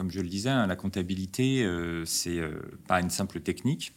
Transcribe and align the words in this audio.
comme 0.00 0.10
je 0.10 0.22
le 0.22 0.28
disais, 0.28 0.48
hein, 0.48 0.66
la 0.66 0.76
comptabilité, 0.76 1.62
c'est 2.06 2.40
pas 2.88 3.02
une 3.02 3.10
simple 3.10 3.40
technique 3.40 3.92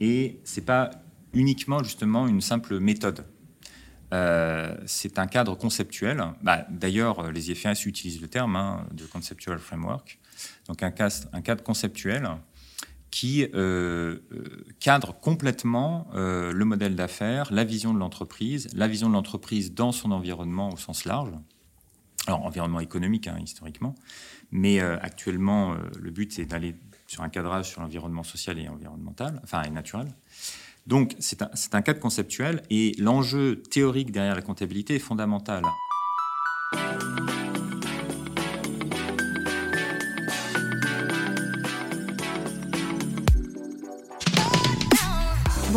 et 0.00 0.40
c'est 0.44 0.64
pas 0.64 0.90
uniquement 1.34 1.82
justement 1.82 2.26
une 2.26 2.40
simple 2.40 2.80
méthode. 2.80 3.26
c'est 4.86 5.18
un 5.18 5.26
cadre 5.26 5.54
conceptuel. 5.54 6.24
Bah, 6.42 6.66
d'ailleurs, 6.70 7.30
les 7.32 7.50
IFRS 7.50 7.84
utilisent 7.84 8.22
le 8.22 8.28
terme 8.28 8.56
hein, 8.56 8.86
de 8.92 9.04
conceptual 9.04 9.58
framework. 9.58 10.18
Donc 10.68 10.82
un 10.82 10.92
un 11.34 11.42
cadre 11.42 11.62
conceptuel 11.62 12.30
qui 13.16 13.44
euh, 13.44 13.48
euh, 13.54 14.64
cadre 14.78 15.14
complètement 15.18 16.06
euh, 16.14 16.52
le 16.52 16.64
modèle 16.66 16.96
d'affaires, 16.96 17.50
la 17.50 17.64
vision 17.64 17.94
de 17.94 17.98
l'entreprise, 17.98 18.68
la 18.74 18.88
vision 18.88 19.08
de 19.08 19.14
l'entreprise 19.14 19.72
dans 19.72 19.90
son 19.90 20.10
environnement 20.12 20.68
au 20.70 20.76
sens 20.76 21.06
large. 21.06 21.30
Alors, 22.26 22.44
environnement 22.44 22.80
économique, 22.80 23.28
hein, 23.28 23.38
historiquement, 23.42 23.94
mais 24.50 24.80
actuellement, 24.80 25.76
le 25.98 26.10
but, 26.10 26.32
c'est 26.32 26.44
d'aller 26.44 26.74
sur 27.06 27.22
un 27.22 27.28
cadrage 27.28 27.68
sur 27.68 27.80
l'environnement 27.80 28.24
social 28.24 28.58
et 28.58 28.68
environnemental, 28.68 29.40
enfin, 29.44 29.62
et 29.62 29.70
naturel. 29.70 30.08
Donc, 30.86 31.14
c'est 31.18 31.42
un, 31.42 31.50
un 31.72 31.82
cadre 31.82 32.00
conceptuel, 32.00 32.62
et 32.70 32.94
l'enjeu 32.98 33.62
théorique 33.62 34.12
derrière 34.12 34.34
la 34.34 34.42
comptabilité 34.42 34.96
est 34.96 35.00
fondamental. 35.00 35.62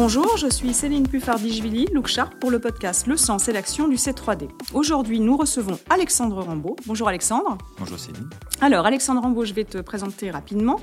Bonjour, 0.02 0.38
je 0.38 0.48
suis 0.48 0.73
Céline 0.73 1.05
Puffardichvili, 1.05 1.88
Look 1.91 2.08
Sharp 2.08 2.35
pour 2.39 2.52
le 2.52 2.59
podcast 2.59 3.05
Le 3.05 3.17
sens 3.17 3.49
et 3.49 3.52
l'action 3.52 3.89
du 3.89 3.98
C3D. 3.98 4.48
Aujourd'hui, 4.73 5.20
nous 5.20 5.35
recevons 5.35 5.77
Alexandre 5.89 6.41
Rambaud. 6.41 6.77
Bonjour 6.85 7.09
Alexandre. 7.09 7.58
Bonjour 7.77 7.99
Céline. 7.99 8.30
Alors, 8.62 8.85
Alexandre 8.85 9.22
Rambaud, 9.22 9.44
je 9.44 9.53
vais 9.53 9.66
te 9.66 9.77
présenter 9.80 10.31
rapidement, 10.31 10.80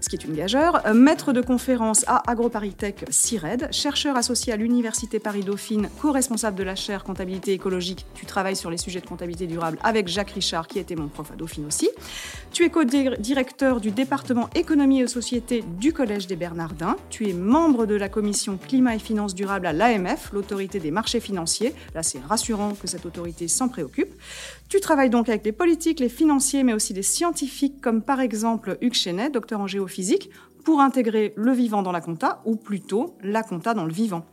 ce 0.00 0.08
qui 0.08 0.16
est 0.16 0.24
une 0.24 0.34
gageure. 0.34 0.80
Euh, 0.86 0.94
maître 0.94 1.34
de 1.34 1.42
conférence 1.42 2.06
à 2.06 2.22
AgroParisTech 2.30 3.04
CIRED, 3.10 3.68
chercheur 3.70 4.16
associé 4.16 4.54
à 4.54 4.56
l'Université 4.56 5.20
Paris-Dauphine, 5.20 5.90
co-responsable 6.00 6.56
de 6.56 6.62
la 6.62 6.74
chaire 6.74 7.04
comptabilité 7.04 7.52
écologique. 7.52 8.06
Tu 8.14 8.24
travailles 8.24 8.56
sur 8.56 8.70
les 8.70 8.78
sujets 8.78 9.00
de 9.00 9.06
comptabilité 9.06 9.46
durable 9.46 9.78
avec 9.82 10.08
Jacques 10.08 10.30
Richard, 10.30 10.68
qui 10.68 10.78
était 10.78 10.96
mon 10.96 11.08
prof 11.08 11.30
à 11.30 11.36
Dauphine 11.36 11.66
aussi. 11.66 11.90
Tu 12.50 12.64
es 12.64 12.70
co-directeur 12.70 13.80
du 13.82 13.90
département 13.90 14.48
économie 14.54 15.02
et 15.02 15.06
société 15.06 15.62
du 15.78 15.92
Collège 15.92 16.26
des 16.26 16.36
Bernardins. 16.36 16.96
Tu 17.10 17.28
es 17.28 17.34
membre 17.34 17.84
de 17.84 17.94
la 17.94 18.08
commission 18.08 18.53
climat 18.56 18.94
et 18.94 18.98
finances 18.98 19.34
durables 19.34 19.66
à 19.66 19.72
l'AMF, 19.72 20.32
l'autorité 20.32 20.80
des 20.80 20.90
marchés 20.90 21.20
financiers. 21.20 21.74
Là, 21.94 22.02
c'est 22.02 22.20
rassurant 22.20 22.74
que 22.74 22.86
cette 22.86 23.06
autorité 23.06 23.48
s'en 23.48 23.68
préoccupe. 23.68 24.14
Tu 24.68 24.80
travailles 24.80 25.10
donc 25.10 25.28
avec 25.28 25.44
les 25.44 25.52
politiques, 25.52 26.00
les 26.00 26.08
financiers, 26.08 26.64
mais 26.64 26.72
aussi 26.72 26.92
des 26.92 27.02
scientifiques, 27.02 27.80
comme 27.80 28.02
par 28.02 28.20
exemple 28.20 28.78
Hugues 28.80 28.94
Chenet, 28.94 29.30
docteur 29.30 29.60
en 29.60 29.66
géophysique, 29.66 30.30
pour 30.64 30.80
intégrer 30.80 31.34
le 31.36 31.52
vivant 31.52 31.82
dans 31.82 31.92
la 31.92 32.00
compta, 32.00 32.40
ou 32.44 32.56
plutôt 32.56 33.16
la 33.22 33.42
compta 33.42 33.74
dans 33.74 33.84
le 33.84 33.92
vivant. 33.92 34.26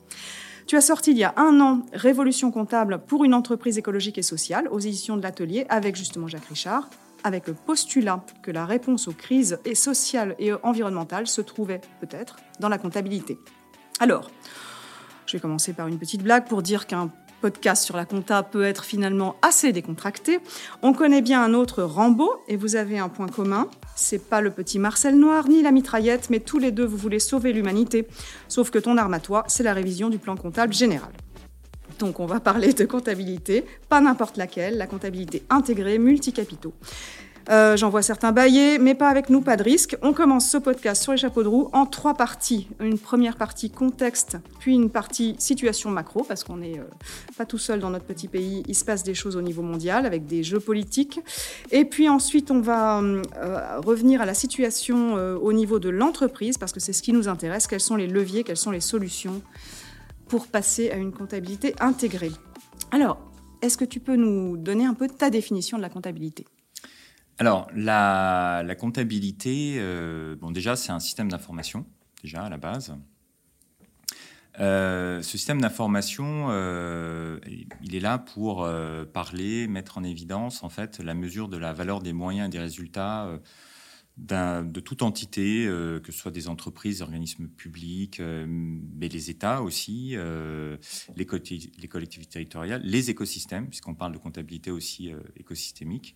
Tu 0.68 0.78
as 0.78 0.82
sorti 0.82 1.12
il 1.12 1.18
y 1.18 1.24
a 1.24 1.34
un 1.38 1.60
an 1.60 1.86
Révolution 1.92 2.52
comptable 2.52 3.02
pour 3.06 3.26
une 3.26 3.34
entreprise 3.34 3.78
écologique 3.78 4.18
et 4.18 4.22
sociale 4.22 4.68
aux 4.72 4.80
éditions 4.80 5.18
de 5.18 5.22
l'Atelier 5.22 5.66
avec 5.68 5.96
justement 5.96 6.28
Jacques 6.28 6.46
Richard, 6.46 6.90
avec 7.24 7.48
le 7.48 7.54
postulat 7.54 8.24
que 8.42 8.52
la 8.52 8.66
réponse 8.66 9.08
aux 9.08 9.14
crises 9.14 9.60
sociales 9.74 10.36
et 10.40 10.54
environnementales 10.64 11.28
se 11.28 11.42
trouvait 11.42 11.82
peut-être 12.00 12.38
dans 12.60 12.70
la 12.70 12.78
comptabilité. 12.78 13.38
Alors, 14.00 14.32
je 15.26 15.38
vais 15.38 15.42
commencer 15.42 15.74
par 15.74 15.88
une 15.88 16.00
petite 16.00 16.24
blague 16.24 16.48
pour 16.48 16.62
dire 16.62 16.88
qu'un 16.88 17.10
podcast 17.42 17.84
sur 17.84 17.98
la 17.98 18.06
compta 18.06 18.44
peut 18.44 18.64
être 18.64 18.86
finalement 18.86 19.36
assez 19.42 19.72
décontracté. 19.74 20.40
On 20.82 20.94
connaît 20.94 21.22
bien 21.22 21.44
un 21.44 21.54
autre 21.54 21.84
Rambo 21.84 22.32
et 22.48 22.56
vous 22.56 22.76
avez 22.76 23.00
un 23.00 23.10
point 23.10 23.28
commun. 23.28 23.68
C'est 23.96 24.30
pas 24.30 24.42
le 24.42 24.52
petit 24.52 24.80
Marcel 24.80 25.18
Noir 25.18 25.50
ni 25.50 25.62
la 25.62 25.72
mitraillette, 25.72 26.30
mais 26.30 26.40
tous 26.40 26.60
les 26.60 26.72
deux 26.72 26.86
vous 26.86 26.98
voulez 26.98 27.20
sauver 27.20 27.52
l'humanité. 27.52 28.08
Sauf 28.48 28.70
que 28.70 28.80
ton 28.80 28.98
arme 28.98 29.14
à 29.16 29.20
toi, 29.20 29.44
c'est 29.48 29.64
la 29.64 29.74
révision 29.74 30.10
du 30.10 30.20
plan 30.20 30.36
comptable 30.36 30.74
général. 30.74 31.12
Donc 32.00 32.20
on 32.20 32.26
va 32.26 32.40
parler 32.40 32.74
de 32.74 32.86
comptabilité, 32.86 33.66
pas 33.90 34.02
n'importe 34.02 34.38
laquelle, 34.38 34.78
la 34.78 34.88
comptabilité 34.88 35.44
intégrée 35.50 36.00
multicapitaux. 36.00 36.74
Euh, 37.50 37.76
j'en 37.76 37.90
vois 37.90 38.02
certains 38.02 38.32
bailler, 38.32 38.78
mais 38.78 38.96
pas 38.96 39.10
avec 39.10 39.30
nous, 39.30 39.42
pas 39.42 39.58
de 39.58 39.64
risque. 39.64 39.98
On 40.02 40.14
commence 40.14 40.50
ce 40.50 40.58
podcast 40.58 41.02
sur 41.02 41.12
les 41.12 41.18
chapeaux 41.18 41.44
de 41.44 41.48
roue 41.48 41.70
en 41.74 41.86
trois 41.86 42.14
parties. 42.14 42.68
Une 42.80 43.00
première 43.00 43.36
partie 43.36 43.70
contexte, 43.70 44.38
puis 44.60 44.76
une 44.76 44.90
partie 44.90 45.36
situation 45.40 45.90
macro, 45.90 46.24
parce 46.24 46.44
qu'on 46.44 46.58
n'est 46.58 46.80
euh, 46.80 46.84
pas 47.38 47.46
tout 47.46 47.58
seul 47.58 47.80
dans 47.80 47.90
notre 47.90 48.06
petit 48.06 48.28
pays. 48.28 48.64
Il 48.68 48.76
se 48.76 48.86
passe 48.86 49.04
des 49.04 49.14
choses 49.14 49.36
au 49.36 49.42
niveau 49.42 49.62
mondial 49.62 50.06
avec 50.06 50.26
des 50.26 50.44
jeux 50.44 50.60
politiques. 50.60 51.20
Et 51.72 51.86
puis 51.86 52.10
ensuite, 52.10 52.52
on 52.52 52.62
va 52.62 53.02
euh, 53.02 53.22
revenir 53.80 54.22
à 54.22 54.26
la 54.26 54.34
situation 54.34 55.16
au 55.42 55.54
niveau 55.54 55.80
de 55.80 55.90
l'entreprise, 55.90 56.58
parce 56.58 56.72
que 56.72 56.80
c'est 56.80 56.94
ce 56.94 57.02
qui 57.02 57.14
nous 57.14 57.28
intéresse. 57.28 57.68
Quels 57.68 57.80
sont 57.80 57.96
les 57.96 58.08
leviers, 58.08 58.44
quelles 58.44 58.58
sont 58.58 58.72
les 58.72 58.82
solutions 58.82 59.42
pour 60.28 60.48
passer 60.48 60.92
à 60.92 60.96
une 60.96 61.12
comptabilité 61.12 61.76
intégrée? 61.80 62.32
Alors, 62.92 63.18
est-ce 63.62 63.78
que 63.78 63.86
tu 63.86 64.00
peux 64.00 64.16
nous 64.16 64.58
donner 64.58 64.86
un 64.86 64.94
peu 64.94 65.08
ta 65.08 65.30
définition 65.30 65.78
de 65.78 65.82
la 65.82 65.90
comptabilité? 65.90 66.46
Alors, 67.42 67.72
la, 67.74 68.76
comptabilité, 68.78 69.78
euh, 69.80 70.36
bon, 70.36 70.52
déjà, 70.52 70.76
c'est 70.76 70.92
un 70.92 71.00
système 71.00 71.28
d'information, 71.28 71.88
déjà, 72.22 72.44
à 72.44 72.50
la 72.50 72.58
base. 72.58 72.96
Euh, 74.60 75.24
ce 75.24 75.40
système 75.40 75.60
d'information, 75.60 76.50
euh, 76.52 77.40
il 77.82 77.96
est 77.96 78.00
là 78.00 78.20
pour 78.20 78.70
parler, 79.12 79.68
mettre 79.68 79.98
en 79.98 80.04
évidence, 80.04 80.62
en 80.62 80.70
fait, 80.70 81.00
la 81.00 81.16
mesure 81.16 81.50
de 81.50 81.58
la 81.58 81.74
valeur 81.74 82.04
des 82.04 82.14
moyens 82.14 82.46
et 82.46 82.52
des 82.52 82.60
résultats 82.60 83.28
de 84.18 84.80
toute 84.80 85.02
entité, 85.02 85.66
que 85.66 86.12
ce 86.12 86.20
soit 86.20 86.30
des 86.30 86.48
entreprises, 86.48 86.98
des 86.98 87.02
organismes 87.02 87.48
publics, 87.48 88.22
mais 88.22 89.08
les 89.08 89.32
États 89.32 89.64
aussi, 89.64 90.16
les, 90.16 90.78
les, 91.18 91.26
collectivités 91.26 92.30
territoriales, 92.30 92.84
les 92.84 93.10
écosystèmes, 93.10 93.68
puisqu'on 93.68 93.96
parle 93.96 94.12
de 94.12 94.20
comptabilité 94.20 94.70
aussi 94.70 95.12
écosystémique. 95.38 96.16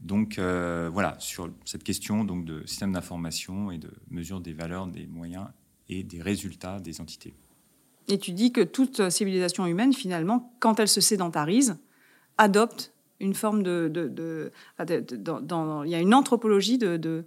Donc 0.00 0.38
euh, 0.38 0.88
voilà, 0.92 1.16
sur 1.18 1.50
cette 1.64 1.82
question 1.82 2.24
donc, 2.24 2.44
de 2.44 2.64
système 2.66 2.92
d'information 2.92 3.70
et 3.70 3.78
de 3.78 3.90
mesure 4.10 4.40
des 4.40 4.52
valeurs, 4.52 4.86
des 4.86 5.06
moyens 5.06 5.46
et 5.88 6.02
des 6.02 6.22
résultats 6.22 6.78
des 6.80 7.00
entités. 7.00 7.34
Et 8.06 8.18
tu 8.18 8.32
dis 8.32 8.52
que 8.52 8.60
toute 8.60 9.10
civilisation 9.10 9.66
humaine, 9.66 9.92
finalement, 9.92 10.54
quand 10.60 10.80
elle 10.80 10.88
se 10.88 11.00
sédentarise, 11.00 11.78
adopte 12.38 12.94
une 13.20 13.34
forme 13.34 13.62
de... 13.62 14.52
il 14.78 15.90
y 15.90 15.94
a 15.94 16.00
une 16.00 16.14
anthropologie 16.14 16.78
de, 16.78 17.26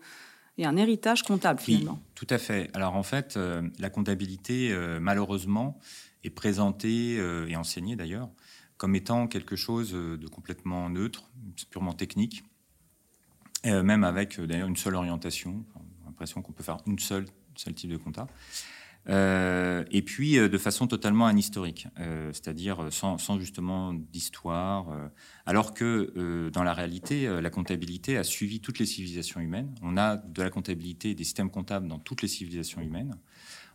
et 0.58 0.66
un 0.66 0.78
héritage 0.78 1.24
comptable, 1.24 1.60
finalement. 1.60 2.00
Oui, 2.02 2.12
tout 2.16 2.28
à 2.30 2.38
fait. 2.38 2.70
Alors 2.74 2.96
en 2.96 3.04
fait, 3.04 3.36
euh, 3.36 3.62
la 3.80 3.90
comptabilité, 3.90 4.72
euh, 4.72 5.00
malheureusement, 5.00 5.78
est 6.24 6.30
présentée, 6.30 7.16
et 7.16 7.56
enseignée 7.56 7.96
d'ailleurs, 7.96 8.30
comme 8.78 8.96
étant 8.96 9.28
quelque 9.28 9.56
chose 9.56 9.92
de 9.92 10.28
complètement 10.28 10.88
neutre, 10.90 11.30
purement 11.72 11.94
technique, 11.94 12.44
euh, 13.66 13.84
même 13.84 14.04
avec 14.04 14.40
euh, 14.40 14.48
d'ailleurs 14.48 14.68
une 14.68 14.76
seule 14.76 14.96
orientation. 14.96 15.64
l'impression 16.06 16.42
qu'on 16.42 16.52
peut 16.52 16.64
faire 16.64 16.78
une 16.88 17.00
seule, 17.00 17.26
seul 17.56 17.74
type 17.74 17.92
de 17.92 17.98
compta. 17.98 18.28
Euh, 19.10 19.84
et 19.90 20.04
puis 20.04 20.36
de 20.36 20.58
façon 20.60 20.86
totalement 20.86 21.26
anhistorique, 21.26 21.88
c'est-à-dire 22.32 22.90
sans, 22.92 23.40
justement 23.40 23.94
d'histoire, 23.94 24.96
alors 25.48 25.74
que 25.74 26.50
dans 26.54 26.62
la 26.62 26.76
réalité, 26.76 27.28
la 27.42 27.50
comptabilité 27.50 28.18
a 28.18 28.24
suivi 28.24 28.60
toutes 28.60 28.78
les 28.78 28.86
civilisations 28.86 29.40
humaines. 29.42 29.74
On 29.82 29.98
a 29.98 30.18
de 30.18 30.44
la 30.44 30.52
comptabilité 30.52 31.16
des 31.16 31.24
systèmes 31.24 31.50
comptables 31.50 31.88
dans 31.88 31.98
toutes 31.98 32.22
les 32.22 32.28
civilisations 32.28 32.80
humaines. 32.80 33.18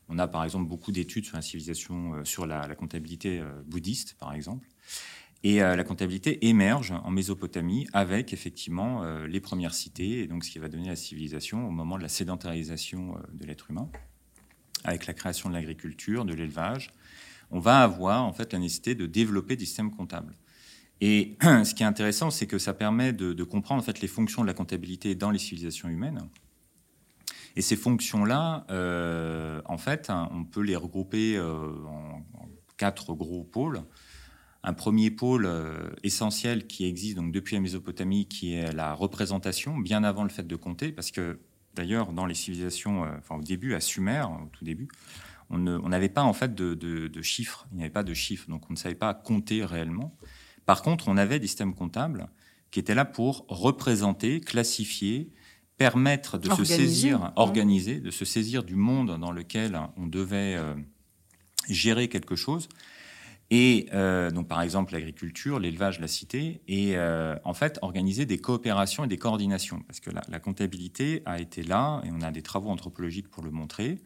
On 0.09 0.21
a 0.21 0.29
par 0.29 0.45
exemple 0.45 0.69
beaucoup 0.69 0.93
d'études 0.93 1.25
sur 1.25 1.35
la 1.35 1.43
civilisation, 1.43 2.25
sur 2.25 2.47
la 2.47 2.73
comptabilité 2.77 3.43
bouddhiste, 3.67 4.15
par 4.21 4.33
exemple. 4.33 4.69
Et 5.43 5.63
euh, 5.63 5.77
la 5.77 5.85
comptabilité 5.85 6.49
émerge 6.49 6.93
en 7.05 7.11
Mésopotamie 7.11 7.87
avec 7.93 8.33
effectivement 8.33 9.05
euh, 9.05 9.27
les 9.27 9.41
premières 9.41 9.75
cités, 9.75 10.21
et 10.21 10.27
donc 10.27 10.45
ce 10.45 10.51
qui 10.51 10.59
va 10.59 10.69
donner 10.69 10.89
la 10.89 10.97
civilisation 10.97 11.67
au 11.67 11.71
moment 11.71 11.97
de 11.97 12.03
la 12.03 12.09
sédentarisation 12.09 13.17
euh, 13.17 13.21
de 13.33 13.47
l'être 13.47 13.71
humain, 13.71 13.89
avec 14.85 15.07
la 15.07 15.15
création 15.15 15.49
de 15.49 15.55
l'agriculture, 15.55 16.25
de 16.25 16.35
l'élevage. 16.35 16.91
On 17.51 17.61
va 17.61 17.83
avoir 17.83 18.25
en 18.25 18.33
fait 18.33 18.53
la 18.53 18.59
nécessité 18.59 18.95
de 18.95 19.07
développer 19.07 19.57
des 19.57 19.67
systèmes 19.67 19.95
comptables. 19.95 20.35
Et 21.01 21.37
ce 21.43 21.75
qui 21.75 21.83
est 21.83 21.87
intéressant, 21.87 22.31
c'est 22.31 22.47
que 22.47 22.59
ça 22.59 22.75
permet 22.75 23.13
de, 23.13 23.45
comprendre 23.45 23.83
en 23.83 23.85
fait 23.85 24.01
les 24.01 24.09
fonctions 24.09 24.43
de 24.43 24.47
la 24.47 24.55
comptabilité 24.55 25.15
dans 25.15 25.31
les 25.31 25.39
civilisations 25.39 25.89
humaines. 25.89 26.29
Et 27.55 27.63
ces 27.63 27.77
fonctions-là, 27.77 28.67
en 29.65 29.79
fait, 29.79 30.11
hein, 30.11 30.29
on 30.33 30.45
peut 30.45 30.61
les 30.61 30.77
regrouper 30.77 31.41
en, 31.41 32.23
quatre 32.77 33.15
gros 33.15 33.45
pôles 33.45 33.83
un 34.67 34.73
premier 34.73 35.13
pôle 35.13 35.47
euh, 35.47 35.91
essentiel 36.03 36.67
qui 36.67 36.85
existe 36.87 37.17
donc 37.17 37.31
depuis 37.31 37.55
la 37.55 37.61
Mésopotamie, 37.61 38.27
qui 38.27 38.55
est 38.55 38.73
la 38.73 38.95
représentation, 38.95 39.79
bien 39.79 40.03
avant 40.03 40.25
le 40.25 40.29
fait 40.29 40.47
de 40.47 40.57
compter, 40.57 40.91
parce 40.91 41.13
que 41.13 41.39
d'ailleurs 41.75 42.13
dans 42.13 42.27
les 42.27 42.35
civilisations, 42.35 43.05
euh, 43.05 43.11
enfin 43.17 43.37
au 43.37 43.43
début 43.43 43.75
à 43.75 43.81
Sumer, 43.81 44.25
au 44.25 44.49
tout 44.49 44.65
début, 44.65 44.89
on 45.51 45.59
n'avait 45.59 46.09
pas 46.09 46.25
en 46.25 46.33
fait 46.33 46.57
de, 46.57 47.23
chiffres, 47.23 47.69
il 47.71 47.77
n'y 47.77 47.85
avait 47.85 47.93
pas 47.93 48.03
de 48.03 48.13
chiffres, 48.13 48.51
donc 48.51 48.69
on 48.69 48.73
ne 48.73 48.77
savait 48.77 48.97
pas 48.97 49.15
compter 49.15 49.65
réellement. 49.65 50.17
Par 50.67 50.83
contre, 50.83 51.07
on 51.07 51.17
avait 51.17 51.39
des 51.39 51.47
systèmes 51.47 51.73
comptables 51.73 52.29
qui 52.73 52.81
étaient 52.81 52.97
là 52.97 53.05
pour 53.05 53.47
représenter, 53.49 54.41
classifier 54.41 55.31
permettre 55.77 56.39
de 56.39 56.51
se 56.51 56.65
saisir, 56.65 57.33
organiser, 57.37 58.01
de 58.01 58.11
se 58.11 58.25
saisir 58.25 58.65
du 58.65 58.75
monde 58.75 59.21
dans 59.21 59.31
lequel 59.31 59.79
on 59.97 60.09
devait 60.09 60.59
gérer 61.69 62.09
quelque 62.09 62.35
chose 62.35 62.69
et 63.51 63.89
euh, 63.93 64.31
donc, 64.31 64.49
par 64.49 64.61
exemple, 64.63 64.93
l'agriculture, 64.93 65.61
l'élevage, 65.61 66.01
la 66.01 66.09
cité, 66.09 66.63
et 66.67 66.97
euh, 66.97 67.37
en 67.45 67.55
fait, 67.55 67.79
organiser 67.81 68.27
des 68.27 68.39
coopérations 68.39 69.05
et 69.05 69.09
des 69.09 69.19
coordinations. 69.19 69.81
Parce 69.87 70.01
que 70.01 70.11
la, 70.11 70.41
comptabilité 70.41 71.23
a 71.27 71.39
été 71.39 71.63
là, 71.63 72.03
et 72.05 72.11
on 72.11 72.23
a 72.23 72.33
des 72.33 72.43
travaux 72.43 72.71
anthropologiques 72.71 73.29
pour 73.29 73.45
le 73.45 73.53
montrer, 73.53 74.01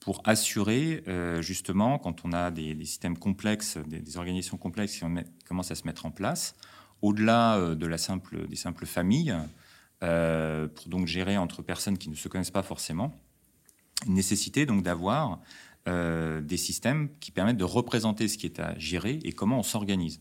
pour 0.00 0.22
assurer, 0.24 1.04
euh, 1.06 1.40
justement, 1.40 1.98
quand 1.98 2.24
on 2.24 2.32
a 2.32 2.50
des, 2.50 2.76
systèmes 2.84 3.16
complexes, 3.16 3.78
des, 3.86 4.16
organisations 4.16 4.56
complexes 4.56 4.98
qui 4.98 5.04
commencent 5.46 5.70
à 5.70 5.76
se 5.76 5.86
mettre 5.86 6.04
en 6.04 6.10
place, 6.10 6.56
au-delà 7.00 7.74
de 7.74 7.86
la 7.86 7.98
simple, 7.98 8.48
des 8.48 8.56
simples 8.56 8.86
familles, 8.86 9.34
pour 10.00 10.88
donc 10.88 11.06
gérer 11.06 11.38
entre 11.38 11.62
personnes 11.62 11.96
qui 11.96 12.10
ne 12.10 12.14
se 12.14 12.28
connaissent 12.28 12.50
pas 12.50 12.62
forcément, 12.62 13.14
une 14.06 14.14
nécessité 14.14 14.66
donc 14.66 14.82
d'avoir 14.82 15.40
euh, 15.88 16.40
des 16.40 16.56
systèmes 16.56 17.10
qui 17.20 17.30
permettent 17.30 17.56
de 17.56 17.64
représenter 17.64 18.28
ce 18.28 18.38
qui 18.38 18.46
est 18.46 18.60
à 18.60 18.78
gérer 18.78 19.18
et 19.24 19.32
comment 19.32 19.58
on 19.58 19.62
s'organise. 19.62 20.20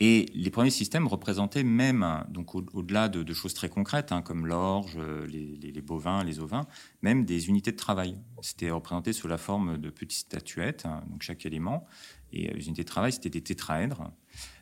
Et 0.00 0.26
les 0.34 0.50
premiers 0.50 0.70
systèmes 0.70 1.06
représentaient 1.06 1.62
même, 1.62 2.24
donc 2.28 2.56
au-delà 2.56 3.08
de, 3.08 3.32
choses 3.32 3.54
très 3.54 3.68
concrètes, 3.68 4.10
hein, 4.10 4.20
comme 4.20 4.46
l'orge, 4.46 4.98
les, 5.28 5.80
bovins, 5.80 6.24
les 6.24 6.40
ovins, 6.40 6.66
même 7.02 7.24
des 7.24 7.48
unités 7.48 7.70
de 7.70 7.76
travail. 7.76 8.16
C'était 8.40 8.70
représenté 8.70 9.12
sous 9.12 9.28
la 9.28 9.38
forme 9.38 9.78
de 9.78 9.90
petites 9.90 10.26
statuettes, 10.26 10.86
hein, 10.86 11.04
donc 11.08 11.22
chaque 11.22 11.46
élément. 11.46 11.86
Et 12.32 12.50
euh, 12.50 12.54
les 12.54 12.66
unités 12.66 12.82
de 12.82 12.88
travail, 12.88 13.12
c'était 13.12 13.30
des 13.30 13.42
tétraèdres. 13.42 14.10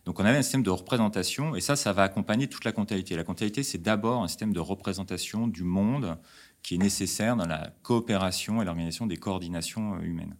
Donc 0.05 0.20
on 0.20 0.25
avait 0.26 0.37
un 0.37 0.43
système 0.43 0.62
de 0.62 0.69
représentation, 0.69 1.56
et 1.56 1.62
ça, 1.62 1.75
ça 1.75 1.94
va 1.94 2.02
accompagner 2.02 2.46
toute 2.46 2.67
la 2.67 2.72
comptabilité. 2.72 3.17
La 3.17 3.25
comptabilité, 3.25 3.62
c'est 3.62 3.81
d'abord 3.81 4.22
un 4.22 4.28
système 4.28 4.52
de 4.52 4.61
représentation 4.61 5.49
du 5.49 5.62
monde 5.62 6.19
qui 6.62 6.74
est 6.74 6.78
nécessaire 6.78 7.36
dans 7.36 7.46
la 7.46 7.72
coopération 7.82 8.60
et 8.60 8.64
l'organisation 8.64 9.06
des 9.06 9.16
coordinations 9.16 9.94
euh, 9.94 10.02
humaines. 10.02 10.36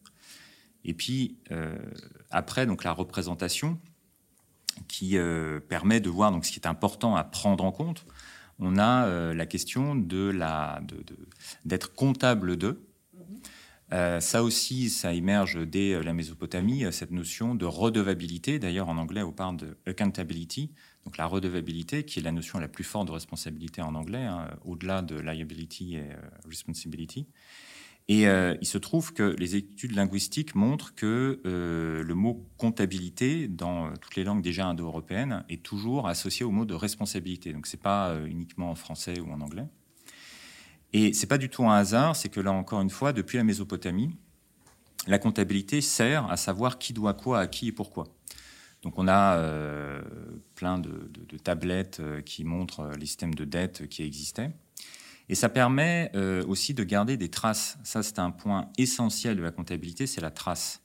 Et 0.84 0.94
puis, 0.94 1.37
euh, 1.50 1.76
après, 2.31 2.67
donc, 2.67 2.84
la 2.84 2.93
représentation, 2.93 3.78
qui 4.88 5.19
euh, 5.19 5.61
permet 5.61 6.00
de 6.00 6.08
voir 6.08 6.32
donc, 6.32 6.46
ce 6.46 6.52
qui 6.52 6.58
est 6.58 6.67
important 6.67 7.17
à 7.17 7.25
prendre 7.25 7.64
en 7.64 7.72
compte, 7.72 8.06
on 8.58 8.78
a 8.78 9.32
la 9.32 9.46
question 9.46 9.94
de 9.94 10.28
la, 10.28 10.82
d'être 11.64 11.94
comptable 11.94 12.58
de. 12.58 12.78
ça 13.90 14.43
aussi, 14.43 14.90
ça 14.90 15.14
émerge 15.14 15.67
dès 15.67 16.02
la 16.02 16.12
Mésopotamie, 16.12 16.84
cette 16.93 17.11
notion 17.11 17.55
de 17.55 17.64
redevabilité. 17.64 18.58
D'ailleurs, 18.58 18.90
en 18.90 18.99
anglais, 18.99 19.22
on 19.22 19.32
parle 19.32 19.56
de 19.56 19.78
accountability, 19.87 20.72
donc 21.05 21.17
la 21.17 21.26
redevabilité, 21.26 22.05
qui 22.05 22.19
est 22.19 22.23
la 22.23 22.32
notion 22.32 22.58
la 22.58 22.69
plus 22.69 22.85
forte 22.85 23.06
de 23.06 23.12
responsabilité 23.12 23.81
en 23.82 23.94
anglais, 23.94 24.25
hein, 24.25 24.49
au-delà 24.64 25.02
de 25.02 25.19
liability 25.19 25.97
et 25.97 26.00
euh, 26.00 26.14
responsibility. 26.47 27.26
Et 28.08 28.26
euh, 28.26 28.56
il 28.61 28.67
se 28.67 28.76
trouve 28.76 29.12
que 29.12 29.37
les 29.38 29.56
études 29.56 29.94
linguistiques 29.94 30.55
montrent 30.55 30.94
que 30.94 31.41
euh, 31.47 32.02
le 32.02 32.14
mot 32.14 32.44
comptabilité, 32.58 33.47
dans 33.47 33.93
toutes 33.97 34.17
les 34.17 34.25
langues 34.25 34.43
déjà 34.43 34.67
indo-européennes, 34.67 35.44
est 35.49 35.62
toujours 35.62 36.08
associé 36.08 36.44
au 36.44 36.50
mot 36.50 36.64
de 36.64 36.75
responsabilité. 36.75 37.53
Donc 37.53 37.67
ce 37.67 37.76
n'est 37.76 37.82
pas 37.82 38.17
uniquement 38.26 38.70
en 38.70 38.75
français 38.75 39.20
ou 39.20 39.31
en 39.31 39.41
anglais. 39.41 39.67
Et 40.93 41.12
ce 41.12 41.23
n'est 41.23 41.29
pas 41.29 41.38
du 41.38 41.49
tout 41.49 41.64
un 41.64 41.76
hasard, 41.76 42.17
c'est 42.17 42.29
que 42.29 42.41
là 42.41 42.53
encore 42.53 42.81
une 42.81 42.91
fois, 42.91 43.12
depuis 43.12 43.37
la 43.37 43.44
Mésopotamie, 43.44 44.11
la 45.06 45.19
comptabilité 45.19 45.81
sert 45.81 46.29
à 46.31 46.37
savoir 46.37 46.79
qui 46.79 46.93
doit 46.93 47.14
quoi 47.14 47.38
à 47.38 47.46
qui 47.46 47.69
et 47.69 47.73
pourquoi. 47.73 48.08
Donc 48.82 48.99
on 48.99 49.09
a 49.09 49.37
euh, 49.37 50.00
plein 50.55 50.79
de, 50.79 51.11
tablettes 51.43 52.00
euh, 52.00 52.23
qui 52.23 52.44
montrent 52.44 52.81
euh, 52.81 52.94
les 52.94 53.06
systèmes 53.06 53.35
de 53.35 53.44
dette 53.44 53.88
qui 53.88 54.03
existaient. 54.03 54.50
Et 55.29 55.35
ça 55.35 55.49
permet 55.49 56.11
aussi 56.49 56.75
de 56.75 56.82
garder 56.82 57.17
des 57.17 57.29
traces. 57.29 57.79
Ça, 57.85 58.03
c'est 58.03 58.19
un 58.19 58.32
point 58.32 58.69
essentiel 58.79 59.37
de 59.37 59.43
la 59.43 59.53
comptabilité, 59.53 60.09
c'est 60.09 60.21
la 60.21 60.32
trace. 60.32 60.82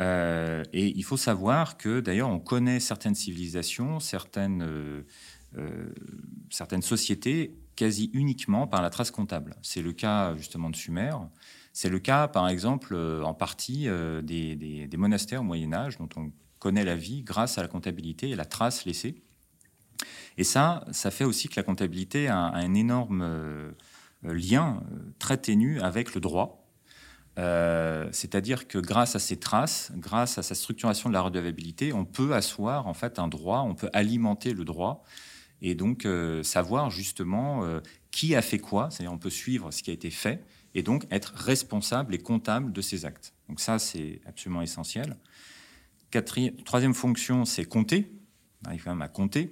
et 0.00 0.62
il 0.72 1.02
faut 1.04 1.16
savoir 1.16 1.76
que, 1.76 2.00
d'ailleurs, 2.00 2.28
on 2.28 2.40
connaît 2.40 2.80
certaines 2.80 3.14
civilisations, 3.14 4.00
certaines, 4.00 4.66
certaines 6.50 6.82
sociétés 6.82 7.54
quasi 7.76 8.10
uniquement 8.14 8.66
par 8.66 8.82
la 8.82 8.90
trace 8.90 9.12
comptable. 9.12 9.54
C'est 9.62 9.82
le 9.82 9.92
cas 9.92 10.34
justement 10.34 10.70
de 10.70 10.76
Sumer. 10.76 11.12
C'est 11.72 11.88
le 11.88 12.00
cas, 12.00 12.26
par 12.26 12.48
exemple, 12.48 12.96
en 12.96 13.32
partie 13.32 13.86
des, 14.24 14.56
des 14.56 14.96
monastères 14.96 15.42
au 15.42 15.44
Moyen 15.44 15.72
Âge, 15.72 15.98
dont 15.98 16.08
on 16.16 16.32
connaît 16.58 16.84
la 16.84 16.96
vie 16.96 17.22
grâce 17.22 17.58
à 17.58 17.62
la 17.62 17.68
comptabilité 17.68 18.30
et 18.30 18.36
la 18.36 18.44
trace 18.44 18.84
laissée. 18.84 19.22
Et 20.36 20.44
ça, 20.44 20.84
ça 20.92 21.10
fait 21.10 21.24
aussi 21.24 21.48
que 21.48 21.56
la 21.56 21.62
comptabilité 21.62 22.28
a, 22.28 22.38
un 22.38 22.74
énorme 22.74 23.22
euh, 23.22 23.72
lien 24.22 24.82
euh, 24.92 24.96
très 25.18 25.36
ténu 25.36 25.80
avec 25.80 26.14
le 26.14 26.20
droit. 26.20 26.64
Euh, 27.38 28.08
c'est-à-dire 28.12 28.66
que 28.66 28.78
grâce 28.78 29.14
à 29.14 29.18
ces 29.18 29.38
traces, 29.38 29.92
grâce 29.96 30.38
à 30.38 30.42
sa 30.42 30.54
structuration 30.54 31.08
de 31.08 31.14
la 31.14 31.20
redevabilité, 31.20 31.92
on 31.92 32.04
peut 32.04 32.34
asseoir 32.34 32.86
en 32.86 32.94
fait 32.94 33.18
un 33.18 33.28
droit, 33.28 33.60
on 33.60 33.74
peut 33.74 33.90
alimenter 33.92 34.54
le 34.54 34.64
droit 34.64 35.04
et 35.60 35.74
donc 35.74 36.06
savoir 36.42 36.90
justement 36.90 37.64
qui 38.12 38.36
a 38.36 38.42
fait 38.42 38.60
quoi, 38.60 38.90
c'est-à-dire 38.90 39.12
on 39.12 39.18
peut 39.18 39.30
suivre 39.30 39.72
ce 39.72 39.82
qui 39.82 39.90
a 39.90 39.92
été 39.92 40.10
fait 40.10 40.44
et 40.74 40.82
donc 40.82 41.04
être 41.10 41.32
responsable 41.34 42.14
et 42.14 42.18
comptable 42.18 42.72
de 42.72 42.80
ces 42.80 43.04
actes. 43.04 43.34
Donc 43.48 43.60
ça, 43.60 43.78
c'est 43.78 44.20
absolument 44.26 44.62
essentiel 44.62 45.16
troisième 46.64 46.94
fonction, 46.94 47.44
c'est 47.44 47.64
compter. 47.64 48.12
On 48.64 48.68
arrive 48.68 48.84
quand 48.84 48.90
même 48.90 49.02
à 49.02 49.08
compter. 49.08 49.50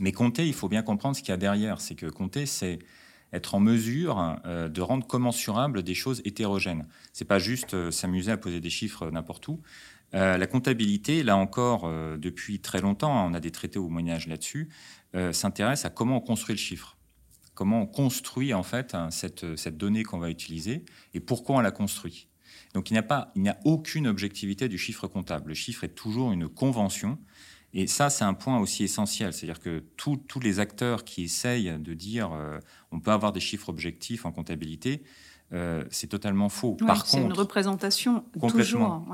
Mais 0.00 0.12
compter, 0.12 0.46
il 0.46 0.54
faut 0.54 0.68
bien 0.68 0.82
comprendre 0.82 1.16
ce 1.16 1.22
qu'il 1.22 1.30
y 1.30 1.34
a 1.34 1.38
derrière. 1.38 1.80
C'est 1.80 1.94
que 1.94 2.06
compter, 2.06 2.46
c'est 2.46 2.78
être 3.32 3.54
en 3.54 3.60
mesure 3.60 4.40
euh, 4.46 4.68
de 4.68 4.80
rendre 4.80 5.06
commensurables 5.06 5.82
des 5.82 5.94
choses 5.94 6.22
hétérogènes. 6.24 6.86
C'est 7.12 7.24
pas 7.24 7.38
juste 7.38 7.74
euh, 7.74 7.90
s'amuser 7.90 8.32
à 8.32 8.36
poser 8.36 8.60
des 8.60 8.70
chiffres 8.70 9.10
n'importe 9.10 9.48
où. 9.48 9.60
Euh, 10.14 10.38
la 10.38 10.46
comptabilité, 10.46 11.22
là 11.22 11.36
encore, 11.36 11.90
depuis 12.18 12.60
très 12.60 12.80
longtemps, 12.80 13.26
on 13.26 13.34
a 13.34 13.40
des 13.40 13.50
traités 13.50 13.78
au 13.78 13.88
Moyen 13.88 14.14
Âge 14.14 14.26
là-dessus, 14.26 14.70
s'intéresse 15.32 15.84
à 15.84 15.90
comment 15.90 16.18
on 16.18 16.20
construit 16.20 16.54
le 16.54 16.60
chiffre, 16.60 16.96
comment 17.54 17.82
on 17.82 17.86
construit 17.86 18.54
en 18.54 18.62
fait 18.62 18.96
cette, 19.10 19.56
cette 19.56 19.76
donnée 19.76 20.02
qu'on 20.02 20.18
va 20.18 20.30
utiliser 20.30 20.84
et 21.12 21.20
pourquoi 21.20 21.56
on 21.56 21.60
la 21.60 21.70
construit. 21.70 22.28
Donc 22.78 22.90
il 22.90 22.92
n'y 22.92 23.00
a, 23.00 23.02
pas, 23.02 23.32
il 23.34 23.42
n'y 23.42 23.48
a 23.48 23.58
aucune 23.64 24.06
objectivité 24.06 24.68
du 24.68 24.78
chiffre 24.78 25.08
comptable. 25.08 25.48
Le 25.48 25.54
chiffre 25.54 25.82
est 25.82 25.96
toujours 25.96 26.30
une 26.30 26.48
convention. 26.48 27.18
Et 27.74 27.88
ça, 27.88 28.08
c'est 28.08 28.22
un 28.22 28.34
point 28.34 28.60
aussi 28.60 28.84
essentiel. 28.84 29.32
C'est-à-dire 29.32 29.58
que 29.58 29.82
tous 29.96 30.38
les 30.40 30.60
acteurs 30.60 31.02
qui 31.02 31.24
essayent 31.24 31.76
de 31.76 31.92
dire 31.92 32.30
euh, 32.32 32.60
on 32.92 33.00
peut 33.00 33.10
avoir 33.10 33.32
des 33.32 33.40
chiffres 33.40 33.68
objectifs 33.68 34.26
en 34.26 34.30
comptabilité, 34.30 35.02
euh, 35.52 35.82
c'est 35.90 36.06
totalement 36.06 36.48
faux. 36.48 36.74
Par 36.74 36.98
contre, 36.98 37.08
c'est 37.08 37.20
une 37.20 37.32
représentation 37.32 38.24
toujours. 38.48 39.04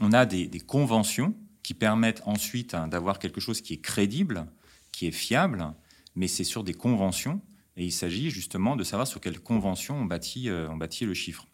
On 0.00 0.12
a 0.14 0.24
des, 0.24 0.48
conventions 0.66 1.34
qui 1.62 1.74
permettent 1.74 2.22
ensuite 2.24 2.72
hein, 2.72 2.88
d'avoir 2.88 3.18
quelque 3.18 3.42
chose 3.42 3.60
qui 3.60 3.74
est 3.74 3.82
crédible, 3.82 4.46
qui 4.90 5.06
est 5.06 5.12
fiable, 5.12 5.74
mais 6.16 6.28
c'est 6.28 6.44
sur 6.44 6.64
des 6.64 6.72
conventions. 6.72 7.42
Et 7.76 7.84
il 7.84 7.92
s'agit 7.92 8.30
justement 8.30 8.74
de 8.74 8.84
savoir 8.84 9.06
sur 9.06 9.20
quelles 9.20 9.40
conventions 9.40 9.96
on 9.96 10.06
bâtit, 10.06 10.48
euh, 10.48 10.66
on 10.70 10.78
bâtit 10.78 11.04
le 11.04 11.12
chiffre. 11.12 11.46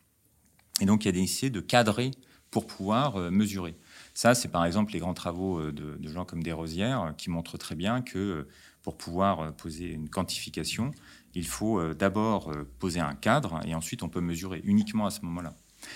Et 0.80 0.86
donc, 0.86 1.04
il 1.04 1.08
y 1.08 1.08
a 1.08 1.12
des 1.12 1.22
essais 1.22 1.50
de 1.50 1.60
cadrer 1.60 2.10
pour 2.50 2.66
pouvoir 2.66 3.16
euh, 3.16 3.30
mesurer. 3.30 3.76
Ça, 4.14 4.34
c'est 4.34 4.48
par 4.48 4.64
exemple 4.64 4.92
les 4.92 4.98
grands 4.98 5.14
travaux 5.14 5.58
euh, 5.58 5.72
de, 5.72 6.08
gens 6.08 6.24
comme 6.24 6.42
Desrosières 6.42 7.02
euh, 7.02 7.12
qui 7.12 7.30
montrent 7.30 7.58
très 7.58 7.74
bien 7.74 8.02
que 8.02 8.46
pour 8.82 8.96
pouvoir 8.96 9.52
poser 9.56 9.90
une 9.90 10.08
quantification, 10.08 10.92
il 11.34 11.46
faut 11.46 11.92
d'abord 11.92 12.52
poser 12.78 13.00
un 13.00 13.14
cadre 13.14 13.60
et 13.66 13.74
ensuite 13.74 14.04
on 14.04 14.08
peut 14.08 14.20
mesurer 14.20 14.62
uniquement 14.64 15.06
à 15.06 15.10
ce 15.10 15.22
moment-là. 15.22 15.54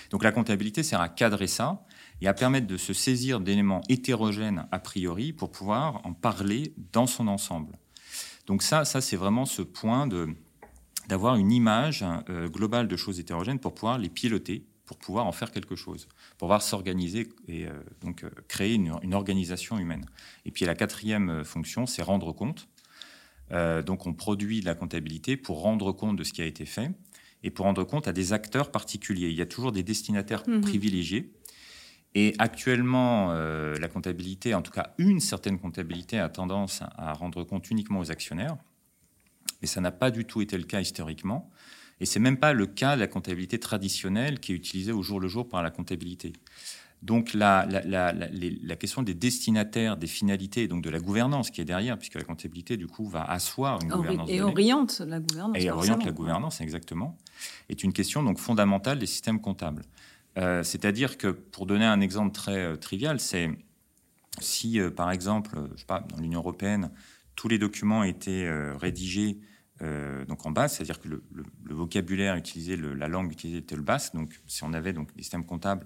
Donc 0.09 0.23
la 0.23 0.33
comptabilité 0.33 0.83
sert 0.83 0.99
à 0.99 1.07
cadrer 1.07 1.47
ça 1.47 1.85
et 2.19 2.27
à 2.27 2.33
permettre 2.33 2.67
de 2.67 2.75
se 2.75 2.91
saisir 2.91 3.39
d'éléments 3.39 3.81
hétérogènes 3.87 4.67
a 4.71 4.77
priori 4.77 5.31
pour 5.31 5.51
pouvoir 5.51 6.05
en 6.05 6.11
parler 6.11 6.75
dans 6.91 7.07
son 7.07 7.29
ensemble. 7.29 7.77
Donc 8.45 8.61
ça, 8.61 8.83
ça 8.83 8.99
c'est 8.99 9.15
vraiment 9.15 9.45
ce 9.45 9.61
point 9.61 10.07
d'avoir 11.07 11.37
une 11.37 11.53
image 11.53 12.05
globale 12.47 12.89
de 12.89 12.97
choses 12.97 13.21
hétérogènes 13.21 13.59
pour 13.59 13.73
pouvoir 13.73 13.97
les 13.97 14.09
piloter 14.09 14.65
pour 14.91 14.97
pouvoir 14.97 15.25
en 15.25 15.31
faire 15.31 15.51
quelque 15.51 15.77
chose, 15.77 16.09
pour 16.31 16.47
pouvoir 16.47 16.61
s'organiser 16.61 17.29
et 17.47 17.65
euh, 17.65 17.71
donc 18.01 18.25
euh, 18.25 18.29
créer 18.49 18.73
une, 18.73 19.13
organisation 19.13 19.79
humaine. 19.79 20.05
Et 20.43 20.51
puis 20.51 20.65
la 20.65 20.75
quatrième 20.75 21.29
euh, 21.29 21.43
fonction, 21.45 21.85
c'est 21.85 22.01
rendre 22.01 22.33
compte. 22.33 22.67
donc 23.85 24.05
on 24.05 24.13
produit 24.13 24.59
de 24.59 24.65
la 24.65 24.75
comptabilité 24.75 25.37
pour 25.37 25.61
rendre 25.61 25.93
compte 25.93 26.17
de 26.17 26.25
ce 26.25 26.33
qui 26.33 26.41
a 26.41 26.45
été 26.45 26.65
fait 26.65 26.91
et 27.41 27.51
pour 27.51 27.65
rendre 27.65 27.85
compte 27.85 28.09
à 28.09 28.11
des 28.11 28.33
acteurs 28.33 28.69
particuliers. 28.69 29.29
Il 29.29 29.35
y 29.35 29.41
a 29.41 29.45
toujours 29.45 29.71
des 29.71 29.83
destinataires 29.83 30.43
mhm. 30.45 30.59
privilégiés. 30.59 31.31
Et 32.13 32.33
actuellement, 32.37 33.31
la 33.33 33.87
comptabilité, 33.87 34.53
en 34.53 34.61
tout 34.61 34.73
cas 34.73 34.93
une 34.97 35.21
certaine 35.21 35.57
comptabilité, 35.57 36.19
a 36.19 36.27
tendance 36.27 36.81
à 36.97 37.13
rendre 37.13 37.45
compte 37.45 37.69
uniquement 37.71 37.99
aux 37.99 38.11
actionnaires. 38.11 38.57
Mais 39.61 39.67
ça 39.67 39.79
n'a 39.79 39.91
pas 39.91 40.11
du 40.11 40.25
tout 40.25 40.41
été 40.41 40.57
le 40.57 40.65
cas 40.65 40.81
historiquement. 40.81 41.49
Et 42.01 42.05
c'est 42.05 42.19
même 42.19 42.37
pas 42.37 42.51
le 42.51 42.65
cas 42.65 42.95
de 42.95 42.99
la 42.99 43.07
comptabilité 43.07 43.59
traditionnelle 43.59 44.39
qui 44.39 44.53
est 44.53 44.55
utilisée 44.55 44.91
au 44.91 45.03
jour 45.03 45.19
le 45.19 45.27
jour 45.27 45.47
par 45.47 45.61
la 45.61 45.69
comptabilité. 45.69 46.33
Donc 47.03 47.33
la, 47.35 47.65
la, 47.65 48.75
question 48.75 49.03
des 49.03 49.13
destinataires, 49.13 49.97
des 49.97 50.07
finalités, 50.07 50.67
donc 50.67 50.83
de 50.83 50.89
la 50.89 50.99
gouvernance 50.99 51.51
qui 51.51 51.61
est 51.61 51.65
derrière, 51.65 51.97
puisque 51.97 52.15
la 52.15 52.23
comptabilité, 52.23 52.75
du 52.75 52.87
coup, 52.87 53.07
va 53.07 53.23
asseoir 53.23 53.79
une 53.83 53.89
gouvernance. 53.89 54.29
Et 54.31 54.41
oriente 54.41 54.99
la 55.05 55.19
gouvernance. 55.19 55.57
Et 55.59 55.69
oriente 55.69 56.03
la 56.03 56.11
gouvernance, 56.11 56.59
exactement, 56.59 57.17
est 57.69 57.83
une 57.83 57.93
question 57.93 58.23
donc 58.23 58.39
fondamentale 58.39 58.97
des 58.97 59.07
systèmes 59.07 59.39
comptables. 59.39 59.83
Euh, 60.39 60.63
c'est-à-dire 60.63 61.19
que, 61.19 61.27
pour 61.27 61.67
donner 61.67 61.85
un 61.85 62.01
exemple 62.01 62.33
très 62.33 62.57
euh, 62.57 62.75
trivial, 62.77 63.19
c'est 63.19 63.49
si, 64.39 64.79
euh, 64.79 64.89
par 64.89 65.11
exemple, 65.11 65.57
je 65.75 65.81
sais 65.81 65.85
pas, 65.85 65.99
dans 65.99 66.17
l'Union 66.17 66.39
européenne, 66.39 66.89
tous 67.35 67.47
les 67.47 67.59
documents 67.59 68.03
étaient 68.03 68.47
rédigés 68.79 69.39
donc 70.27 70.45
en 70.45 70.51
basse, 70.51 70.75
c'est-à-dire 70.75 70.99
que 70.99 71.07
le, 71.07 71.23
vocabulaire 71.69 72.35
utilisé, 72.35 72.77
la 72.77 73.07
langue 73.07 73.31
utilisée 73.31 73.59
était 73.59 73.75
le 73.75 73.81
basse. 73.81 74.13
Donc, 74.13 74.39
si 74.45 74.63
on 74.63 74.73
avait 74.73 74.93
donc 74.93 75.15
des 75.15 75.23
systèmes 75.23 75.45
comptables 75.45 75.85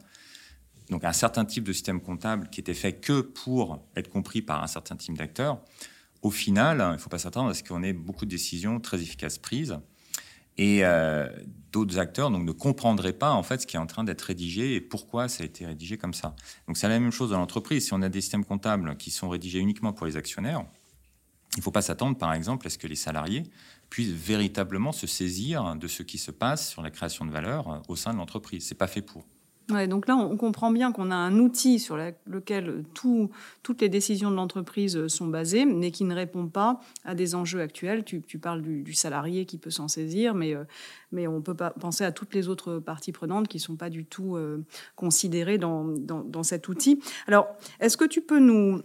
donc 0.90 1.04
un 1.04 1.14
certain 1.14 1.46
type 1.46 1.64
de 1.64 1.74
système 1.74 2.00
comptable 2.00 2.50
qui 2.50 2.60
était 2.60 2.74
fait 2.74 2.94
que 2.94 3.22
pour 3.22 3.84
être 3.96 4.10
compris 4.10 4.42
par 4.42 4.64
un 4.64 4.68
certain 4.68 4.96
type 4.96 5.18
d'acteurs, 5.18 5.60
au 6.22 6.32
final, 6.32 6.84
il 6.90 6.94
ne 6.94 6.98
faut 6.98 7.10
pas 7.10 7.20
s'attendre 7.20 7.50
à 7.50 7.54
ce 7.54 7.64
qu'on 7.64 7.84
ait 7.84 7.94
beaucoup 7.94 8.26
de 8.26 8.30
décisions 8.30 8.80
très 8.80 9.02
efficaces 9.02 9.38
prises. 9.38 9.78
Et 10.58 10.86
euh, 10.86 11.28
d'autres 11.74 12.00
acteurs 12.00 12.32
donc, 12.32 12.46
ne 12.46 12.52
comprendraient 12.52 13.14
pas 13.14 13.32
en 13.32 13.44
fait 13.44 13.62
ce 13.62 13.68
qui 13.68 13.76
est 13.76 13.80
en 13.80 13.88
train 13.88 14.06
d'être 14.06 14.22
rédigé 14.22 14.76
et 14.76 14.82
pourquoi 14.82 15.28
ça 15.28 15.44
a 15.44 15.46
été 15.46 15.66
rédigé 15.66 15.98
comme 15.98 16.14
ça. 16.14 16.34
Donc 16.68 16.78
c'est 16.78 16.88
la 16.88 17.00
même 17.00 17.12
chose 17.12 17.32
dans 17.32 17.40
l'entreprise. 17.40 17.86
Si 17.86 17.94
on 17.94 18.02
a 18.02 18.10
des 18.10 18.22
systèmes 18.22 18.46
comptables 18.46 18.96
qui 18.96 19.12
sont 19.12 19.28
rédigés 19.28 19.60
uniquement 19.60 19.92
pour 19.92 20.06
les 20.06 20.16
actionnaires, 20.16 20.64
il 21.56 21.60
ne 21.60 21.64
faut 21.64 21.72
pas 21.72 21.82
s'attendre, 21.82 22.18
par 22.18 22.34
exemple, 22.34 22.68
à 22.68 22.70
ce 22.70 22.78
que 22.78 22.88
les 22.88 22.96
salariés 22.96 23.44
puissent 23.90 24.12
véritablement 24.12 24.92
se 24.92 25.08
saisir 25.08 25.76
de 25.76 25.88
ce 25.88 26.04
qui 26.04 26.18
se 26.18 26.32
passe 26.32 26.70
sur 26.70 26.82
la 26.82 26.92
création 26.92 27.26
de 27.26 27.32
valeur 27.32 27.82
au 27.88 27.96
sein 27.96 28.14
de 28.14 28.18
l'entreprise. 28.18 28.66
C'est 28.66 28.76
pas 28.76 28.88
fait 28.88 29.02
pour 29.02 29.26
donc 29.88 30.08
là, 30.08 30.16
on 30.16 30.38
comprend 30.38 30.72
bien 30.72 30.92
qu'on 30.92 31.10
a 31.10 31.16
un 31.16 31.40
outil 31.40 31.80
sur 31.80 31.98
lequel 31.98 32.84
toutes 32.94 33.82
les 33.82 33.90
décisions 33.90 34.30
de 34.30 34.36
l'entreprise 34.36 35.08
sont 35.08 35.28
basées, 35.28 35.66
mais 35.66 35.90
qui 35.92 36.04
ne 36.04 36.14
répond 36.14 36.48
pas 36.48 36.80
à 37.04 37.16
des 37.16 37.34
enjeux 37.34 37.62
actuels. 37.62 38.04
Tu, 38.04 38.22
parles 38.38 38.62
du, 38.62 38.94
salarié 38.94 39.46
qui 39.46 39.58
peut 39.58 39.72
s'en 39.72 39.88
saisir, 39.88 40.36
mais, 40.36 40.56
euh, 40.56 40.66
mais 41.12 41.26
on 41.28 41.42
peut 41.42 41.56
pas 41.56 41.72
penser 41.72 42.04
à 42.04 42.12
toutes 42.12 42.36
les 42.36 42.48
autres 42.48 42.78
parties 42.78 43.12
prenantes 43.12 43.48
qui 43.48 43.58
ne 43.58 43.62
sont 43.62 43.76
pas 43.76 43.90
du 43.90 44.06
tout 44.06 44.36
euh, 44.36 44.64
considérées 44.96 45.58
dans, 45.58 45.84
dans, 45.84 46.44
cet 46.44 46.68
outil. 46.68 47.02
Alors, 47.28 47.48
est-ce 47.80 47.98
que 47.98 48.06
tu 48.06 48.22
peux 48.22 48.40
nous, 48.40 48.84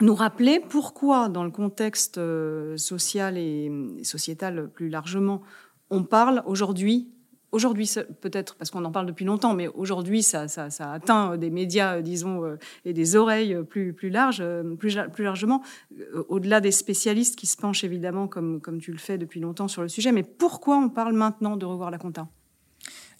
nous 0.00 0.14
rappeler 0.14 0.60
pourquoi, 0.60 1.28
dans 1.28 1.44
le 1.44 1.50
contexte 1.50 2.18
euh, 2.18 2.76
social 2.76 3.36
et 3.36 3.70
sociétal 4.02 4.68
plus 4.68 4.88
largement, 4.88 5.42
on 5.90 6.04
parle 6.04 6.42
aujourd'hui 6.46 7.10
Aujourd'hui, 7.52 7.90
peut-être 8.20 8.54
parce 8.54 8.70
qu'on 8.70 8.84
en 8.84 8.92
parle 8.92 9.06
depuis 9.06 9.24
longtemps, 9.24 9.54
mais 9.54 9.66
aujourd'hui, 9.66 10.22
ça, 10.22 10.46
atteint 10.92 11.36
des 11.36 11.50
médias, 11.50 11.96
euh, 11.96 12.02
disons, 12.02 12.44
euh, 12.44 12.56
et 12.84 12.92
des 12.92 13.16
oreilles 13.16 13.58
plus, 13.68 13.92
plus 13.92 14.08
larges, 14.08 14.40
euh, 14.40 14.76
plus, 14.76 14.96
plus 15.12 15.24
largement, 15.24 15.62
au-delà 16.28 16.60
des 16.60 16.70
spécialistes 16.70 17.36
qui 17.36 17.46
se 17.46 17.56
penchent 17.56 17.82
évidemment, 17.82 18.28
comme, 18.28 18.60
comme 18.60 18.80
tu 18.80 18.92
le 18.92 18.98
fais 18.98 19.18
depuis 19.18 19.40
longtemps 19.40 19.66
sur 19.66 19.82
le 19.82 19.88
sujet. 19.88 20.12
Mais 20.12 20.22
pourquoi 20.22 20.78
on 20.78 20.88
parle 20.88 21.14
maintenant 21.14 21.56
de 21.56 21.66
revoir 21.66 21.90
la 21.90 21.98
compta? 21.98 22.28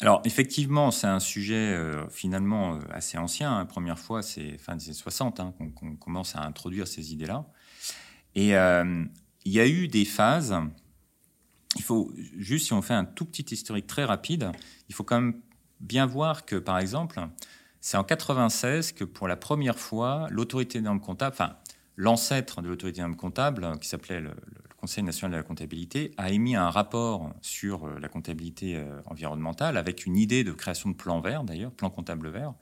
Alors 0.01 0.23
effectivement, 0.25 0.91
c'est 0.91 1.07
un 1.07 1.21
sujet 1.21 1.79
finalement 2.11 2.79
assez 2.91 3.19
ancien. 3.19 3.59
Hein. 3.59 3.67
Première 3.67 3.99
fois, 3.99 4.23
c'est 4.23 4.57
fin 4.57 4.77
des 4.77 4.85
années 4.87 4.95
60 4.95 5.41
hein, 5.41 5.55
qu'on 5.75 5.97
commence 5.97 6.37
à 6.37 6.43
introduire 6.43 6.89
ces 6.89 7.13
idées-là. 7.13 7.47
Et 8.35 8.53
il 8.53 9.53
y 9.53 9.61
a 9.61 9.67
eu 9.67 9.89
des 9.89 10.05
phases 10.05 10.55
il 11.77 11.83
faut 11.83 12.13
juste, 12.37 12.67
si 12.67 12.73
on 12.73 12.83
fait 12.83 12.95
un 12.95 13.05
tout 13.05 13.25
petit 13.25 13.55
historique 13.55 13.87
très 13.87 14.05
rapide, 14.05 14.51
il 14.89 14.95
faut 14.95 15.05
quand 15.05 15.21
même 15.21 15.41
bien 15.79 16.07
voir 16.07 16.45
que, 16.45 16.57
par 16.57 16.79
exemple, 16.79 17.21
c'est 17.81 17.97
en 17.97 18.05
96 18.05 18.93
que 18.93 19.05
pour 19.05 19.29
la 19.29 19.37
première 19.37 19.79
fois, 19.79 20.27
l'autorité 20.31 20.79
des 20.79 20.85
normes 20.85 21.01
comptables, 21.01 21.35
enfin 21.35 21.57
l'ancêtre 21.97 22.61
de 22.63 22.69
l'autorité 22.69 22.97
des 22.97 23.03
normes 23.03 23.17
comptables, 23.17 23.79
qui 23.81 23.89
s'appelait 23.89 24.21
le, 24.21 24.35
Conseil 24.81 25.05
national 25.05 25.33
de 25.33 25.37
la 25.37 25.43
comptabilité, 25.43 26.13
a 26.17 26.31
émis 26.31 26.57
un 26.57 26.71
rapport 26.71 27.31
sur 27.43 27.87
euh, 27.87 27.99
la 28.01 28.09
comptabilité 28.09 28.77
euh, 28.77 29.01
environnementale 29.07 29.77
avec 29.77 30.07
une 30.07 30.17
idée 30.17 30.43
de 30.43 30.53
création 30.53 30.89
de 30.91 30.95
plan 30.95 31.21
vert, 31.21 31.45
d'ailleurs, 31.45 31.71
plan 31.71 31.91
comptable 31.91 32.29
vert, 32.31 32.55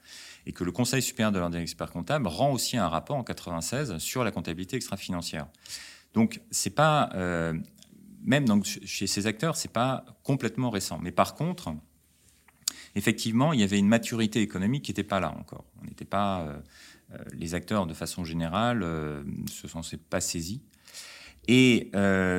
et 0.45 0.51
que 0.51 0.63
le 0.63 0.71
Conseil 0.71 1.01
supérieur 1.01 1.31
de 1.31 1.39
l'ordre 1.39 1.55
des 1.55 1.61
experts 1.61 1.91
comptables 1.91 2.27
rend 2.27 2.51
aussi 2.51 2.77
un 2.77 2.89
rapport 2.89 3.15
en 3.15 3.23
96 3.23 3.97
sur 3.99 4.23
la 4.23 4.31
comptabilité 4.31 4.75
extra-financière. 4.75 5.47
Donc, 6.13 6.41
c'est 6.51 6.75
pas 6.75 7.09
euh, 7.15 7.53
même 8.23 8.45
chez 8.63 9.07
ces 9.07 9.25
acteurs, 9.25 9.55
c'est 9.55 9.71
pas 9.71 10.05
complètement 10.23 10.69
récent. 10.69 10.99
Mais 11.01 11.11
par 11.11 11.35
contre, 11.35 11.73
effectivement, 12.95 13.53
il 13.53 13.61
y 13.61 13.63
avait 13.63 13.79
une 13.79 13.87
maturité 13.87 14.41
économique 14.41 14.83
qui 14.83 14.91
n'était 14.91 15.03
pas 15.03 15.19
là 15.19 15.33
encore. 15.39 15.63
On 15.81 15.85
n'était 15.85 16.05
pas, 16.05 16.61
les 17.33 17.55
acteurs 17.55 17.85
de 17.85 17.93
façon 17.93 18.23
générale 18.23 18.83
euh, 18.83 19.23
se 19.47 19.67
sont 19.67 19.81
pas 20.09 20.21
saisis. 20.21 20.61
Et 21.51 21.89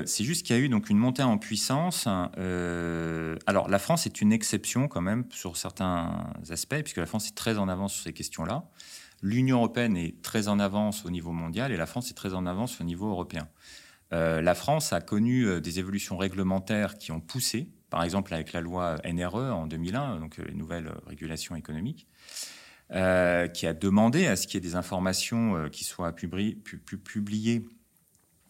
c'est 0.06 0.22
juste 0.22 0.46
qu'il 0.46 0.54
y 0.54 0.58
a 0.58 0.62
eu 0.62 0.68
donc 0.68 0.88
une 0.88 0.96
montée 0.96 1.24
en 1.24 1.36
puissance. 1.36 2.06
alors 2.06 3.68
la 3.68 3.78
France 3.80 4.06
est 4.06 4.20
une 4.20 4.32
exception 4.32 4.86
quand 4.86 5.00
même 5.00 5.24
sur 5.30 5.56
certains 5.56 6.32
aspects, 6.48 6.80
puisque 6.80 6.98
la 6.98 7.06
France 7.06 7.26
est 7.26 7.34
très 7.34 7.58
en 7.58 7.68
avance 7.68 7.94
sur 7.94 8.04
ces 8.04 8.12
questions-là. 8.12 8.64
L'Union 9.22 9.58
européenne 9.58 9.96
est 9.96 10.22
très 10.22 10.48
en 10.48 10.58
avance 10.58 11.04
au 11.04 11.10
niveau 11.10 11.32
mondial 11.32 11.72
et 11.72 11.76
la 11.76 11.86
France 11.86 12.10
est 12.10 12.14
très 12.14 12.34
en 12.34 12.46
avance 12.46 12.80
au 12.80 12.84
niveau 12.84 13.10
européen. 13.10 13.48
Euh, 14.12 14.40
la 14.40 14.54
France 14.54 14.92
a 14.92 15.00
connu 15.00 15.46
euh, 15.46 15.60
des 15.60 15.78
évolutions 15.78 16.16
réglementaires 16.16 16.98
qui 16.98 17.12
ont 17.12 17.20
poussé, 17.20 17.68
par 17.90 18.02
exemple 18.02 18.34
avec 18.34 18.52
la 18.52 18.60
loi 18.60 18.96
NRE 19.04 19.54
en 19.54 19.66
2001, 19.66 20.18
donc 20.18 20.38
euh, 20.38 20.44
les 20.48 20.54
nouvelles 20.54 20.90
régulations 21.06 21.54
économiques, 21.54 22.06
qui 22.92 23.66
a 23.66 23.72
demandé 23.72 24.26
à 24.26 24.34
ce 24.34 24.48
qu'il 24.48 24.54
y 24.54 24.66
ait 24.66 24.68
des 24.68 24.74
informations 24.74 25.68
qui 25.70 25.84
soient 25.84 26.12
publiées 26.12 26.58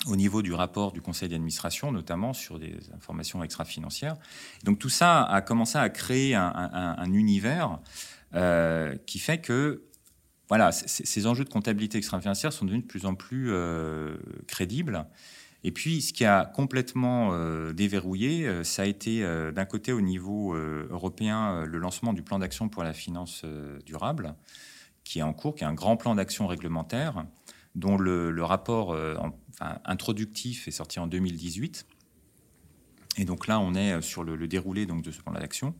au 0.06 0.16
niveau 0.16 0.42
du 0.42 0.54
rapport 0.54 0.92
du 0.92 1.00
conseil 1.00 1.28
d'administration, 1.28 1.92
notamment 1.92 2.32
sur 2.32 2.58
des 2.58 2.78
informations 2.94 3.42
extra-financières. 3.42 4.16
Donc 4.64 4.78
tout 4.78 4.88
ça 4.88 5.24
a 5.24 5.40
commencé 5.42 5.78
à 5.78 5.88
créer 5.90 6.34
un, 6.34 7.12
univers 7.12 7.78
qui 9.06 9.18
fait 9.18 9.38
que 9.38 9.82
voilà, 10.48 10.72
ces 10.72 11.26
enjeux 11.26 11.44
de 11.44 11.50
comptabilité 11.50 11.98
extra-financière 11.98 12.52
sont 12.52 12.64
devenus 12.64 12.84
de 12.84 12.88
plus 12.88 13.04
en 13.04 13.14
plus 13.14 13.52
crédibles 14.46 15.06
et 15.62 15.72
puis, 15.72 16.00
ce 16.00 16.12
qui 16.12 16.24
a 16.24 16.46
complètement 16.46 17.30
euh, 17.32 17.72
déverrouillé, 17.72 18.46
euh, 18.46 18.64
ça 18.64 18.82
a 18.82 18.86
été 18.86 19.22
euh, 19.22 19.52
d'un 19.52 19.66
côté 19.66 19.92
au 19.92 20.00
niveau 20.00 20.54
européen 20.54 21.64
le 21.64 21.78
lancement 21.78 22.12
du 22.12 22.22
plan 22.22 22.38
d'action 22.38 22.68
pour 22.68 22.82
la 22.82 22.92
finance 22.92 23.44
durable, 23.84 24.34
qui 25.04 25.18
est 25.18 25.22
en 25.22 25.32
cours, 25.32 25.54
qui 25.54 25.64
est 25.64 25.66
un 25.66 25.74
grand 25.74 25.96
plan 25.96 26.14
d'action 26.14 26.46
réglementaire, 26.46 27.24
dont 27.74 27.96
le, 27.96 28.42
rapport 28.42 28.96
introductif 29.84 30.68
est 30.68 30.72
sorti 30.72 30.98
en 30.98 31.06
2018. 31.06 31.86
Et 33.18 33.24
donc 33.24 33.46
là, 33.46 33.60
on 33.60 33.74
est 33.74 34.00
sur 34.02 34.24
le, 34.24 34.48
déroulé 34.48 34.86
donc, 34.86 35.02
de 35.02 35.10
ce 35.10 35.20
plan 35.20 35.32
d'action. 35.32 35.74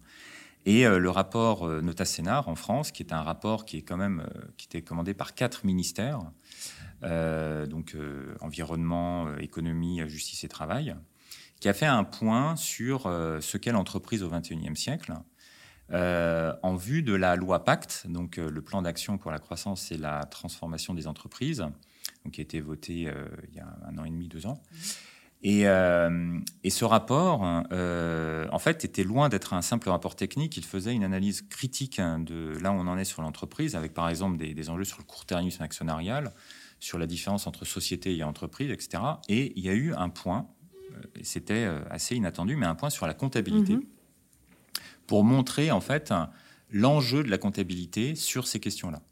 Et 0.67 0.85
le 0.85 1.11
rapport 1.11 1.67
Nota 1.67 2.05
Sénar 2.05 2.49
en 2.49 2.55
France, 2.55 2.93
qui 2.93 3.03
est 3.03 3.13
un 3.13 3.23
rapport 3.23 3.65
qui 3.65 3.79
est 3.79 3.83
quand 3.83 3.97
même 3.97 4.27
qui 4.57 4.67
était 4.67 4.83
commandé 4.83 5.15
par 5.15 5.35
quatre 5.35 5.65
ministères, 5.65 6.21
euh, 7.03 7.67
donc 7.67 7.95
euh, 7.95 8.35
environnement, 8.41 9.27
euh, 9.27 9.39
économie, 9.39 10.03
justice 10.07 10.45
et 10.45 10.49
travail, 10.49 10.95
qui 11.61 11.69
a 11.69 11.75
fait 11.75 11.87
un 11.87 12.05
point 12.05 12.57
sur 12.57 13.03
ce 13.03 13.57
qu'est 13.59 13.73
l'entreprise 13.73 14.23
au 14.23 14.31
XXIe 14.31 14.77
siècle. 14.77 15.13
En 15.93 16.77
vue 16.77 17.03
de 17.03 17.15
la 17.15 17.37
loi 17.37 17.65
Pacte, 17.65 18.07
donc 18.09 18.37
le 18.37 18.63
plan 18.63 18.83
d'action 18.83 19.19
pour 19.19 19.31
la 19.31 19.39
croissance 19.39 19.91
et 19.93 19.99
la 19.99 20.25
transformation 20.25 20.95
des 20.95 21.07
entreprises, 21.07 21.65
donc, 22.25 22.35
qui 22.35 22.41
a 22.41 22.43
été 22.43 22.61
voté 22.61 22.93
il 23.49 23.55
y 23.55 23.61
a 23.61 23.77
un 23.87 23.99
an 23.99 24.05
et 24.05 24.11
demi, 24.11 24.29
deux 24.29 24.47
ans. 24.47 24.63
Et, 25.43 25.63
et, 25.63 26.71
ce 26.71 26.85
rapport, 26.85 27.43
en 27.43 28.59
fait, 28.59 28.85
était 28.85 29.05
loin 29.05 29.29
d'être 29.29 29.55
un 29.55 29.63
simple 29.63 29.89
rapport 29.89 30.15
technique. 30.15 30.57
Il 30.57 30.65
faisait 30.65 30.95
une 30.95 31.05
analyse 31.05 31.43
critique 31.43 32.01
de 32.01 32.59
là 32.61 32.73
où 32.73 32.75
on 32.75 32.87
en 32.87 32.99
est 32.99 33.05
sur 33.05 33.23
l'entreprise, 33.23 33.75
avec 33.75 33.95
par 33.95 34.09
exemple 34.09 34.37
des, 34.37 34.55
des 34.55 34.71
enjeux 34.71 34.85
sur 34.85 34.99
le 34.99 35.05
court-termisme 35.05 35.63
actionnarial, 35.63 36.33
sur 36.81 36.99
la 36.99 37.07
différence 37.07 37.47
entre 37.47 37.65
société 37.65 38.17
et 38.17 38.25
entreprise, 38.25 38.71
etc. 38.71 39.03
Et 39.29 39.53
il 39.57 39.65
y 39.65 39.69
a 39.69 39.75
eu 39.75 39.93
un 39.95 40.09
point, 40.09 40.49
euh, 40.93 41.03
c'était 41.23 41.67
euh, 41.67 41.81
assez 41.91 42.17
inattendu, 42.17 42.57
mais 42.57 42.67
un 42.67 42.75
point 42.75 42.91
sur 42.91 43.07
la 43.07 43.15
comptabilité, 43.15 43.75
mhm. 43.75 43.85
Pour 45.11 45.25
montrer 45.25 45.73
en 45.73 45.81
fait 45.81 46.15
l'enjeu 46.71 47.25
de 47.25 47.31
la 47.31 47.37
comptabilité 47.37 48.15
sur 48.15 48.47
ces 48.47 48.61
questions-là. 48.61 49.03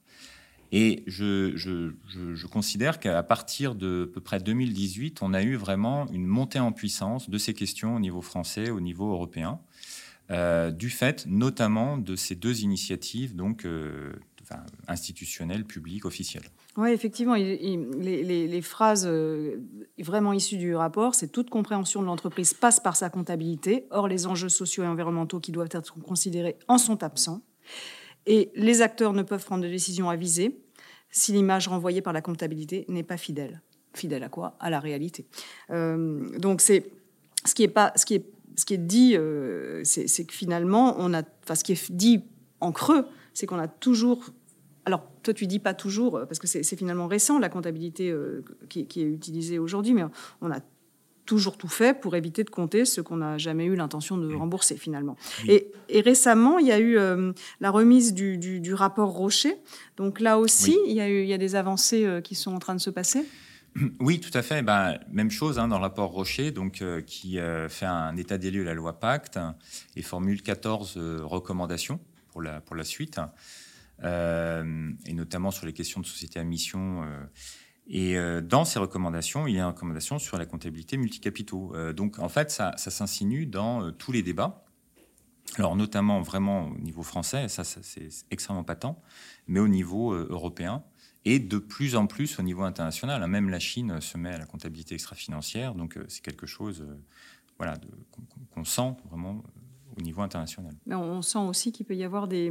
Et 0.71 1.02
je, 1.09 1.57
je, 1.57 2.47
considère 2.47 3.00
qu'à 3.00 3.21
partir 3.25 3.75
de 3.75 4.05
peu 4.05 4.21
près 4.21 4.38
2018, 4.38 5.23
on 5.23 5.35
a 5.35 5.43
eu 5.43 5.57
vraiment 5.57 6.07
une 6.12 6.25
montée 6.25 6.61
en 6.61 6.71
puissance 6.71 7.28
de 7.28 7.37
ces 7.37 7.52
questions 7.52 7.97
au 7.97 7.99
niveau 7.99 8.21
français, 8.21 8.71
au 8.71 8.78
niveau 8.78 9.11
européen, 9.11 9.59
euh, 10.31 10.71
du 10.71 10.88
fait 10.88 11.26
notamment 11.26 11.99
de 11.99 12.14
ces 12.14 12.37
deux 12.37 12.61
initiatives 12.61 13.35
donc 13.35 13.67
institutionnelles, 14.87 15.64
publiques, 15.64 16.05
officielles. 16.05 16.49
Oui, 16.76 16.90
effectivement, 16.90 17.35
les, 17.35 18.62
phrases 18.62 19.07
euh, 19.07 19.57
vraiment 20.02 20.33
issues 20.33 20.57
du 20.57 20.75
rapport, 20.75 21.14
c'est 21.14 21.28
toute 21.28 21.50
compréhension 21.50 22.00
de 22.00 22.07
l'entreprise 22.07 22.55
passe 22.55 22.81
par 22.81 22.97
sa 22.97 23.11
comptabilité. 23.11 23.87
Or, 23.90 24.09
les 24.09 24.26
enjeux 24.26 24.49
sociaux 24.49 24.85
et 24.85 24.87
environnementaux 24.87 25.40
qui 25.40 25.52
doivent 25.52 25.69
être 25.73 25.95
considérés 26.00 26.57
en 26.69 26.78
sont 26.78 27.02
absents. 27.02 27.43
Et 28.26 28.50
les 28.55 28.83
acteurs 28.83 29.12
ne 29.12 29.23
peuvent 29.23 29.45
prendre 29.45 29.62
de 29.64 29.69
décisions 29.69 30.11
avisées 30.11 30.61
si 31.11 31.33
l'image 31.33 31.69
renvoyée 31.69 32.02
par 32.02 32.12
la 32.12 32.21
comptabilité 32.21 32.85
n'est 32.88 33.02
pas 33.02 33.17
fidèle. 33.17 33.62
Fidèle 33.95 34.23
à 34.23 34.28
quoi? 34.28 34.57
À 34.61 34.71
la 34.71 34.81
réalité. 34.81 35.26
Euh, 35.71 36.38
donc 36.38 36.61
c'est 36.61 36.90
ce 37.45 37.55
qui 37.55 37.62
est 37.62 37.69
pas, 37.69 37.93
ce 37.97 38.05
qui 38.05 38.14
est, 38.14 38.26
ce 38.57 38.67
qui 38.67 38.75
est 38.75 38.78
dit, 38.78 39.17
euh, 39.17 39.83
c'est 39.85 40.25
que 40.25 40.35
finalement 40.35 40.97
on 40.99 41.14
a, 41.14 41.23
enfin 41.43 41.55
ce 41.55 41.64
qui 41.64 41.73
est 41.73 41.93
dit 41.93 42.23
en 42.61 42.73
creux, 42.73 43.07
c'est 43.33 43.47
qu'on 43.47 43.59
a 43.59 43.69
toujours 43.69 44.25
alors, 44.88 45.04
toi, 45.23 45.35
tu 45.35 45.47
dis 45.47 45.59
pas 45.59 45.75
toujours, 45.75 46.12
parce 46.26 46.38
que 46.38 46.47
c'est 46.47 46.76
finalement 46.76 47.07
récent, 47.09 47.38
la 47.38 47.50
comptabilité 47.50 48.14
qui, 48.71 48.87
qui, 48.87 49.02
est 49.02 49.04
utilisée 49.04 49.59
aujourd'hui, 49.59 49.92
mais 49.92 50.02
on 50.40 50.50
a 50.50 50.61
toujours 51.28 51.59
tout 51.59 51.68
fait 51.68 51.92
pour 52.00 52.16
éviter 52.16 52.42
de 52.42 52.49
compter 52.49 52.87
ce 52.87 53.02
qu'on 53.02 53.18
n'a 53.18 53.37
jamais 53.37 53.66
eu 53.66 53.76
l'intention 53.76 54.16
de 54.16 54.35
rembourser 54.35 54.76
finalement. 54.76 55.16
Et, 55.47 55.71
récemment, 56.00 56.59
il 56.59 56.66
y 56.66 56.73
a 56.73 56.78
eu 56.78 56.97
euh, 56.97 57.33
la 57.61 57.71
remise 57.71 58.14
du, 58.14 58.75
rapport 58.75 59.11
Rocher. 59.11 59.57
Donc 59.99 60.21
là 60.21 60.38
aussi, 60.38 60.76
il, 60.87 60.95
y 60.95 61.00
a 61.02 61.09
eu, 61.09 61.23
il 61.23 61.28
y 61.28 61.35
a 61.35 61.38
des 61.38 61.54
avancées 61.54 62.07
euh, 62.07 62.23
qui 62.23 62.35
sont 62.35 62.54
en 62.54 62.59
train 62.59 62.75
de 62.75 62.80
se 62.80 62.90
passer. 62.90 63.25
Oui, 64.00 64.18
tout 64.18 64.30
à 64.33 64.40
fait. 64.40 64.62
Ben, 64.62 64.99
même 65.12 65.30
chose 65.30 65.59
hein, 65.59 65.68
dans 65.68 65.76
le 65.76 65.83
rapport 65.83 66.11
Rocher, 66.11 66.50
donc, 66.50 66.80
euh, 66.80 67.02
qui 67.02 67.38
fait 67.68 67.87
un 67.87 68.16
état 68.16 68.38
des 68.38 68.50
lieux 68.50 68.62
de 68.62 68.68
la 68.68 68.75
loi 68.75 68.99
Pacte 68.99 69.38
et 69.95 70.02
formule 70.02 70.42
14 70.42 70.97
recommandations 71.23 72.00
pour 72.33 72.40
la, 72.40 72.62
pour 72.62 72.75
la 72.75 72.85
suite, 72.85 73.21
et 74.02 75.12
notamment 75.12 75.50
sur 75.50 75.67
les 75.67 75.73
questions 75.73 76.00
de 76.00 76.07
société 76.07 76.38
à 76.38 76.45
mission 76.45 77.05
et 77.88 78.19
euh, 78.19 78.43
dans 78.43 78.64
ces 78.64 78.78
recommandations, 78.78 79.47
il 79.47 79.55
y 79.55 79.59
a 79.59 79.62
une 79.62 79.69
recommandation 79.69 80.19
sur 80.19 80.37
la 80.37 80.45
comptabilité 80.45 80.99
multicapitaux. 80.99 81.73
Euh, 81.75 81.93
donc 81.95 82.19
en 82.19 82.28
fait, 82.28 82.50
ça, 82.50 82.76
s'insinue 82.76 83.47
dans 83.47 83.83
euh, 83.83 83.90
tous 83.93 84.12
les 84.12 84.23
débats. 84.23 84.64
Alors 85.57 85.75
notamment 85.76 86.21
vraiment 86.21 86.67
au 86.67 86.78
niveau 86.78 87.02
français, 87.02 87.49
ça, 87.49 87.64
c'est 87.64 88.09
extrêmement 88.31 88.64
patent, 88.64 89.00
mais 89.47 89.61
au 89.61 89.69
niveau 89.69 90.12
européen 90.12 90.85
et 91.25 91.38
de 91.38 91.57
plus 91.57 91.97
en 91.97 92.07
plus 92.07 92.38
au 92.38 92.43
niveau 92.43 92.64
international. 92.64 93.26
Même 93.26 93.49
la 93.49 93.59
Chine 93.59 93.99
se 94.02 94.19
met 94.19 94.35
à 94.35 94.38
la 94.38 94.45
comptabilité 94.45 94.95
extra-financière, 94.95 95.75
donc 95.75 95.99
c'est 96.09 96.23
quelque 96.23 96.47
chose 96.47 96.87
voilà, 97.57 97.78
qu'on 98.50 98.64
sent 98.64 98.95
vraiment 99.11 99.43
au 99.99 100.02
niveau 100.02 100.23
international. 100.23 100.73
on 100.90 101.23
sent 101.23 101.38
aussi 101.38 101.73
qu'il 101.73 101.87
peut 101.87 101.97
y 101.97 102.05
avoir 102.05 102.28
des, 102.28 102.50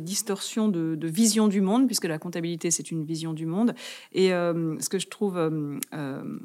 distorsions 0.00 0.68
de, 0.68 1.06
vision 1.06 1.48
du 1.48 1.60
monde, 1.60 1.86
puisque 1.86 2.06
la 2.06 2.18
comptabilité, 2.18 2.70
c'est 2.70 2.90
une 2.90 3.04
vision 3.04 3.32
du 3.32 3.46
monde. 3.46 3.74
Et 4.12 4.32
euh, 4.32 4.78
ce 4.80 4.88
que 4.88 4.98
je 4.98 5.08
trouve 5.08 5.36
euh, 5.38 5.78
euh, 5.94 6.38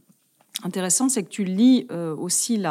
intéressant, 0.63 1.09
c'est 1.09 1.23
que 1.23 1.29
tu 1.29 1.43
lis 1.43 1.87
aussi 2.17 2.61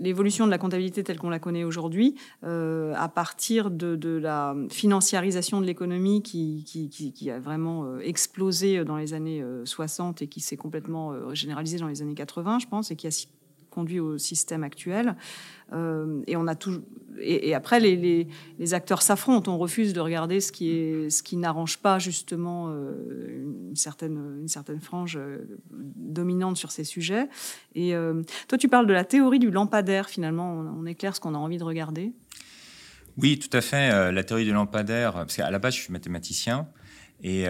l'évolution 0.00 0.46
de 0.46 0.50
la 0.50 0.58
comptabilité 0.58 1.02
telle 1.02 1.18
qu'on 1.18 1.30
la 1.30 1.40
connaît 1.40 1.64
aujourd'hui, 1.64 2.14
à 2.42 3.10
partir 3.12 3.70
de, 3.70 4.08
la 4.18 4.54
financiarisation 4.70 5.60
de 5.60 5.66
l'économie 5.66 6.22
qui, 6.22 6.64
qui, 7.14 7.30
a 7.30 7.40
vraiment 7.40 7.98
explosé 7.98 8.84
dans 8.84 8.96
les 8.96 9.12
années 9.12 9.44
60 9.64 10.22
et 10.22 10.28
qui 10.28 10.40
s'est 10.40 10.56
complètement 10.56 11.34
généralisée 11.34 11.78
dans 11.78 11.88
les 11.88 12.00
années 12.00 12.14
80, 12.14 12.60
je 12.60 12.66
pense, 12.68 12.90
et 12.90 12.96
qui 12.96 13.06
a 13.06 13.10
conduit 13.70 14.00
au 14.00 14.18
système 14.18 14.64
actuel. 14.64 15.16
Euh, 15.72 16.22
et 16.26 16.36
on 16.36 16.46
a 16.46 16.54
tout. 16.54 16.82
Et, 17.20 17.54
après, 17.54 17.80
les, 17.80 18.28
acteurs 18.74 19.02
s'affrontent. 19.02 19.52
On 19.52 19.58
refuse 19.58 19.92
de 19.92 20.00
regarder 20.00 20.40
ce 20.40 20.52
qui 20.52 20.70
est 20.70 21.10
ce 21.10 21.22
qui 21.22 21.36
n'arrange 21.36 21.78
pas 21.78 21.98
justement 21.98 22.68
euh, 22.70 23.42
une 23.68 23.76
certaine 23.76 24.38
une 24.40 24.48
certaine 24.48 24.80
frange 24.80 25.16
euh, 25.16 25.58
dominante 25.70 26.56
sur 26.56 26.70
ces 26.70 26.84
sujets. 26.84 27.28
Et 27.74 27.92
toi, 28.48 28.58
tu 28.58 28.68
parles 28.68 28.86
de 28.86 28.92
la 28.92 29.04
théorie 29.04 29.38
du 29.38 29.50
lampadaire. 29.50 30.08
Finalement, 30.08 30.52
on, 30.76 30.86
éclaire 30.86 31.14
ce 31.14 31.20
qu'on 31.20 31.34
a 31.34 31.38
envie 31.38 31.58
de 31.58 31.64
regarder. 31.64 32.12
Oui, 33.16 33.38
tout 33.38 33.54
à 33.56 33.60
fait. 33.60 34.12
la 34.12 34.24
théorie 34.24 34.44
du 34.44 34.52
lampadaire. 34.52 35.12
Parce 35.12 35.36
qu'à 35.36 35.50
la 35.50 35.58
base, 35.58 35.74
je 35.74 35.80
suis 35.80 35.92
mathématicien. 35.92 36.68
Et 37.22 37.46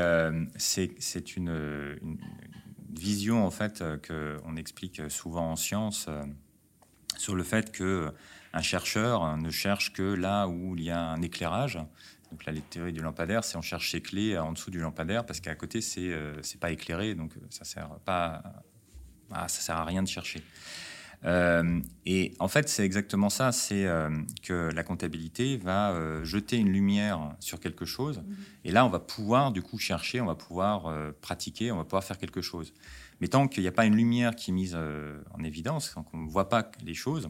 c'est 0.56 1.36
une, 1.36 1.48
une, 2.02 2.18
vision 2.98 3.46
en 3.46 3.50
fait 3.50 3.82
qu'on 4.06 4.56
explique 4.56 5.02
souvent 5.10 5.52
en 5.52 5.56
science 5.56 6.08
sur 7.16 7.34
le 7.34 7.42
fait 7.42 7.72
que 7.72 8.12
un 8.52 8.62
chercheur 8.62 9.36
ne 9.36 9.50
cherche 9.50 9.92
que 9.92 10.14
là 10.14 10.48
où 10.48 10.74
il 10.76 10.84
y 10.84 10.90
a 10.90 11.00
un 11.00 11.22
éclairage. 11.22 11.78
Donc 12.30 12.44
là, 12.44 12.52
les 12.52 12.60
théories 12.60 12.92
du 12.92 13.00
lampadaire, 13.00 13.44
c'est 13.44 13.56
on 13.56 13.62
cherche 13.62 13.90
ses 13.90 14.02
clés 14.02 14.36
en 14.36 14.52
dessous 14.52 14.70
du 14.70 14.80
lampadaire 14.80 15.24
parce 15.24 15.40
qu'à 15.40 15.54
côté, 15.54 15.80
c'est 15.80 16.12
euh, 16.12 16.42
c'est 16.42 16.60
pas 16.60 16.70
éclairé, 16.70 17.14
donc 17.14 17.36
euh, 17.36 17.40
ça 17.50 17.64
sert 17.64 17.88
pas, 18.04 18.42
ça 19.30 19.48
sert 19.48 19.76
à 19.76 19.84
rien 19.84 20.02
de 20.02 20.08
chercher. 20.08 20.42
Euh, 21.24 21.80
et 22.06 22.34
en 22.38 22.48
fait, 22.48 22.68
c'est 22.68 22.84
exactement 22.84 23.28
ça, 23.28 23.52
c'est 23.52 23.86
que 24.42 24.70
la 24.72 24.82
comptabilité 24.82 25.56
va 25.56 25.94
jeter 26.22 26.56
une 26.56 26.70
lumière 26.70 27.34
sur 27.40 27.60
quelque 27.60 27.84
chose, 27.84 28.18
mmh. 28.18 28.34
et 28.64 28.70
là, 28.72 28.86
on 28.86 28.88
va 28.88 29.00
pouvoir 29.00 29.52
du 29.52 29.62
coup 29.62 29.78
chercher, 29.78 30.20
on 30.20 30.26
va 30.26 30.36
pouvoir 30.36 30.92
pratiquer, 31.20 31.72
on 31.72 31.76
va 31.76 31.84
pouvoir 31.84 32.04
faire 32.04 32.18
quelque 32.18 32.40
chose. 32.40 32.72
Mais 33.20 33.28
tant 33.28 33.48
qu'il 33.48 33.62
n'y 33.62 33.68
a 33.68 33.72
pas 33.72 33.86
une 33.86 33.96
lumière 33.96 34.34
qui 34.34 34.50
est 34.50 34.54
mise 34.54 34.74
euh, 34.76 35.20
en 35.32 35.42
évidence, 35.42 35.92
tant 35.94 36.02
qu'on 36.02 36.18
ne 36.18 36.30
voit 36.30 36.48
pas 36.48 36.70
les 36.84 36.94
choses, 36.94 37.28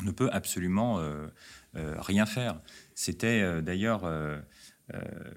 on 0.00 0.04
ne 0.04 0.10
peut 0.10 0.30
absolument 0.32 0.98
euh, 0.98 1.26
euh, 1.76 1.94
rien 1.98 2.26
faire. 2.26 2.60
C'était 2.94 3.62
d'ailleurs 3.62 4.02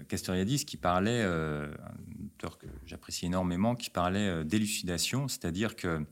Castoriadis 0.07 0.65
qui 0.65 0.77
parlait, 0.77 1.21
un 1.21 1.69
auteur 2.25 2.57
que 2.57 2.67
j'apprécie 2.85 3.25
énormément, 3.25 3.75
qui 3.75 3.89
parlait 3.89 4.43
d'élucidation, 4.45 5.27
c'est-à-dire 5.27 5.75
que 5.75 6.05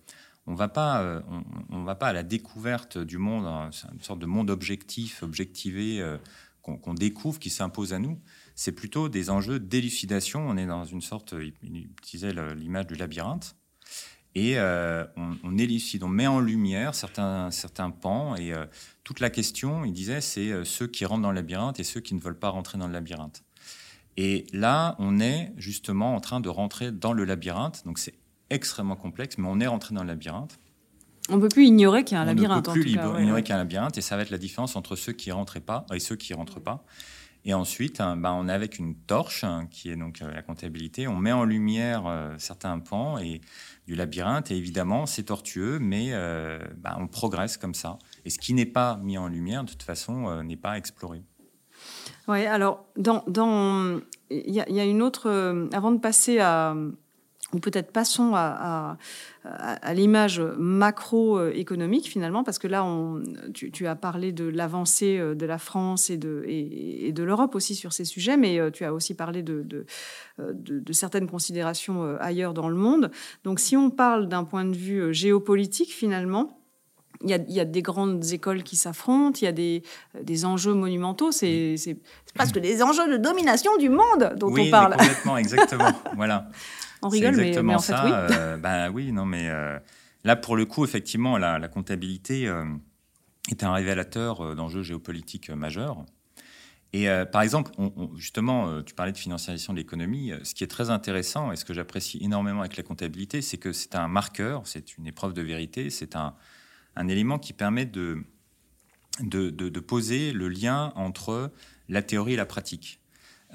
on 0.49 0.55
va 0.55 0.67
pas, 0.67 1.23
on, 1.69 1.83
va 1.83 1.95
pas 1.95 2.07
à 2.07 2.13
la 2.13 2.23
découverte 2.23 2.97
du 2.97 3.17
monde, 3.17 3.45
hein, 3.45 3.69
une 3.93 4.01
sorte 4.01 4.19
de 4.19 4.25
monde 4.25 4.49
objectif, 4.49 5.23
objectivé, 5.23 6.03
qu'on 6.61 6.93
découvre, 6.93 7.39
qui 7.39 7.49
s'impose 7.49 7.93
à 7.93 7.99
nous 7.99 8.19
c'est 8.59 8.73
plutôt 8.73 9.07
des 9.07 9.29
enjeux 9.29 9.57
d'élucidation. 9.57 10.45
On 10.45 10.57
est 10.57 10.65
dans 10.65 10.83
une 10.83 10.99
sorte, 10.99 11.33
il 11.63 11.77
utilisait 11.77 12.33
l'image 12.55 12.87
du 12.87 12.95
labyrinthe, 12.95 13.55
et 14.35 14.59
euh, 14.59 15.05
on, 15.15 15.57
élucide, 15.57 16.03
on 16.03 16.09
met 16.09 16.27
en 16.27 16.41
lumière 16.41 16.93
certains, 16.93 17.51
certains 17.51 17.89
pans, 17.89 18.35
et 18.35 18.51
euh, 18.51 18.65
toute 19.05 19.21
la 19.21 19.29
question, 19.29 19.85
il 19.85 19.93
disait, 19.93 20.19
c'est 20.19 20.51
euh, 20.51 20.65
ceux 20.65 20.87
qui 20.87 21.05
rentrent 21.05 21.21
dans 21.21 21.31
le 21.31 21.37
labyrinthe 21.37 21.79
et 21.79 21.85
ceux 21.85 22.01
qui 22.01 22.13
ne 22.15 22.19
veulent 22.19 22.37
pas 22.37 22.49
rentrer 22.49 22.77
dans 22.77 22.87
le 22.87 22.91
labyrinthe. 22.91 23.43
Et 24.17 24.45
là, 24.51 24.97
on 24.99 25.21
est 25.21 25.53
justement 25.55 26.13
en 26.13 26.19
train 26.19 26.41
de 26.41 26.49
rentrer 26.49 26.91
dans 26.91 27.13
le 27.13 27.23
labyrinthe, 27.23 27.83
donc 27.85 27.97
c'est 27.97 28.15
extrêmement 28.49 28.95
complexe, 28.95 29.37
mais 29.37 29.47
on 29.49 29.59
est 29.59 29.67
rentré 29.67 29.95
dans 29.95 30.01
le 30.01 30.07
labyrinthe. 30.07 30.59
On 31.29 31.37
ne 31.37 31.41
peut 31.41 31.49
plus 31.49 31.65
ignorer 31.65 32.03
qu'il 32.03 32.15
y 32.15 32.17
a 32.17 32.21
un 32.21 32.25
labyrinthe. 32.25 32.67
On 32.67 32.71
ne 32.71 32.75
peut 32.75 32.81
plus 32.81 32.91
ignorer 32.91 33.43
qu'il 33.43 33.49
y 33.49 33.53
a 33.53 33.55
un 33.55 33.59
labyrinthe, 33.59 33.97
et 33.97 34.01
ça 34.01 34.15
va 34.15 34.23
être 34.23 34.31
la 34.31 34.37
différence 34.37 34.75
entre 34.75 34.95
ceux 34.95 35.13
qui 35.13 35.31
rentrent 35.31 35.59
pas 35.59 35.85
et 35.93 35.99
ceux 35.99 36.15
qui 36.15 36.33
rentrent 36.33 36.59
pas. 36.59 36.83
Et 37.45 37.53
ensuite, 37.53 38.01
hein, 38.01 38.17
bah, 38.17 38.33
on 38.33 38.49
est 38.49 38.53
avec 38.53 38.79
une 38.79 38.95
torche, 38.95 39.43
hein, 39.43 39.67
qui 39.71 39.89
est 39.89 39.95
donc 39.95 40.21
euh, 40.21 40.31
la 40.31 40.41
comptabilité, 40.41 41.07
on 41.07 41.15
met 41.15 41.31
en 41.31 41.45
lumière 41.45 42.05
euh, 42.05 42.33
certains 42.37 42.77
pans 42.79 43.17
et 43.17 43.39
du 43.87 43.95
labyrinthe, 43.95 44.51
et 44.51 44.57
évidemment, 44.57 45.05
c'est 45.05 45.23
tortueux, 45.23 45.79
mais 45.79 46.09
euh, 46.11 46.59
bah, 46.77 46.97
on 46.99 47.07
progresse 47.07 47.57
comme 47.57 47.73
ça. 47.73 47.97
Et 48.25 48.29
ce 48.29 48.39
qui 48.39 48.53
n'est 48.53 48.65
pas 48.65 48.99
mis 49.03 49.17
en 49.17 49.27
lumière, 49.27 49.63
de 49.63 49.69
toute 49.69 49.83
façon, 49.83 50.43
n'est 50.43 50.57
pas 50.57 50.77
exploré. 50.77 51.23
Oui, 52.27 52.45
alors, 52.45 52.85
dans, 52.97 53.23
il 54.29 54.53
y, 54.53 54.79
a 54.79 54.85
une 54.85 55.01
autre. 55.01 55.29
avant 55.71 55.91
de 55.91 55.97
passer 55.97 56.39
à, 56.39 56.75
ou 57.53 57.59
peut-être 57.59 57.91
passons 57.91 58.33
à, 58.35 58.97
à, 59.43 59.93
l'image 59.93 60.39
macroéconomique 60.39 62.07
finalement, 62.07 62.43
parce 62.43 62.59
que 62.59 62.67
là, 62.67 62.83
on, 62.83 63.23
tu, 63.53 63.87
as 63.87 63.95
parlé 63.95 64.31
de 64.31 64.45
l'avancée 64.45 65.17
euh, 65.17 65.35
de 65.35 65.45
la 65.45 65.57
France 65.57 66.09
et 66.09 66.17
de, 66.17 66.43
et, 66.47 67.11
de 67.11 67.23
l'Europe 67.23 67.55
aussi 67.55 67.75
sur 67.75 67.93
ces 67.93 68.05
sujets, 68.05 68.37
mais 68.37 68.59
euh, 68.59 68.69
tu 68.69 68.85
as 68.85 68.93
aussi 68.93 69.13
parlé 69.15 69.41
de, 69.41 69.65
euh, 70.39 70.53
de, 70.53 70.79
de, 70.79 70.93
certaines 70.93 71.27
considérations 71.27 72.17
ailleurs 72.19 72.53
dans 72.53 72.69
le 72.69 72.75
monde. 72.75 73.11
Donc 73.43 73.59
si 73.59 73.75
on 73.75 73.89
parle 73.89 74.27
d'un 74.27 74.43
point 74.43 74.65
de 74.65 74.75
vue 74.75 75.13
géopolitique 75.13 75.91
finalement, 75.91 76.55
il 77.23 77.31
y, 77.31 77.33
a, 77.33 77.37
il 77.37 77.53
y, 77.53 77.59
a, 77.59 77.65
des 77.65 77.81
grandes 77.81 78.31
écoles 78.31 78.63
qui 78.63 78.77
s'affrontent, 78.77 79.39
il 79.41 79.45
y 79.45 79.47
a 79.47 79.51
des, 79.51 79.83
des 80.23 80.45
enjeux 80.45 80.73
monumentaux, 80.73 81.33
c'est 81.33 81.75
presque 82.33 82.59
des 82.59 82.81
enjeux 82.81 83.11
de 83.11 83.17
domination 83.17 83.75
du 83.75 83.89
monde 83.89 84.35
dont 84.37 84.53
on 84.57 84.69
parle. 84.69 84.95
Oui, 84.97 84.99
complètement, 84.99 85.37
exactement. 85.37 85.91
voilà. 86.15 86.49
On 87.01 87.09
rigole, 87.09 87.35
mais, 87.35 87.61
mais, 87.63 87.75
en 87.75 87.79
fait, 87.79 87.93
oui. 87.93 88.11
Euh, 88.13 88.57
bah 88.57 88.89
oui, 88.89 89.11
non, 89.11 89.25
mais 89.25 89.49
euh, 89.49 89.79
là, 90.23 90.35
pour 90.35 90.55
le 90.55 90.65
coup, 90.65 90.83
effectivement, 90.83 91.37
la, 91.37 91.67
comptabilité 91.67 92.47
euh, 92.47 92.65
est 93.49 93.63
un 93.63 93.73
révélateur 93.73 94.55
d'enjeux 94.55 94.83
géopolitiques 94.83 95.49
majeurs. 95.49 96.05
Et 96.91 97.07
par 97.31 97.43
exemple, 97.43 97.71
justement, 98.15 98.81
tu 98.81 98.95
parlais 98.95 99.11
de 99.11 99.17
financiarisation 99.17 99.73
de 99.73 99.77
l'économie. 99.77 100.31
Ce 100.41 100.55
qui 100.55 100.63
est 100.63 100.67
très 100.67 100.89
intéressant 100.89 101.51
et 101.51 101.55
ce 101.55 101.63
que 101.63 101.71
j'apprécie 101.71 102.17
énormément 102.19 102.61
avec 102.61 102.77
la 102.77 102.83
comptabilité, 102.83 103.43
c'est 103.43 103.57
que 103.57 103.73
c'est 103.73 103.93
un 103.93 104.07
marqueur, 104.07 104.63
c'est 104.65 104.97
une 104.97 105.05
épreuve 105.05 105.33
de 105.33 105.43
vérité, 105.43 105.91
c'est 105.91 106.15
un, 106.15 106.33
un, 106.95 107.07
élément 107.07 107.37
qui 107.37 107.53
permet 107.53 107.85
de, 107.85 108.23
de, 109.19 109.51
de, 109.51 109.79
poser 109.79 110.31
le 110.31 110.49
lien 110.49 110.91
entre 110.95 111.51
la 111.89 112.01
théorie 112.01 112.33
et 112.33 112.37
la 112.37 112.47
pratique. 112.47 112.99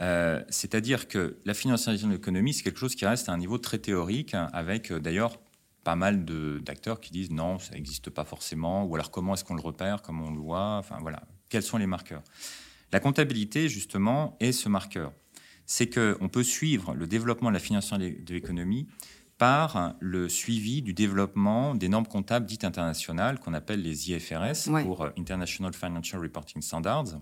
Euh, 0.00 0.42
c'est-à-dire 0.48 1.07
que 1.09 1.38
la 1.44 1.54
financiarisation 1.54 2.09
de 2.09 2.14
l'économie, 2.14 2.52
c'est 2.52 2.62
quelque 2.62 2.78
chose 2.78 2.94
qui 2.94 3.07
reste 3.07 3.28
à 3.28 3.33
un 3.33 3.38
niveau 3.38 3.59
très 3.59 3.78
théorique, 3.78 4.35
hein, 4.35 4.48
avec 4.52 4.90
euh, 4.90 4.98
d'ailleurs 4.98 5.38
pas 5.85 5.96
mal 5.96 6.24
d'acteurs 6.62 6.98
qui 6.98 7.12
disent 7.12 7.30
non, 7.30 7.59
ça 7.59 7.74
n'existe 7.74 8.11
pas 8.11 8.24
forcément, 8.24 8.85
ou 8.85 8.94
alors 8.94 9.11
comment 9.11 9.35
est-ce 9.35 9.44
qu'on 9.44 9.54
le 9.54 9.61
repère, 9.61 10.02
comment 10.02 10.26
on 10.26 10.30
le 10.30 10.40
voit, 10.40 10.76
enfin 10.78 10.96
voilà, 11.00 11.22
quels 11.48 11.62
sont 11.62 11.76
les 11.76 11.87
marqueurs? 11.87 12.22
La 12.90 13.00
comptabilité, 13.00 13.68
justement, 13.68 14.37
est 14.40 14.52
ce 14.52 14.68
marqueur. 14.68 15.12
C'est 15.66 15.88
qu'on 15.88 16.28
peut 16.28 16.42
suivre 16.42 16.94
le 16.94 17.07
développement 17.07 17.48
de 17.48 17.54
la 17.54 17.61
financière 17.61 17.98
de 17.98 18.33
l'économie 18.33 18.87
par 19.37 19.94
le 20.00 20.28
suivi 20.28 20.80
du 20.80 20.94
développement 20.94 21.74
des 21.74 21.88
normes 21.88 22.07
comptables 22.07 22.46
dites 22.46 22.64
internationales 22.64 23.40
qu'on 23.40 23.52
appelle 23.52 23.83
les 23.83 24.11
IFRS 24.11 24.70
pour 24.83 25.09
International 25.18 25.74
Financial 25.74 26.20
Reporting 26.20 26.62
Standards, 26.62 27.20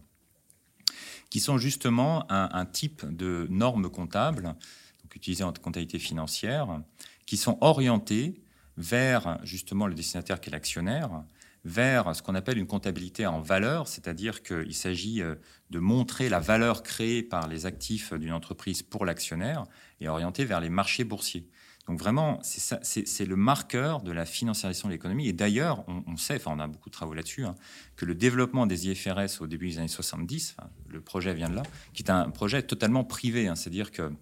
qui 1.32 1.40
sont 1.40 1.56
justement 1.56 2.30
un, 2.30 2.66
type 2.66 3.06
de 3.06 3.46
normes 3.48 3.88
comptables 3.88 4.54
utilisées 5.14 5.44
en 5.44 5.52
comptabilité 5.54 5.98
financière, 5.98 6.82
qui 7.24 7.38
sont 7.38 7.56
orientées 7.62 8.42
vers 8.76 9.38
justement 9.42 9.86
le 9.86 9.94
destinataire 9.94 10.42
qui 10.42 10.50
est 10.50 10.52
l'actionnaire, 10.52 11.24
vers 11.64 12.14
ce 12.14 12.20
qu'on 12.20 12.34
appelle 12.34 12.58
une 12.58 12.66
comptabilité 12.66 13.24
en 13.24 13.40
valeur, 13.40 13.88
c'est-à-dire 13.88 14.42
qu'il 14.42 14.74
s'agit 14.74 15.22
euh, 15.22 15.36
de 15.70 15.78
montrer 15.78 16.28
la 16.28 16.38
valeur 16.38 16.82
créée 16.82 17.22
par 17.22 17.48
les 17.48 17.64
actifs 17.64 18.12
d'une 18.12 18.34
entreprise 18.34 18.82
pour 18.82 19.06
l'actionnaire 19.06 19.64
et 20.02 20.08
orientée 20.08 20.44
vers 20.44 20.60
les 20.60 20.68
marchés 20.68 21.04
boursiers. 21.04 21.48
Donc 21.88 21.98
vraiment, 21.98 22.38
c'est 22.42 23.24
le 23.24 23.34
marqueur 23.34 24.02
de 24.02 24.12
la 24.12 24.24
financiarisation 24.24 24.88
de 24.88 24.92
l'économie. 24.92 25.26
Et 25.26 25.32
d'ailleurs, 25.32 25.84
on, 25.88 26.16
sait, 26.16 26.36
enfin 26.36 26.52
on 26.54 26.60
a 26.60 26.68
beaucoup 26.68 26.90
de 26.90 26.94
travaux 26.94 27.12
là-dessus, 27.12 27.44
hein, 27.44 27.56
que 27.96 28.04
le 28.04 28.14
développement 28.14 28.66
des 28.66 28.88
IFRS 28.88 29.40
au 29.40 29.48
début 29.48 29.68
des 29.68 29.78
années 29.78 29.88
70, 29.88 30.56
le 30.88 31.00
projet 31.00 31.34
vient 31.34 31.50
de 31.50 31.56
là, 31.56 31.64
qui 31.92 32.04
est 32.04 32.10
un 32.10 32.30
projet 32.30 32.62
totalement 32.62 33.02
privé. 33.02 33.48
Hein. 33.48 33.56
C'est-à-dire 33.56 33.90
qu'il 33.90 34.14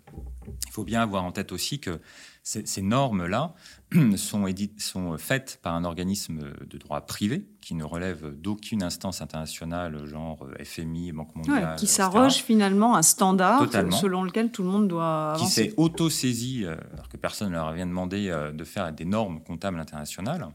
faut 0.70 0.84
bien 0.84 1.02
avoir 1.02 1.24
en 1.24 1.32
tête 1.32 1.52
aussi 1.52 1.80
que 1.80 2.00
ces, 2.42 2.82
normes-là 2.82 3.54
sont, 4.16 4.46
sont, 4.78 5.18
faites 5.18 5.58
par 5.62 5.74
un 5.74 5.84
organisme 5.84 6.40
de 6.68 6.78
droit 6.78 7.00
privé 7.02 7.46
qui 7.60 7.74
ne 7.74 7.84
relève 7.84 8.34
d'aucune 8.34 8.82
instance 8.82 9.20
internationale, 9.20 10.06
genre 10.06 10.46
FMI, 10.62 11.12
Banque 11.12 11.34
mondiale. 11.36 11.76
qui 11.76 11.86
s'arroge 11.86 12.36
finalement 12.36 12.96
un 12.96 13.02
standard 13.02 13.62
selon 13.92 14.24
lequel 14.24 14.50
tout 14.50 14.62
le 14.62 14.68
monde 14.68 14.88
doit 14.88 15.32
avancer. 15.32 15.44
Qui 15.64 15.70
s'est 15.70 15.74
auto-saisi, 15.76 16.64
euh, 16.64 16.76
alors 16.94 17.08
que 17.08 17.16
personne 17.16 17.48
ne 17.48 17.54
leur 17.54 17.68
avait 17.68 17.84
demandé 17.84 18.28
euh, 18.28 18.52
de 18.52 18.64
faire 18.64 18.92
des 18.92 19.04
normes 19.04 19.42
comptables 19.42 19.78
internationales, 19.78 20.48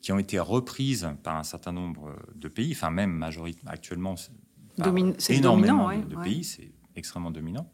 qui 0.00 0.12
ont 0.12 0.18
été 0.18 0.38
reprises 0.38 1.08
par 1.22 1.36
un 1.36 1.44
certain 1.44 1.72
nombre 1.72 2.16
de 2.34 2.48
pays, 2.48 2.72
enfin 2.72 2.90
même 2.90 3.12
majorité 3.12 3.60
actuellement, 3.66 4.16
c'est 4.16 5.34
énormément 5.34 5.88
dominant, 5.88 6.08
de 6.08 6.16
pays, 6.16 6.44
c'est 6.44 6.72
extrêmement 6.96 7.30
dominant. 7.30 7.70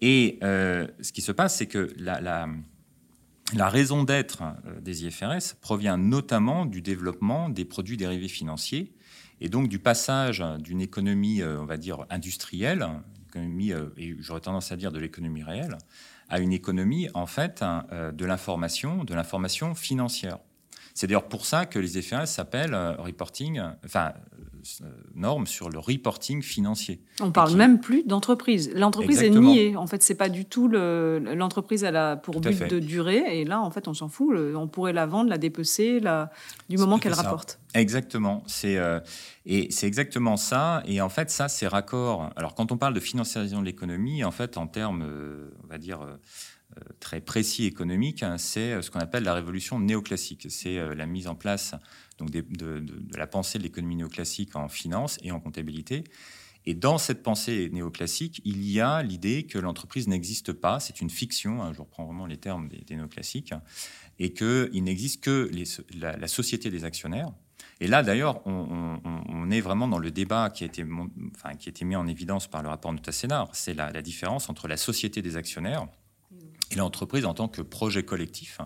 Et 0.00 0.40
euh, 0.42 0.88
ce 1.00 1.12
qui 1.12 1.22
se 1.22 1.30
passe, 1.30 1.56
c'est 1.56 1.66
que 1.66 1.92
la, 1.96 2.20
la 2.20 2.48
la 3.54 3.68
raison 3.68 4.04
d'être 4.04 4.42
euh, 4.42 4.80
des 4.80 5.04
IFRS 5.04 5.54
provient 5.60 5.96
notamment 5.96 6.66
du 6.66 6.82
développement 6.82 7.48
des 7.48 7.64
produits 7.64 7.96
dérivés 7.96 8.28
financiers 8.28 8.92
et 9.40 9.48
donc 9.48 9.68
du 9.68 9.78
passage 9.78 10.44
d'une 10.60 10.80
économie, 10.80 11.42
euh, 11.42 11.60
on 11.60 11.66
va 11.66 11.76
dire, 11.76 12.06
industrielle, 12.10 12.86
économie, 13.28 13.72
euh, 13.72 13.88
et 13.96 14.14
j'aurais 14.20 14.40
tendance 14.40 14.72
à 14.72 14.76
dire 14.76 14.92
de 14.92 14.98
l'économie 14.98 15.42
réelle, 15.42 15.76
à 16.28 16.38
une 16.38 16.52
économie, 16.52 17.08
en 17.12 17.26
fait, 17.26 17.62
de 17.92 18.24
l'information, 18.24 19.04
de 19.04 19.12
l'information 19.12 19.74
financière. 19.74 20.38
C'est 20.94 21.06
d'ailleurs 21.06 21.28
pour 21.28 21.44
ça 21.44 21.66
que 21.66 21.78
les 21.78 21.98
IFRS 21.98 22.26
s'appellent 22.26 22.74
reporting, 22.98 23.60
enfin, 23.84 24.14
normes 25.14 25.46
sur 25.46 25.68
le 25.68 25.78
reporting 25.78 26.42
financier. 26.42 27.00
On 27.20 27.30
parle 27.30 27.54
même 27.56 27.80
plus 27.80 28.04
d'entreprise. 28.04 28.70
L'entreprise 28.74 29.22
est 29.22 29.30
niée. 29.30 29.76
En 29.76 29.86
fait, 29.86 30.02
c'est 30.02 30.14
pas 30.14 30.28
du 30.28 30.44
tout 30.44 30.68
l'entreprise. 30.68 31.84
Elle 31.84 31.96
a 31.96 32.16
pour 32.16 32.40
but 32.40 32.68
de 32.68 32.78
durer. 32.78 33.40
Et 33.40 33.44
là, 33.44 33.60
en 33.60 33.70
fait, 33.70 33.88
on 33.88 33.94
s'en 33.94 34.08
fout. 34.08 34.36
On 34.54 34.68
pourrait 34.68 34.92
la 34.92 35.06
vendre, 35.06 35.30
la 35.30 35.38
dépecer, 35.38 36.00
la, 36.00 36.30
du 36.68 36.76
moment 36.76 36.98
qu'elle 36.98 37.14
rapporte. 37.14 37.58
Exactement. 37.74 38.42
C'est 38.46 38.76
euh, 38.76 39.00
et 39.46 39.70
c'est 39.70 39.86
exactement 39.86 40.36
ça. 40.36 40.82
Et 40.86 41.00
en 41.00 41.08
fait, 41.08 41.30
ça, 41.30 41.48
c'est 41.48 41.66
raccord. 41.66 42.30
Alors, 42.36 42.54
quand 42.54 42.72
on 42.72 42.76
parle 42.76 42.94
de 42.94 43.00
financiarisation 43.00 43.60
de 43.60 43.66
l'économie, 43.66 44.24
en 44.24 44.30
fait, 44.30 44.56
en 44.56 44.66
termes, 44.66 45.02
euh, 45.02 45.50
on 45.64 45.66
va 45.66 45.78
dire 45.78 46.00
très 47.00 47.20
précis 47.20 47.64
économiques, 47.64 48.22
hein, 48.22 48.38
c'est 48.38 48.80
ce 48.82 48.90
qu'on 48.90 49.00
appelle 49.00 49.24
la 49.24 49.34
révolution 49.34 49.80
néoclassique. 49.80 50.46
C'est 50.48 50.94
la 50.94 51.06
mise 51.06 51.26
en 51.26 51.34
place 51.34 51.74
donc 52.18 52.30
de, 52.30 52.84
la 53.16 53.26
pensée 53.26 53.58
de 53.58 53.64
l'économie 53.64 53.96
néoclassique 53.96 54.54
en 54.56 54.68
finance 54.68 55.18
et 55.22 55.32
en 55.32 55.40
comptabilité. 55.40 56.04
Et 56.64 56.74
dans 56.74 56.98
cette 56.98 57.22
pensée 57.22 57.70
néoclassique, 57.72 58.40
il 58.44 58.62
y 58.70 58.80
a 58.80 59.02
l'idée 59.02 59.44
que 59.44 59.58
l'entreprise 59.58 60.06
n'existe 60.06 60.52
pas, 60.52 60.78
c'est 60.78 61.00
une 61.00 61.10
fiction, 61.10 61.62
hein, 61.62 61.72
je 61.72 61.80
reprends 61.80 62.04
vraiment 62.04 62.26
les 62.26 62.36
termes 62.36 62.68
des, 62.68 62.94
néoclassiques, 62.94 63.52
et 64.20 64.32
qu'il 64.32 64.84
n'existe 64.84 65.24
que 65.24 65.50
la, 65.98 66.28
société 66.28 66.70
des 66.70 66.84
actionnaires. 66.84 67.32
Et 67.80 67.88
là, 67.88 68.04
d'ailleurs, 68.04 68.46
on, 68.46 69.50
est 69.50 69.60
vraiment 69.60 69.88
dans 69.88 69.98
le 69.98 70.12
débat 70.12 70.50
qui 70.50 70.62
a 70.62 70.68
été, 70.68 70.84
enfin, 71.34 71.56
qui 71.56 71.68
a 71.68 71.70
été 71.70 71.84
mis 71.84 71.96
en 71.96 72.06
évidence 72.06 72.46
par 72.46 72.62
le 72.62 72.68
rapport 72.68 72.92
de 72.92 73.00
Tassénard. 73.00 73.50
C'est 73.54 73.74
la 73.74 74.02
différence 74.02 74.48
entre 74.48 74.68
la 74.68 74.76
société 74.76 75.20
des 75.20 75.36
actionnaires 75.36 75.88
et 76.74 76.78
l'entreprise 76.78 77.24
en 77.24 77.34
tant 77.34 77.48
que 77.48 77.62
projet 77.62 78.02
collectif 78.02 78.60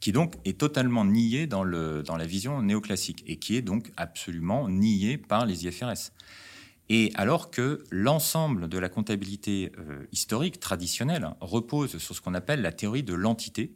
qui 0.00 0.12
donc 0.12 0.34
est 0.44 0.58
totalement 0.58 1.04
nié 1.04 1.46
dans, 1.46 1.64
le, 1.64 2.02
dans 2.02 2.16
la 2.16 2.26
vision 2.26 2.62
néoclassique 2.62 3.24
et 3.26 3.38
qui 3.38 3.56
est 3.56 3.62
donc 3.62 3.90
absolument 3.96 4.68
nié 4.68 5.18
par 5.18 5.46
les 5.46 5.66
IFRS. 5.66 6.12
Et 6.88 7.12
alors 7.16 7.50
que 7.50 7.84
l'ensemble 7.90 8.68
de 8.68 8.78
la 8.78 8.88
comptabilité 8.88 9.72
euh, 9.78 10.06
historique, 10.12 10.58
traditionnelle, 10.60 11.30
repose 11.40 11.98
sur 11.98 12.14
ce 12.14 12.20
qu'on 12.20 12.34
appelle 12.34 12.62
la 12.62 12.72
théorie 12.72 13.02
de 13.02 13.12
l'entité, 13.12 13.74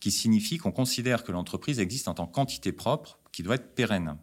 qui 0.00 0.10
signifie 0.10 0.58
qu'on 0.58 0.72
considère 0.72 1.22
que 1.22 1.32
l'entreprise 1.32 1.78
existe 1.78 2.08
en 2.08 2.14
tant 2.14 2.26
qu'entité 2.26 2.72
propre 2.72 3.18
qui 3.32 3.42
doit 3.42 3.54
être 3.54 3.74
pérenne. 3.74 4.16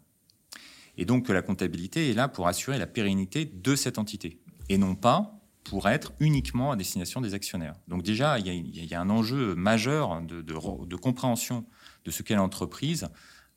Et 0.96 1.04
donc 1.04 1.26
que 1.26 1.32
la 1.32 1.42
comptabilité 1.42 2.10
est 2.10 2.14
là 2.14 2.28
pour 2.28 2.46
assurer 2.46 2.78
la 2.78 2.86
pérennité 2.86 3.46
de 3.46 3.74
cette 3.74 3.98
entité, 3.98 4.38
et 4.68 4.78
non 4.78 4.94
pas 4.94 5.40
pour 5.64 5.88
être 5.88 6.12
uniquement 6.20 6.72
à 6.72 6.76
destination 6.76 7.20
des 7.20 7.34
actionnaires. 7.34 7.74
Donc 7.88 8.02
déjà, 8.02 8.38
il 8.38 8.86
y 8.86 8.94
a, 8.94 9.00
un 9.00 9.10
enjeu 9.10 9.54
majeur 9.54 10.20
de, 10.20 10.96
compréhension 10.96 11.64
de 12.04 12.10
ce 12.10 12.22
qu'est 12.22 12.34
l'entreprise 12.34 13.08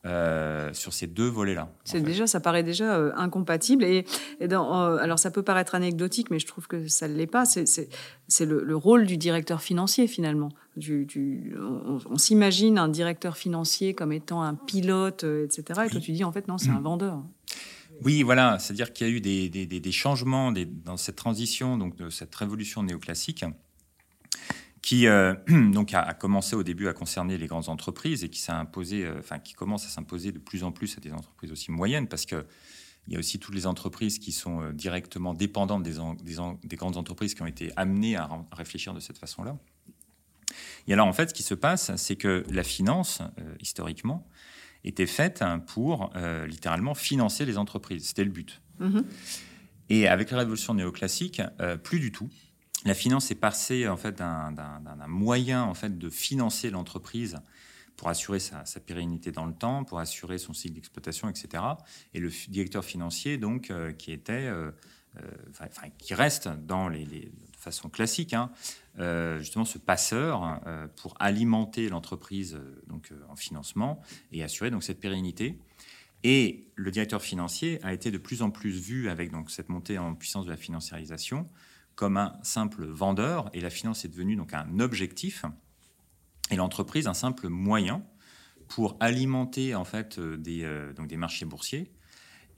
euh, 0.06 0.72
sur 0.74 0.93
ces 0.93 1.06
deux 1.06 1.28
volets-là. 1.28 1.70
C'est 1.84 2.00
déjà, 2.00 2.28
ça 2.28 2.39
paraît 2.39 2.63
déjà 2.63 2.96
euh, 2.96 3.12
incompatible. 3.15 3.84
Et, 3.84 4.06
dans, 4.48 4.74
euh, 4.80 4.98
alors, 4.98 5.20
ça 5.20 5.32
peut 5.32 5.43
paraître 5.43 5.76
anecdotique, 5.76 6.32
mais 6.32 6.39
je 6.39 6.46
trouve 6.46 6.67
que 6.67 6.88
ça 6.88 7.10
ne 7.10 7.15
l'est 7.15 7.28
pas. 7.28 7.43
C'est 7.46 8.46
le, 8.46 8.76
rôle 8.76 9.06
du 9.06 9.17
directeur 9.17 9.62
financier 9.62 10.08
finalement. 10.08 10.50
Du, 10.78 11.56
on, 11.60 12.17
s'imagine 12.17 12.78
un 12.78 12.88
directeur 12.88 13.36
financier 13.36 13.93
comme 13.93 14.13
étant 14.13 14.41
un 14.43 14.56
pilote, 14.56 15.24
etc. 15.24 15.82
Et 15.88 15.89
toi, 15.89 16.00
tu 16.00 16.13
dis 16.13 16.24
en 16.24 16.32
fait 16.32 16.48
non, 16.48 16.58
c'est 16.58 16.70
un 16.70 16.80
vendeur. 16.80 17.22
Oui, 18.03 18.23
voilà, 18.23 18.60
c'est-à-dire 18.60 18.93
qu'il 18.93 19.07
y 19.07 19.10
a 19.10 19.13
eu 19.13 19.21
des, 19.21 19.91
changements 19.91 20.51
dans 20.51 20.97
cette 20.97 21.15
transition, 21.15 21.77
donc 21.77 21.95
de 21.95 22.10
cette 22.10 22.33
révolution 22.36 22.83
néoclassique, 22.83 23.43
qui 24.81 25.07
euh, 25.07 25.33
donc 25.73 25.93
a, 25.93 26.13
commencé 26.13 26.55
au 26.55 26.63
début 26.63 26.88
à 26.88 26.93
concerner 26.93 27.38
les 27.38 27.47
grandes 27.47 27.69
entreprises 27.69 28.23
et 28.23 28.29
qui 28.29 28.39
s'est 28.39 28.53
euh, 28.53 29.19
enfin 29.19 29.39
qui 29.39 29.53
commence 29.53 29.86
à 29.86 29.89
s'imposer 29.89 30.31
de 30.31 30.39
plus 30.39 30.63
en 30.63 30.71
plus 30.71 30.97
à 30.97 31.01
des 31.01 31.12
entreprises 31.12 31.51
aussi 31.51 31.71
moyennes, 31.71 32.07
parce 32.07 32.25
que 32.25 32.45
il 33.07 33.13
y 33.13 33.15
a 33.15 33.19
aussi 33.19 33.39
toutes 33.39 33.55
les 33.55 33.67
entreprises 33.67 34.19
qui 34.19 34.31
sont 34.31 34.62
euh, 34.62 34.71
directement 34.73 35.33
dépendantes 35.33 35.83
des, 35.83 36.75
grandes 36.75 36.97
entreprises 36.97 37.36
qui 37.36 37.41
ont 37.41 37.47
été 37.47 37.71
amenées 37.75 38.15
à, 38.15 38.29
réfléchir 38.51 38.93
de 38.93 38.99
cette 38.99 39.17
façon-là. 39.17 39.57
Et 40.88 40.93
alors 40.93 41.07
en 41.07 41.13
fait, 41.13 41.29
ce 41.29 41.33
qui 41.33 41.43
se 41.43 41.53
passe, 41.53 41.93
c'est 41.97 42.15
que 42.15 42.45
la 42.49 42.63
finance, 42.63 43.21
historiquement, 43.60 44.25
était 44.83 45.07
faite 45.07 45.43
pour 45.67 46.11
euh, 46.15 46.45
littéralement 46.47 46.93
financer 46.93 47.45
les 47.45 47.57
entreprises. 47.57 48.07
C'était 48.07 48.23
le 48.23 48.31
but. 48.31 48.61
Mhm. 48.79 49.05
Et 49.89 50.07
avec 50.07 50.31
la 50.31 50.39
révolution 50.39 50.73
néoclassique, 50.73 51.41
euh, 51.61 51.77
plus 51.77 51.99
du 51.99 52.11
tout. 52.11 52.29
La 52.85 52.93
finance 52.93 53.31
est 53.31 53.35
passée 53.35 53.87
en 53.87 53.97
fait 53.97 54.15
d'un 54.15 55.07
moyen 55.07 55.63
en 55.63 55.73
fait 55.73 55.97
de 55.97 56.09
financer 56.09 56.69
l'entreprise 56.69 57.37
pour 57.95 58.09
assurer 58.09 58.39
sa, 58.39 58.63
pérennité 58.85 59.31
dans 59.31 59.45
le 59.45 59.53
temps, 59.53 59.83
pour 59.83 59.99
assurer 59.99 60.37
son 60.37 60.53
cycle 60.53 60.75
d'exploitation, 60.75 61.27
etc. 61.29 61.63
Et 62.13 62.19
le 62.19 62.31
directeur 62.47 62.85
financier, 62.85 63.37
donc, 63.37 63.71
euh, 63.71 63.91
qui 63.91 64.11
était, 64.11 64.51
enfin, 65.49 65.89
qui 65.97 66.13
reste 66.13 66.47
dans 66.47 66.87
les, 66.89 67.31
façon 67.67 67.89
classique, 67.89 68.34
hein, 68.34 68.51
euh, 68.99 69.39
justement 69.39 69.65
ce 69.65 69.77
passeur 69.77 70.60
euh, 70.65 70.88
pour 70.95 71.15
alimenter 71.19 71.89
l'entreprise 71.89 72.56
euh, 72.56 73.25
en 73.30 73.36
financement 73.36 74.01
et 74.32 74.43
assurer 74.43 74.71
donc 74.71 74.84
cette 74.84 74.99
pérennité. 74.99 75.60
Et 76.23 76.67
le 76.75 76.91
directeur 76.91 77.21
financier 77.21 77.80
a 77.84 77.93
été 77.93 78.10
de 78.10 78.17
plus 78.17 78.41
en 78.41 78.49
plus 78.49 78.71
vu 78.71 79.10
avec 79.10 79.32
donc 79.32 79.51
cette 79.51 79.69
montée 79.69 79.97
en 79.97 80.15
puissance 80.15 80.45
de 80.45 80.51
la 80.51 80.58
financiarisation 80.58 81.47
comme 81.95 82.17
un 82.17 82.39
simple 82.41 82.86
vendeur 82.86 83.49
et 83.53 83.62
la 83.62 83.69
finance 83.69 84.06
est 84.06 84.10
devenue 84.10 84.36
donc 84.36 84.53
un 84.53 84.80
objectif 84.80 85.45
et 86.49 86.56
l'entreprise 86.56 87.08
un 87.08 87.13
simple 87.13 87.49
moyen 87.49 88.03
pour 88.67 88.97
alimenter 88.99 89.75
en 89.75 89.86
fait 89.86 90.19
des, 90.19 90.67
donc 90.95 91.08
des 91.08 91.17
marchés 91.17 91.45
boursiers 91.45 91.91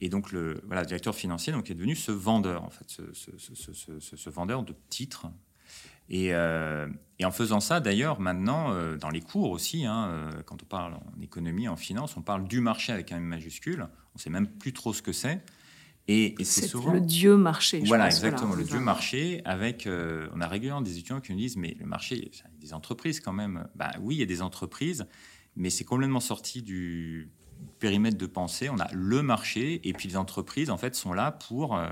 et 0.00 0.08
donc 0.08 0.32
le 0.32 0.60
voilà, 0.66 0.84
directeur 0.84 1.14
financier 1.14 1.52
donc 1.52 1.70
est 1.70 1.74
devenu 1.74 1.94
ce 1.94 2.12
vendeur 2.12 2.64
en 2.64 2.70
fait 2.70 2.86
ce, 2.88 3.02
ce, 3.12 4.16
ce 4.16 4.30
vendeur 4.30 4.62
de 4.62 4.74
titres 4.88 5.26
euh, 6.12 6.88
et, 7.18 7.24
en 7.24 7.30
faisant 7.30 7.60
ça, 7.60 7.80
d'ailleurs, 7.80 8.20
maintenant, 8.20 8.72
euh, 8.72 8.96
dans 8.96 9.10
les 9.10 9.20
cours 9.20 9.50
aussi, 9.50 9.84
hein, 9.86 10.08
euh, 10.08 10.42
quand 10.44 10.62
on 10.62 10.66
parle 10.66 10.94
en 10.94 11.20
économie, 11.20 11.68
en 11.68 11.76
finance, 11.76 12.16
on 12.16 12.22
parle 12.22 12.48
du 12.48 12.60
marché 12.60 12.92
avec 12.92 13.12
un 13.12 13.18
M 13.18 13.24
majuscule. 13.24 13.82
On 13.82 14.16
ne 14.16 14.20
sait 14.20 14.30
même 14.30 14.48
plus 14.48 14.72
trop 14.72 14.92
ce 14.92 15.02
que 15.02 15.12
c'est. 15.12 15.42
Et, 16.08 16.34
c'est 16.42 16.66
souvent 16.66 16.92
le 16.92 17.00
dieu 17.00 17.36
marché. 17.36 17.80
Voilà, 17.86 18.06
exactement, 18.06 18.56
le 18.56 18.64
dieu 18.64 18.80
marché. 18.80 19.42
Avec, 19.44 19.86
euh, 19.86 20.28
on 20.34 20.40
a 20.40 20.48
régulièrement 20.48 20.80
des 20.80 20.98
étudiants 20.98 21.20
qui 21.20 21.32
nous 21.32 21.38
disent, 21.38 21.56
mais 21.56 21.76
le 21.78 21.86
marché, 21.86 22.16
il 22.16 22.24
y 22.24 22.40
a 22.40 22.50
des 22.58 22.74
entreprises 22.74 23.20
quand 23.20 23.32
même. 23.32 23.68
Bah 23.76 23.92
oui, 24.00 24.16
il 24.16 24.18
y 24.18 24.22
a 24.22 24.26
des 24.26 24.42
entreprises, 24.42 25.06
mais 25.54 25.70
c'est 25.70 25.84
complètement 25.84 26.18
sorti 26.18 26.62
du 26.62 27.30
périmètre 27.78 28.18
de 28.18 28.26
pensée. 28.26 28.68
On 28.70 28.78
a 28.78 28.88
le 28.92 29.22
marché, 29.22 29.80
et 29.84 29.92
puis 29.92 30.08
les 30.08 30.16
entreprises, 30.16 30.70
en 30.70 30.76
fait, 30.76 30.94
sont 30.94 31.12
là 31.12 31.32
pour 31.32 31.76
euh, 31.76 31.86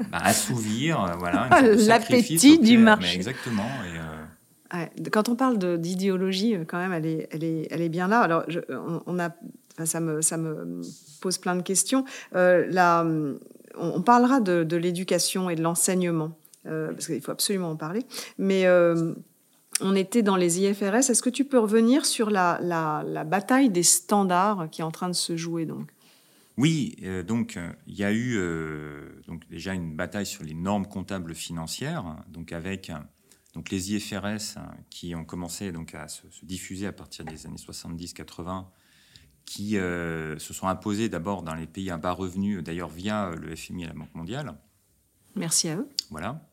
bah, 0.10 0.18
assouvir, 0.22 1.02
euh, 1.02 1.14
voilà, 1.18 1.48
l'appétit 1.86 2.58
du 2.58 2.78
marché. 2.78 3.16
exactement. 3.16 3.68
quand 5.12 5.28
on 5.28 5.36
parle 5.36 5.58
d'idéologie, 5.78 6.56
quand 6.66 6.78
même, 6.78 6.92
elle 6.92 7.06
est, 7.06 7.28
elle 7.30 7.44
est, 7.44 7.68
elle 7.70 7.82
est 7.82 7.88
bien 7.88 8.08
là. 8.08 8.20
Alors, 8.20 8.44
on, 9.06 9.18
a, 9.18 9.30
ça 9.84 10.00
me, 10.00 10.22
ça 10.22 10.36
me 10.36 10.82
pose 11.20 11.38
plein 11.38 11.56
de 11.56 11.62
questions. 11.62 12.04
Euh, 12.34 13.34
on, 13.76 14.02
parlera 14.02 14.40
de, 14.40 14.76
l'éducation 14.76 15.50
et 15.50 15.56
de 15.56 15.62
l'enseignement, 15.62 16.32
euh, 16.66 16.92
parce 16.92 17.06
qu'il 17.06 17.20
faut 17.20 17.32
absolument 17.32 17.70
en 17.70 17.76
parler. 17.76 18.04
Mais 18.38 18.66
euh, 18.66 19.14
on 19.80 19.94
était 19.94 20.22
dans 20.22 20.36
les 20.36 20.60
IFRS. 20.60 21.10
Est-ce 21.10 21.22
que 21.22 21.30
tu 21.30 21.44
peux 21.44 21.58
revenir 21.58 22.06
sur 22.06 22.30
la, 22.30 23.24
bataille 23.26 23.70
des 23.70 23.82
standards 23.82 24.68
qui 24.70 24.80
est 24.80 24.84
en 24.84 24.90
train 24.90 25.08
de 25.08 25.14
se 25.14 25.36
jouer 25.36 25.66
donc? 25.66 25.90
Oui, 26.56 26.96
donc 27.26 27.56
il 27.86 27.94
y 27.94 28.02
a 28.02 28.12
eu 28.12 28.36
donc 29.28 29.48
déjà 29.48 29.74
une 29.74 29.94
bataille 29.94 30.26
sur 30.26 30.42
les 30.42 30.54
normes 30.54 30.86
comptables 30.86 31.34
financières, 31.34 32.16
donc 32.28 32.52
avec 32.52 32.90
donc 33.54 33.70
les 33.70 33.94
IFRS 33.94 34.58
qui 34.90 35.14
ont 35.14 35.24
commencé 35.24 35.70
donc 35.70 35.94
à 35.94 36.08
se, 36.08 36.22
se 36.30 36.44
diffuser 36.44 36.86
à 36.86 36.92
partir 36.92 37.24
des 37.24 37.46
années 37.46 37.56
70-80 37.56 38.64
qui 39.48 39.78
euh, 39.78 40.38
se 40.38 40.52
sont 40.52 40.68
imposés 40.68 41.08
d'abord 41.08 41.42
dans 41.42 41.54
les 41.54 41.66
pays 41.66 41.90
à 41.90 41.96
bas 41.96 42.12
revenus, 42.12 42.62
d'ailleurs 42.62 42.90
via 42.90 43.30
le 43.30 43.56
FMI 43.56 43.84
et 43.84 43.86
la 43.86 43.94
Banque 43.94 44.14
mondiale. 44.14 44.54
Merci 45.36 45.70
à 45.70 45.76
eux. 45.76 45.88
Voilà. 46.10 46.46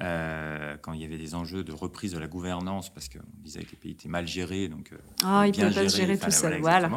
Euh, 0.00 0.76
quand 0.82 0.92
il 0.92 1.00
y 1.00 1.04
avait 1.04 1.18
des 1.18 1.34
enjeux 1.34 1.62
de 1.62 1.72
reprise 1.72 2.12
de 2.12 2.18
la 2.18 2.26
gouvernance, 2.26 2.92
parce 2.92 3.08
qu'on 3.08 3.20
disait 3.42 3.62
que 3.62 3.70
les 3.70 3.76
pays 3.76 3.92
étaient 3.92 4.08
mal 4.08 4.26
gérés, 4.26 4.68
donc 4.68 4.92
euh, 4.92 4.96
ah, 5.22 5.46
ils 5.46 5.56
ne 5.56 5.66
peuvent 5.66 5.74
pas 5.74 5.88
se 5.88 5.96
gérer 5.96 6.18
tout 6.18 6.30
seuls, 6.30 6.60
voilà. 6.60 6.90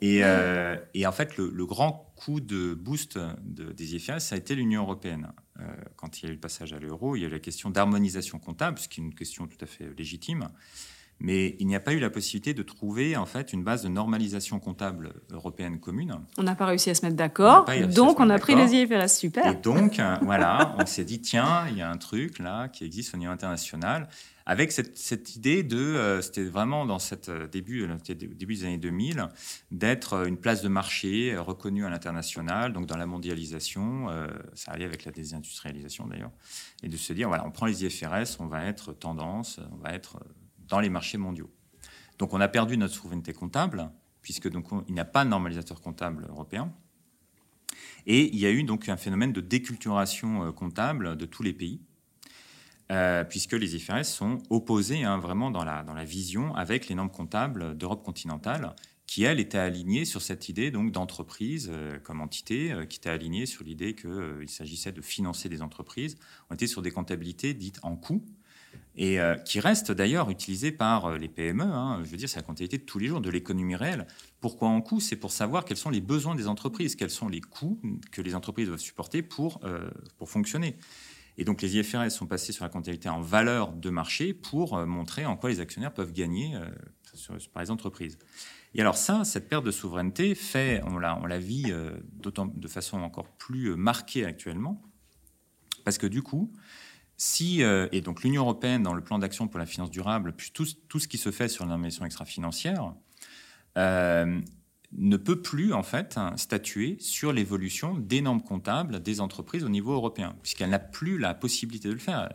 Et, 0.00 0.20
et, 0.94 1.06
en 1.06 1.12
fait, 1.12 1.36
le, 1.36 1.66
grand 1.66 2.12
coup 2.16 2.40
de 2.40 2.74
boost 2.74 3.18
de, 3.18 3.72
des 3.72 3.96
IFRS, 3.96 4.20
ça 4.20 4.36
a 4.36 4.38
été 4.38 4.54
l'Union 4.54 4.82
européenne. 4.82 5.32
quand 5.96 6.20
il 6.20 6.26
y 6.26 6.28
a 6.28 6.30
eu 6.30 6.34
le 6.34 6.40
passage 6.40 6.72
à 6.72 6.78
l'euro, 6.78 7.16
il 7.16 7.22
y 7.22 7.24
a 7.24 7.28
eu 7.28 7.30
la 7.30 7.40
question 7.40 7.70
d'harmonisation 7.70 8.38
comptable, 8.38 8.78
ce 8.78 8.88
qui 8.88 9.00
est 9.00 9.04
une 9.04 9.14
question 9.14 9.46
tout 9.48 9.58
à 9.60 9.66
fait 9.66 9.92
légitime 9.96 10.48
mais 11.18 11.56
il 11.58 11.66
n'y 11.66 11.76
a 11.76 11.80
pas 11.80 11.92
eu 11.92 11.98
la 11.98 12.10
possibilité 12.10 12.52
de 12.52 12.62
trouver 12.62 13.16
en 13.16 13.26
fait 13.26 13.52
une 13.52 13.64
base 13.64 13.82
de 13.82 13.88
normalisation 13.88 14.60
comptable 14.60 15.14
européenne 15.30 15.80
commune. 15.80 16.18
On 16.36 16.42
n'a 16.42 16.54
pas 16.54 16.66
réussi 16.66 16.90
à 16.90 16.94
se 16.94 17.04
mettre 17.04 17.16
d'accord, 17.16 17.66
donc 17.94 18.20
on 18.20 18.28
a 18.28 18.38
pris 18.38 18.54
les 18.54 18.74
IFRS, 18.74 19.08
super. 19.08 19.46
Et 19.46 19.54
donc 19.54 19.98
euh, 19.98 20.16
voilà, 20.22 20.76
on 20.78 20.86
s'est 20.86 21.04
dit 21.04 21.20
tiens, 21.20 21.66
il 21.70 21.76
y 21.76 21.82
a 21.82 21.90
un 21.90 21.96
truc 21.96 22.38
là 22.38 22.68
qui 22.68 22.84
existe 22.84 23.14
au 23.14 23.18
niveau 23.18 23.32
international 23.32 24.08
avec 24.48 24.70
cette, 24.70 25.34
idée 25.34 25.64
de, 25.64 25.76
euh, 25.76 26.22
c'était 26.22 26.44
vraiment 26.44 26.86
dans 26.86 27.00
cette 27.00 27.30
euh, 27.30 27.48
début, 27.48 27.88
début 28.06 28.54
des 28.54 28.64
années 28.64 28.78
2000, 28.78 29.26
d'être 29.72 30.24
une 30.24 30.36
place 30.36 30.62
de 30.62 30.68
marché 30.68 31.36
reconnue 31.36 31.84
à 31.84 31.90
l'international, 31.90 32.72
donc 32.72 32.86
dans 32.86 32.96
la 32.96 33.06
mondialisation, 33.06 34.06
ça 34.54 34.70
allait 34.70 34.84
avec 34.84 35.04
la 35.04 35.10
désindustrialisation 35.10 36.06
d'ailleurs, 36.06 36.30
et 36.84 36.88
de 36.88 36.96
se 36.96 37.12
dire 37.12 37.26
voilà, 37.26 37.44
on 37.44 37.50
prend 37.50 37.66
les 37.66 37.84
IFRS, 37.84 38.36
on 38.38 38.46
va 38.46 38.66
être 38.66 38.92
tendance, 38.92 39.58
on 39.72 39.76
va 39.78 39.94
être 39.94 40.20
dans 40.68 40.80
les 40.80 40.88
marchés 40.88 41.18
mondiaux. 41.18 41.50
Donc 42.18 42.32
on 42.32 42.40
a 42.40 42.48
perdu 42.48 42.76
notre 42.76 42.94
souveraineté 42.94 43.32
comptable, 43.32 43.90
puisque 44.22 44.48
donc 44.48 44.66
il 44.88 44.94
n'y 44.94 45.00
a 45.00 45.04
pas 45.04 45.24
de 45.24 45.30
normalisateur 45.30 45.80
comptable 45.80 46.26
européen. 46.28 46.72
Et 48.06 48.32
il 48.32 48.38
y 48.38 48.46
a 48.46 48.50
eu 48.50 48.62
donc 48.62 48.88
un 48.88 48.96
phénomène 48.96 49.32
de 49.32 49.40
déculturation 49.40 50.44
euh, 50.44 50.52
comptable 50.52 51.16
de 51.16 51.26
tous 51.26 51.42
les 51.42 51.52
pays, 51.52 51.80
euh, 52.92 53.24
puisque 53.24 53.52
les 53.52 53.74
IFRS 53.76 54.04
sont 54.04 54.42
opposés 54.48 55.02
hein, 55.02 55.18
vraiment 55.18 55.50
dans 55.50 55.64
la, 55.64 55.82
dans 55.82 55.94
la 55.94 56.04
vision 56.04 56.54
avec 56.54 56.88
les 56.88 56.94
normes 56.94 57.10
comptables 57.10 57.76
d'Europe 57.76 58.04
continentale, 58.04 58.74
qui, 59.06 59.24
elles, 59.24 59.40
étaient 59.40 59.58
alignées 59.58 60.04
sur 60.04 60.22
cette 60.22 60.48
idée 60.48 60.70
donc 60.70 60.92
d'entreprise 60.92 61.68
euh, 61.72 61.98
comme 61.98 62.20
entité, 62.20 62.72
qui 62.88 62.98
était 62.98 63.08
alignée 63.08 63.46
sur 63.46 63.64
l'idée 63.64 63.94
qu'il 63.94 64.48
s'agissait 64.48 64.92
de 64.92 65.00
financer 65.00 65.48
des 65.48 65.62
entreprises. 65.62 66.16
On 66.50 66.54
était 66.54 66.66
sur 66.66 66.82
des 66.82 66.92
comptabilités 66.92 67.54
dites 67.54 67.80
en 67.82 67.96
coût, 67.96 68.24
et 68.96 69.20
euh, 69.20 69.36
qui 69.36 69.60
reste 69.60 69.92
d'ailleurs 69.92 70.30
utilisé 70.30 70.72
par 70.72 71.06
euh, 71.06 71.18
les 71.18 71.28
PME. 71.28 71.64
Hein. 71.64 72.00
je 72.02 72.08
veux 72.08 72.16
dire, 72.16 72.28
c'est 72.28 72.38
la 72.38 72.42
comptabilité 72.42 72.78
de 72.78 72.84
tous 72.84 72.98
les 72.98 73.08
jours 73.08 73.20
de 73.20 73.28
l'économie 73.30 73.76
réelle. 73.76 74.06
Pourquoi 74.40 74.68
en 74.68 74.80
coût? 74.80 75.00
C'est 75.00 75.16
pour 75.16 75.32
savoir 75.32 75.64
quels 75.64 75.76
sont 75.76 75.90
les 75.90 76.00
besoins 76.00 76.34
des 76.34 76.48
entreprises, 76.48 76.96
quels 76.96 77.10
sont 77.10 77.28
les 77.28 77.42
coûts 77.42 77.80
que 78.10 78.22
les 78.22 78.34
entreprises 78.34 78.68
doivent 78.68 78.80
supporter 78.80 79.22
pour, 79.22 79.60
euh, 79.64 79.90
pour 80.16 80.30
fonctionner. 80.30 80.76
Et 81.36 81.44
donc 81.44 81.60
les 81.60 81.76
IFRS 81.76 82.10
sont 82.10 82.26
passés 82.26 82.52
sur 82.52 82.64
la 82.64 82.70
comptabilité 82.70 83.10
en 83.10 83.20
valeur 83.20 83.72
de 83.72 83.90
marché 83.90 84.32
pour 84.32 84.86
montrer 84.86 85.26
en 85.26 85.36
quoi 85.36 85.50
les 85.50 85.60
actionnaires 85.60 85.92
peuvent 85.92 86.14
gagner 86.14 86.58
par 87.52 87.62
les 87.62 87.70
entreprises. 87.70 88.16
Et 88.74 88.80
alors 88.80 88.96
ça, 88.96 89.22
cette 89.24 89.46
perte 89.46 89.62
de 89.62 89.70
souveraineté 89.70 90.34
fait, 90.34 90.80
on 90.86 90.98
la, 90.98 91.18
on 91.18 91.26
la 91.26 91.38
vit 91.38 91.70
de 92.22 92.68
façon 92.68 93.02
encore 93.02 93.28
plus 93.36 93.76
marquée 93.76 94.24
actuellement, 94.24 94.80
parce 95.84 95.98
que 95.98 96.06
du 96.06 96.22
coup, 96.22 96.50
si, 97.16 97.62
euh, 97.62 97.88
et 97.92 98.00
donc 98.02 98.22
l'Union 98.22 98.42
européenne, 98.42 98.82
dans 98.82 98.92
le 98.92 99.00
plan 99.00 99.18
d'action 99.18 99.48
pour 99.48 99.58
la 99.58 99.66
finance 99.66 99.90
durable, 99.90 100.34
puis 100.36 100.50
tout, 100.52 100.66
tout 100.88 100.98
ce 100.98 101.08
qui 101.08 101.18
se 101.18 101.30
fait 101.30 101.48
sur 101.48 101.64
l'investissement 101.64 102.06
extra-financière, 102.06 102.92
euh, 103.78 104.40
ne 104.92 105.16
peut 105.16 105.40
plus 105.40 105.72
en 105.72 105.82
fait 105.82 106.18
statuer 106.36 106.96
sur 107.00 107.32
l'évolution 107.32 107.94
des 107.94 108.20
normes 108.20 108.42
comptables 108.42 109.02
des 109.02 109.20
entreprises 109.20 109.64
au 109.64 109.68
niveau 109.68 109.92
européen, 109.92 110.36
puisqu'elle 110.42 110.70
n'a 110.70 110.78
plus 110.78 111.18
la 111.18 111.34
possibilité 111.34 111.88
de 111.88 111.94
le 111.94 111.98
faire. 111.98 112.28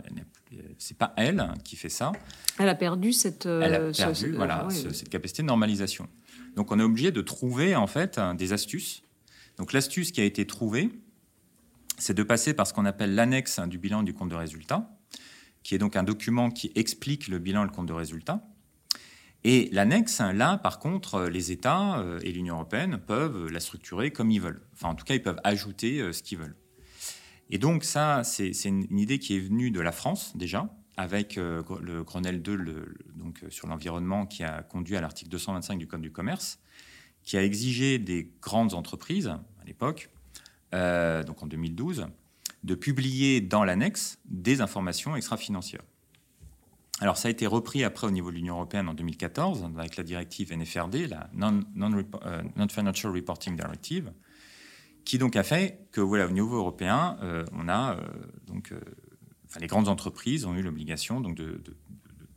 C'est 0.77 0.97
pas 0.97 1.13
elle 1.15 1.47
qui 1.63 1.75
fait 1.75 1.89
ça. 1.89 2.11
Elle 2.59 2.69
a 2.69 2.75
perdu 2.75 3.13
cette, 3.13 3.45
elle 3.45 3.75
a 3.75 3.79
euh, 3.79 3.93
perdu, 3.93 4.33
voilà, 4.33 4.67
cette 4.69 5.09
capacité 5.09 5.43
de 5.43 5.47
normalisation. 5.47 6.07
Donc 6.55 6.71
on 6.71 6.79
est 6.79 6.83
obligé 6.83 7.11
de 7.11 7.21
trouver 7.21 7.75
en 7.75 7.87
fait 7.87 8.19
des 8.35 8.51
astuces. 8.51 9.03
Donc 9.57 9.73
l'astuce 9.73 10.11
qui 10.11 10.21
a 10.21 10.25
été 10.25 10.45
trouvée, 10.45 10.89
c'est 12.01 12.15
de 12.15 12.23
passer 12.23 12.53
par 12.53 12.65
ce 12.65 12.73
qu'on 12.73 12.85
appelle 12.85 13.13
l'annexe 13.13 13.59
du 13.59 13.77
bilan 13.77 14.01
du 14.01 14.13
compte 14.13 14.29
de 14.29 14.35
résultat, 14.35 14.89
qui 15.61 15.75
est 15.75 15.77
donc 15.77 15.95
un 15.95 16.03
document 16.03 16.49
qui 16.49 16.71
explique 16.73 17.27
le 17.27 17.37
bilan 17.37 17.61
et 17.61 17.65
le 17.65 17.71
compte 17.71 17.85
de 17.85 17.93
résultat. 17.93 18.43
Et 19.43 19.69
l'annexe, 19.71 20.19
là, 20.19 20.57
par 20.57 20.79
contre, 20.79 21.27
les 21.27 21.51
États 21.51 21.99
euh, 21.99 22.19
et 22.23 22.31
l'Union 22.31 22.55
européenne 22.55 22.99
peuvent 22.99 23.47
la 23.51 23.59
structurer 23.59 24.11
comme 24.11 24.31
ils 24.31 24.41
veulent. 24.41 24.61
Enfin, 24.73 24.89
en 24.89 24.95
tout 24.95 25.05
cas, 25.05 25.13
ils 25.13 25.21
peuvent 25.21 25.39
ajouter 25.43 25.99
euh, 25.99 26.11
ce 26.11 26.23
qu'ils 26.23 26.39
veulent. 26.39 26.55
Et 27.49 27.57
donc, 27.57 27.83
ça, 27.83 28.23
c'est 28.23 28.51
une 28.65 28.97
idée 28.97 29.19
qui 29.19 29.35
est 29.35 29.39
venue 29.39 29.71
de 29.71 29.79
la 29.79 29.91
France, 29.91 30.35
déjà, 30.35 30.73
avec 30.97 31.37
euh, 31.37 31.61
le 31.81 32.03
Grenelle 32.03 32.41
2 32.41 32.95
donc, 33.15 33.43
sur 33.49 33.67
l'environnement 33.67 34.25
qui 34.25 34.43
a 34.43 34.63
conduit 34.63 34.95
à 34.95 35.01
l'article 35.01 35.29
225 35.29 35.77
du 35.77 35.87
Code 35.87 36.01
du 36.01 36.11
commerce, 36.11 36.59
qui 37.23 37.37
a 37.37 37.43
exigé 37.43 37.99
des 37.99 38.31
grandes 38.41 38.73
entreprises, 38.73 39.27
à 39.27 39.65
l'époque, 39.65 40.09
euh, 40.73 41.23
donc 41.23 41.43
en 41.43 41.47
2012, 41.47 42.07
de 42.63 42.75
publier 42.75 43.41
dans 43.41 43.63
l'annexe 43.63 44.19
des 44.25 44.61
informations 44.61 45.15
extra-financières. 45.15 45.81
Alors 46.99 47.17
ça 47.17 47.29
a 47.29 47.31
été 47.31 47.47
repris 47.47 47.83
après 47.83 48.05
au 48.05 48.11
niveau 48.11 48.29
de 48.29 48.35
l'Union 48.35 48.55
européenne 48.55 48.87
en 48.87 48.93
2014 48.93 49.67
avec 49.77 49.97
la 49.97 50.03
directive 50.03 50.53
NFRD, 50.53 51.07
la 51.07 51.29
euh, 51.35 52.43
Non-Financial 52.55 53.11
Reporting 53.11 53.55
Directive, 53.55 54.11
qui 55.03 55.17
donc 55.17 55.35
a 55.35 55.43
fait 55.43 55.87
que 55.91 55.99
voilà, 55.99 56.27
au 56.27 56.31
niveau 56.31 56.57
européen, 56.57 57.17
euh, 57.23 57.43
on 57.53 57.67
a 57.69 57.97
donc, 58.45 58.71
les 59.59 59.67
grandes 59.67 59.87
entreprises 59.87 60.45
ont 60.45 60.55
eu 60.55 60.61
l'obligation 60.61 61.21
donc 61.21 61.35
de, 61.35 61.61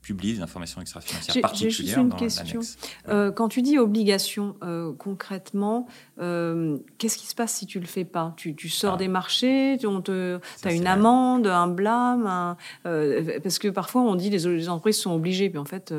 publie 0.05 0.35
des 0.35 0.43
informations 0.43 0.83
extra-financières 0.83 1.41
particulières 1.41 1.71
J'ai 1.73 1.85
juste 1.85 1.97
une 1.97 2.15
question. 2.15 2.61
Euh, 3.09 3.33
quand 3.33 3.49
tu 3.49 3.63
dis 3.63 3.79
obligation, 3.79 4.55
euh, 4.63 4.93
concrètement, 4.93 5.89
euh, 6.21 6.79
qu'est-ce 6.99 7.17
qui 7.17 7.27
se 7.27 7.35
passe 7.35 7.55
si 7.55 7.67
tu 7.67 7.81
le 7.81 7.87
fais 7.87 8.05
pas? 8.05 8.35
Tu, 8.37 8.69
sors 8.69 8.95
ah. 8.95 8.97
des 8.99 9.09
marchés, 9.09 9.79
tu 9.81 9.87
as 9.87 10.73
une 10.73 10.87
amende, 10.87 11.47
un 11.47 11.69
blâme 11.69 12.57
Parce 12.85 13.59
que 13.59 13.69
parfois 13.69 14.03
on 14.03 14.15
dit 14.15 14.29
les, 14.29 14.41
les 14.41 14.69
entreprises 14.69 14.99
sont 14.99 15.13
obligées, 15.13 15.49
puis 15.49 15.59
en 15.59 15.65
fait... 15.65 15.93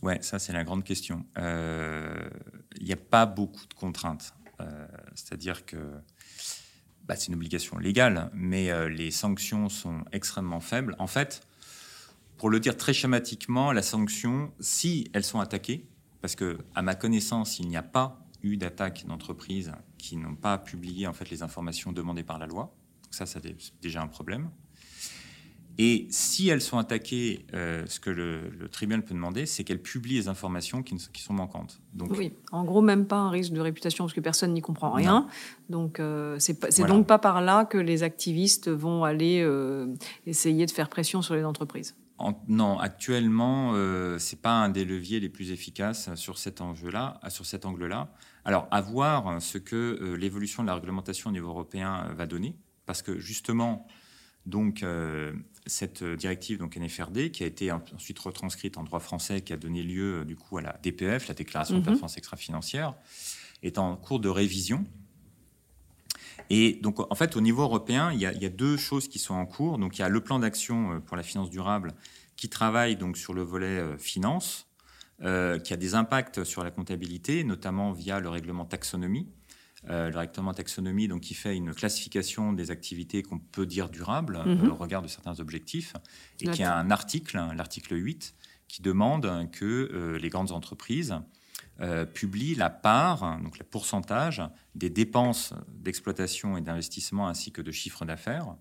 Ouais, 0.00 0.18
ça 0.22 0.38
c'est 0.38 0.52
la 0.52 0.64
grande 0.64 0.84
question. 0.84 1.24
Il 1.36 2.84
n'y 2.84 2.92
a 2.92 2.96
pas 2.96 3.26
beaucoup 3.26 3.66
de 3.66 3.74
contraintes. 3.74 4.32
C'est-à-dire 5.14 5.66
que 5.66 5.76
bah, 7.04 7.14
c'est 7.16 7.28
une 7.28 7.34
obligation 7.34 7.76
légale, 7.78 8.30
mais 8.32 8.88
les 8.88 9.10
sanctions 9.10 9.68
sont 9.68 10.00
extrêmement 10.12 10.60
faibles. 10.60 10.96
En 10.98 11.06
fait, 11.06 11.42
pour 12.38 12.50
le 12.50 12.60
dire 12.60 12.76
très 12.76 12.94
schématiquement, 12.94 13.72
la 13.72 13.82
sanction, 13.82 14.52
si 14.60 15.10
elles 15.12 15.24
sont 15.24 15.40
attaquées, 15.40 15.86
parce 16.20 16.36
que 16.36 16.58
à 16.74 16.82
ma 16.82 16.94
connaissance, 16.94 17.58
il 17.58 17.68
n'y 17.68 17.76
a 17.76 17.82
pas 17.82 18.24
eu 18.42 18.56
d'attaque 18.56 19.04
d'entreprises 19.06 19.72
qui 19.98 20.16
n'ont 20.16 20.36
pas 20.36 20.56
publié 20.58 21.06
en 21.06 21.12
fait 21.12 21.30
les 21.30 21.42
informations 21.42 21.92
demandées 21.92 22.22
par 22.22 22.38
la 22.38 22.46
loi. 22.46 22.74
ça, 23.10 23.26
c'est 23.26 23.42
déjà 23.82 24.02
un 24.02 24.06
problème. 24.06 24.50
Et 25.80 26.08
si 26.10 26.48
elles 26.48 26.60
sont 26.60 26.78
attaquées, 26.78 27.46
euh, 27.54 27.84
ce 27.86 28.00
que 28.00 28.10
le, 28.10 28.68
tribunal 28.68 29.04
peut 29.04 29.14
demander, 29.14 29.46
c'est 29.46 29.62
qu'elles 29.62 29.80
publient 29.80 30.16
les 30.16 30.28
informations 30.28 30.82
qui, 30.82 30.98
sont 31.22 31.34
manquantes. 31.34 31.80
Donc, 31.94 32.10
oui, 32.16 32.32
en 32.50 32.64
gros, 32.64 32.80
même 32.82 33.06
pas 33.06 33.16
un 33.16 33.30
risque 33.30 33.52
de 33.52 33.60
réputation 33.60 34.04
parce 34.04 34.12
que 34.12 34.20
personne 34.20 34.52
n'y 34.54 34.60
comprend 34.60 34.90
rien. 34.90 35.28
Donc, 35.70 36.00
euh, 36.00 36.36
c'est 36.40 36.86
donc 36.86 37.06
pas 37.06 37.18
par 37.18 37.40
là 37.40 37.64
que 37.64 37.78
les 37.78 38.02
activistes 38.02 38.68
vont 38.68 39.04
aller 39.04 39.40
euh, 39.40 39.86
essayer 40.26 40.66
de 40.66 40.70
faire 40.72 40.88
pression 40.88 41.22
sur 41.22 41.36
les 41.36 41.44
entreprises. 41.44 41.94
Non, 42.48 42.78
actuellement, 42.78 43.72
euh, 43.74 44.18
c'est 44.18 44.40
pas 44.40 44.52
un 44.52 44.68
des 44.68 44.84
leviers 44.84 45.20
les 45.20 45.28
plus 45.28 45.50
efficaces 45.50 46.14
sur 46.14 46.38
cet 46.38 46.60
enjeu-là, 46.60 47.20
sur 47.28 47.46
cet 47.46 47.64
angle-là. 47.64 48.12
Alors, 48.44 48.66
à 48.70 48.80
voir 48.80 49.40
ce 49.40 49.58
que 49.58 50.14
l'évolution 50.18 50.62
de 50.62 50.68
la 50.68 50.74
réglementation 50.74 51.30
au 51.30 51.32
niveau 51.32 51.48
européen 51.48 52.08
va 52.16 52.26
donner, 52.26 52.56
parce 52.86 53.02
que 53.02 53.18
justement, 53.18 53.86
donc 54.46 54.82
cette 55.68 56.02
euh, 56.02 56.16
directive, 56.16 56.58
donc 56.58 56.76
NFRD, 56.76 57.30
qui 57.30 57.44
a 57.44 57.46
été 57.46 57.70
ensuite 57.70 58.18
retranscrite 58.18 58.76
en 58.78 58.84
droit 58.84 59.00
français, 59.00 59.40
qui 59.42 59.52
a 59.52 59.56
donné 59.56 59.82
lieu 59.82 60.20
euh, 60.20 60.24
du 60.24 60.34
coup 60.34 60.58
à 60.58 60.62
la 60.62 60.78
DPF, 60.82 61.28
la 61.28 61.34
déclaration 61.34 61.74
de 61.74 61.80
mhm. 61.80 61.86
performance 61.86 62.16
extra-financière, 62.16 62.94
est 63.62 63.78
en 63.78 63.96
cours 63.96 64.20
de 64.20 64.28
révision. 64.28 64.84
Et 66.50 66.78
donc, 66.82 66.98
en 66.98 67.14
fait, 67.14 67.36
au 67.36 67.40
niveau 67.40 67.62
européen, 67.62 68.10
il 68.12 68.20
y, 68.20 68.26
a, 68.26 68.48
deux 68.48 68.76
choses 68.76 69.08
qui 69.08 69.18
sont 69.18 69.34
en 69.34 69.46
cours. 69.46 69.78
Donc, 69.78 69.98
il 69.98 70.00
y 70.00 70.04
a 70.04 70.08
le 70.08 70.20
plan 70.20 70.38
d'action 70.38 70.92
euh, 70.92 70.98
pour 71.00 71.16
la 71.16 71.22
finance 71.22 71.50
durable 71.50 71.94
qui 72.36 72.48
travaille 72.48 72.96
donc 72.96 73.16
sur 73.16 73.34
le 73.34 73.42
volet 73.42 73.82
finance, 73.98 74.68
qui 75.20 75.24
a 75.24 75.76
des 75.76 75.96
impacts 75.96 76.44
sur 76.44 76.62
la 76.62 76.70
comptabilité, 76.70 77.42
notamment 77.42 77.90
via 77.90 78.20
le 78.20 78.28
règlement 78.28 78.64
taxonomie, 78.64 79.26
euh, 79.88 80.10
le 80.10 80.18
règlement 80.18 80.52
taxonomie, 80.52 81.06
donc 81.06 81.20
qui 81.20 81.34
fait 81.34 81.56
une 81.56 81.72
classification 81.72 82.52
des 82.52 82.72
activités 82.72 83.22
qu'on 83.22 83.38
peut 83.38 83.64
dire 83.64 83.88
durables 83.88 84.42
mhm. 84.44 84.70
au 84.70 84.74
regard 84.74 85.02
de 85.02 85.08
certains 85.08 85.38
objectifs, 85.38 85.94
et 86.40 86.48
qui 86.48 86.64
a 86.64 86.76
un 86.76 86.90
article, 86.90 87.40
l'article 87.56 87.94
8, 87.96 88.34
qui 88.66 88.82
demande 88.82 89.48
que 89.52 89.64
euh, 89.64 90.18
les 90.18 90.30
grandes 90.30 90.50
entreprises 90.50 91.14
euh, 91.80 92.04
publient 92.04 92.54
la 92.54 92.70
part, 92.70 93.38
donc 93.42 93.58
le 93.58 93.64
pourcentage 93.64 94.42
des 94.74 94.90
dépenses 94.90 95.54
d'exploitation 95.68 96.56
et 96.56 96.60
d'investissement 96.60 97.28
ainsi 97.28 97.52
que 97.52 97.62
de 97.62 97.70
chiffre 97.70 98.04
d'affaires 98.04 98.54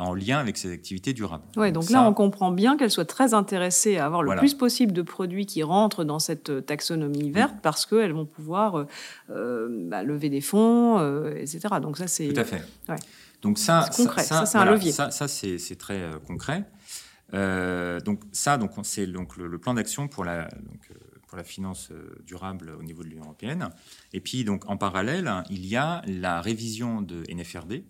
en 0.00 0.14
lien 0.14 0.38
avec 0.38 0.56
ces 0.56 0.72
activités 0.72 1.12
durables. 1.12 1.44
Oui, 1.56 1.72
donc, 1.72 1.90
là, 1.90 2.02
on 2.02 2.14
comprend 2.14 2.50
bien 2.50 2.76
qu'elles 2.76 2.90
soient 2.90 3.04
très 3.04 3.34
intéressées 3.34 3.98
à 3.98 4.06
avoir 4.06 4.22
le 4.22 4.34
plus 4.36 4.54
possible 4.54 4.92
de 4.92 5.02
produits 5.02 5.46
qui 5.46 5.62
rentrent 5.62 6.04
dans 6.04 6.18
cette 6.18 6.66
taxonomie 6.66 7.30
verte 7.30 7.56
parce 7.62 7.86
qu'elles 7.86 8.12
vont 8.12 8.26
pouvoir 8.26 8.78
euh, 8.78 8.86
euh, 9.30 9.68
bah, 9.88 10.02
lever 10.02 10.30
des 10.30 10.40
fonds, 10.40 10.98
euh, 10.98 11.34
etc. 11.36 11.60
Donc 11.82 11.98
ça, 11.98 12.06
c'est... 12.06 12.28
Tout 12.28 12.40
à 12.40 12.44
fait. 12.44 12.62
Donc 13.42 13.58
ça, 13.58 13.88
c'est 13.90 14.02
concret. 14.02 14.22
Ça, 14.22 14.46
c'est 14.46 14.58
un 14.58 14.64
levier. 14.64 14.92
Ça, 14.92 15.10
ça 15.10 15.28
c'est 15.28 15.76
très 15.78 16.02
concret. 16.26 16.64
donc 17.32 18.20
ça, 18.32 18.58
donc 18.58 18.72
c'est 18.82 19.06
donc 19.06 19.36
le, 19.36 19.58
plan 19.58 19.74
d'action 19.74 20.08
pour 20.08 20.24
la 20.24 20.44
donc, 20.44 20.90
pour 21.30 21.38
la 21.38 21.44
finance 21.44 21.92
durable 22.26 22.76
au 22.76 22.82
niveau 22.82 23.04
de 23.04 23.08
l'Union 23.08 23.22
européenne. 23.22 23.70
Et 24.12 24.20
puis 24.20 24.42
donc 24.42 24.68
en 24.68 24.76
parallèle, 24.76 25.32
il 25.48 25.64
y 25.64 25.76
a 25.76 26.02
la 26.06 26.40
révision 26.40 27.02
de 27.02 27.22
NFRD, 27.32 27.84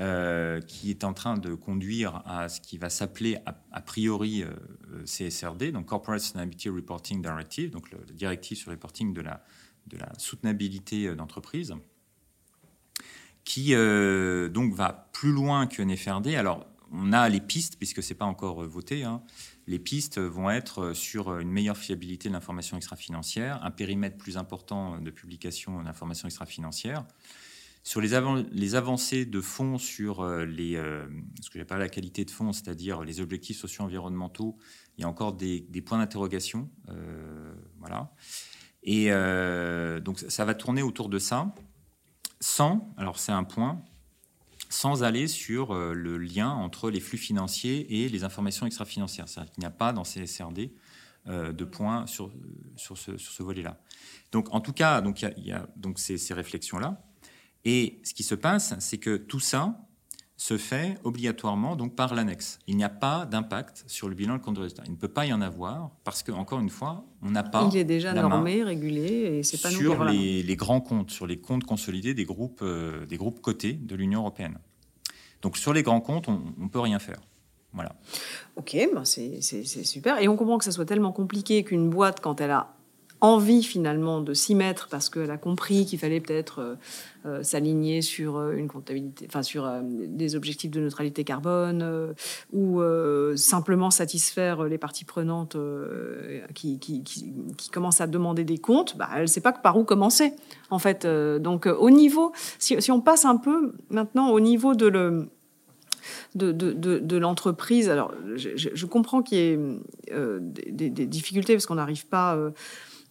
euh, 0.00 0.62
qui 0.62 0.88
est 0.88 1.04
en 1.04 1.12
train 1.12 1.36
de 1.36 1.54
conduire 1.54 2.22
à 2.24 2.48
ce 2.48 2.62
qui 2.62 2.78
va 2.78 2.88
s'appeler 2.88 3.36
a, 3.44 3.80
priori 3.82 4.42
euh, 4.42 4.50
euh, 4.90 5.04
CSRD, 5.04 5.70
donc 5.70 5.84
Corporate 5.84 6.18
Sustainability 6.18 6.70
Reporting 6.70 7.20
Directive, 7.20 7.70
donc 7.70 7.90
le, 7.90 7.98
directive 8.14 8.56
sur 8.56 8.70
le 8.70 8.76
reporting 8.76 9.12
de 9.12 9.20
la, 9.20 9.44
de 9.88 9.98
la 9.98 10.10
soutenabilité 10.16 11.14
d'entreprise, 11.14 11.74
qui 13.44 13.74
donc 13.74 14.72
va 14.72 15.10
plus 15.12 15.32
loin 15.32 15.66
que 15.66 15.82
NFRD. 15.82 16.36
Alors, 16.36 16.66
on 16.90 17.12
a 17.12 17.28
les 17.28 17.40
pistes, 17.40 17.76
puisque 17.76 18.02
ce 18.02 18.14
n'est 18.14 18.18
pas 18.18 18.24
encore 18.24 18.64
voté, 18.64 19.04
hein. 19.04 19.22
Les 19.66 19.78
pistes 19.78 20.18
vont 20.18 20.50
être 20.50 20.92
sur 20.92 21.38
une 21.38 21.50
meilleure 21.50 21.76
fiabilité 21.76 22.28
de 22.28 22.34
l'information 22.34 22.76
extra-financière, 22.76 23.62
un 23.62 23.70
périmètre 23.70 24.16
plus 24.16 24.36
important 24.36 24.98
de 24.98 25.10
publication 25.10 25.82
d'informations 25.82 26.26
extra-financières, 26.26 27.04
sur 27.84 28.00
les, 28.00 28.14
avancées 28.74 29.26
de 29.26 29.40
fonds 29.40 29.76
sur 29.76 30.20
euh, 30.20 30.46
euh, 30.46 31.06
ce 31.40 31.50
que 31.50 31.58
j'appelle 31.58 31.78
la 31.78 31.88
qualité 31.88 32.24
de 32.24 32.30
fonds, 32.30 32.52
c'est-à-dire 32.52 33.02
les 33.02 33.20
objectifs 33.20 33.58
socio-environnementaux, 33.58 34.56
il 34.96 35.02
y 35.02 35.04
a 35.04 35.08
encore 35.08 35.32
des, 35.32 35.62
points 35.84 35.98
d'interrogation. 35.98 36.70
Euh, 36.90 37.52
voilà. 37.78 38.12
Et 38.84 39.10
donc 40.00 40.18
ça 40.18 40.44
va 40.44 40.54
tourner 40.54 40.82
autour 40.82 41.08
de 41.08 41.18
ça, 41.18 41.54
sans, 42.40 42.92
alors 42.96 43.18
c'est 43.18 43.32
un 43.32 43.44
point, 43.44 43.80
sans 44.72 45.02
aller 45.02 45.28
sur 45.28 45.74
le 45.74 46.18
lien 46.18 46.48
entre 46.48 46.90
les 46.90 47.00
flux 47.00 47.18
financiers 47.18 48.02
et 48.02 48.08
les 48.08 48.24
informations 48.24 48.66
extra-financières. 48.66 49.28
C'est-à-dire 49.28 49.52
qu'il 49.52 49.60
n'y 49.60 49.66
a 49.66 49.70
pas 49.70 49.92
dans 49.92 50.04
ces 50.04 50.26
SRD 50.26 50.72
de 51.26 51.64
points 51.64 52.06
sur, 52.06 52.32
sur 52.76 52.96
ce, 52.96 53.16
sur 53.16 53.32
ce 53.32 53.42
volet-là. 53.42 53.78
Donc 54.32 54.52
en 54.54 54.60
tout 54.60 54.72
cas, 54.72 55.02
il 55.36 55.44
y 55.44 55.52
a, 55.52 55.68
donc 55.76 55.98
ces, 55.98 56.16
ces 56.16 56.34
réflexions-là. 56.34 57.04
Et 57.64 58.00
ce 58.02 58.14
qui 58.14 58.22
se 58.22 58.34
passe, 58.34 58.74
c'est 58.80 58.98
que 58.98 59.16
tout 59.16 59.40
ça 59.40 59.78
se 60.42 60.58
fait 60.58 60.98
obligatoirement 61.04 61.76
donc 61.76 61.94
par 61.94 62.16
l'annexe. 62.16 62.58
Il 62.66 62.76
n'y 62.76 62.82
a 62.82 62.88
pas 62.88 63.26
d'impact 63.26 63.84
sur 63.86 64.08
le 64.08 64.16
bilan 64.16 64.38
de 64.38 64.42
compte 64.42 64.56
de 64.56 64.62
résultat. 64.62 64.82
Il 64.86 64.90
ne 64.90 64.96
peut 64.96 65.06
pas 65.06 65.24
y 65.24 65.32
en 65.32 65.40
avoir 65.40 65.90
parce 66.02 66.24
que 66.24 66.32
encore 66.32 66.58
une 66.58 66.68
fois, 66.68 67.04
on 67.22 67.30
n'a 67.30 67.44
pas. 67.44 67.68
Il 67.72 67.78
est 67.78 67.84
déjà 67.84 68.12
normé, 68.12 68.64
régulé, 68.64 69.38
et 69.38 69.42
c'est 69.44 69.62
pas 69.62 69.70
sur 69.70 70.02
les, 70.04 70.42
les, 70.42 70.56
grands 70.56 70.80
comptes, 70.80 71.12
sur 71.12 71.28
les 71.28 71.38
comptes 71.38 71.62
consolidés 71.62 72.12
des 72.12 72.24
groupes, 72.24 72.60
euh, 72.62 73.06
des 73.06 73.16
groupes 73.16 73.40
cotés 73.40 73.74
de 73.74 73.94
l'Union 73.94 74.20
européenne. 74.20 74.58
Donc 75.42 75.56
sur 75.56 75.72
les 75.72 75.84
grands 75.84 76.00
comptes, 76.00 76.26
on 76.28 76.42
ne 76.58 76.68
peut 76.68 76.80
rien 76.80 76.98
faire. 76.98 77.20
Voilà. 77.72 77.94
Ok, 78.56 78.76
ben 78.92 79.04
c'est 79.04 79.40
super. 79.40 80.20
Et 80.20 80.26
on 80.26 80.36
comprend 80.36 80.58
que 80.58 80.64
ça 80.64 80.72
soit 80.72 80.84
tellement 80.84 81.12
compliqué 81.12 81.62
qu'une 81.62 81.88
boîte, 81.88 82.18
quand 82.20 82.40
elle 82.40 82.50
a 82.50 82.74
envie 83.22 83.62
finalement 83.62 84.20
de 84.20 84.34
s'y 84.34 84.56
mettre 84.56 84.88
parce 84.88 85.08
qu'elle 85.08 85.30
a 85.30 85.38
compris 85.38 85.86
qu'il 85.86 86.00
fallait 86.00 86.20
peut-être 86.20 86.58
euh, 86.58 86.74
euh, 87.24 87.42
s'aligner 87.44 88.02
sur 88.02 88.36
euh, 88.36 88.52
une 88.56 88.66
comptabilité, 88.66 89.26
enfin 89.28 89.44
sur 89.44 89.70
des 89.84 90.34
objectifs 90.34 90.72
de 90.72 90.80
neutralité 90.80 91.22
carbone 91.22 92.14
ou 92.52 92.82
simplement 93.36 93.90
satisfaire 93.90 94.64
les 94.64 94.76
parties 94.76 95.04
prenantes 95.04 95.56
qui, 96.54 96.80
qui, 96.80 97.02
qui, 97.02 97.70
commencent 97.70 98.00
à 98.00 98.08
demander 98.08 98.42
des 98.42 98.58
comptes, 98.58 98.96
bah, 98.96 99.08
elle 99.14 99.22
ne 99.22 99.26
sait 99.26 99.40
pas 99.40 99.52
par 99.52 99.78
où 99.78 99.84
commencer 99.84 100.34
en 100.70 100.80
fait. 100.80 101.06
donc 101.06 101.66
au 101.66 101.90
niveau, 101.90 102.32
si, 102.58 102.90
on 102.90 103.00
passe 103.00 103.24
un 103.24 103.36
peu 103.36 103.72
maintenant 103.88 104.30
au 104.30 104.40
niveau 104.40 104.74
de 104.74 104.86
le 104.86 105.28
de, 106.34 106.50
de, 106.50 106.72
de, 106.72 107.16
l'entreprise. 107.16 107.88
Alors, 107.88 108.12
je, 108.34 108.86
comprends 108.86 109.22
qu'il 109.22 109.38
y 109.38 109.40
ait 109.40 109.58
des, 110.40 110.90
des, 110.90 111.06
difficultés 111.06 111.54
parce 111.54 111.66
qu'on 111.66 111.76
n'arrive 111.76 112.06
pas 112.06 112.34
euh, 112.34 112.50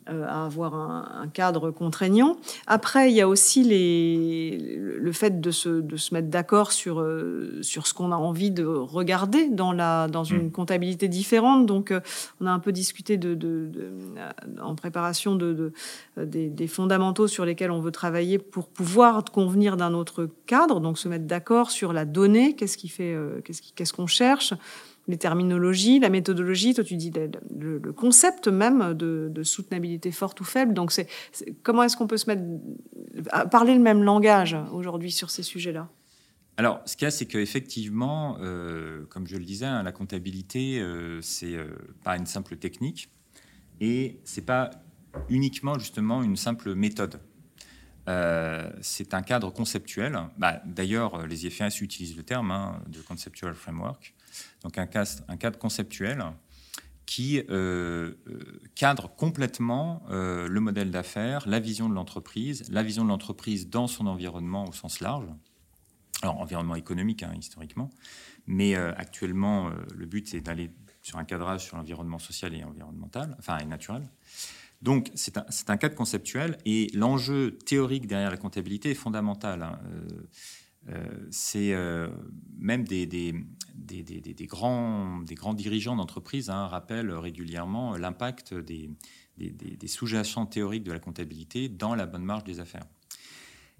à 0.07 0.45
avoir 0.45 0.73
un, 0.73 1.27
cadre 1.33 1.71
contraignant. 1.71 2.37
Après, 2.67 3.11
il 3.11 3.15
y 3.15 3.21
a 3.21 3.27
aussi 3.27 3.63
les, 3.63 4.57
le 4.77 5.11
fait 5.11 5.39
de 5.39 5.51
se, 5.51 5.69
de 5.69 5.95
se 5.95 6.13
mettre 6.13 6.29
d'accord 6.29 6.71
sur, 6.71 6.99
euh, 6.99 7.59
sur 7.61 7.87
ce 7.87 7.93
qu'on 7.93 8.11
a 8.11 8.15
envie 8.15 8.51
de 8.51 8.65
regarder 8.65 9.49
dans, 9.49 9.71
la, 9.71 10.07
dans 10.07 10.23
une 10.23 10.47
mm. 10.47 10.51
comptabilité 10.51 11.07
différente. 11.07 11.65
Donc, 11.65 11.91
euh, 11.91 12.01
on 12.41 12.47
a 12.47 12.51
un 12.51 12.59
peu 12.59 12.71
discuté 12.71 13.17
de, 13.17 13.35
de, 13.35 13.69
en 14.61 14.75
préparation 14.75 15.35
de, 15.35 15.71
des, 16.17 16.49
des, 16.49 16.67
fondamentaux 16.67 17.27
sur 17.27 17.45
lesquels 17.45 17.71
on 17.71 17.79
veut 17.79 17.91
travailler 17.91 18.39
pour 18.39 18.67
pouvoir 18.67 19.23
convenir 19.25 19.77
d'un 19.77 19.93
autre 19.93 20.27
cadre. 20.47 20.79
Donc, 20.79 20.97
se 20.97 21.07
mettre 21.07 21.25
d'accord 21.25 21.71
sur 21.71 21.93
la 21.93 22.05
donnée, 22.05 22.55
qu'est-ce 22.55 22.77
qui 22.77 22.89
fait, 22.89 23.15
qu'est-ce 23.75 23.93
qu'on 23.93 24.07
cherche 24.07 24.53
les 25.11 25.17
terminologies, 25.17 25.99
la 25.99 26.09
méthodologie, 26.09 26.73
toi 26.73 26.83
tu 26.83 26.95
dis 26.95 27.11
le, 27.11 27.79
concept 27.93 28.47
même 28.47 28.93
de, 28.93 29.43
soutenabilité 29.43 30.11
forte 30.11 30.39
ou 30.41 30.43
faible. 30.43 30.73
Donc 30.73 30.91
c'est 30.91 31.07
comment 31.63 31.83
est-ce 31.83 31.97
qu'on 31.97 32.07
peut 32.07 32.17
se 32.17 32.29
mettre 32.29 32.43
à 33.29 33.45
parler 33.45 33.75
le 33.75 33.81
même 33.81 34.03
langage 34.03 34.57
aujourd'hui 34.73 35.11
sur 35.11 35.29
ces 35.29 35.43
sujets-là? 35.43 35.89
Alors, 36.57 36.81
ce 36.85 36.95
qu'il 36.95 37.05
y 37.05 37.07
a, 37.07 37.11
c'est 37.11 37.25
qu'effectivement, 37.25 38.37
euh, 38.41 39.05
comme 39.09 39.25
je 39.25 39.37
le 39.37 39.43
disais, 39.43 39.65
hein, 39.65 39.83
la 39.83 39.91
comptabilité, 39.91 40.79
euh, 40.79 41.19
c'est 41.21 41.55
euh, 41.55 41.69
pas 42.03 42.17
une 42.17 42.25
simple 42.25 42.57
technique 42.57 43.09
et 43.79 44.19
c'est 44.25 44.45
pas 44.45 44.69
uniquement 45.29 45.79
justement 45.79 46.21
une 46.23 46.37
simple 46.37 46.75
méthode. 46.75 47.19
c'est 48.81 49.13
un 49.13 49.21
cadre 49.21 49.51
conceptuel. 49.51 50.19
Bah, 50.37 50.61
d'ailleurs, 50.65 51.25
les 51.25 51.45
IFRS 51.45 51.81
utilisent 51.81 52.17
le 52.17 52.23
terme 52.23 52.51
hein, 52.51 52.81
de 52.87 53.01
conceptual 53.01 53.53
framework 53.55 54.13
donc 54.63 54.77
un, 54.77 54.85
cadre 54.85 55.57
conceptuel 55.57 56.23
qui 57.11 57.39
euh, 57.39 58.13
euh, 58.29 58.61
cadre 58.75 59.13
complètement 59.13 60.03
euh, 60.09 60.47
le 60.47 60.59
modèle 60.61 60.91
d'affaires, 60.91 61.45
la 61.45 61.59
vision 61.59 61.89
de 61.89 61.93
l'entreprise, 61.93 62.63
la 62.69 62.83
vision 62.83 63.03
de 63.03 63.09
l'entreprise 63.09 63.69
dans 63.69 63.87
son 63.87 64.07
environnement 64.07 64.65
au 64.65 64.71
sens 64.71 65.01
large. 65.01 65.27
Alors, 66.21 66.39
environnement 66.39 66.75
économique, 66.75 67.23
hein, 67.23 67.33
historiquement, 67.37 67.89
mais 68.47 68.75
actuellement, 68.75 69.71
le 69.93 70.05
but, 70.05 70.27
c'est 70.29 70.39
d'aller 70.39 70.71
sur 71.01 71.17
un 71.17 71.25
cadrage 71.25 71.65
sur 71.65 71.77
l'environnement 71.77 72.19
social 72.19 72.53
et 72.53 72.63
environnemental, 72.63 73.35
enfin, 73.39 73.57
et 73.57 73.65
naturel. 73.65 74.07
Donc, 74.81 75.11
c'est 75.15 75.37
un, 75.37 75.77
cadre 75.77 75.95
conceptuel, 75.95 76.59
et 76.65 76.91
l'enjeu 76.93 77.57
théorique 77.65 78.07
derrière 78.07 78.29
la 78.29 78.37
comptabilité 78.37 78.91
est 78.91 78.95
fondamental. 78.95 79.63
Hein. 79.63 79.79
c'est 81.31 81.75
même 82.57 82.83
des, 82.83 83.07
des, 83.07 83.33
grands, 84.45 85.19
des 85.19 85.35
grands 85.35 85.53
dirigeants 85.53 85.95
d'entreprise 85.95 86.49
hein, 86.49 86.67
rappellent 86.67 87.11
régulièrement 87.11 87.97
l'impact 87.97 88.53
des, 88.53 88.89
des 89.37 89.87
sous-jacents 89.87 90.45
théoriques 90.45 90.83
de 90.83 90.91
la 90.91 90.99
comptabilité 90.99 91.69
dans 91.69 91.95
la 91.95 92.05
bonne 92.05 92.23
marge 92.23 92.43
des 92.43 92.59
affaires. 92.59 92.85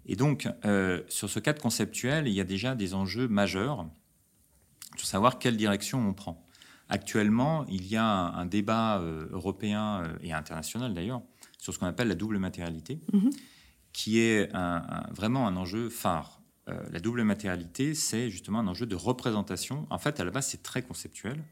Et 0.05 0.15
donc, 0.15 0.47
euh, 0.65 1.01
sur 1.07 1.29
ce 1.29 1.39
cadre 1.39 1.61
conceptuel, 1.61 2.27
il 2.27 2.33
y 2.33 2.41
a 2.41 2.43
déjà 2.43 2.75
des 2.75 2.93
enjeux 2.93 3.27
majeurs 3.27 3.87
sur 4.97 5.07
savoir 5.07 5.39
quelle 5.39 5.57
direction 5.57 6.05
on 6.07 6.13
prend. 6.13 6.45
Actuellement, 6.89 7.65
il 7.69 7.87
y 7.87 7.95
a 7.95 8.05
un, 8.05 8.45
débat 8.45 8.99
euh, 8.99 9.27
européen 9.31 10.03
euh, 10.03 10.17
et 10.21 10.33
international 10.33 10.93
d'ailleurs 10.93 11.21
sur 11.57 11.73
ce 11.73 11.79
qu'on 11.79 11.85
appelle 11.85 12.07
la 12.07 12.15
double 12.15 12.39
matérialité, 12.39 12.99
mhm. 13.13 13.29
qui 13.93 14.19
est 14.19 14.51
vraiment 15.11 15.47
un 15.47 15.55
enjeu 15.55 15.89
phare. 15.89 16.40
La 16.67 16.99
double 16.99 17.23
matérialité, 17.23 17.95
c'est 17.95 18.29
justement 18.29 18.59
un 18.59 18.67
enjeu 18.67 18.85
de 18.85 18.95
représentation. 18.95 19.87
En 19.89 19.97
fait, 19.97 20.19
à 20.19 20.23
la 20.23 20.31
base, 20.31 20.47
c'est 20.47 20.63
très 20.63 20.81
conceptuel. 20.81 21.43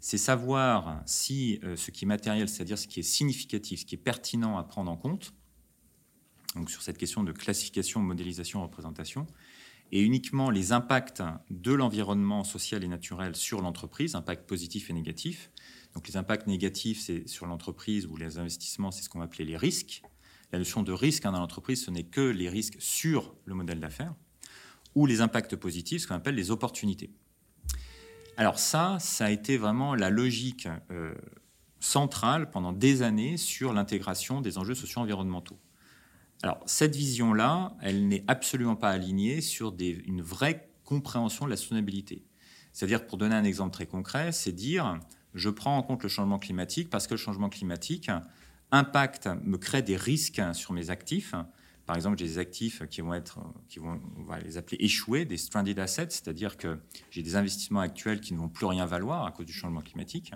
C'est 0.00 0.18
savoir 0.18 1.02
si 1.06 1.60
ce 1.76 1.90
qui 1.90 2.04
est 2.04 2.08
matériel, 2.08 2.48
c'est-à-dire 2.48 2.78
ce 2.78 2.86
qui 2.86 3.00
est 3.00 3.04
significatif, 3.04 3.80
ce 3.80 3.84
qui 3.84 3.94
est 3.94 3.98
pertinent 3.98 4.58
à 4.58 4.64
prendre 4.64 4.90
en 4.90 4.96
compte, 4.96 5.32
donc 6.54 6.70
sur 6.70 6.82
cette 6.82 6.98
question 6.98 7.24
de 7.24 7.32
classification, 7.32 8.00
modélisation, 8.00 8.62
représentation, 8.62 9.26
et 9.90 10.02
uniquement 10.02 10.50
les 10.50 10.72
impacts 10.72 11.22
de 11.50 11.72
l'environnement 11.72 12.44
social 12.44 12.84
et 12.84 12.88
naturel 12.88 13.34
sur 13.34 13.60
l'entreprise, 13.60 14.14
impacts 14.14 14.46
positifs 14.46 14.90
et 14.90 14.92
négatifs. 14.92 15.50
Donc 15.94 16.06
les 16.08 16.16
impacts 16.16 16.46
négatifs, 16.46 17.00
c'est 17.00 17.26
sur 17.26 17.46
l'entreprise 17.46 18.06
ou 18.06 18.16
les 18.16 18.38
investissements, 18.38 18.90
c'est 18.90 19.02
ce 19.02 19.08
qu'on 19.08 19.18
va 19.18 19.24
appeler 19.24 19.44
les 19.44 19.56
risques. 19.56 20.02
La 20.52 20.58
notion 20.58 20.82
de 20.82 20.92
risque 20.92 21.24
hein, 21.26 21.32
dans 21.32 21.40
l'entreprise, 21.40 21.84
ce 21.84 21.90
n'est 21.90 22.04
que 22.04 22.20
les 22.20 22.48
risques 22.48 22.76
sur 22.78 23.34
le 23.46 23.54
modèle 23.54 23.80
d'affaires, 23.80 24.14
ou 24.94 25.06
les 25.06 25.20
impacts 25.20 25.56
positifs, 25.56 26.02
ce 26.02 26.06
qu'on 26.06 26.14
appelle 26.14 26.34
les 26.34 26.50
opportunités. 26.50 27.10
Alors 28.36 28.58
ça, 28.58 28.98
ça 29.00 29.26
a 29.26 29.30
été 29.30 29.56
vraiment 29.56 29.94
la 29.94 30.10
logique 30.10 30.68
euh, 30.90 31.14
centrale 31.80 32.50
pendant 32.50 32.72
des 32.72 33.02
années 33.02 33.36
sur 33.36 33.72
l'intégration 33.72 34.40
des 34.40 34.58
enjeux 34.58 34.74
socio-environnementaux. 34.74 35.58
Alors, 36.42 36.60
cette 36.66 36.94
vision-là, 36.94 37.76
elle 37.82 38.06
n'est 38.06 38.22
absolument 38.28 38.76
pas 38.76 38.90
alignée 38.90 39.40
sur 39.40 39.74
une 39.80 40.22
vraie 40.22 40.70
compréhension 40.84 41.46
de 41.46 41.50
la 41.50 41.56
soutenabilité. 41.56 42.24
C'est-à-dire, 42.72 43.06
pour 43.06 43.18
donner 43.18 43.34
un 43.34 43.42
exemple 43.42 43.72
très 43.72 43.86
concret, 43.86 44.30
c'est 44.30 44.52
dire 44.52 45.00
je 45.34 45.50
prends 45.50 45.76
en 45.76 45.82
compte 45.82 46.02
le 46.02 46.08
changement 46.08 46.38
climatique 46.38 46.90
parce 46.90 47.06
que 47.06 47.14
le 47.14 47.18
changement 47.18 47.48
climatique 47.48 48.10
impacte, 48.70 49.28
me 49.42 49.56
crée 49.56 49.82
des 49.82 49.96
risques 49.96 50.40
sur 50.52 50.72
mes 50.72 50.90
actifs. 50.90 51.34
Par 51.88 51.96
exemple, 51.96 52.18
j'ai 52.18 52.26
des 52.26 52.38
actifs 52.38 52.82
qui 52.90 53.00
vont 53.00 53.14
être, 53.14 53.38
qui 53.70 53.78
vont, 53.78 53.98
on 54.18 54.22
va 54.22 54.38
les 54.40 54.58
appeler 54.58 54.76
échoués, 54.78 55.24
des 55.24 55.38
stranded 55.38 55.78
assets, 55.78 56.10
c'est-à-dire 56.10 56.58
que 56.58 56.78
j'ai 57.10 57.22
des 57.22 57.34
investissements 57.34 57.80
actuels 57.80 58.20
qui 58.20 58.34
ne 58.34 58.38
vont 58.38 58.50
plus 58.50 58.66
rien 58.66 58.84
valoir 58.84 59.24
à 59.24 59.32
cause 59.32 59.46
du 59.46 59.54
changement 59.54 59.80
climatique. 59.80 60.32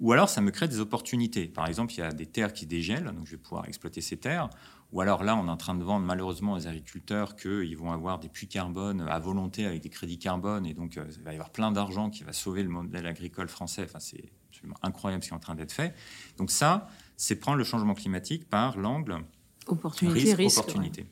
Ou 0.00 0.12
alors, 0.12 0.28
ça 0.28 0.42
me 0.42 0.50
crée 0.50 0.68
des 0.68 0.80
opportunités. 0.80 1.46
Par 1.46 1.66
exemple, 1.66 1.94
il 1.94 2.00
y 2.00 2.02
a 2.02 2.12
des 2.12 2.26
terres 2.26 2.52
qui 2.52 2.66
dégèlent, 2.66 3.06
donc 3.06 3.24
je 3.24 3.30
vais 3.30 3.38
pouvoir 3.38 3.66
exploiter 3.68 4.02
ces 4.02 4.18
terres. 4.18 4.50
Ou 4.92 5.00
alors 5.00 5.24
là, 5.24 5.34
on 5.34 5.46
est 5.46 5.50
en 5.50 5.56
train 5.56 5.74
de 5.74 5.82
vendre 5.82 6.04
malheureusement 6.04 6.52
aux 6.52 6.66
agriculteurs 6.66 7.36
qu'ils 7.36 7.78
vont 7.78 7.90
avoir 7.90 8.18
des 8.18 8.28
puits 8.28 8.48
carbone 8.48 9.00
à 9.08 9.18
volonté 9.18 9.64
avec 9.64 9.80
des 9.80 9.88
crédits 9.88 10.18
carbone. 10.18 10.66
Et 10.66 10.74
donc, 10.74 10.98
euh, 10.98 11.06
il 11.16 11.22
va 11.22 11.30
y 11.30 11.36
avoir 11.36 11.48
plein 11.48 11.72
d'argent 11.72 12.10
qui 12.10 12.22
va 12.22 12.34
sauver 12.34 12.62
le 12.62 12.68
modèle 12.68 13.06
agricole 13.06 13.48
français. 13.48 13.84
Enfin, 13.84 13.98
c'est 13.98 14.30
absolument 14.50 14.76
incroyable 14.82 15.22
ce 15.22 15.28
qui 15.28 15.32
est 15.32 15.36
en 15.38 15.40
train 15.40 15.54
d'être 15.54 15.72
fait. 15.72 15.94
Donc 16.36 16.50
ça, 16.50 16.90
c'est 17.16 17.36
prendre 17.36 17.56
le 17.56 17.64
changement 17.64 17.94
climatique 17.94 18.46
par 18.46 18.76
l'angle 18.76 19.24
opportunité, 19.72 20.34
risque, 20.34 20.58
opportunité. 20.58 21.06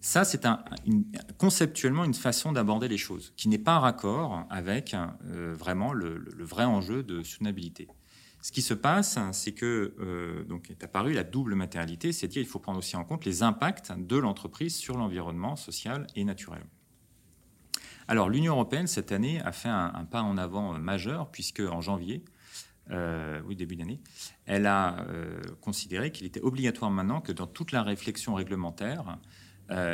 Ça, 0.00 0.24
c'est 0.24 0.46
un, 0.46 0.62
conceptuellement 1.38 2.04
une 2.04 2.14
façon 2.14 2.52
d'aborder 2.52 2.88
les 2.88 2.98
choses 2.98 3.32
qui 3.36 3.48
n'est 3.48 3.58
pas 3.58 3.78
en 3.78 3.80
raccord 3.80 4.46
avec 4.48 4.94
euh, 4.94 5.54
vraiment 5.58 5.92
le, 5.92 6.18
le, 6.18 6.44
vrai 6.44 6.64
enjeu 6.64 7.02
de 7.02 7.22
soutenabilité. 7.22 7.88
Ce 8.40 8.52
qui 8.52 8.62
se 8.62 8.74
passe, 8.74 9.18
c'est 9.32 9.52
que 9.52 9.94
euh, 9.98 10.44
donc 10.44 10.70
est 10.70 10.84
apparue 10.84 11.12
la 11.12 11.24
double 11.24 11.56
matérialité, 11.56 12.12
c'est-à-dire 12.12 12.42
qu'il 12.42 12.50
faut 12.50 12.60
prendre 12.60 12.78
aussi 12.78 12.96
en 12.96 13.04
compte 13.04 13.24
les 13.24 13.42
impacts 13.42 13.92
de 13.98 14.16
l'entreprise 14.16 14.76
sur 14.76 14.96
l'environnement 14.96 15.56
social 15.56 16.06
et 16.14 16.24
naturel. 16.24 16.62
Alors 18.06 18.30
l'Union 18.30 18.54
européenne 18.54 18.86
cette 18.86 19.10
année 19.10 19.40
a 19.42 19.52
fait 19.52 19.68
un, 19.68 20.06
pas 20.10 20.22
en 20.22 20.38
avant 20.38 20.78
majeur 20.78 21.30
puisque 21.30 21.60
en 21.60 21.80
janvier, 21.80 22.24
euh, 22.90 23.40
oui 23.46 23.56
début 23.56 23.76
d'année, 23.76 24.00
elle 24.46 24.66
a 24.66 25.00
euh, 25.08 25.40
considéré 25.60 26.12
qu'il 26.12 26.26
était 26.26 26.40
obligatoire 26.40 26.90
maintenant 26.90 27.20
que 27.20 27.32
dans 27.32 27.46
toute 27.46 27.72
la 27.72 27.82
réflexion 27.82 28.34
réglementaire, 28.34 29.18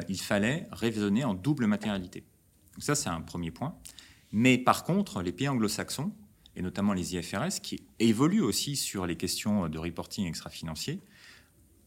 il 0.08 0.20
fallait 0.20 0.68
raisonner 0.70 1.24
en 1.24 1.34
double 1.34 1.66
matérialité. 1.66 2.20
Donc 2.74 2.84
ça 2.84 2.94
c'est 2.94 3.08
un 3.08 3.20
premier 3.20 3.50
point. 3.50 3.76
Mais 4.30 4.56
par 4.56 4.84
contre, 4.84 5.20
les 5.20 5.32
pays 5.32 5.48
anglo-saxons 5.48 6.12
et 6.56 6.62
notamment 6.62 6.92
les 6.92 7.16
IFRS, 7.16 7.60
qui 7.62 7.82
évoluent 7.98 8.42
aussi 8.42 8.76
sur 8.76 9.06
les 9.06 9.16
questions 9.16 9.68
de 9.68 9.78
reporting 9.78 10.26
extra-financier, 10.26 11.00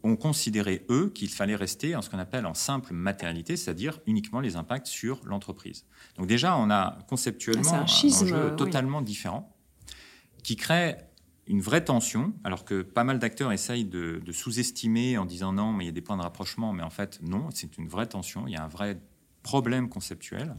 ont 0.03 0.15
considéré, 0.15 0.85
eux, 0.89 1.09
qu'il 1.13 1.29
fallait 1.29 1.55
rester 1.55 1.95
en 1.95 2.01
ce 2.01 2.09
qu'on 2.09 2.19
appelle 2.19 2.45
en 2.45 2.53
simple 2.53 2.93
matérialité, 2.93 3.57
c'est-à-dire 3.57 3.99
uniquement 4.05 4.39
les 4.39 4.55
impacts 4.55 4.87
sur 4.87 5.21
l'entreprise. 5.25 5.85
Donc 6.17 6.27
déjà, 6.27 6.55
on 6.57 6.69
a 6.69 6.99
conceptuellement 7.07 7.73
un, 7.73 7.83
enjeu 7.83 8.55
totalement 8.55 9.01
différent 9.01 9.56
qui 10.43 10.55
crée 10.55 10.97
une 11.47 11.61
vraie 11.61 11.83
tension, 11.83 12.33
alors 12.43 12.65
que 12.65 12.81
pas 12.81 13.03
mal 13.03 13.19
d'acteurs 13.19 13.51
essayent 13.51 13.85
de, 13.85 14.21
sous-estimer 14.31 15.17
en 15.17 15.25
disant 15.25 15.53
non, 15.53 15.71
mais 15.71 15.85
il 15.85 15.87
y 15.87 15.89
a 15.89 15.93
des 15.93 16.01
points 16.01 16.17
de 16.17 16.21
rapprochement, 16.21 16.73
mais 16.73 16.83
en 16.83 16.89
fait, 16.89 17.19
non, 17.21 17.49
c'est 17.51 17.77
une 17.77 17.87
vraie 17.87 18.07
tension, 18.07 18.47
il 18.47 18.53
y 18.53 18.57
a 18.57 18.63
un 18.63 18.67
vrai 18.67 18.99
problème 19.43 19.87
conceptuel. 19.87 20.55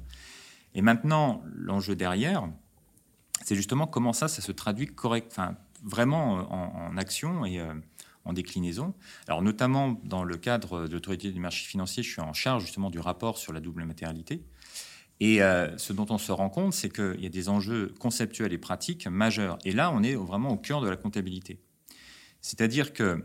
Et 0.74 0.83
maintenant, 0.83 1.43
l'enjeu 1.55 1.95
derrière, 1.95 2.49
c'est 3.45 3.55
justement 3.55 3.87
comment 3.87 4.12
ça, 4.12 4.29
ça 4.29 4.41
se 4.41 4.53
traduit 4.53 4.87
correct, 4.87 5.29
enfin, 5.31 5.57
vraiment 5.83 6.39
euh, 6.39 6.43
en, 6.43 6.97
action 6.97 7.45
et 7.45 7.61
euh, 7.61 7.74
en 8.24 8.33
déclinaison. 8.33 8.95
Alors 9.26 9.43
notamment 9.43 10.01
dans 10.05 10.24
le 10.24 10.37
cadre 10.37 10.87
de 10.87 10.93
l'autorité 10.93 11.31
du 11.33 11.41
marché 11.41 11.66
financier, 11.66 12.03
je 12.03 12.11
suis 12.11 12.20
en 12.20 12.33
charge 12.33 12.62
justement 12.64 12.91
du 12.91 12.99
rapport 12.99 13.39
sur 13.39 13.53
la 13.53 13.61
double 13.61 13.85
matérialité. 13.85 14.43
Et 15.21 15.43
euh, 15.43 15.77
ce 15.79 15.93
dont 15.93 16.07
on 16.11 16.19
se 16.19 16.31
rend 16.31 16.49
compte, 16.49 16.75
c'est 16.75 16.91
qu'il 16.91 17.21
y 17.21 17.27
a 17.27 17.31
des 17.31 17.49
enjeux 17.49 17.93
conceptuels 17.99 18.53
et 18.53 18.59
pratiques 18.59 19.07
majeurs. 19.09 19.59
Et 19.64 19.73
là, 19.73 19.91
on 19.93 20.03
est 20.03 20.14
vraiment 20.14 20.51
au 20.51 20.57
cœur 20.57 20.81
de 20.81 20.89
la 20.89 20.97
comptabilité. 20.97 21.61
C'est-à-dire 22.41 22.93
que 22.93 23.25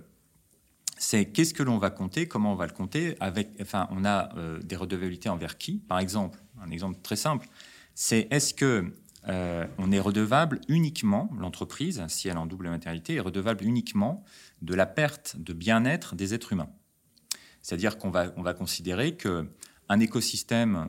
c'est 0.98 1.26
qu'est-ce 1.26 1.54
que 1.54 1.64
l'on 1.64 1.78
va 1.78 1.92
compter, 1.92 2.28
comment 2.28 2.54
on 2.54 2.56
va 2.56 2.66
le 2.66 2.72
compter. 2.72 3.16
Enfin, 3.62 3.88
on 3.92 4.06
a 4.06 4.30
des 4.64 4.76
redevabilités 4.76 5.30
envers 5.30 5.58
qui? 5.58 5.80
Par 5.80 6.00
exemple, 6.00 6.40
un 6.62 6.72
exemple 6.72 6.98
très 7.04 7.16
simple, 7.16 7.48
c'est 7.94 8.28
est-ce 8.32 8.54
que 8.54 8.94
euh, 9.30 9.66
on 9.78 9.92
est 9.92 10.00
redevable 10.00 10.60
uniquement, 10.68 11.30
l'entreprise, 11.38 12.04
si 12.08 12.28
elle 12.28 12.36
est 12.36 12.40
en 12.40 12.46
double 12.46 12.70
matérialité, 12.70 13.16
est 13.16 13.20
redevable 13.20 13.64
uniquement 13.64 14.24
de 14.62 14.76
la 14.76 14.86
perte 14.86 15.38
de 15.38 15.54
bien-être 15.54 16.16
des 16.16 16.34
êtres 16.34 16.54
humains? 16.54 16.70
C'est-à-dire 17.62 17.98
qu'on 17.98 18.10
va, 18.10 18.34
on 18.36 18.42
va 18.42 18.54
considérer 18.54 19.16
qu'un 19.16 20.00
écosystème 20.00 20.76
euh, 20.76 20.86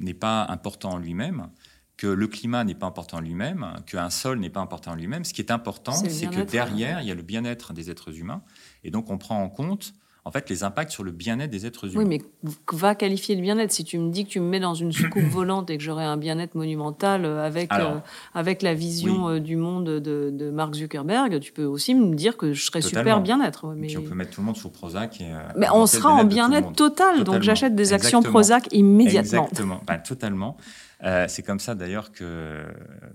n'est 0.00 0.14
pas 0.14 0.44
important 0.48 0.90
en 0.90 0.98
lui-même, 0.98 1.48
que 1.96 2.06
le 2.06 2.26
climat 2.26 2.64
n'est 2.64 2.74
pas 2.74 2.86
important 2.86 3.18
en 3.18 3.20
lui-même, 3.20 3.76
qu'un 3.86 4.10
sol 4.10 4.38
n'est 4.38 4.50
pas 4.50 4.60
important 4.60 4.92
en 4.92 4.94
lui-même. 4.94 5.24
Ce 5.24 5.34
qui 5.34 5.42
est 5.42 5.50
important, 5.50 5.92
c'est 5.92 6.28
que 6.28 6.40
derrière, 6.40 7.02
il 7.02 7.08
y 7.08 7.10
a 7.10 7.14
le 7.14 7.22
bien-être 7.22 7.72
des 7.72 7.90
êtres 7.90 8.18
humains. 8.18 8.42
Et 8.84 8.90
donc, 8.90 9.10
on 9.10 9.18
prend 9.18 9.42
en 9.42 9.50
compte 9.50 9.92
en 10.24 10.30
fait, 10.30 10.50
les 10.50 10.64
impacts 10.64 10.90
sur 10.90 11.02
le 11.02 11.12
bien-être 11.12 11.50
des 11.50 11.66
êtres 11.66 11.94
humains. 11.94 12.04
Oui, 12.04 12.22
mais 12.44 12.50
va 12.72 12.94
qualifier 12.94 13.34
le 13.36 13.42
bien-être. 13.42 13.72
Si 13.72 13.84
tu 13.84 13.98
me 13.98 14.10
dis 14.10 14.24
que 14.24 14.30
tu 14.30 14.40
me 14.40 14.48
mets 14.48 14.60
dans 14.60 14.74
une 14.74 14.92
soucoupe 14.92 15.22
volante 15.30 15.70
et 15.70 15.78
que 15.78 15.82
j'aurai 15.82 16.04
un 16.04 16.16
bien-être 16.16 16.54
monumental 16.54 17.24
euh, 17.24 17.44
avec, 17.44 17.72
euh, 17.72 17.98
avec 18.34 18.62
la 18.62 18.74
vision 18.74 19.28
euh, 19.28 19.40
du 19.40 19.56
monde 19.56 19.84
de, 19.84 20.50
Mark 20.50 20.74
Zuckerberg, 20.74 21.40
tu 21.40 21.52
peux 21.52 21.64
aussi 21.64 21.94
me 21.94 22.14
dire 22.14 22.36
que 22.36 22.52
je 22.52 22.64
serai 22.64 22.82
super 22.82 23.20
bien-être. 23.20 23.74
Mais... 23.76 23.96
on 23.96 24.02
peut 24.02 24.14
mettre 24.14 24.32
tout 24.32 24.40
le 24.40 24.46
monde 24.46 24.56
sur 24.56 24.70
Prozac. 24.70 25.20
Et, 25.20 25.32
mais 25.56 25.68
on 25.72 25.86
sera 25.86 26.12
en 26.12 26.24
bien-être 26.24 26.72
total, 26.72 27.24
donc 27.24 27.42
j'achète 27.42 27.74
des 27.74 27.92
actions 27.92 28.22
Prozac 28.22 28.68
immédiatement. 28.72 29.44
Exactement, 29.44 29.80
ben, 29.86 29.98
totalement. 29.98 30.56
Euh, 31.02 31.24
c'est 31.28 31.42
comme 31.42 31.60
ça 31.60 31.74
d'ailleurs 31.74 32.12
que 32.12 32.66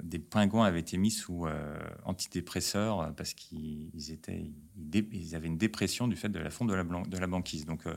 des 0.02 0.18
pingouins 0.18 0.66
avaient 0.66 0.80
été 0.80 0.98
mis 0.98 1.12
sous 1.12 1.46
euh, 1.46 1.78
antidépresseurs 2.04 3.14
parce 3.16 3.34
qu'ils 3.34 4.12
étaient, 4.12 4.52
ils, 4.94 5.36
avaient 5.36 5.48
une 5.48 5.58
dépression 5.58 6.08
du 6.08 6.16
fait 6.16 6.30
de 6.30 6.40
la 6.40 6.50
fonte 6.50 6.70
de 6.70 6.74
la, 6.74 6.84
de 6.84 7.18
la 7.18 7.28
banquise. 7.28 7.66
Donc, 7.66 7.86
euh, 7.86 7.96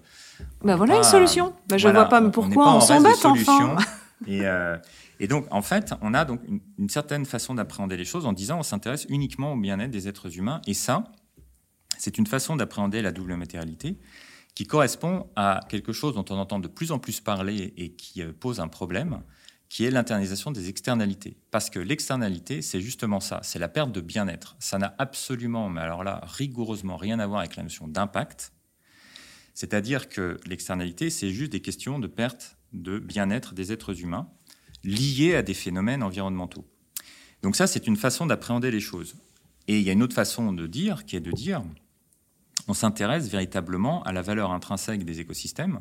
bah 0.62 0.76
voilà 0.76 0.97
une 0.97 1.05
solution. 1.05 1.55
Bah, 1.68 1.78
je 1.78 1.89
ne 1.89 1.95
vois 1.95 2.05
pas 2.07 2.20
pourquoi 2.30 2.74
on, 2.74 2.80
s'embête 2.80 3.24
enfin. 3.24 3.76
et, 4.26 4.43
et, 5.20 5.26
donc, 5.26 5.47
en 5.51 5.62
fait, 5.62 5.95
on 6.03 6.12
a 6.12 6.24
donc 6.24 6.41
une, 6.47 6.61
une 6.78 6.89
certaine 6.91 7.24
façon 7.24 7.55
d'appréhender 7.55 7.97
les 7.97 8.05
choses 8.05 8.26
en 8.26 8.34
disant 8.34 8.59
on 8.59 8.62
s'intéresse 8.62 9.07
uniquement 9.09 9.55
au 9.55 9.57
bien-être 9.57 9.91
des 9.91 10.07
êtres 10.07 10.36
humains. 10.36 10.61
Et 10.66 10.74
ça, 10.74 11.05
c'est 11.97 12.18
une 12.18 12.26
façon 12.26 12.57
d'appréhender 12.57 13.01
la 13.01 13.11
double 13.11 13.36
matérialité 13.36 13.99
qui 14.55 14.66
correspond 14.66 15.28
à 15.36 15.61
quelque 15.68 15.93
chose 15.93 16.14
dont 16.14 16.24
on 16.30 16.36
entend 16.36 16.59
de 16.59 16.68
plus 16.68 16.93
en 16.93 16.99
plus 16.99 17.20
parler 17.20 17.72
et 17.76 17.93
qui 17.93 18.24
pose 18.24 18.59
un 18.59 18.66
problème, 18.66 19.22
qui 19.69 19.85
est 19.85 19.91
l'internalisation 19.91 20.51
des 20.51 20.69
externalités. 20.69 21.37
Parce 21.51 21.69
que 21.71 21.79
l'externalité, 21.79 22.62
c'est 22.62 22.81
justement 22.81 23.21
ça, 23.21 23.41
c'est 23.43 23.59
la 23.59 23.69
perte 23.69 23.93
de 23.93 24.01
bien-être. 24.01 24.57
Ça 24.59 24.79
n'a 24.79 24.95
absolument, 24.99 25.69
mais 25.69 25.83
alors 25.83 26.05
là, 26.05 26.23
rigoureusement 26.25 26.97
rien 26.97 27.19
à 27.19 27.27
voir 27.27 27.41
avec 27.41 27.57
la 27.57 27.62
notion 27.62 27.87
d'impact. 27.87 28.53
C'est-à-dire 29.55 30.09
que 30.09 30.39
l'externalité, 30.47 31.11
c'est 31.11 31.31
juste 31.31 31.53
des 31.53 31.61
questions 31.61 31.99
de 31.99 32.07
perte 32.07 32.57
de 32.73 32.99
bien-être 32.99 33.55
des 33.55 33.73
êtres 33.73 34.01
humains. 34.01 34.29
liées 34.85 35.35
à 35.35 35.43
des 35.43 35.55
phénomènes 35.55 36.05
environnementaux. 36.05 36.64
Donc 37.43 37.57
ça, 37.57 37.66
c'est 37.66 37.87
une 37.89 37.97
façon 37.97 38.27
d'appréhender 38.27 38.71
les 38.71 38.81
choses. 38.81 39.16
Et 39.66 39.79
il 39.79 39.85
y 39.85 39.91
a 39.91 39.93
une 39.93 40.03
autre 40.03 40.14
façon 40.14 40.53
de 40.53 40.66
dire, 40.66 41.05
qui 41.05 41.16
est 41.16 41.21
de 41.21 41.33
dire, 41.33 41.62
on 42.69 42.75
s'intéresse 42.75 43.29
véritablement 43.29 44.03
à 44.05 44.12
la 44.12 44.23
valeur 44.23 44.53
intrinsèque 44.53 45.05
des 45.05 45.21
écosystèmes, 45.21 45.81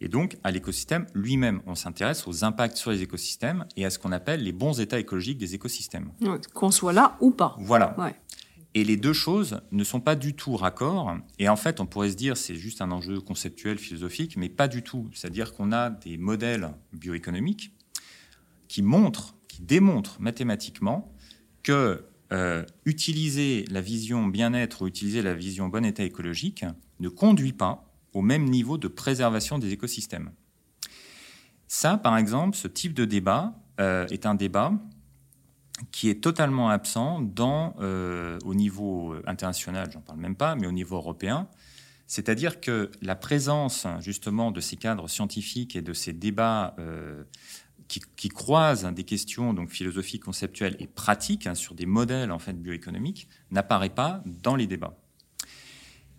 et 0.00 0.08
donc 0.08 0.36
à 0.44 0.50
l'écosystème 0.50 1.06
lui-même. 1.14 1.60
On 1.66 1.74
s'intéresse 1.74 2.26
aux 2.26 2.44
impacts 2.44 2.76
sur 2.76 2.90
les 2.90 3.02
écosystèmes 3.02 3.66
et 3.76 3.84
à 3.84 3.90
ce 3.90 3.98
qu'on 3.98 4.12
appelle 4.12 4.42
les 4.42 4.52
bons 4.52 4.80
états 4.80 4.98
écologiques 4.98 5.38
des 5.38 5.54
écosystèmes. 5.54 6.10
qu'on 6.54 6.70
soit 6.70 6.92
là 6.92 7.16
ou 7.20 7.30
pas. 7.30 7.56
Voilà. 7.58 7.96
Et 8.74 8.84
les 8.84 8.96
deux 8.96 9.12
choses 9.12 9.60
ne 9.72 9.82
sont 9.82 10.00
pas 10.00 10.14
du 10.14 10.34
tout 10.34 10.56
raccords. 10.56 11.16
Et 11.38 11.48
en 11.48 11.56
fait, 11.56 11.80
on 11.80 11.86
pourrait 11.86 12.10
se 12.10 12.16
dire 12.16 12.36
c'est 12.36 12.54
juste 12.54 12.82
un 12.82 12.90
enjeu 12.90 13.20
conceptuel, 13.20 13.78
philosophique, 13.78 14.36
mais 14.36 14.48
pas 14.48 14.68
du 14.68 14.82
tout. 14.82 15.08
C'est-à-dire 15.14 15.54
qu'on 15.54 15.72
a 15.72 15.90
des 15.90 16.16
modèles 16.18 16.70
bioéconomiques 16.92 17.72
qui 18.68 18.82
montrent, 18.82 19.34
qui 19.48 19.62
démontrent 19.62 20.20
mathématiquement 20.20 21.12
que 21.62 22.04
euh, 22.30 22.64
utiliser 22.84 23.64
la 23.70 23.80
vision 23.80 24.26
bien-être 24.26 24.82
ou 24.82 24.86
utiliser 24.86 25.22
la 25.22 25.32
vision 25.32 25.68
bon 25.68 25.84
état 25.84 26.04
écologique 26.04 26.64
ne 27.00 27.08
conduit 27.08 27.54
pas 27.54 27.87
au 28.18 28.22
même 28.22 28.44
niveau 28.44 28.78
de 28.78 28.88
préservation 28.88 29.58
des 29.58 29.72
écosystèmes. 29.72 30.32
Ça, 31.68 31.96
par 31.96 32.16
exemple, 32.16 32.56
ce 32.56 32.66
type 32.66 32.94
de 32.94 33.04
débat 33.04 33.54
euh, 33.78 34.06
est 34.08 34.26
un 34.26 34.34
débat 34.34 34.72
qui 35.92 36.10
est 36.10 36.20
totalement 36.20 36.68
absent 36.70 37.20
dans, 37.20 37.76
euh, 37.78 38.38
au 38.44 38.54
niveau 38.54 39.14
international, 39.26 39.88
j'en 39.92 40.00
parle 40.00 40.18
même 40.18 40.34
pas, 40.34 40.56
mais 40.56 40.66
au 40.66 40.72
niveau 40.72 40.96
européen. 40.96 41.46
C'est-à-dire 42.08 42.60
que 42.60 42.90
la 43.02 43.14
présence 43.14 43.86
justement 44.00 44.50
de 44.50 44.60
ces 44.60 44.76
cadres 44.76 45.08
scientifiques 45.08 45.76
et 45.76 45.82
de 45.82 45.92
ces 45.92 46.12
débats 46.12 46.74
qui, 47.86 48.28
croisent 48.28 48.92
des 48.92 49.04
questions 49.04 49.54
donc 49.54 49.70
philosophiques, 49.70 50.24
conceptuelles 50.24 50.76
et 50.80 50.86
pratiques 50.86 51.46
hein, 51.46 51.54
sur 51.54 51.74
des 51.74 51.86
modèles 51.86 52.32
en 52.32 52.38
fait 52.38 52.54
bioéconomiques 52.54 53.28
n'apparaît 53.50 53.88
pas 53.88 54.22
dans 54.26 54.56
les 54.56 54.66
débats. 54.66 54.96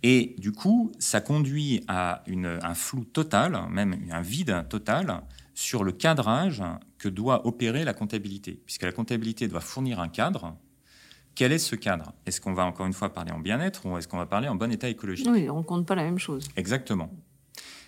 Et 0.03 0.35
du 0.37 0.51
coup, 0.51 0.91
ça 0.99 1.21
conduit 1.21 1.83
à 1.87 2.23
un 2.27 2.73
flou 2.73 3.03
total, 3.03 3.59
même 3.69 3.97
un 4.11 4.21
vide 4.21 4.65
total, 4.69 5.23
sur 5.53 5.83
le 5.83 5.91
cadrage 5.91 6.63
que 6.97 7.09
doit 7.09 7.45
opérer 7.45 7.83
la 7.83 7.93
comptabilité. 7.93 8.61
Puisque 8.65 8.83
la 8.83 8.93
comptabilité 8.93 9.47
doit 9.47 9.59
fournir 9.59 9.99
un 9.99 10.07
cadre. 10.07 10.55
Quel 11.35 11.51
est 11.51 11.59
ce 11.59 11.75
cadre? 11.75 12.13
Est-ce 12.25 12.41
qu'on 12.41 12.53
va 12.53 12.65
encore 12.65 12.85
une 12.85 12.93
fois 12.93 13.13
parler 13.13 13.31
en 13.31 13.39
bien-être 13.39 13.85
ou 13.85 13.97
est-ce 13.97 14.07
qu'on 14.07 14.17
va 14.17 14.25
parler 14.25 14.47
en 14.47 14.55
bon 14.55 14.71
état 14.71 14.89
écologique? 14.89 15.27
Oui, 15.29 15.49
on 15.49 15.59
ne 15.59 15.63
compte 15.63 15.85
pas 15.85 15.95
la 15.95 16.03
même 16.03 16.19
chose. 16.19 16.47
Exactement. 16.55 17.09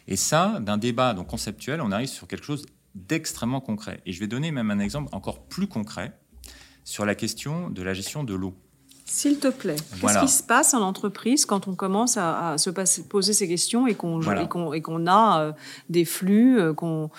Et 0.08 0.16
ça, 0.16 0.60
d'un 0.62 0.78
débat 0.78 1.14
donc 1.14 1.28
conceptuel, 1.28 1.82
on 1.82 1.92
arrive 1.92 2.10
sur 2.10 2.28
quelque 2.28 2.46
chose 2.46 2.66
d'extrêmement 2.96 3.62
concret. 3.62 4.02
Et 4.06 4.12
je 4.12 4.20
vais 4.20 4.28
donner 4.28 4.52
même 4.52 4.72
un 4.72 4.80
exemple 4.80 5.10
encore 5.14 5.48
plus 5.48 5.68
concret 5.68 6.18
sur 6.84 7.06
la 7.06 7.16
question 7.16 7.70
de 7.70 7.82
la 7.84 7.94
gestion 7.94 8.24
de 8.24 8.34
l'eau. 8.34 8.56
S'il 9.12 9.40
te 9.40 9.50
plaît, 9.50 9.76
qu'est-ce 10.00 10.20
qui 10.22 10.28
se 10.30 10.42
passe 10.42 10.74
en 10.74 10.82
entreprise 10.82 11.46
quand 11.46 11.68
on 11.68 11.76
commence 11.76 12.16
à, 12.16 12.58
se 12.58 12.70
poser 13.02 13.34
ces 13.34 13.46
questions 13.46 13.86
et 13.86 13.94
qu'on 13.94 14.22
a 14.22 15.42
euh, 15.42 15.52
des 15.90 16.06
flux, 16.06 16.58
euh, 16.58 16.74
qu'on 16.74 17.10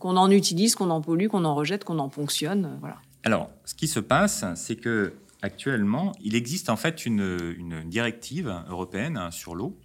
en 0.00 0.30
utilise, 0.30 0.74
qu'on 0.74 0.88
en 0.88 1.02
pollue, 1.02 1.26
qu'on 1.26 1.44
en 1.44 1.54
rejette, 1.54 1.84
qu'on 1.84 1.98
en 1.98 2.08
ponctionne 2.08 2.64
euh, 2.64 2.76
voilà. 2.80 2.96
Alors, 3.24 3.50
ce 3.66 3.74
qui 3.74 3.88
se 3.88 4.00
passe, 4.00 4.42
c'est 4.54 4.76
que 4.76 5.12
actuellement, 5.42 6.12
il 6.22 6.34
existe 6.34 6.70
en 6.70 6.76
fait 6.76 7.04
une, 7.04 7.54
une 7.58 7.90
directive 7.90 8.50
européenne 8.70 9.28
sur 9.30 9.54
l'eau 9.54 9.78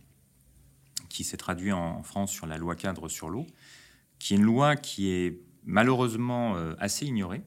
qui 1.10 1.26
s'est 1.26 1.38
traduite 1.38 1.74
en 1.74 2.04
France 2.04 2.32
sur 2.32 2.48
la 2.48 2.58
loi 2.58 2.76
cadre 2.76 3.10
sur 3.10 3.30
l'eau, 3.30 3.46
qui 4.18 4.34
est 4.34 4.38
une 4.38 4.44
loi 4.44 4.78
qui 4.78 5.10
est 5.10 5.42
malheureusement 5.66 6.56
assez 6.80 7.06
ignorée, 7.06 7.42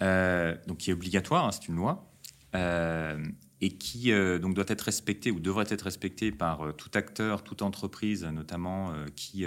donc 0.00 0.78
qui 0.78 0.90
est 0.90 0.94
obligatoire, 0.94 1.46
hein, 1.46 1.50
c'est 1.52 1.66
une 1.66 1.76
loi, 1.76 2.12
et 3.60 3.70
qui 3.78 4.12
donc 4.40 4.54
doit 4.54 4.64
être 4.68 4.82
respectée 4.82 5.30
ou 5.30 5.40
devrait 5.40 5.66
être 5.68 5.82
respectée 5.82 6.32
par 6.32 6.74
tout 6.76 6.90
acteur, 6.94 7.44
toute 7.44 7.62
entreprise, 7.62 8.24
notamment 8.24 8.92
qui 9.14 9.44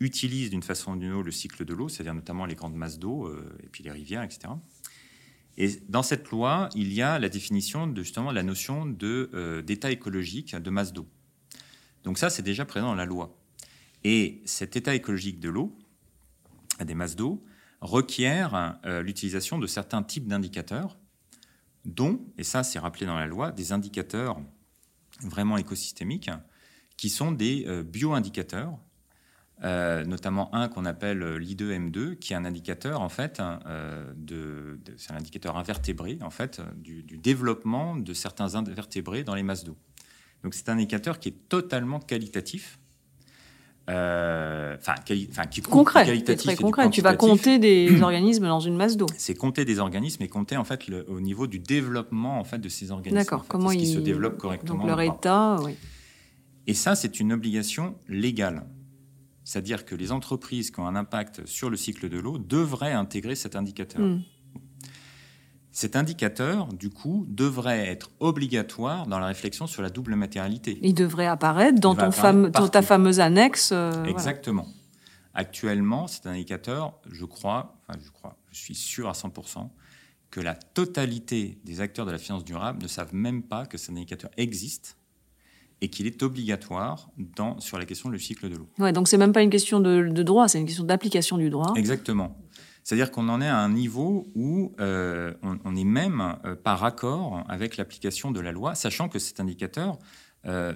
utilise 0.00 0.50
d'une 0.50 0.62
façon 0.62 0.92
ou 0.92 0.96
d'une 0.96 1.12
autre 1.12 1.26
le 1.26 1.30
cycle 1.30 1.64
de 1.64 1.74
l'eau, 1.74 1.88
c'est-à-dire 1.88 2.14
notamment 2.14 2.46
les 2.46 2.54
grandes 2.54 2.74
masses 2.74 2.98
d'eau 2.98 3.30
et 3.62 3.68
puis 3.68 3.84
les 3.84 3.90
rivières, 3.90 4.22
etc. 4.22 4.48
Et 5.56 5.80
dans 5.88 6.02
cette 6.02 6.30
loi, 6.30 6.68
il 6.74 6.92
y 6.92 7.02
a 7.02 7.18
la 7.18 7.28
définition 7.28 7.86
de 7.86 8.02
justement 8.02 8.32
la 8.32 8.42
notion 8.42 8.86
d'état 8.86 9.90
écologique 9.90 10.56
de 10.56 10.70
masse 10.70 10.92
d'eau. 10.92 11.06
Donc 12.04 12.18
ça, 12.18 12.30
c'est 12.30 12.42
déjà 12.42 12.64
présent 12.64 12.86
dans 12.86 12.94
la 12.94 13.04
loi. 13.04 13.36
Et 14.04 14.40
cet 14.44 14.76
état 14.76 14.94
écologique 14.94 15.40
de 15.40 15.50
l'eau, 15.50 15.76
des 16.82 16.94
masses 16.94 17.16
d'eau, 17.16 17.44
requiert 17.80 18.78
euh, 18.84 19.02
l'utilisation 19.02 19.58
de 19.58 19.66
certains 19.66 20.02
types 20.02 20.26
d'indicateurs, 20.26 20.96
dont, 21.84 22.20
et 22.38 22.44
ça 22.44 22.62
c'est 22.62 22.78
rappelé 22.78 23.06
dans 23.06 23.16
la 23.16 23.26
loi, 23.26 23.52
des 23.52 23.72
indicateurs 23.72 24.40
vraiment 25.22 25.56
écosystémiques, 25.56 26.30
qui 26.96 27.08
sont 27.08 27.32
des 27.32 27.64
euh, 27.66 27.82
bioindicateurs, 27.82 28.78
euh, 29.62 30.04
notamment 30.04 30.54
un 30.54 30.68
qu'on 30.68 30.86
appelle 30.86 31.22
l'I2M2, 31.36 32.16
qui 32.16 32.32
est 32.32 32.36
un 32.36 32.44
indicateur 32.44 33.00
en 33.02 33.08
fait, 33.10 33.42
de, 34.16 34.80
c'est 34.96 35.12
un 35.12 35.16
indicateur 35.16 35.56
invertébré 35.56 36.18
en 36.22 36.30
fait 36.30 36.62
du, 36.76 37.02
du, 37.02 37.18
développement 37.18 37.96
de 37.96 38.14
certains 38.14 38.54
invertébrés 38.54 39.22
dans 39.22 39.34
les 39.34 39.42
masses 39.42 39.64
d'eau. 39.64 39.76
Donc 40.42 40.54
c'est 40.54 40.68
un 40.70 40.74
indicateur 40.74 41.18
qui 41.18 41.28
est 41.28 41.48
totalement 41.48 42.00
qualitatif 42.00 42.79
euh, 43.88 44.76
enfin, 44.78 44.94
qui 45.04 45.62
concret, 45.62 46.04
très 46.36 46.56
concret. 46.56 46.90
Tu 46.90 47.00
vas 47.00 47.16
compter 47.16 47.58
des 47.58 48.00
organismes 48.02 48.46
dans 48.46 48.60
une 48.60 48.76
masse 48.76 48.96
d'eau. 48.96 49.06
C'est 49.16 49.34
compter 49.34 49.64
des 49.64 49.78
organismes 49.78 50.22
et 50.22 50.28
compter 50.28 50.56
en 50.56 50.64
fait 50.64 50.86
le, 50.86 51.08
au 51.08 51.20
niveau 51.20 51.46
du 51.46 51.58
développement 51.58 52.38
en 52.38 52.44
fait 52.44 52.58
de 52.58 52.68
ces 52.68 52.90
organismes. 52.90 53.18
D'accord. 53.18 53.46
Comment 53.48 53.72
ils 53.72 53.86
se 53.86 53.98
développent 53.98 54.38
correctement. 54.38 54.78
Donc 54.78 54.86
leur 54.86 55.00
état, 55.00 55.56
oui. 55.64 55.76
Et 56.66 56.74
ça, 56.74 56.94
c'est 56.94 57.18
une 57.18 57.32
obligation 57.32 57.96
légale. 58.08 58.64
C'est-à-dire 59.44 59.84
que 59.84 59.96
les 59.96 60.12
entreprises 60.12 60.70
qui 60.70 60.78
ont 60.78 60.86
un 60.86 60.94
impact 60.94 61.46
sur 61.46 61.70
le 61.70 61.76
cycle 61.76 62.08
de 62.08 62.18
l'eau 62.18 62.38
devraient 62.38 62.92
intégrer 62.92 63.34
cet 63.34 63.56
indicateur. 63.56 64.00
Hmm. 64.00 64.20
Cet 65.72 65.94
indicateur, 65.94 66.66
du 66.72 66.90
coup, 66.90 67.26
devrait 67.28 67.86
être 67.88 68.10
obligatoire 68.18 69.06
dans 69.06 69.20
la 69.20 69.26
réflexion 69.26 69.66
sur 69.66 69.82
la 69.82 69.90
double 69.90 70.16
matérialité. 70.16 70.78
Il 70.82 70.94
devrait 70.94 71.26
apparaître 71.26 71.80
dans, 71.80 71.94
ton 71.94 72.10
ta 72.68 72.82
fameuse 72.82 73.20
annexe. 73.20 73.70
Euh, 73.72 74.04
Exactement. 74.04 74.66
Actuellement, 75.32 76.08
cet 76.08 76.26
indicateur, 76.26 76.94
je 77.08 77.24
crois, 77.24 77.76
enfin 77.86 77.98
je 78.04 78.10
crois, 78.10 78.36
je 78.50 78.58
suis 78.58 78.74
sûr 78.74 79.08
à 79.08 79.12
100% 79.12 79.68
que 80.30 80.40
la 80.40 80.54
totalité 80.54 81.58
des 81.64 81.80
acteurs 81.80 82.04
de 82.06 82.10
la 82.10 82.18
finance 82.18 82.44
durable 82.44 82.82
ne 82.82 82.88
savent 82.88 83.14
même 83.14 83.42
pas 83.42 83.66
que 83.66 83.78
cet 83.78 83.90
indicateur 83.90 84.30
existe 84.36 84.96
et 85.80 85.88
qu'il 85.88 86.06
est 86.06 86.22
obligatoire 86.22 87.10
dans, 87.16 87.58
sur 87.60 87.78
la 87.78 87.84
question 87.84 88.10
du 88.10 88.18
cycle 88.18 88.48
de 88.48 88.56
l'eau. 88.56 88.68
Ouais, 88.78 88.92
donc 88.92 89.08
c'est 89.08 89.16
même 89.16 89.32
pas 89.32 89.42
une 89.42 89.50
question 89.50 89.80
de, 89.80 90.08
de 90.08 90.22
droit, 90.22 90.48
c'est 90.48 90.60
une 90.60 90.66
question 90.66 90.84
d'application 90.84 91.38
du 91.38 91.48
droit. 91.48 91.72
Exactement. 91.76 92.36
C'est-à-dire 92.82 93.10
qu'on 93.10 93.28
en 93.28 93.40
est 93.40 93.48
à 93.48 93.58
un 93.58 93.68
niveau 93.68 94.26
où 94.34 94.74
euh, 94.80 95.34
on, 95.42 95.76
est 95.76 95.84
même 95.84 96.36
euh, 96.44 96.56
par 96.56 96.84
accord 96.84 97.44
avec 97.48 97.76
l'application 97.76 98.30
de 98.30 98.40
la 98.40 98.52
loi, 98.52 98.74
sachant 98.74 99.08
que 99.08 99.18
cet 99.18 99.40
indicateur, 99.40 99.98
euh, 100.46 100.74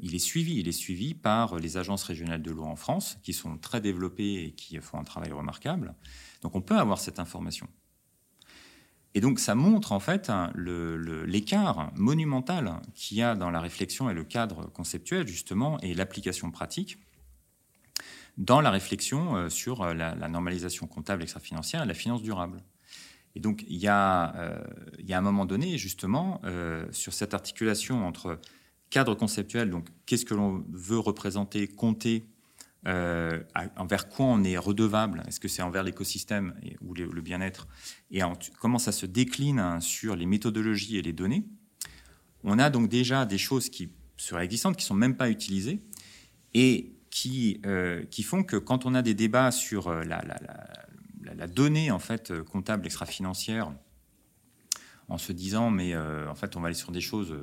il 0.00 0.14
est 0.14 0.18
suivi. 0.18 0.58
Il 0.58 0.68
est 0.68 0.72
suivi 0.72 1.14
par 1.14 1.56
les 1.56 1.76
agences 1.76 2.02
régionales 2.02 2.42
de 2.42 2.50
l'eau 2.50 2.64
en 2.64 2.76
France, 2.76 3.18
qui 3.22 3.32
sont 3.32 3.56
très 3.56 3.80
développées 3.80 4.44
et 4.44 4.50
qui 4.52 4.76
font 4.78 4.98
un 4.98 5.04
travail 5.04 5.32
remarquable. 5.32 5.94
Donc 6.42 6.56
on 6.56 6.60
peut 6.60 6.76
avoir 6.76 6.98
cette 6.98 7.20
information. 7.20 7.68
Et 9.14 9.20
donc 9.20 9.38
ça 9.38 9.54
montre 9.54 9.92
en 9.92 10.00
fait 10.00 10.30
l'écart 10.56 11.92
monumental 11.94 12.82
qu'il 12.94 13.16
y 13.16 13.22
a 13.22 13.36
dans 13.36 13.50
la 13.50 13.60
réflexion 13.60 14.10
et 14.10 14.14
le 14.14 14.24
cadre 14.24 14.66
conceptuel 14.72 15.28
justement 15.28 15.78
et 15.80 15.94
l'application 15.94 16.50
pratique 16.50 16.98
dans 18.36 18.60
la 18.60 18.70
réflexion 18.70 19.36
euh, 19.36 19.48
sur 19.48 19.82
euh, 19.82 19.94
la, 19.94 20.14
normalisation 20.28 20.86
comptable 20.86 21.22
extra-financière 21.22 21.82
et 21.82 21.86
la 21.86 21.94
finance 21.94 22.22
durable. 22.22 22.62
Et 23.36 23.40
donc, 23.40 23.64
il 23.68 23.78
y 23.78 23.88
a, 23.88 24.34
euh, 24.36 24.64
un 25.10 25.20
moment 25.20 25.44
donné, 25.44 25.76
justement, 25.76 26.40
sur 26.92 27.12
cette 27.12 27.34
articulation 27.34 28.06
entre 28.06 28.38
cadre 28.90 29.16
conceptuel, 29.16 29.70
donc 29.70 29.88
qu'est-ce 30.06 30.24
que 30.24 30.34
l'on 30.34 30.64
veut 30.70 31.00
représenter, 31.00 31.66
compter, 31.66 32.28
envers 32.86 34.08
quoi 34.08 34.26
on 34.26 34.44
est 34.44 34.56
redevable, 34.56 35.24
est-ce 35.26 35.40
que 35.40 35.48
c'est 35.48 35.62
envers 35.62 35.82
l'écosystème 35.82 36.54
ou 36.80 36.94
le 36.94 37.20
bien-être, 37.22 37.66
et 38.12 38.20
comment 38.60 38.78
ça 38.78 38.92
se 38.92 39.04
décline 39.04 39.58
hein, 39.58 39.80
sur 39.80 40.14
les 40.14 40.26
méthodologies 40.26 40.96
et 40.96 41.02
les 41.02 41.12
données. 41.12 41.44
On 42.44 42.60
a 42.60 42.70
donc 42.70 42.88
déjà 42.88 43.26
des 43.26 43.38
choses 43.38 43.68
qui 43.68 43.90
seraient 44.16 44.44
existantes, 44.44 44.76
qui 44.76 44.84
ne 44.84 44.88
sont 44.88 44.94
même 44.94 45.16
pas 45.16 45.28
utilisées, 45.28 45.80
et 46.52 46.93
qui, 47.14 47.60
euh, 47.64 48.04
qui 48.06 48.24
font 48.24 48.42
que 48.42 48.56
quand 48.56 48.86
on 48.86 48.94
a 48.96 49.00
des 49.00 49.14
débats 49.14 49.52
sur 49.52 49.86
euh, 49.86 50.02
la, 50.02 51.46
donnée 51.46 51.92
en 51.92 52.00
fait 52.00 52.32
euh, 52.32 52.42
comptable 52.42 52.86
extra-financière, 52.86 53.72
en 55.06 55.16
se 55.16 55.30
disant 55.30 55.70
mais 55.70 55.94
en 55.96 56.34
fait 56.34 56.56
on 56.56 56.60
va 56.60 56.68
aller 56.68 56.74
sur 56.74 56.90
des 56.90 57.02
choses 57.02 57.36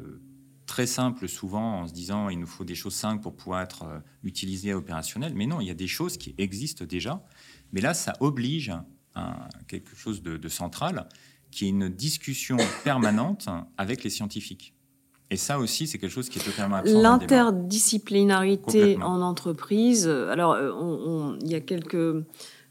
très 0.65 0.87
simple 0.87 1.27
souvent 1.29 1.81
en 1.81 1.87
se 1.87 1.93
disant 1.93 2.27
il 2.29 2.39
nous 2.39 2.47
faut 2.47 2.65
des 2.65 2.73
choses 2.73 2.95
simples 2.95 3.21
pour 3.21 3.35
pouvoir 3.35 3.61
être 3.61 3.85
utilisées 4.23 4.69
et 4.69 4.73
opérationnelles. 4.73 5.35
Mais 5.35 5.45
non, 5.45 5.61
il 5.61 5.67
y 5.67 5.69
a 5.69 5.75
des 5.75 5.87
choses 5.87 6.17
qui 6.17 6.33
existent 6.39 6.85
déjà. 6.85 7.23
Mais 7.71 7.79
là, 7.79 7.93
ça 7.93 8.13
oblige 8.19 8.73
à 9.13 9.47
quelque 9.67 9.95
chose 9.95 10.23
de, 10.23 10.49
central, 10.49 11.07
qui 11.51 11.67
est 11.67 11.69
une 11.69 11.87
discussion 11.87 12.57
permanente 12.83 13.47
avec 13.77 14.03
les 14.03 14.09
scientifiques. 14.09 14.73
Et 15.31 15.37
ça 15.37 15.57
aussi, 15.57 15.87
c'est 15.87 15.97
quelque 15.97 16.11
chose 16.11 16.29
qui 16.29 16.37
est 16.39 16.43
totalement 16.43 16.75
absent. 16.75 17.01
L'interdisciplinarité 17.01 18.97
en 19.01 19.21
entreprise. 19.21 20.07
Alors, 20.07 20.53
euh, 20.53 21.37
il 21.41 21.49
y 21.49 21.55
a 21.55 21.61
quelques 21.61 22.23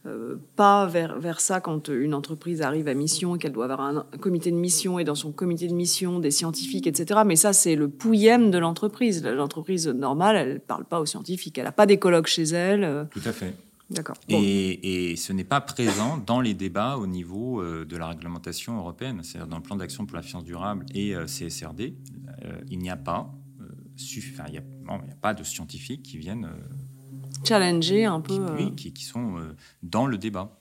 euh, 0.06 0.36
pas 0.56 0.86
vers, 0.86 1.18
vers 1.18 1.40
ça 1.40 1.60
quand 1.60 1.88
une 1.88 2.14
entreprise 2.14 2.62
arrive 2.62 2.88
à 2.88 2.94
mission 2.94 3.36
et 3.36 3.38
qu'elle 3.38 3.52
doit 3.52 3.64
avoir 3.64 3.82
un, 3.82 4.06
comité 4.18 4.50
de 4.50 4.56
mission 4.56 4.98
et 4.98 5.04
dans 5.04 5.14
son 5.14 5.30
comité 5.30 5.68
de 5.68 5.74
mission 5.74 6.20
des 6.20 6.30
scientifiques, 6.30 6.86
etc. 6.86 7.20
Mais 7.26 7.36
ça, 7.36 7.52
c'est 7.52 7.76
le 7.76 7.88
pouillème 7.88 8.50
de 8.50 8.56
l'entreprise. 8.56 9.22
L'entreprise 9.22 9.88
normale, 9.88 10.36
elle 10.36 10.54
ne 10.54 10.58
parle 10.58 10.86
pas 10.86 11.00
aux 11.00 11.06
scientifiques. 11.06 11.58
Elle 11.58 11.64
n'a 11.64 11.72
pas 11.72 11.84
d'écologue 11.84 12.26
chez 12.26 12.44
elle. 12.44 12.84
Euh. 12.84 13.04
Tout 13.10 13.20
à 13.26 13.32
fait. 13.32 13.54
D'accord. 13.90 14.16
Et, 14.28 15.10
et, 15.12 15.16
ce 15.16 15.32
n'est 15.32 15.44
pas 15.44 15.60
présent 15.60 16.16
dans 16.24 16.40
les 16.40 16.54
débats 16.54 16.96
au 16.96 17.06
niveau 17.06 17.60
euh, 17.60 17.84
de 17.84 17.96
la 17.96 18.06
réglementation 18.06 18.78
européenne, 18.78 19.20
c'est-à-dire 19.22 19.48
dans 19.48 19.56
le 19.56 19.62
plan 19.62 19.76
d'action 19.76 20.06
pour 20.06 20.16
la 20.16 20.22
finance 20.22 20.44
durable 20.44 20.86
et 20.94 21.14
CSRD. 21.26 21.94
il 22.68 22.78
n'y 22.78 22.90
a 22.90 22.96
pas, 22.96 23.32
enfin, 23.98 24.44
il 24.48 24.58
a, 24.58 24.60
n'y 24.60 25.12
a 25.12 25.16
pas 25.20 25.34
de 25.34 25.42
scientifiques 25.42 26.02
qui 26.02 26.18
viennent 26.18 26.48
challenger 27.44 28.04
un 28.04 28.20
peu. 28.20 28.34
Qui, 28.34 28.40
oui, 28.40 28.66
euh. 28.66 28.90
qui, 28.90 29.04
sont 29.04 29.36
euh, 29.36 29.56
dans 29.82 30.06
le 30.06 30.18
débat. 30.18 30.56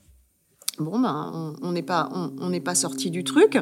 Bon, 0.77 0.99
ben, 0.99 1.55
on 1.61 1.71
n'est 1.73 1.84
pas, 1.84 2.09
on, 2.13 2.49
n'est 2.49 2.61
pas 2.61 2.75
sorti 2.75 3.11
du 3.11 3.25
truc. 3.25 3.57
Euh, 3.57 3.61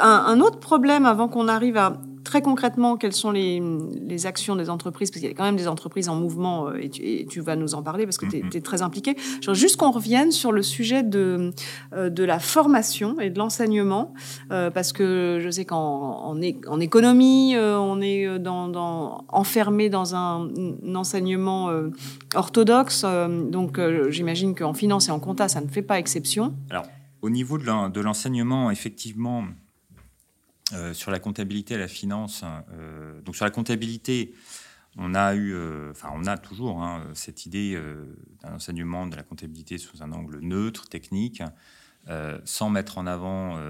un, 0.00 0.24
un, 0.26 0.40
autre 0.40 0.58
problème 0.58 1.04
avant 1.04 1.28
qu'on 1.28 1.48
arrive 1.48 1.76
à 1.76 2.00
très 2.26 2.42
concrètement, 2.42 2.96
quelles 2.96 3.12
sont 3.12 3.30
les, 3.30 3.62
les 4.02 4.26
actions 4.26 4.56
des 4.56 4.68
entreprises 4.68 5.10
Parce 5.10 5.20
qu'il 5.20 5.30
y 5.30 5.32
a 5.32 5.34
quand 5.34 5.44
même 5.44 5.56
des 5.56 5.68
entreprises 5.68 6.08
en 6.08 6.16
mouvement, 6.16 6.68
euh, 6.68 6.80
et 6.82 7.24
tu, 7.30 7.40
vas 7.40 7.54
nous 7.54 7.74
en 7.76 7.82
parler 7.82 8.04
parce 8.04 8.18
que 8.18 8.26
tu 8.26 8.38
es, 8.38 8.40
mm-hmm. 8.40 8.62
très 8.62 8.82
impliqué. 8.82 9.14
Je 9.40 9.54
juste 9.54 9.76
qu'on 9.76 9.92
revienne 9.92 10.32
sur 10.32 10.50
le 10.50 10.62
sujet 10.62 11.04
de, 11.04 11.52
euh, 11.94 12.10
de 12.10 12.24
la 12.24 12.40
formation 12.40 13.20
et 13.20 13.30
de 13.30 13.38
l'enseignement, 13.38 14.12
euh, 14.50 14.70
parce 14.70 14.92
que 14.92 15.38
je 15.40 15.48
sais 15.50 15.64
qu'en 15.64 16.34
en, 16.34 16.40
en, 16.66 16.80
économie, 16.80 17.54
on 17.56 18.00
est 18.00 18.38
dans, 18.40 18.68
dans, 18.68 19.24
enfermé 19.28 19.88
dans 19.88 20.16
un, 20.16 20.48
enseignement 20.94 21.70
orthodoxe. 22.34 23.04
donc 23.04 23.78
j'imagine 24.10 24.54
qu'en 24.54 24.74
finance 24.74 25.08
et 25.08 25.12
en 25.12 25.20
compta, 25.20 25.46
ça 25.46 25.60
ne 25.60 25.68
fait 25.68 25.82
pas 25.82 25.98
exception. 25.98 26.54
Alors, 26.70 26.86
au 27.22 27.30
niveau 27.30 27.56
de 27.58 28.00
l'enseignement, 28.00 28.70
effectivement, 28.70 29.44
euh, 30.72 30.94
sur 30.94 31.12
la 31.12 31.20
comptabilité 31.20 31.74
et 31.74 31.78
la 31.78 31.86
finance, 31.86 32.42
euh, 32.72 33.20
donc 33.20 33.36
sur 33.36 33.44
la 33.44 33.52
comptabilité, 33.52 34.34
on 34.96 35.14
a 35.14 35.34
eu, 35.34 35.54
euh, 35.54 35.92
on 36.12 36.26
a 36.26 36.36
toujours 36.38 36.82
hein, 36.82 37.06
cette 37.14 37.46
idée 37.46 37.80
d'un 38.42 38.54
enseignement 38.54 39.06
de 39.06 39.14
la 39.14 39.22
comptabilité 39.22 39.78
sous 39.78 40.02
un 40.02 40.10
angle 40.10 40.40
neutre, 40.40 40.88
technique, 40.88 41.42
sans 42.44 42.70
mettre 42.70 42.98
en 42.98 43.06
avant 43.06 43.60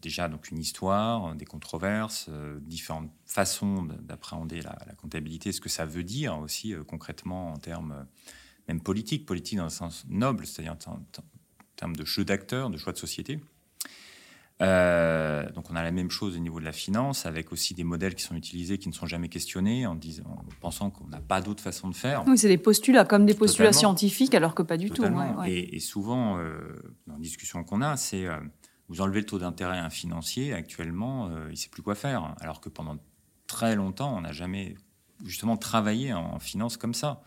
déjà 0.00 0.28
donc 0.28 0.50
une 0.52 0.58
histoire, 0.58 1.34
des 1.34 1.44
controverses, 1.44 2.30
différentes 2.60 3.10
façons 3.24 3.82
d'appréhender 4.02 4.62
la, 4.62 4.94
comptabilité, 4.96 5.50
ce 5.50 5.60
que 5.60 5.68
ça 5.68 5.84
veut 5.84 6.04
dire 6.04 6.38
aussi 6.38 6.74
concrètement 6.86 7.52
en 7.52 7.58
termes 7.58 8.06
même 8.68 8.80
politiques, 8.80 9.26
politique 9.26 9.58
dans 9.58 9.64
un 9.64 9.68
sens 9.68 10.04
noble, 10.08 10.46
c'est-à-dire 10.46 10.76
en 10.86 11.00
termes 11.74 11.96
de 11.96 12.04
jeu 12.04 12.24
d'acteurs, 12.24 12.70
de 12.70 12.78
choix 12.78 12.92
de 12.92 12.98
société. 12.98 13.40
Euh, 14.62 15.50
donc 15.52 15.70
on 15.70 15.76
a 15.76 15.82
la 15.82 15.90
même 15.90 16.10
chose 16.10 16.36
au 16.36 16.38
niveau 16.38 16.60
de 16.60 16.64
la 16.64 16.72
finance, 16.72 17.26
avec 17.26 17.52
aussi 17.52 17.74
des 17.74 17.84
modèles 17.84 18.14
qui 18.14 18.22
sont 18.22 18.34
utilisés, 18.34 18.78
qui 18.78 18.88
ne 18.88 18.94
sont 18.94 19.06
jamais 19.06 19.28
questionnés, 19.28 19.86
en, 19.86 19.94
disant, 19.94 20.24
en 20.26 20.44
pensant 20.60 20.90
qu'on 20.90 21.06
n'a 21.08 21.20
pas 21.20 21.40
d'autre 21.40 21.62
façon 21.62 21.88
de 21.88 21.94
faire. 21.94 22.24
Oui, 22.26 22.38
c'est 22.38 22.48
des 22.48 22.58
postulats, 22.58 23.04
comme 23.04 23.26
des 23.26 23.34
postulats 23.34 23.72
scientifiques, 23.72 24.34
alors 24.34 24.54
que 24.54 24.62
pas 24.62 24.76
du 24.76 24.90
tout. 24.90 25.04
Et, 25.46 25.78
souvent, 25.80 26.38
euh, 26.38 26.58
dans 27.06 27.16
les 27.16 27.22
discussions 27.22 27.62
qu'on 27.64 27.82
a, 27.82 27.96
c'est 27.96 28.26
euh, 28.26 28.38
vous 28.88 29.00
enlevez 29.00 29.20
le 29.20 29.26
taux 29.26 29.38
d'intérêt 29.38 29.78
à 29.78 29.84
un 29.84 29.90
financier, 29.90 30.54
actuellement, 30.54 31.30
il 31.46 31.50
ne 31.50 31.54
sait 31.54 31.68
plus 31.68 31.82
quoi 31.82 31.94
faire. 31.94 32.34
Alors 32.40 32.60
que 32.60 32.68
pendant 32.68 32.96
très 33.46 33.76
longtemps, 33.76 34.16
on 34.16 34.22
n'a 34.22 34.32
jamais 34.32 34.74
justement 35.24 35.56
travaillé 35.56 36.12
en, 36.12 36.38
finance 36.38 36.76
comme 36.76 36.94
ça. 36.94 37.20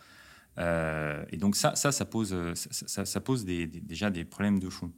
et 0.58 1.38
donc 1.38 1.56
ça, 1.56 1.76
ça, 1.76 1.92
ça 1.92 2.06
pose, 2.06 2.36
ça, 2.56 3.22
pose 3.22 3.46
déjà 3.46 4.10
des 4.10 4.26
problèmes 4.26 4.60
de 4.60 4.70
fond. 4.70 4.92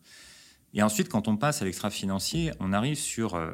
Et 0.73 0.81
ensuite, 0.83 1.09
quand 1.09 1.27
on 1.27 1.37
passe 1.37 1.61
à 1.61 1.65
l'extra-financier, 1.65 2.51
on 2.59 2.73
arrive 2.73 2.97
sur 2.97 3.35
euh, 3.35 3.53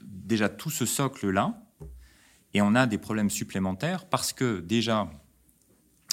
déjà 0.00 0.48
tout 0.48 0.70
ce 0.70 0.86
socle-là, 0.86 1.58
et 2.54 2.62
on 2.62 2.74
a 2.74 2.86
des 2.86 2.98
problèmes 2.98 3.30
supplémentaires 3.30 4.04
parce 4.04 4.32
que 4.32 4.60
déjà, 4.60 5.10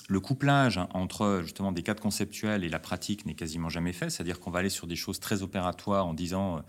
le 0.08 0.20
couplage 0.20 0.80
entre 0.94 1.42
justement 1.44 1.72
des 1.72 1.84
cadres 1.84 2.02
conceptuels 2.02 2.64
et 2.64 2.70
la 2.70 2.80
pratique 2.80 3.26
n'est 3.26 3.36
quasiment 3.36 3.70
jamais 3.70 3.94
fait, 3.94 4.10
c'est-à-dire 4.10 4.40
qu'on 4.40 4.50
va 4.50 4.60
aller 4.60 4.70
sur 4.70 4.88
des 4.88 4.96
choses 4.96 5.20
très 5.20 5.44
opératoires 5.44 6.08
en 6.08 6.14
disant, 6.14 6.58
euh, 6.58 6.62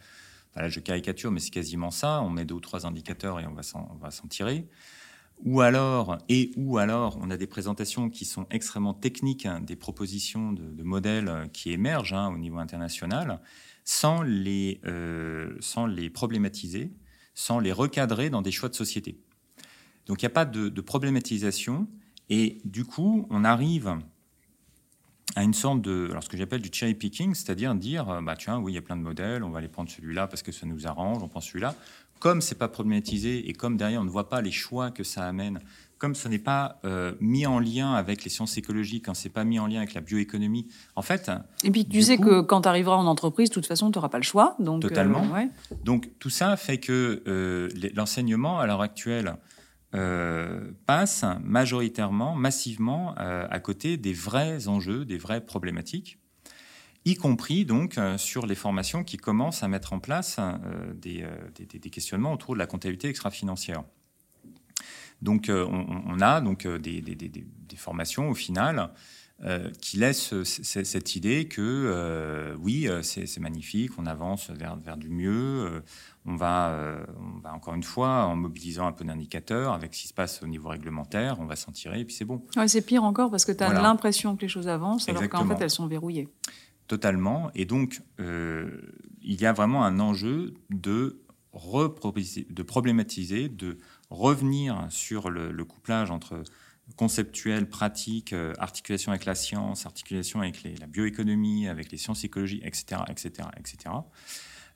voilà, 0.54 0.68
je 0.68 0.80
caricature, 0.80 1.30
mais 1.30 1.40
c'est 1.40 1.50
quasiment 1.50 1.90
ça, 1.90 2.20
on 2.22 2.30
met 2.30 2.44
deux 2.44 2.56
ou 2.56 2.60
trois 2.60 2.84
indicateurs 2.84 3.38
et 3.40 3.46
on 3.46 3.54
va 3.54 3.62
s'en 3.62 4.26
tirer. 4.28 4.66
Ou 5.44 5.62
alors, 5.62 6.18
et 6.28 6.50
ou 6.56 6.76
alors, 6.76 7.18
on 7.22 7.30
a 7.30 7.36
des 7.36 7.46
présentations 7.46 8.10
qui 8.10 8.26
sont 8.26 8.46
extrêmement 8.50 8.92
techniques, 8.92 9.46
hein, 9.46 9.60
des 9.60 9.76
propositions 9.76 10.52
de, 10.52 10.82
modèles 10.82 11.48
qui 11.52 11.72
émergent 11.72 12.12
hein, 12.12 12.28
au 12.28 12.36
niveau 12.36 12.58
international, 12.58 13.40
sans 13.90 14.22
les, 14.22 14.80
euh, 14.86 15.56
sans 15.58 15.84
les 15.84 16.10
problématiser, 16.10 16.92
sans 17.34 17.58
les 17.58 17.72
recadrer 17.72 18.30
dans 18.30 18.40
des 18.40 18.52
choix 18.52 18.68
de 18.68 18.76
société. 18.76 19.18
Donc 20.06 20.22
il 20.22 20.26
n'y 20.26 20.28
a 20.28 20.30
pas 20.30 20.44
de, 20.44 20.80
problématisation 20.80 21.88
et 22.28 22.60
du 22.64 22.84
coup 22.84 23.26
on 23.30 23.42
arrive 23.42 23.98
à 25.34 25.42
une 25.42 25.54
sorte 25.54 25.82
de, 25.82 26.06
alors 26.08 26.22
ce 26.22 26.28
que 26.28 26.36
j'appelle 26.36 26.62
du 26.62 26.70
cherry 26.72 26.94
picking, 26.94 27.34
c'est-à-dire 27.34 27.74
dire, 27.74 28.08
euh, 28.08 28.20
bah 28.22 28.36
tiens, 28.36 28.60
oui, 28.60 28.70
il 28.70 28.74
y 28.76 28.78
a 28.78 28.82
plein 28.82 28.96
de 28.96 29.02
modèles, 29.02 29.42
on 29.42 29.50
va 29.50 29.58
aller 29.58 29.66
prendre 29.66 29.90
celui-là 29.90 30.28
parce 30.28 30.44
que 30.44 30.52
ça 30.52 30.66
nous 30.66 30.86
arrange, 30.86 31.20
on 31.24 31.28
prend 31.28 31.40
celui-là. 31.40 31.74
Comme 32.20 32.42
c'est 32.42 32.58
pas 32.58 32.68
problématisé 32.68 33.48
et 33.48 33.52
comme 33.54 33.76
derrière 33.76 34.02
on 34.02 34.04
ne 34.04 34.10
voit 34.10 34.28
pas 34.28 34.40
les 34.40 34.52
choix 34.52 34.92
que 34.92 35.02
ça 35.02 35.26
amène 35.26 35.58
comme 36.00 36.14
ce 36.14 36.28
n'est 36.28 36.38
pas 36.38 36.80
euh, 36.86 37.12
mis 37.20 37.46
en 37.46 37.60
lien 37.60 37.92
avec 37.92 38.24
les 38.24 38.30
sciences 38.30 38.56
écologiques, 38.56 39.04
quand 39.04 39.14
c'est 39.14 39.28
pas 39.28 39.44
mis 39.44 39.58
en 39.58 39.66
lien 39.66 39.76
avec 39.76 39.92
la 39.92 40.00
bioéconomie, 40.00 40.66
en 40.96 41.02
fait. 41.02 41.30
Et 41.62 41.70
puis 41.70 41.86
tu 41.86 42.00
sais 42.00 42.16
que 42.16 42.40
quand 42.40 42.62
tu 42.62 42.68
arriveras 42.68 42.96
en 42.96 43.06
entreprise, 43.06 43.50
de 43.50 43.54
toute 43.54 43.66
façon, 43.66 43.92
tu 43.92 43.98
n'auras 43.98 44.08
pas 44.08 44.16
le 44.16 44.24
choix. 44.24 44.56
Donc, 44.58 44.80
totalement. 44.80 45.22
Euh, 45.36 45.44
donc 45.84 46.10
tout 46.18 46.30
ça 46.30 46.56
fait 46.56 46.78
que 46.78 47.22
euh, 47.28 47.68
l'enseignement 47.94 48.58
à 48.58 48.66
l'heure 48.66 48.80
actuelle 48.80 49.36
passe 50.86 51.24
majoritairement, 51.42 52.36
massivement 52.36 53.12
à 53.16 53.58
côté 53.58 53.96
des 53.96 54.12
vrais 54.12 54.68
enjeux, 54.68 55.04
des 55.04 55.18
vraies 55.18 55.40
problématiques 55.44 56.18
y 57.04 57.16
compris 57.16 57.64
donc 57.64 57.98
sur 58.16 58.46
les 58.46 58.54
formations 58.54 59.02
qui 59.02 59.16
commencent 59.16 59.64
à 59.64 59.68
mettre 59.68 59.92
en 59.92 59.98
place 59.98 60.38
des, 60.94 61.26
des, 61.58 61.90
questionnements 61.90 62.32
autour 62.32 62.54
de 62.54 62.60
la 62.60 62.66
comptabilité 62.66 63.08
extra-financière. 63.08 63.82
Donc 65.22 65.48
euh, 65.48 65.66
on, 65.66 66.20
a 66.20 66.40
donc 66.40 66.66
euh, 66.66 66.78
des, 66.78 67.00
formations 67.76 68.28
au 68.30 68.34
final 68.34 68.90
euh, 69.42 69.70
qui 69.80 69.96
laissent 69.96 70.34
cette 70.42 71.16
idée 71.16 71.46
que 71.46 72.54
oui, 72.58 72.88
c'est 73.02 73.40
magnifique, 73.40 73.92
on 73.98 74.06
avance 74.06 74.50
vers, 74.50 74.76
vers 74.76 74.96
du 74.96 75.08
mieux, 75.08 75.82
on 76.26 76.36
va, 76.36 76.98
encore 77.44 77.74
une 77.74 77.82
fois, 77.82 78.26
en 78.26 78.36
mobilisant 78.36 78.86
un 78.86 78.92
peu 78.92 79.04
d'indicateurs, 79.04 79.72
avec 79.72 79.94
ce 79.94 80.02
qui 80.02 80.08
se 80.08 80.14
passe 80.14 80.42
au 80.42 80.46
niveau 80.46 80.68
réglementaire, 80.68 81.38
on 81.40 81.46
va 81.46 81.56
s'en 81.56 81.72
tirer 81.72 82.00
et 82.00 82.04
puis 82.04 82.14
c'est 82.14 82.26
bon. 82.26 82.42
c'est 82.66 82.84
pire 82.84 83.02
encore 83.02 83.30
parce 83.30 83.46
que 83.46 83.52
tu 83.52 83.64
as 83.64 83.72
l'impression 83.72 84.36
que 84.36 84.42
les 84.42 84.48
choses 84.48 84.68
avancent 84.68 85.08
alors 85.08 85.26
qu'en 85.28 85.46
fait 85.46 85.62
elles 85.62 85.70
sont 85.70 85.86
verrouillées. 85.86 86.28
Totalement. 86.86 87.50
Et 87.54 87.64
donc, 87.64 88.02
il 88.18 89.40
y 89.40 89.46
a 89.46 89.54
vraiment 89.54 89.84
un 89.84 90.00
enjeu 90.00 90.52
de, 90.68 91.22
de 91.54 92.62
problématiser, 92.62 93.48
de 93.48 93.78
revenir 94.10 94.86
sur 94.90 95.30
le, 95.30 95.64
couplage 95.64 96.10
entre 96.10 96.42
conceptuel, 96.96 97.68
pratique, 97.68 98.32
euh, 98.32 98.52
articulation 98.58 99.12
avec 99.12 99.24
la 99.24 99.36
science, 99.36 99.86
articulation 99.86 100.40
avec 100.40 100.62
la 100.78 100.86
bioéconomie, 100.86 101.68
avec 101.68 101.92
les 101.92 101.98
sciences 101.98 102.24
écologiques, 102.24 102.64
etc., 102.64 103.02
etc., 103.08 103.48
etc., 103.56 103.94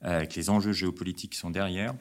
avec 0.00 0.34
les 0.34 0.50
enjeux 0.50 0.72
géopolitiques 0.72 1.32
qui 1.32 1.38
sont 1.38 1.50
derrière. 1.50 1.94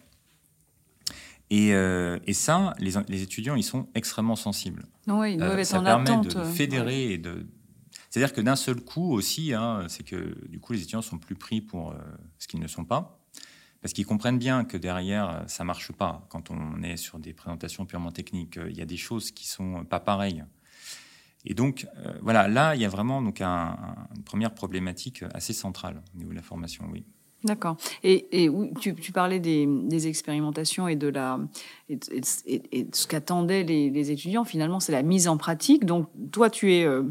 Et, 1.49 1.73
euh, 1.73 2.19
ça, 2.33 2.73
les, 2.79 3.21
étudiants, 3.21 3.55
ils 3.55 3.63
sont 3.63 3.87
extrêmement 3.95 4.35
sensibles. 4.35 4.85
Oui, 5.07 5.33
ils 5.33 5.37
doivent 5.37 5.51
euh, 5.51 5.57
être 5.57 5.65
ça 5.65 5.79
en 5.79 5.83
permet 5.83 6.09
attente. 6.09 6.35
de 6.35 6.43
fédérer 6.43 7.13
et 7.13 7.17
de. 7.17 7.47
C'est-à-dire 8.09 8.33
que 8.33 8.41
d'un 8.41 8.55
seul 8.55 8.81
coup 8.81 9.13
aussi, 9.13 9.53
hein, 9.53 9.85
c'est 9.87 10.03
que 10.03 10.35
du 10.47 10.59
coup, 10.59 10.73
les 10.73 10.79
étudiants 10.79 11.01
sont 11.01 11.17
plus 11.17 11.35
pris 11.35 11.61
pour 11.61 11.95
ce 12.37 12.47
qu'ils 12.47 12.59
ne 12.59 12.67
sont 12.67 12.85
pas 12.85 13.22
parce 13.83 13.91
qu'ils 13.91 14.05
comprennent 14.05 14.39
bien 14.39 14.63
que 14.63 14.77
derrière, 14.77 15.29
euh, 15.29 15.43
ça 15.47 15.65
marche 15.65 15.91
pas. 15.91 16.25
Quand 16.29 16.49
on 16.51 16.81
est 16.83 16.95
sur 16.95 17.19
des 17.19 17.33
présentations 17.33 17.85
purement 17.85 18.13
techniques, 18.13 18.57
euh, 18.57 18.69
il 18.69 18.77
y 18.77 18.81
a 18.81 18.85
des 18.85 18.95
choses 18.95 19.31
qui 19.31 19.45
sont 19.45 19.83
pas 19.83 19.99
pareilles. 19.99 20.45
Et 21.43 21.53
donc, 21.53 21.85
euh, 21.97 22.13
voilà, 22.21 22.47
là, 22.47 22.75
il 22.75 22.81
y 22.81 22.85
a 22.85 22.89
vraiment 22.89 23.21
donc 23.21 23.41
une 23.41 24.23
première 24.23 24.53
problématique 24.53 25.25
assez 25.33 25.51
centrale 25.51 26.01
au 26.15 26.17
niveau 26.17 26.29
de 26.29 26.37
la 26.37 26.41
formation, 26.41 26.87
oui. 26.89 27.03
D'accord. 27.43 27.75
Et, 28.03 28.43
et 28.43 28.49
tu, 28.79 28.95
tu, 28.95 29.11
parlais 29.11 29.39
des, 29.39 29.67
des, 29.67 30.07
expérimentations 30.07 30.87
et 30.87 30.95
de, 30.95 31.09
la, 31.09 31.39
et, 31.89 31.99
et, 32.71 32.87
ce 32.93 33.05
qu'attendaient 33.05 33.63
les, 33.63 33.89
les, 33.89 34.11
étudiants. 34.11 34.45
Finalement, 34.45 34.79
c'est 34.79 34.93
la 34.93 35.03
mise 35.03 35.27
en 35.27 35.35
pratique. 35.35 35.83
Donc, 35.85 36.07
toi, 36.31 36.49
tu 36.49 36.73
es 36.73 36.85
euh, 36.85 37.03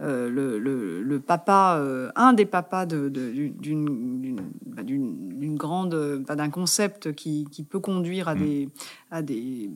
euh 0.00 0.30
le, 0.30 0.58
le, 0.58 1.02
le, 1.02 1.20
papa, 1.20 1.76
euh, 1.78 2.10
un 2.16 2.32
des 2.32 2.46
papas 2.46 2.86
d'une 2.86 4.36
bah, 4.64 4.82
d'une 4.82 5.56
grande, 5.56 6.24
d'un 6.26 6.50
concept 6.50 7.12
qui, 7.12 7.46
qui, 7.50 7.62
peut 7.62 7.80
conduire 7.80 8.28
à, 8.28 8.34
mm. 8.34 8.38
des, 8.38 8.68
à 9.10 9.20
des, 9.20 9.70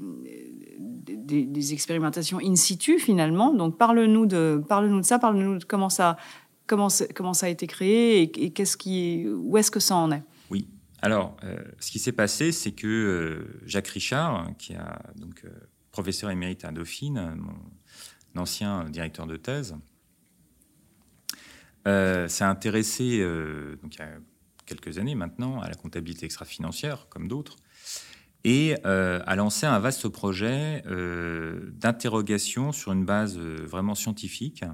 des, 1.07 1.43
des, 1.45 1.73
expérimentations 1.75 2.39
in 2.43 2.57
situ, 2.57 2.99
finalement. 2.99 3.53
Donc, 3.53 3.77
parle-nous 3.77 4.25
de, 4.25 4.63
parle-nous 4.67 5.01
de 5.01 5.05
ça, 5.05 5.19
parle-nous 5.19 5.59
de 5.59 5.65
comment 5.65 5.91
ça 5.91 6.17
Comment, 6.69 6.91
ça 6.91 7.47
a 7.47 7.49
été 7.49 7.67
créé 7.67 8.23
et, 8.23 9.29
où 9.33 9.57
est-ce 9.57 9.71
que 9.71 9.81
ça 9.81 9.97
en 9.97 10.13
est? 10.13 10.23
Oui. 10.51 10.69
Alors, 11.01 11.37
euh, 11.43 11.57
ce 11.81 11.91
qui 11.91 11.99
s'est 11.99 12.13
passé, 12.13 12.53
c'est 12.53 12.73
que 12.73 12.87
euh, 12.87 13.61
Jacques 13.65 13.89
Richard, 13.89 14.51
qui 14.59 14.75
a 14.75 15.01
donc 15.17 15.45
euh, 15.45 15.49
professeur 15.93 16.31
émérite 16.31 16.65
à 16.65 16.71
Dauphine, 16.71 17.37
mon 17.37 18.41
ancien 18.41 18.85
directeur 18.91 19.27
de 19.27 19.37
thèse, 19.37 19.77
s'est 21.87 22.45
intéressé 22.45 23.05
il 23.05 23.99
y 23.99 24.03
a 24.03 24.09
quelques 24.67 24.99
années 24.99 25.15
maintenant 25.15 25.63
à 25.63 25.69
la 25.69 25.75
comptabilité 25.75 26.27
extra-financière, 26.27 27.07
comme 27.09 27.29
d'autres, 27.29 27.57
et 28.45 28.75
a 28.85 29.37
lancé 29.37 29.65
un 29.65 29.79
vaste 29.79 30.07
projet 30.09 30.83
d'interrogation 30.85 32.73
sur 32.73 32.93
une 32.93 33.07
base 33.07 33.39
vraiment 33.39 33.95
scientifique 33.95 34.65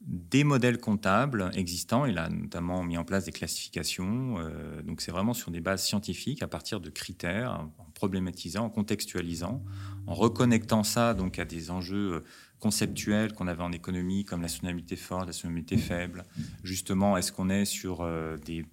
des 0.00 0.44
modèles 0.44 0.78
comptables 0.78 1.50
existants. 1.54 2.06
Il 2.06 2.16
a 2.16 2.28
notamment 2.30 2.82
mis 2.82 2.96
en 2.96 3.04
place 3.04 3.26
des 3.26 3.32
classifications. 3.32 4.36
Euh, 4.38 4.80
donc 4.82 5.02
c'est 5.02 5.10
vraiment 5.10 5.34
sur 5.34 5.50
des 5.50 5.60
bases 5.60 5.84
scientifiques, 5.84 6.42
à 6.42 6.48
partir 6.48 6.80
de 6.80 6.88
critères, 6.88 7.68
en 7.78 7.90
problématisant, 7.94 8.64
en 8.64 8.70
contextualisant, 8.70 9.62
en 10.06 10.14
reconnectant 10.14 10.84
ça 10.84 11.12
donc 11.12 11.38
à 11.38 11.44
des 11.44 11.70
enjeux 11.70 12.14
euh, 12.14 12.20
conceptuels 12.60 13.34
qu'on 13.34 13.46
avait 13.46 13.62
en 13.62 13.72
économie, 13.72 14.24
comme 14.24 14.40
la 14.40 14.48
soutenabilité 14.48 14.96
forte, 14.96 15.26
la 15.26 15.32
soutenabilité 15.32 15.76
faible. 15.76 16.24
Justement, 16.62 17.16
est-ce 17.16 17.30
qu'on 17.32 17.50
est 17.50 17.66
sur 17.66 18.00
euh, 18.00 18.38
des, 18.38 18.64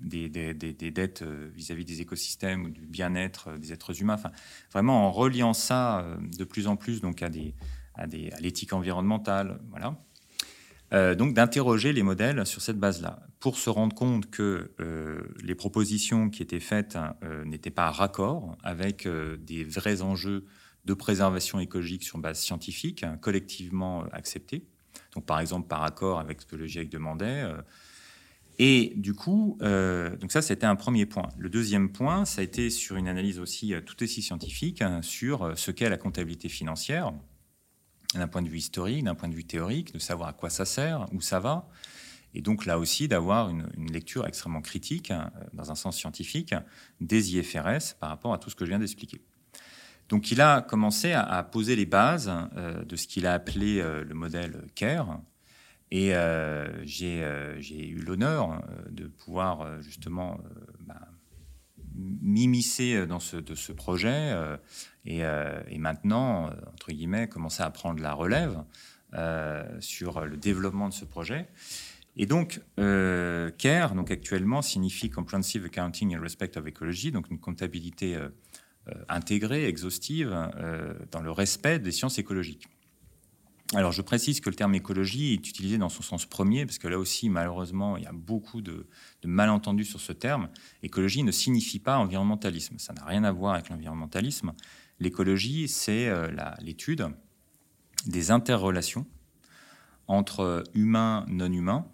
dettes 0.91 1.23
vis-à-vis 1.23 1.85
des 1.85 2.01
écosystèmes 2.01 2.65
ou 2.65 2.69
du 2.69 2.85
bien-être 2.85 3.57
des 3.57 3.73
êtres 3.73 4.01
humains? 4.01 4.15
Enfin, 4.15 4.31
Vraiment 4.71 5.07
en 5.07 5.11
reliant 5.11 5.53
ça 5.53 6.05
de 6.37 6.43
plus 6.43 6.67
en 6.67 6.75
plus 6.75 7.01
donc 7.01 7.21
à, 7.21 7.29
des, 7.29 7.53
à 7.95 8.05
l'éthique 8.39 8.73
environnementale. 8.73 9.59
Voilà. 9.69 9.97
Euh, 10.93 11.15
donc 11.15 11.33
d'interroger 11.33 11.91
les 11.91 12.03
modèles 12.03 12.45
sur 12.45 12.61
cette 12.61 12.79
base-là, 12.79 13.19
pour 13.39 13.57
se 13.57 13.69
rendre 13.69 13.93
compte 13.93 14.29
que 14.29 14.71
euh, 14.79 15.21
les 15.43 15.55
propositions 15.55 16.29
qui 16.29 16.41
étaient 16.41 16.61
faites 16.61 16.97
euh, 17.23 17.43
n'étaient 17.43 17.71
pas 17.71 17.91
raccord 17.91 18.57
avec 18.63 19.07
des 19.41 19.63
vrais 19.63 20.01
enjeux 20.01 20.45
de 20.85 20.93
préservation 20.93 21.59
écologique 21.59 22.03
sur 22.03 22.17
base 22.19 22.39
scientifique, 22.39 23.03
hein, 23.03 23.17
collectivement 23.19 24.05
acceptés. 24.13 24.65
Donc 25.13 25.25
par 25.25 25.41
exemple 25.41 25.67
par 25.67 25.83
accord 25.83 26.19
avec 26.19 26.41
ce 26.41 26.45
que 26.45 26.55
le 26.55 26.65
GIEC 26.65 26.89
demandait. 26.89 27.43
et 28.57 28.93
du 28.95 29.13
coup, 29.13 29.57
donc 29.61 30.31
ça 30.31 30.41
c'était 30.41 30.65
un 30.65 30.75
premier 30.75 31.05
point. 31.05 31.29
Le 31.37 31.49
deuxième 31.49 31.91
point, 31.91 32.25
ça 32.25 32.41
a 32.41 32.43
été 32.43 32.69
sur 32.69 32.95
une 32.95 33.07
analyse 33.07 33.39
aussi 33.39 33.73
tout 33.85 34.01
aussi 34.01 34.21
scientifique 34.21 34.81
hein, 34.81 35.01
sur 35.01 35.57
ce 35.57 35.71
qu'est 35.71 35.89
la 35.89 35.97
comptabilité 35.97 36.49
financière 36.49 37.13
d'un 38.13 38.27
point 38.27 38.41
de 38.41 38.49
vue 38.49 38.57
historique, 38.57 39.03
d'un 39.03 39.15
point 39.15 39.29
de 39.29 39.35
vue 39.35 39.45
théorique, 39.45 39.93
de 39.93 39.99
savoir 39.99 40.29
à 40.29 40.33
quoi 40.33 40.49
ça 40.49 40.65
sert, 40.65 41.05
où 41.13 41.21
ça 41.21 41.39
va. 41.39 41.67
Et 42.33 42.41
donc 42.41 42.65
là 42.65 42.77
aussi 42.77 43.07
d'avoir 43.07 43.49
une, 43.49 43.67
lecture 43.91 44.27
extrêmement 44.27 44.61
critique, 44.61 45.11
hein, 45.11 45.31
dans 45.53 45.71
un 45.71 45.75
sens 45.75 45.97
scientifique, 45.97 46.53
des 47.01 47.35
IFRS 47.35 47.95
par 47.99 48.09
rapport 48.09 48.33
à 48.33 48.37
tout 48.37 48.49
ce 48.49 48.55
que 48.55 48.65
je 48.65 48.69
viens 48.69 48.79
d'expliquer. 48.79 49.21
Donc 50.09 50.31
il 50.31 50.39
a 50.39 50.61
commencé 50.61 51.13
à, 51.13 51.43
poser 51.43 51.75
les 51.75 51.85
bases 51.85 52.31
euh, 52.55 52.83
de 52.85 52.95
ce 52.95 53.07
qu'il 53.07 53.25
a 53.25 53.33
appelé 53.33 53.79
euh, 53.79 54.03
le 54.03 54.13
modèle 54.13 54.65
CARE. 54.75 55.19
Et 55.89 56.13
euh, 56.15 56.85
j'ai 56.85 57.87
eu 57.87 57.99
l'honneur 57.99 58.61
de 58.89 59.07
pouvoir 59.07 59.81
justement 59.81 60.37
m'immiscer 61.97 63.05
dans 63.07 63.19
ce, 63.19 63.37
de 63.37 63.55
ce 63.55 63.71
projet 63.71 64.33
euh, 65.09 65.61
et, 65.69 65.77
maintenant, 65.77 66.47
euh, 66.47 66.51
entre 66.73 66.91
guillemets, 66.91 67.27
commencer 67.27 67.63
à 67.63 67.69
prendre 67.69 68.01
la 68.01 68.13
relève 68.13 68.63
euh, 69.13 69.63
sur 69.79 70.25
le 70.25 70.37
développement 70.37 70.89
de 70.89 70.93
ce 70.93 71.05
projet. 71.05 71.47
Et 72.15 72.25
donc, 72.25 72.61
CARE, 72.77 73.93
donc 73.93 74.09
actuellement, 74.09 74.63
signifie 74.63 75.09
Comprehensive 75.09 75.65
Accounting 75.65 76.15
in 76.15 76.19
Respect 76.19 76.57
of 76.57 76.65
Ecology, 76.65 77.11
donc 77.11 77.29
une 77.29 77.39
comptabilité 77.39 78.17
intégrée, 79.07 79.67
exhaustive, 79.67 80.35
dans 81.11 81.21
le 81.21 81.29
respect 81.29 81.77
des 81.77 81.91
sciences 81.91 82.17
écologiques. 82.17 82.67
Alors, 83.73 83.91
je 83.91 84.01
précise 84.01 84.39
que 84.39 84.49
le 84.49 84.55
terme 84.55 84.75
écologie 84.75 85.33
est 85.33 85.49
utilisé 85.49 85.77
dans 85.77 85.89
son 85.89 86.01
sens 86.01 86.25
premier, 86.25 86.65
parce 86.65 86.77
que 86.77 86.87
là 86.87 86.97
aussi, 86.97 87.29
malheureusement, 87.29 87.97
il 87.97 88.03
y 88.03 88.07
a 88.07 88.13
beaucoup 88.13 88.61
de, 88.61 88.87
malentendus 89.25 89.83
sur 89.83 89.99
ce 89.99 90.13
terme. 90.13 90.49
Écologie 90.83 91.23
ne 91.23 91.31
signifie 91.31 91.79
pas 91.79 91.97
environnementalisme. 91.97 92.79
Ça 92.79 92.93
n'a 92.93 93.03
rien 93.03 93.25
à 93.25 93.31
voir 93.31 93.55
avec 93.55 93.69
l'environnementalisme. 93.69 94.53
L'écologie, 94.99 95.67
c'est 95.67 96.07
euh, 96.07 96.29
l'étude 96.61 97.09
des 98.05 98.31
interrelations 98.31 99.05
entre 100.07 100.63
humains, 100.73 101.25
non 101.27 101.51
humains, 101.51 101.85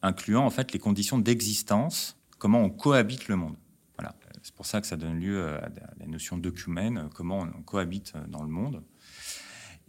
incluant 0.00 0.46
en 0.46 0.50
fait 0.50 0.72
les 0.72 0.78
conditions 0.78 1.18
d'existence, 1.18 2.16
comment 2.38 2.60
on 2.60 2.70
cohabite 2.70 3.28
le 3.28 3.36
monde. 3.36 3.56
Voilà. 3.98 4.16
C'est 4.42 4.54
pour 4.54 4.64
ça 4.64 4.80
que 4.80 4.86
ça 4.86 4.96
donne 4.96 5.20
lieu 5.20 5.46
à 5.46 5.68
la 5.98 6.06
notion 6.06 6.38
d'œcumène, 6.38 7.10
comment 7.14 7.40
on 7.40 7.62
cohabite 7.62 8.14
dans 8.28 8.42
le 8.42 8.48
monde. 8.48 8.82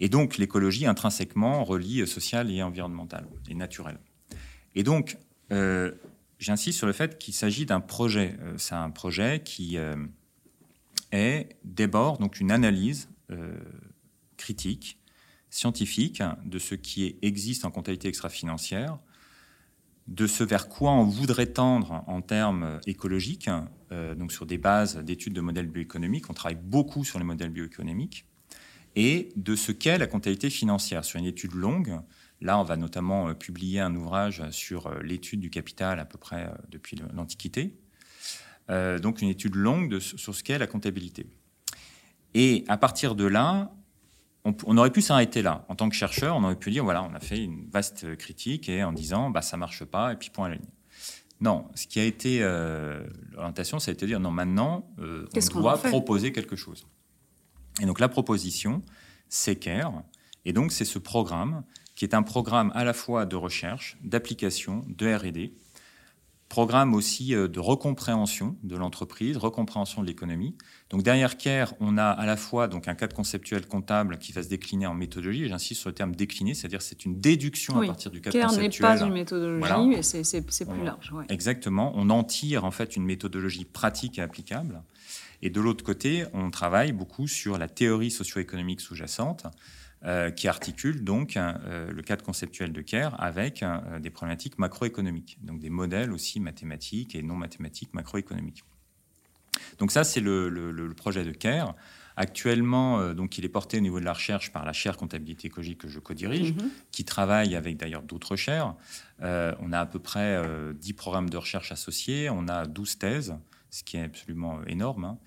Et 0.02 0.10
donc 0.10 0.38
l'écologie 0.38 0.86
intrinsèquement 0.86 1.64
relie 1.64 2.06
social 2.06 2.52
et 2.52 2.62
environnemental 2.62 3.26
et 3.50 3.56
naturel. 3.56 3.98
Et 4.76 4.84
donc 4.84 5.18
euh, 5.54 5.94
j'insiste 6.40 6.78
sur 6.78 6.88
le 6.88 6.94
fait 6.94 7.18
qu'il 7.18 7.34
s'agit 7.34 7.66
d'un 7.66 7.80
projet. 7.80 8.36
Euh, 8.42 8.56
c'est 8.58 8.76
un 8.76 8.90
projet 8.90 9.42
qui 9.46 9.78
est 11.12 11.50
d'abord 11.64 12.18
donc 12.18 12.40
une 12.40 12.52
analyse 12.52 13.10
euh, 13.32 13.58
critique, 14.38 14.98
scientifique 15.50 16.24
de 16.46 16.58
ce 16.58 16.76
qui 16.76 17.18
existe 17.22 17.66
en 17.66 17.72
comptabilité 17.72 18.08
extra-financière, 18.08 18.98
de 20.08 20.26
ce 20.26 20.44
vers 20.44 20.68
quoi 20.68 20.92
on 20.92 21.04
voudrait 21.04 21.48
tendre 21.48 22.04
en 22.08 22.22
termes 22.22 22.80
écologiques, 22.88 23.50
euh, 23.92 24.16
donc 24.16 24.32
sur 24.32 24.46
des 24.46 24.58
bases 24.58 24.98
d'études 24.98 25.34
de 25.34 25.42
modèles 25.42 25.68
bioéconomiques. 25.68 26.30
On 26.30 26.34
travaille 26.34 26.58
beaucoup 26.62 27.04
sur 27.04 27.20
les 27.20 27.26
modèles 27.26 27.52
bioéconomiques 27.52 28.26
et 28.96 29.30
de 29.36 29.56
ce 29.56 29.72
qu'est 29.72 29.98
la 29.98 30.08
comptabilité 30.08 30.50
financière 30.50 31.06
sur 31.06 31.20
une 31.20 31.26
étude 31.26 31.54
longue. 31.54 32.00
Là, 32.42 32.60
on 32.60 32.64
va 32.64 32.76
notamment 32.76 33.30
euh, 33.30 33.34
publier 33.34 33.80
un 33.80 33.96
ouvrage 33.96 34.44
sur 34.52 34.94
l'étude 35.02 35.40
du 35.40 35.50
capital 35.50 36.00
à 36.00 36.06
peu 36.06 36.18
près 36.18 36.50
depuis 36.70 37.02
l'Antiquité, 37.14 37.76
euh, 38.70 39.00
donc 39.00 39.22
une 39.22 39.30
étude 39.30 39.56
longue 39.56 40.00
sur 40.00 40.34
ce 40.34 40.44
qu'est 40.44 40.58
la 40.58 40.68
comptabilité. 40.68 41.28
Et 42.34 42.64
à 42.68 42.78
partir 42.78 43.16
de 43.16 43.26
là, 43.26 43.72
on, 44.44 44.78
aurait 44.78 44.92
pu 44.92 45.02
s'arrêter 45.02 45.42
là. 45.42 45.66
En 45.68 45.76
tant 45.76 45.90
que 45.90 45.96
chercheur, 45.96 46.36
on 46.36 46.44
aurait 46.44 46.56
pu 46.56 46.72
dire, 46.72 46.84
voilà, 46.84 47.04
on 47.04 47.14
a 47.14 47.20
fait 47.20 47.44
une 47.44 47.70
vaste 47.70 48.16
critique 48.16 48.70
et 48.70 48.84
en 48.84 48.94
disant, 48.94 49.30
bah, 49.30 49.42
ça 49.42 49.58
marche 49.58 49.84
pas, 49.84 50.14
et 50.14 50.16
puis 50.16 50.30
point 50.30 50.48
à 50.48 50.50
la 50.50 50.56
ligne. 50.56 50.66
Non, 51.42 51.66
ce 51.74 51.88
qui 51.88 52.00
a 52.00 52.06
été 52.06 52.40
euh, 52.42 53.04
l'orientation, 53.32 53.80
ça 53.80 53.90
a 53.90 53.94
été 53.94 54.06
de 54.06 54.12
dire, 54.12 54.20
non, 54.20 54.32
maintenant, 54.32 54.88
euh, 55.00 55.28
on 55.36 55.60
doit 55.60 55.78
proposer 55.78 56.32
quelque 56.32 56.56
chose. 56.56 56.86
Et 57.80 57.86
donc 57.86 58.00
la 58.00 58.10
proposition, 58.10 58.82
c'est 59.30 59.56
CARE, 59.56 60.04
et 60.46 60.54
donc 60.54 60.72
c'est 60.72 60.86
ce 60.86 61.00
programme 61.00 61.64
qui 61.96 62.06
est 62.06 62.16
un 62.16 62.24
programme 62.24 62.72
à 62.74 62.84
la 62.84 62.94
fois 62.94 63.26
de 63.26 63.36
recherche, 63.36 63.98
d'application, 64.04 64.84
de 64.88 65.14
R&D, 65.14 65.54
programme 66.50 66.94
aussi 66.94 67.34
euh, 67.34 67.48
de 67.48 67.60
recompréhension 67.60 68.58
de 68.64 68.76
l'entreprise, 68.76 69.38
recompréhension 69.38 70.02
de 70.02 70.08
l'économie. 70.08 70.56
Donc 70.92 71.04
derrière 71.04 71.38
CARE, 71.38 71.74
on 71.80 71.98
a 71.98 72.06
à 72.06 72.26
la 72.26 72.36
fois 72.36 72.68
donc 72.68 72.90
un 72.90 72.96
cadre 72.96 73.16
conceptuel 73.16 73.66
comptable 73.66 74.18
qui 74.18 74.34
va 74.34 74.44
se 74.44 74.50
décliner 74.50 74.86
en 74.88 74.94
méthodologie, 74.94 75.46
et 75.46 75.48
j'insiste 75.48 75.80
sur 75.80 75.90
le 75.90 75.96
terme 75.96 76.14
décliner, 76.14 76.54
c'est-à-dire 76.54 76.82
c'est 76.82 77.06
une 77.06 77.20
déduction 77.20 77.80
à 77.80 77.86
partir 77.86 78.12
du 78.12 78.20
cadre 78.20 78.38
CARE 78.38 78.50
conceptuel. 78.50 78.82
CARE 78.82 78.92
n'est 78.92 79.00
pas 79.00 79.06
une 79.06 79.14
méthodologie, 79.14 79.88
mais 79.88 80.04
c'est 80.04 80.66
plus 80.66 80.84
large. 80.84 81.14
Exactement, 81.30 81.94
on 81.96 82.10
en 82.10 82.24
tire 82.26 82.66
en 82.66 82.72
fait 82.72 82.96
une 82.96 83.06
méthodologie 83.06 83.66
pratique 83.66 84.20
et 84.20 84.22
applicable. 84.22 84.84
Et 85.42 85.50
de 85.50 85.60
l'autre 85.60 85.84
côté, 85.84 86.26
on 86.34 86.52
travaille 86.52 86.92
beaucoup 86.92 87.28
sur 87.28 87.58
la 87.58 87.68
théorie 87.68 88.12
socio-économique 88.12 88.82
sous-jacente, 88.82 89.48
euh, 90.04 90.32
qui 90.32 90.48
articule 90.48 91.04
donc 91.04 91.38
euh, 91.38 91.92
le 91.92 92.02
cadre 92.02 92.24
conceptuel 92.26 92.74
de 92.74 92.82
CARE 92.82 93.16
avec 93.22 93.62
euh, 93.62 94.00
des 94.00 94.10
problématiques 94.10 94.58
macroéconomiques, 94.58 95.38
donc 95.44 95.60
des 95.60 95.70
modèles 95.70 96.12
aussi 96.12 96.40
mathématiques 96.40 97.14
et 97.14 97.22
non 97.22 97.36
mathématiques 97.36 97.94
macroéconomiques. 97.94 98.64
Donc 99.80 99.92
ça, 99.92 100.04
c'est 100.04 100.20
le, 100.20 100.94
projet 100.96 101.24
de 101.24 101.32
CARE. 101.32 101.76
Actuellement, 102.18 103.00
euh, 103.00 103.14
donc, 103.14 103.38
il 103.38 103.46
est 103.46 103.50
porté 103.50 103.78
au 103.78 103.82
niveau 103.82 104.00
de 104.00 104.06
la 104.06 104.14
recherche 104.14 104.52
par 104.52 104.66
la 104.66 104.74
chaire 104.74 104.98
comptabilité 104.98 105.48
écologique 105.48 105.80
que 105.80 105.88
je 105.88 106.00
co-dirige, 106.00 106.54
mhm. 106.54 106.70
qui 106.92 107.06
travaille 107.06 107.56
avec 107.56 107.78
d'ailleurs 107.78 108.04
d'autres 108.04 108.36
chaires. 108.36 108.76
Euh, 109.22 109.54
on 109.60 109.72
a 109.72 109.80
à 109.80 109.86
peu 109.86 110.00
près 110.00 110.42
10 110.76 110.94
programmes 110.94 111.30
de 111.30 111.38
recherche 111.38 111.72
associés, 111.72 112.30
on 112.30 112.48
a 112.48 112.66
12 112.66 112.98
thèses, 112.98 113.36
ce 113.70 113.84
qui 113.84 113.98
est 113.98 114.04
absolument 114.04 114.60
énorme. 114.68 115.18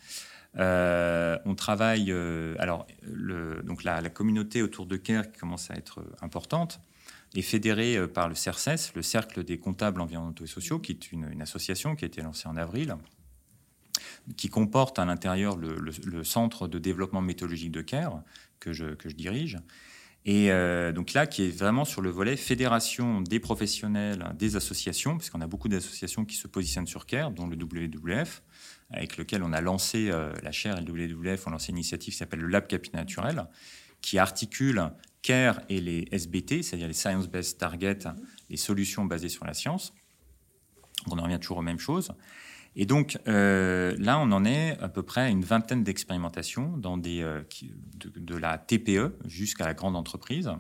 Hein. 0.57 1.41
on 1.45 1.55
travaille, 1.55 2.12
alors, 2.59 2.87
le, 3.03 3.62
donc 3.64 3.82
la, 3.82 4.01
la, 4.01 4.11
communauté 4.11 4.62
autour 4.62 4.87
de 4.87 4.97
CARE 4.97 5.32
qui 5.32 5.41
commence 5.41 5.70
à 5.70 5.74
être 5.74 6.05
importante 6.20 6.80
est 7.35 7.43
fédérée 7.43 8.07
par 8.07 8.28
le 8.28 8.35
CERCES, 8.35 8.93
le 8.95 9.03
Cercle 9.03 9.43
des 9.43 9.59
comptables 9.59 10.01
environnementaux 10.01 10.45
et 10.45 10.49
sociaux, 10.49 10.78
qui 10.78 10.93
est 10.93 11.11
une, 11.11 11.28
une 11.32 11.43
association 11.43 11.97
qui 11.97 12.05
a 12.05 12.07
été 12.07 12.22
lancée 12.22 12.47
en 12.47 12.57
avril 12.57 12.97
qui 14.36 14.49
comporte 14.49 14.99
à 14.99 15.05
l'intérieur 15.05 15.57
le, 15.57 16.24
centre 16.24 16.68
de 16.68 16.78
développement 16.78 17.20
méthodologique 17.20 17.72
de 17.72 17.82
CARE, 17.82 18.22
que 18.61 18.72
je, 18.72 18.95
dirige. 19.09 19.59
Et 20.26 20.51
euh, 20.51 20.92
donc 20.92 21.12
là, 21.12 21.26
qui 21.26 21.45
est 21.45 21.51
vraiment 21.51 21.84
sur 21.84 22.01
le 22.01 22.09
volet 22.09 22.36
fédération 22.36 23.20
des 23.20 23.40
professionnels, 23.40 24.24
des 24.38 24.57
associations, 24.57 25.18
puisqu'on 25.18 25.42
a 25.42 25.47
beaucoup 25.47 25.68
d'associations 25.68 26.24
qui 26.24 26.36
se 26.36 26.49
positionnent 26.49 26.86
sur 26.86 27.05
CARE, 27.05 27.30
dont 27.30 27.47
le 27.47 27.57
WWF, 27.57 28.42
avec 28.90 29.18
lequel 29.18 29.42
on 29.42 29.53
a 29.53 29.61
lancé, 29.61 30.11
euh, 30.11 30.32
la 30.42 30.51
chaire 30.51 30.78
et 30.78 30.82
le 30.82 30.90
WWF 30.90 31.47
ont 31.47 31.51
lancé 31.51 31.70
une 31.72 31.76
initiative 31.76 32.12
qui 32.12 32.18
s'appelle 32.18 32.40
le 32.40 32.49
Lab 32.49 32.66
Capital 32.66 33.01
Naturel, 33.01 33.47
qui 34.01 34.18
articule 34.18 34.90
CARE 35.20 35.61
et 35.68 35.80
les 35.80 36.09
SBT, 36.11 36.62
c'est-à-dire 36.62 36.88
les 36.88 36.95
Science 36.95 37.28
Based 37.28 37.59
Targets, 37.59 38.09
les 38.49 38.57
solutions 38.57 39.05
basées 39.05 39.28
sur 39.28 39.45
la 39.45 39.55
science. 39.55 39.92
On 41.11 41.18
en 41.18 41.22
revient 41.24 41.38
toujours 41.38 41.59
aux 41.59 41.62
mêmes 41.62 41.78
choses. 41.78 42.12
Et 42.77 42.87
donc 42.87 43.18
euh, 43.29 43.95
là, 43.99 44.18
on 44.18 44.33
en 44.33 44.45
est 44.45 44.79
à 44.81 44.89
peu 44.89 45.03
près 45.03 45.22
à 45.22 45.29
une 45.29 45.45
vingtaine 45.45 45.85
d'expérimentations 45.85 46.77
dans 46.77 46.97
des, 46.97 47.22
euh, 47.22 47.43
de, 48.16 48.37
la 48.37 48.59
TPE 48.59 49.16
jusqu'à 49.25 49.64
la 49.64 49.75
grande 49.75 49.97
entreprise. 49.97 50.51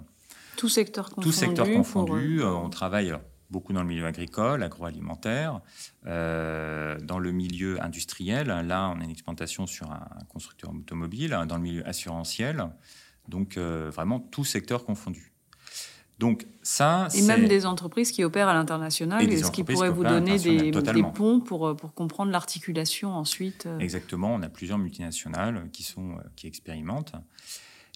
Tout 0.56 0.68
secteur 0.68 1.10
confondu. 1.10 1.26
Tout 1.26 1.32
secteur 1.32 1.66
confondu. 1.72 2.40
Euh, 2.40 2.50
on 2.50 2.70
travaille 2.70 3.12
beaucoup 3.50 3.72
dans 3.72 3.82
le 3.82 3.88
milieu 3.88 4.06
agricole, 4.06 4.62
agroalimentaire, 4.62 5.60
dans 6.04 7.18
le 7.18 7.30
milieu 7.30 7.82
industriel. 7.82 8.48
Là, 8.48 8.92
on 8.94 9.00
a 9.00 9.04
une 9.04 9.10
expérimentation 9.10 9.66
sur 9.66 9.92
un 9.92 10.08
constructeur 10.28 10.70
automobile, 10.70 11.38
dans 11.46 11.56
le 11.56 11.62
milieu 11.62 11.86
assurantiel. 11.86 12.68
Donc 13.28 13.56
vraiment 13.56 14.18
tout 14.18 14.44
secteur 14.44 14.84
confondu. 14.84 15.33
Donc 16.18 16.46
ça, 16.62 17.08
et 17.14 17.22
même 17.22 17.48
des 17.48 17.66
entreprises 17.66 18.12
qui 18.12 18.22
opèrent 18.22 18.48
à 18.48 18.54
l'international, 18.54 19.20
ce 19.36 19.50
qui 19.50 19.64
pourrait 19.64 19.90
vous 19.90 20.04
donner 20.04 20.38
des, 20.38 20.70
ponts 21.14 21.40
pour, 21.40 21.66
euh, 21.66 21.74
pour 21.74 21.92
comprendre 21.92 22.30
l'articulation 22.30 23.12
ensuite. 23.12 23.66
Euh. 23.66 23.78
Exactement, 23.80 24.32
on 24.32 24.42
a 24.42 24.48
plusieurs 24.48 24.78
multinationales 24.78 25.68
qui 25.72 25.82
sont 25.82 26.12
euh, 26.12 26.22
qui 26.36 26.46
expérimentent. 26.46 27.14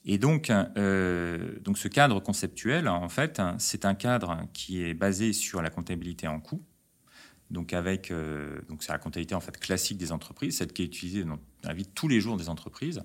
Et 0.04 0.16
donc, 0.16 0.50
donc 0.50 1.76
ce 1.76 1.88
cadre 1.88 2.20
conceptuel, 2.20 2.88
en 2.88 3.08
fait, 3.08 3.42
c'est 3.58 3.84
un 3.84 3.94
cadre 3.94 4.46
qui 4.54 4.82
est 4.82 4.94
basé 4.94 5.32
sur 5.32 5.60
la 5.60 5.70
comptabilité 5.70 6.26
en 6.28 6.40
coût. 6.40 6.62
Donc 7.50 7.72
avec 7.72 8.12
donc 8.68 8.82
c'est 8.82 8.92
la 8.92 8.98
comptabilité 8.98 9.34
en 9.34 9.40
fait 9.40 9.58
classique 9.58 9.98
des 9.98 10.12
entreprises, 10.12 10.58
celle 10.58 10.72
qui 10.72 10.82
est 10.82 10.86
utilisée 10.86 11.24
dans 11.24 11.38
la 11.64 11.74
vie 11.74 11.82
de 11.82 11.90
tous 11.94 12.08
les 12.08 12.20
jours 12.20 12.36
des 12.36 12.48
entreprises. 12.48 13.02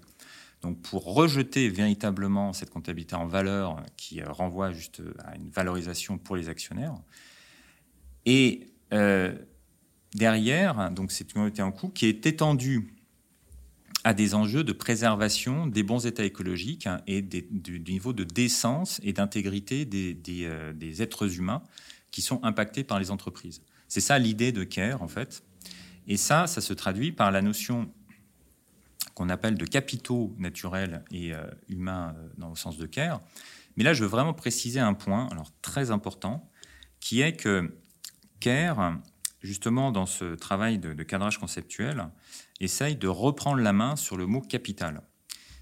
Donc 0.63 0.81
pour 0.81 1.13
rejeter 1.13 1.69
véritablement 1.69 2.53
cette 2.53 2.69
comptabilité 2.69 3.15
en 3.15 3.27
valeur 3.27 3.83
qui 3.97 4.21
euh, 4.21 4.31
renvoie 4.31 4.71
juste 4.71 5.01
à 5.23 5.35
une 5.35 5.49
valorisation 5.49 6.17
pour 6.17 6.35
les 6.37 6.49
actionnaires. 6.49 6.95
Et 8.25 8.67
euh, 8.93 9.35
derrière, 10.15 10.89
donc 10.89 11.11
c'est 11.11 11.25
une 11.25 11.33
comptabilité 11.33 11.61
en 11.61 11.71
coût 11.71 11.89
qui 11.89 12.05
est 12.05 12.25
étendue 12.25 12.93
à 14.05 14.13
des 14.13 14.35
enjeux 14.35 14.63
de 14.63 14.73
préservation 14.73 15.67
des 15.67 15.83
bons 15.83 16.05
états 16.05 16.25
écologiques 16.25 16.87
et 17.07 17.21
du, 17.21 17.79
niveau 17.79 18.13
de 18.13 18.23
décence 18.23 18.99
et 19.03 19.13
d'intégrité 19.13 19.85
des, 19.85 20.17
euh, 20.45 20.73
des, 20.73 21.01
êtres 21.01 21.37
humains 21.37 21.61
qui 22.11 22.21
sont 22.21 22.43
impactés 22.43 22.83
par 22.83 22.99
les 22.99 23.11
entreprises. 23.11 23.61
C'est 23.87 24.01
ça 24.01 24.19
l'idée 24.19 24.51
de 24.51 24.63
CARE, 24.63 25.01
en 25.01 25.07
fait. 25.07 25.43
Et 26.07 26.17
ça, 26.17 26.47
ça 26.47 26.59
se 26.59 26.73
traduit 26.73 27.11
par 27.11 27.31
la 27.31 27.41
notion 27.41 27.89
qu'on 29.13 29.29
appelle 29.29 29.55
de 29.55 29.65
capitaux 29.65 30.35
naturels 30.37 31.03
et 31.11 31.33
euh, 31.33 31.45
humains 31.69 32.15
euh, 32.17 32.29
dans 32.37 32.49
le 32.49 32.55
sens 32.55 32.77
de 32.77 32.85
CARE. 32.85 33.21
Mais 33.75 33.83
là, 33.83 33.93
je 33.93 34.03
veux 34.03 34.09
vraiment 34.09 34.33
préciser 34.33 34.79
un 34.79 34.93
point, 34.93 35.27
alors 35.29 35.51
très 35.61 35.91
important, 35.91 36.49
qui 36.99 37.21
est 37.21 37.33
que 37.33 37.77
CARE, 38.39 38.97
justement 39.41 39.91
dans 39.91 40.05
ce 40.05 40.35
travail 40.35 40.79
de, 40.79 41.03
cadrage 41.03 41.39
conceptuel, 41.39 42.09
essaye 42.59 42.95
de 42.95 43.07
reprendre 43.07 43.61
la 43.61 43.73
main 43.73 43.95
sur 43.95 44.17
le 44.17 44.25
mot 44.25 44.41
capital. 44.41 45.01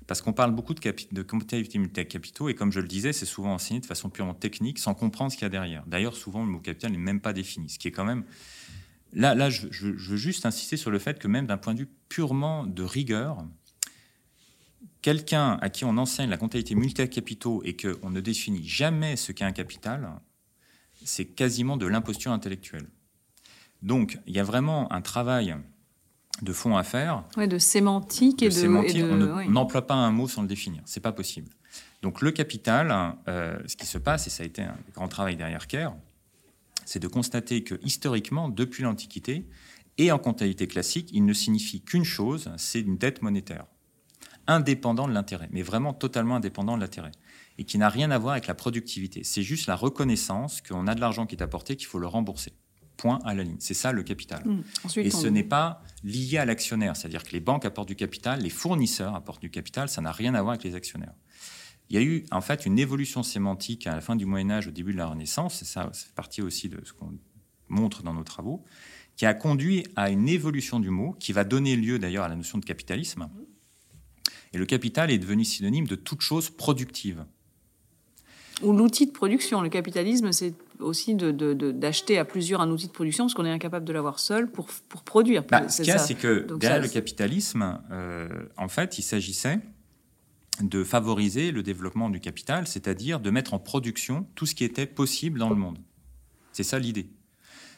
Parce 0.07 0.21
qu'on 0.21 0.33
parle 0.33 0.51
beaucoup 0.51 0.73
de, 0.73 0.95
de 1.11 1.21
comptabilité 1.21 2.05
capitaux, 2.05 2.49
et 2.49 2.55
comme 2.55 2.71
je 2.71 2.81
le 2.81 2.87
disais, 2.87 3.13
c'est 3.13 3.25
souvent 3.25 3.53
enseigné 3.53 3.79
de 3.79 3.85
façon 3.85 4.09
purement 4.09 4.33
technique, 4.33 4.77
sans 4.77 4.93
comprendre 4.93 5.31
ce 5.31 5.37
qu'il 5.37 5.45
y 5.45 5.47
a 5.47 5.49
derrière. 5.49 5.85
D'ailleurs, 5.87 6.15
souvent, 6.15 6.43
le 6.43 6.51
mot 6.51 6.59
capital 6.59 6.91
n'est 6.91 6.97
même 6.97 7.21
pas 7.21 7.31
défini, 7.31 7.69
ce 7.69 7.79
qui 7.79 7.87
est 7.87 7.91
quand 7.91 8.03
même 8.03 8.25
Là, 9.13 9.35
là 9.35 9.49
je, 9.49 9.67
veux 9.67 10.17
juste 10.17 10.45
insister 10.45 10.77
sur 10.77 10.91
le 10.91 10.99
fait 10.99 11.19
que 11.19 11.27
même 11.27 11.47
d'un 11.47 11.57
point 11.57 11.73
de 11.73 11.79
vue 11.79 11.89
purement 12.09 12.65
de 12.65 12.83
rigueur, 12.83 13.45
quelqu'un 15.01 15.57
à 15.61 15.69
qui 15.69 15.85
on 15.85 15.97
enseigne 15.97 16.29
la 16.29 16.37
comptabilité 16.37 16.75
multi-capitaux 16.75 17.61
et 17.65 17.75
qu'on 17.75 18.09
ne 18.09 18.21
définit 18.21 18.67
jamais 18.67 19.15
ce 19.15 19.31
qu'est 19.31 19.45
un 19.45 19.51
capital, 19.51 20.09
c'est 21.03 21.25
quasiment 21.25 21.77
de 21.77 21.87
l'imposture 21.87 22.31
intellectuelle. 22.31 22.87
Donc, 23.81 24.19
il 24.27 24.35
y 24.35 24.39
a 24.39 24.43
vraiment 24.43 24.91
un 24.93 25.01
travail 25.01 25.55
de 26.41 26.53
fond 26.53 26.77
à 26.77 26.83
faire. 26.83 27.23
Oui, 27.37 27.47
de 27.47 27.57
sémantique 27.57 28.43
et 28.43 28.49
de. 28.49 28.53
Sémantique, 28.53 29.03
on 29.03 29.49
n'emploie 29.49 29.87
pas 29.87 29.95
un 29.95 30.11
mot 30.11 30.27
sans 30.27 30.43
le 30.43 30.47
définir. 30.47 30.81
C'est 30.85 30.99
pas 30.99 31.11
possible. 31.11 31.49
Donc, 32.01 32.21
le 32.21 32.31
capital, 32.31 33.15
euh, 33.27 33.59
ce 33.65 33.75
qui 33.75 33.85
se 33.85 33.97
passe, 33.97 34.27
et 34.27 34.29
ça 34.29 34.43
a 34.43 34.45
été 34.45 34.61
un 34.61 34.75
grand 34.93 35.07
travail 35.07 35.35
derrière 35.35 35.67
CARE, 35.67 35.95
c'est 36.91 36.99
de 36.99 37.07
constater 37.07 37.63
que 37.63 37.75
historiquement, 37.83 38.49
depuis 38.49 38.83
l'Antiquité, 38.83 39.47
et 39.97 40.11
en 40.11 40.19
comptabilité 40.19 40.67
classique, 40.67 41.09
il 41.13 41.25
ne 41.25 41.33
signifie 41.33 41.81
qu'une 41.81 42.03
chose, 42.03 42.51
c'est 42.57 42.81
une 42.81 42.97
dette 42.97 43.21
monétaire, 43.21 43.65
indépendant 44.47 45.07
de 45.07 45.13
l'intérêt, 45.13 45.47
mais 45.51 45.61
vraiment 45.61 45.93
totalement 45.93 46.35
indépendant 46.35 46.75
de 46.75 46.81
l'intérêt, 46.81 47.11
et 47.57 47.63
qui 47.63 47.77
n'a 47.77 47.87
rien 47.87 48.11
à 48.11 48.17
voir 48.17 48.33
avec 48.33 48.47
la 48.47 48.55
productivité. 48.55 49.23
C'est 49.23 49.41
juste 49.41 49.67
la 49.67 49.75
reconnaissance 49.75 50.61
qu'on 50.61 50.85
a 50.87 50.95
de 50.95 50.99
l'argent 50.99 51.25
qui 51.25 51.35
est 51.35 51.43
apporté, 51.43 51.77
qu'il 51.77 51.87
faut 51.87 51.99
le 51.99 52.07
rembourser. 52.07 52.51
Point 52.97 53.19
à 53.23 53.33
la 53.33 53.43
ligne. 53.43 53.55
C'est 53.59 53.73
ça 53.73 53.93
le 53.93 54.03
capital. 54.03 54.43
Mmh. 54.45 54.99
et 54.99 55.09
ce 55.09 55.27
n'est 55.27 55.43
pas 55.43 55.81
lié 56.03 56.39
à 56.39 56.45
l'actionnaire, 56.45 56.97
c'est-à-dire 56.97 57.23
que 57.23 57.31
les 57.31 57.39
banques 57.39 57.63
apportent 57.65 57.87
du 57.87 57.95
capital, 57.95 58.41
les 58.41 58.49
fournisseurs 58.49 59.15
apportent 59.15 59.41
du 59.41 59.49
capital, 59.49 59.87
ça 59.87 60.01
n'a 60.01 60.11
rien 60.11 60.35
à 60.35 60.41
voir 60.41 60.55
avec 60.55 60.63
les 60.65 60.75
actionnaires 60.75 61.13
il 61.91 61.95
y 61.95 61.97
a 61.97 62.01
eu 62.01 62.23
en 62.31 62.39
fait 62.39 62.65
une 62.65 62.79
évolution 62.79 63.21
sémantique 63.21 63.85
à 63.85 63.93
la 63.93 63.99
fin 63.99 64.15
du 64.15 64.25
Moyen 64.25 64.49
Âge, 64.49 64.67
au 64.67 64.71
début 64.71 64.93
de 64.93 64.97
la 64.97 65.07
Renaissance, 65.07 65.61
et 65.61 65.65
ça, 65.65 65.91
fait 65.93 66.13
partie 66.15 66.41
aussi 66.41 66.69
de 66.69 66.79
ce 66.85 66.93
qu'on 66.93 67.11
montre 67.67 68.01
dans 68.01 68.13
nos 68.13 68.23
travaux, 68.23 68.63
qui 69.17 69.25
a 69.25 69.33
conduit 69.33 69.85
à 69.97 70.09
une 70.09 70.29
évolution 70.29 70.79
du 70.79 70.89
mot, 70.89 71.17
qui 71.19 71.33
va 71.33 71.43
donner 71.43 71.75
lieu 71.75 71.99
d'ailleurs 71.99 72.23
à 72.23 72.29
la 72.29 72.37
notion 72.37 72.59
de 72.59 72.63
capitalisme. 72.63 73.29
Et 74.53 74.57
le 74.57 74.65
capital 74.65 75.11
est 75.11 75.17
devenu 75.17 75.43
synonyme 75.43 75.85
de 75.85 75.95
toute 75.95 76.21
chose 76.21 76.49
productive. 76.49 77.25
Ou 78.63 78.71
l'outil 78.71 79.07
de 79.07 79.11
production. 79.11 79.59
Le 79.59 79.69
capitalisme, 79.69 80.31
c'est 80.31 80.53
aussi 80.79 81.15
d'acheter 81.15 82.17
à 82.17 82.23
plusieurs 82.23 82.61
un 82.61 82.71
outil 82.71 82.87
de 82.87 82.93
production 82.93 83.25
parce 83.25 83.33
qu'on 83.33 83.45
est 83.45 83.51
incapable 83.51 83.85
de 83.85 83.91
l'avoir 83.91 84.19
seul 84.19 84.49
pour, 84.49 84.67
pour 84.87 85.03
produire. 85.03 85.43
Bah, 85.43 85.67
ce 85.67 85.81
qu'il 85.81 85.87
y 85.87 85.91
a, 85.91 85.97
c'est 85.97 86.15
que 86.15 86.47
derrière 86.57 86.81
le 86.81 86.87
capitalisme, 86.87 87.81
euh, 87.91 88.29
en 88.55 88.69
fait, 88.69 88.97
il 88.97 89.01
s'agissait 89.01 89.59
de 90.59 90.83
favoriser 90.83 91.51
le 91.51 91.63
développement 91.63 92.09
du 92.09 92.19
capital, 92.19 92.67
c'est-à-dire 92.67 93.19
de 93.19 93.29
mettre 93.29 93.53
en 93.53 93.59
production 93.59 94.27
tout 94.35 94.45
ce 94.45 94.55
qui 94.55 94.63
était 94.63 94.85
possible 94.85 95.39
dans 95.39 95.49
le 95.49 95.55
monde. 95.55 95.79
C'est 96.51 96.63
ça 96.63 96.77
l'idée. 96.77 97.09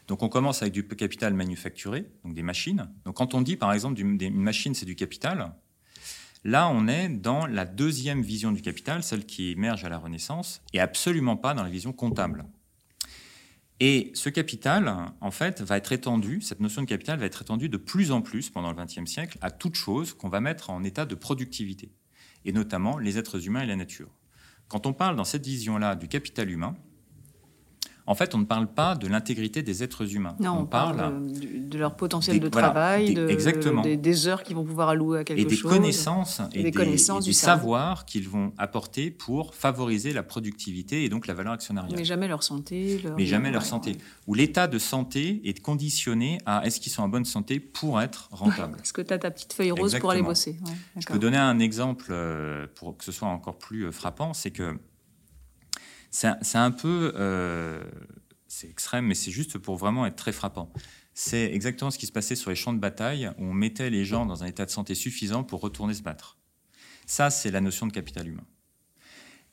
Donc 0.07 0.21
on 0.21 0.29
commence 0.29 0.61
avec 0.61 0.73
du 0.73 0.85
capital 0.85 1.33
manufacturé, 1.33 2.09
donc 2.23 2.33
des 2.33 2.43
machines. 2.43 2.89
Donc 3.05 3.17
quand 3.17 3.33
on 3.33 3.41
dit 3.41 3.55
par 3.55 3.71
exemple 3.71 4.01
une 4.01 4.33
machine 4.33 4.73
c'est 4.73 4.85
du 4.85 4.95
capital, 4.95 5.53
là 6.43 6.69
on 6.69 6.87
est 6.87 7.07
dans 7.07 7.45
la 7.45 7.65
deuxième 7.65 8.21
vision 8.21 8.51
du 8.51 8.61
capital, 8.61 9.03
celle 9.03 9.25
qui 9.25 9.51
émerge 9.51 9.85
à 9.85 9.89
la 9.89 9.97
Renaissance, 9.97 10.61
et 10.73 10.79
absolument 10.79 11.37
pas 11.37 11.53
dans 11.53 11.63
la 11.63 11.69
vision 11.69 11.93
comptable. 11.93 12.45
Et 13.79 14.11
ce 14.13 14.29
capital, 14.29 15.11
en 15.19 15.31
fait, 15.31 15.61
va 15.61 15.77
être 15.77 15.91
étendu, 15.91 16.41
cette 16.41 16.59
notion 16.59 16.83
de 16.83 16.87
capital 16.87 17.19
va 17.19 17.25
être 17.25 17.41
étendue 17.41 17.69
de 17.69 17.77
plus 17.77 18.11
en 18.11 18.21
plus 18.21 18.49
pendant 18.49 18.71
le 18.71 18.81
XXe 18.81 19.09
siècle 19.09 19.37
à 19.41 19.51
toute 19.51 19.75
chose 19.75 20.13
qu'on 20.13 20.29
va 20.29 20.39
mettre 20.39 20.69
en 20.69 20.83
état 20.83 21.05
de 21.05 21.15
productivité 21.15 21.91
et 22.45 22.51
notamment 22.51 22.97
les 22.97 23.17
êtres 23.17 23.47
humains 23.47 23.61
et 23.61 23.67
la 23.67 23.75
nature. 23.75 24.09
Quand 24.67 24.85
on 24.85 24.93
parle 24.93 25.15
dans 25.15 25.23
cette 25.23 25.45
vision-là 25.45 25.95
du 25.95 26.07
capital 26.07 26.49
humain, 26.49 26.75
en 28.05 28.15
fait, 28.15 28.35
on 28.35 28.37
ne 28.39 28.45
parle 28.45 28.67
pas 28.67 28.95
de 28.95 29.07
l'intégrité 29.07 29.61
des 29.61 29.81
êtres 29.81 30.15
humains. 30.15 30.35
Non, 30.39 30.59
on, 30.59 30.65
parle, 30.65 31.25
de, 31.31 31.77
leur 31.77 31.95
potentiel 31.95 32.39
de 32.39 32.49
travail, 32.49 33.13
de, 33.13 33.29
exactement. 33.29 33.81
Des, 33.81 34.27
heures 34.27 34.43
qu'ils 34.43 34.55
vont 34.55 34.65
pouvoir 34.65 34.89
allouer 34.89 35.19
à 35.19 35.23
quelque 35.23 35.39
et 35.39 35.45
des 35.45 35.55
chose. 35.55 35.71
Connaissances 35.71 36.41
et, 36.53 36.63
des, 36.63 36.71
connaissances, 36.71 37.23
du 37.23 37.33
savoirs 37.33 38.05
qu'ils 38.05 38.27
vont 38.27 38.51
apporter 38.57 39.09
pour 39.09 39.55
favoriser 39.55 40.11
la 40.11 40.23
productivité 40.23 41.05
et 41.05 41.09
donc 41.09 41.27
la 41.27 41.33
valeur 41.33 41.53
actionnariale. 41.53 41.97
Mais 41.97 42.05
jamais 42.05 42.27
leur 42.27 42.43
santé. 42.43 43.01
Mais 43.17 43.25
jamais 43.25 43.51
leur 43.51 43.63
santé. 43.63 43.97
Ou 44.27 44.33
l'état 44.33 44.67
de 44.67 44.79
santé 44.79 45.41
est 45.45 45.61
conditionné 45.61 46.39
à 46.45 46.65
est-ce 46.65 46.79
qu'ils 46.79 46.91
sont 46.91 47.03
en 47.03 47.09
bonne 47.09 47.25
santé 47.25 47.59
pour 47.59 48.01
être 48.01 48.27
rentables. 48.31 48.77
Est-ce 48.81 48.93
que 48.93 49.01
tu 49.01 49.13
as 49.13 49.17
ta 49.17 49.31
petite 49.31 49.53
feuille 49.53 49.71
rose 49.71 49.97
pour 49.99 50.11
aller 50.11 50.21
bosser 50.21 50.57
Je 50.97 51.07
peux 51.07 51.19
donner 51.19 51.37
un 51.37 51.59
exemple 51.59 52.07
euh, 52.09 52.67
pour 52.75 52.97
que 52.97 53.03
ce 53.03 53.11
soit 53.11 53.27
encore 53.27 53.57
plus 53.57 53.85
euh, 53.85 53.91
frappant, 53.91 54.33
c'est 54.33 54.51
que 54.51 54.77
c'est 56.13 56.57
un 56.57 56.71
peu, 56.71 57.11
euh, 57.15 57.83
c'est 58.47 58.69
extrême, 58.69 59.07
mais 59.07 59.15
c'est 59.15 59.31
juste 59.31 59.57
pour 59.57 59.77
vraiment 59.77 60.05
être 60.05 60.15
très 60.15 60.31
frappant. 60.31 60.71
C'est 61.15 61.51
exactement 61.53 61.89
ce 61.89 61.97
qui 61.97 62.05
se 62.05 62.11
passait 62.11 62.35
sur 62.35 62.51
les 62.51 62.55
champs 62.55 62.73
de 62.73 62.79
bataille, 62.79 63.31
où 63.39 63.45
on 63.45 63.53
mettait 63.53 63.89
les 63.89 64.05
gens 64.05 64.25
dans 64.25 64.43
un 64.43 64.47
état 64.47 64.65
de 64.65 64.69
santé 64.71 64.93
suffisant 64.93 65.43
pour 65.43 65.61
retourner 65.61 65.93
se 65.95 66.03
battre. 66.03 66.37
Ça, 67.07 67.29
c'est 67.29 67.51
la 67.51 67.61
notion 67.61 67.87
de 67.87 67.91
capital 67.91 68.27
humain. 68.27 68.45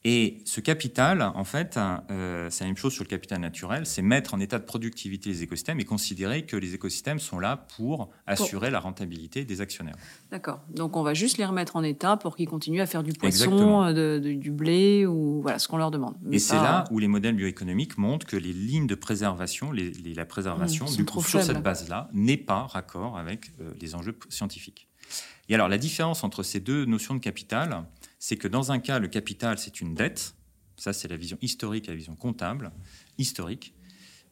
Et 0.02 0.38
ce 0.46 0.60
capital, 0.60 1.20
en 1.20 1.44
fait, 1.44 1.78
euh, 2.10 2.48
c'est 2.48 2.64
la 2.64 2.68
même 2.68 2.76
chose 2.78 2.94
sur 2.94 3.04
le 3.04 3.08
capital 3.08 3.38
naturel, 3.38 3.84
c'est 3.84 4.00
mettre 4.00 4.32
en 4.32 4.40
état 4.40 4.58
de 4.58 4.64
productivité 4.64 5.28
les 5.28 5.42
écosystèmes 5.42 5.78
et 5.78 5.84
considérer 5.84 6.46
que 6.46 6.56
les 6.56 6.74
écosystèmes 6.74 7.18
sont 7.18 7.38
là 7.38 7.66
pour 7.76 8.08
assurer 8.26 8.70
la 8.70 8.80
rentabilité 8.80 9.44
des 9.44 9.60
actionnaires. 9.60 9.96
D'accord. 10.30 10.60
Donc 10.74 10.96
on 10.96 11.02
va 11.02 11.12
juste 11.12 11.36
les 11.36 11.44
remettre 11.44 11.76
en 11.76 11.82
état 11.82 12.16
pour 12.16 12.34
qu'ils 12.34 12.48
continuent 12.48 12.80
à 12.80 12.86
faire 12.86 13.02
du 13.02 13.12
poisson, 13.12 13.84
euh, 13.84 14.18
du 14.18 14.50
blé 14.50 15.04
ou 15.04 15.42
voilà 15.42 15.58
ce 15.58 15.68
qu'on 15.68 15.76
leur 15.76 15.90
demande. 15.90 16.14
et 16.30 16.38
c'est 16.38 16.56
là 16.56 16.84
où 16.90 16.98
les 16.98 17.08
modèles 17.08 17.34
bioéconomiques 17.34 17.98
montrent 17.98 18.26
que 18.26 18.36
les 18.36 18.54
lignes 18.54 18.86
de 18.86 18.94
préservation, 18.94 19.70
la 19.70 20.24
préservation 20.24 20.86
mmh, 20.86 20.96
du 20.96 21.04
coup, 21.04 21.22
sur 21.22 21.42
cette 21.42 21.62
base-là 21.62 22.08
n'est 22.14 22.38
pas 22.38 22.62
raccord 22.62 23.18
avec 23.18 23.50
euh, 23.60 23.72
les 23.78 23.94
enjeux 23.94 24.16
scientifiques. 24.30 24.88
Et 25.50 25.54
alors 25.54 25.68
la 25.68 25.78
différence 25.78 26.24
entre 26.24 26.42
ces 26.42 26.60
deux 26.60 26.86
notions 26.86 27.14
de 27.14 27.18
capital, 27.18 27.84
c'est 28.20 28.36
que 28.36 28.46
dans 28.46 28.70
un 28.70 28.78
cas, 28.78 29.00
le 29.00 29.08
capital, 29.08 29.58
c'est 29.58 29.80
une 29.80 29.94
dette. 29.94 30.36
Ça, 30.76 30.92
c'est 30.92 31.08
la 31.08 31.16
vision 31.16 31.38
historique 31.42 31.88
la 31.88 31.94
vision 31.94 32.14
comptable, 32.14 32.70
historique. 33.18 33.74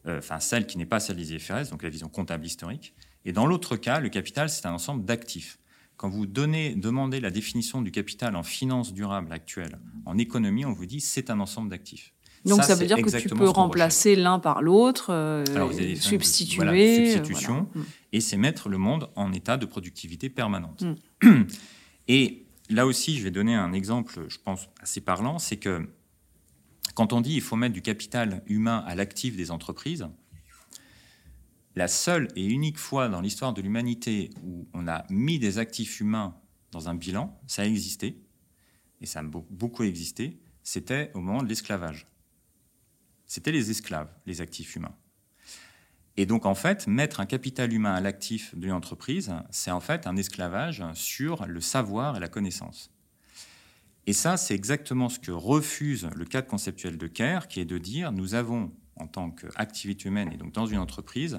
Euh, 0.06 0.18
enfin, 0.18 0.38
celle 0.38 0.66
qui 0.66 0.78
n'est 0.78 0.86
pas 0.86 1.00
celle 1.00 1.16
des 1.16 1.34
IFRS, 1.34 1.70
donc 1.70 1.82
la 1.82 1.88
vision 1.88 2.08
comptable 2.08 2.46
historique. 2.46 2.94
Et 3.24 3.32
dans 3.32 3.46
l'autre 3.46 3.76
cas, 3.76 3.98
le 3.98 4.10
capital, 4.10 4.48
c'est 4.50 4.66
un 4.66 4.72
ensemble 4.72 5.04
d'actifs. 5.04 5.58
Quand 5.96 6.08
vous 6.08 6.26
donnez, 6.26 6.76
demandez 6.76 7.18
la 7.18 7.30
définition 7.30 7.82
du 7.82 7.90
capital 7.90 8.36
en 8.36 8.42
finance 8.42 8.92
durable 8.92 9.32
actuelle, 9.32 9.78
en 10.04 10.16
économie, 10.16 10.64
on 10.64 10.72
vous 10.72 10.86
dit 10.86 11.00
c'est 11.00 11.30
un 11.30 11.40
ensemble 11.40 11.70
d'actifs. 11.70 12.14
Donc 12.44 12.62
ça, 12.62 12.76
veut 12.76 12.86
dire 12.86 13.02
que 13.02 13.10
tu 13.18 13.28
peux 13.30 13.48
remplacer 13.48 14.14
l'un 14.14 14.38
par 14.38 14.62
l'autre, 14.62 15.12
euh, 15.12 15.44
substituer. 15.96 17.12
substitution, 17.12 17.68
mm. 17.74 17.82
et 18.12 18.20
c'est 18.20 18.36
mettre 18.36 18.68
le 18.68 18.78
monde 18.78 19.10
en 19.16 19.32
état 19.32 19.56
de 19.56 19.66
productivité 19.66 20.28
permanente. 20.28 20.84
Mm. 21.22 21.42
Et 22.10 22.47
là 22.68 22.86
aussi, 22.86 23.18
je 23.18 23.24
vais 23.24 23.30
donner 23.30 23.54
un 23.54 23.72
exemple, 23.72 24.26
je 24.28 24.38
pense, 24.38 24.68
assez 24.80 25.00
parlant, 25.00 25.38
c'est 25.38 25.56
que 25.56 25.88
quand 26.94 27.12
on 27.12 27.20
dit 27.20 27.32
qu'il 27.32 27.42
faut 27.42 27.56
mettre 27.56 27.74
du 27.74 27.82
capital 27.82 28.42
humain 28.46 28.84
à 28.86 28.94
l'actif 28.94 29.36
des 29.36 29.50
entreprises, 29.50 30.08
la 31.76 31.86
seule 31.86 32.28
et 32.34 32.44
unique 32.44 32.78
fois 32.78 33.08
dans 33.08 33.20
l'histoire 33.20 33.52
de 33.52 33.62
l'humanité 33.62 34.30
où 34.42 34.66
on 34.74 34.88
a 34.88 35.04
mis 35.10 35.38
des 35.38 35.58
actifs 35.58 36.00
humains 36.00 36.34
dans 36.72 36.88
un 36.88 36.94
bilan, 36.94 37.40
ça 37.46 37.62
a 37.62 37.66
existé, 37.66 38.20
et 39.00 39.06
ça 39.06 39.20
a 39.20 39.22
beaucoup 39.22 39.84
existé, 39.84 40.40
c'était 40.62 41.12
au 41.14 41.20
moment 41.20 41.42
de 41.42 41.48
l'esclavage. 41.48 42.06
C'était 43.26 43.52
les 43.52 43.70
esclaves, 43.70 44.12
les 44.26 44.40
actifs 44.40 44.74
humains. 44.74 44.96
Et 46.18 46.26
donc, 46.26 46.46
en 46.46 46.56
fait, 46.56 46.88
mettre 46.88 47.20
un 47.20 47.26
capital 47.26 47.72
humain 47.72 47.94
à 47.94 48.00
l'actif 48.00 48.52
d'une 48.56 48.72
entreprise, 48.72 49.32
c'est 49.50 49.70
en 49.70 49.78
fait 49.78 50.04
un 50.08 50.16
esclavage 50.16 50.84
sur 50.92 51.46
le 51.46 51.60
savoir 51.60 52.16
et 52.16 52.20
la 52.20 52.26
connaissance. 52.26 52.90
Et 54.08 54.12
ça, 54.12 54.36
c'est 54.36 54.56
exactement 54.56 55.08
ce 55.08 55.20
que 55.20 55.30
refuse 55.30 56.08
le 56.16 56.24
cadre 56.24 56.48
conceptuel 56.48 56.98
de 56.98 57.06
CARE, 57.06 57.46
qui 57.46 57.60
est 57.60 57.64
de 57.64 57.78
dire 57.78 58.10
nous 58.10 58.34
avons, 58.34 58.72
en 58.96 59.06
tant 59.06 59.30
qu'activité 59.30 60.08
humaine 60.08 60.32
et 60.32 60.36
donc 60.36 60.52
dans 60.52 60.66
une 60.66 60.78
entreprise, 60.78 61.38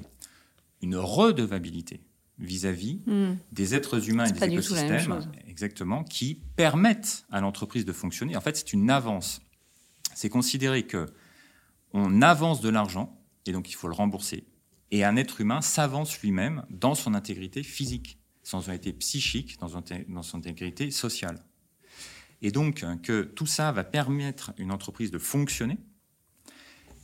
une 0.82 0.96
redevabilité 0.96 2.00
vis-à-vis 2.38 3.02
hmm. 3.06 3.36
des 3.52 3.76
êtres 3.76 4.10
humains 4.10 4.28
et 4.28 4.32
des 4.32 4.46
écosystèmes, 4.46 5.30
exactement, 5.46 6.06
qui 6.06 6.36
permettent 6.56 7.26
à 7.32 7.42
l'entreprise 7.42 7.84
de 7.84 7.92
fonctionner. 7.92 8.38
En 8.38 8.42
fait, 8.42 8.56
c'est 8.56 8.72
une 8.72 8.90
avance. 8.90 9.42
C'est 10.16 10.30
considérer 10.30 10.84
que 10.84 11.06
on 11.92 12.22
avance 12.22 12.62
de 12.62 12.70
l'argent 12.70 13.20
et 13.46 13.52
donc 13.52 13.70
il 13.70 13.74
faut 13.74 13.90
le 13.90 13.94
rembourser 13.94 14.46
et 14.92 15.04
un 15.04 15.16
être 15.16 15.42
humain 15.42 15.62
s'avance 15.62 16.20
lui-même 16.22 16.66
dans 16.70 16.96
son 16.96 17.14
intégrité 17.14 17.64
physique, 17.64 18.20
dans 18.52 18.62
son 18.62 18.72
intégrité 18.72 18.94
psychique, 18.94 19.58
dans 19.60 20.24
son 20.24 20.38
intégrité 20.38 20.92
sociale. 20.92 21.44
Et 22.42 22.52
donc 22.52 22.86
que 23.04 23.24
tout 23.24 23.46
ça 23.46 23.72
va 23.72 23.84
permettre 23.84 24.54
une 24.58 24.72
entreprise 24.72 25.12
de 25.12 25.20
fonctionner, 25.20 25.78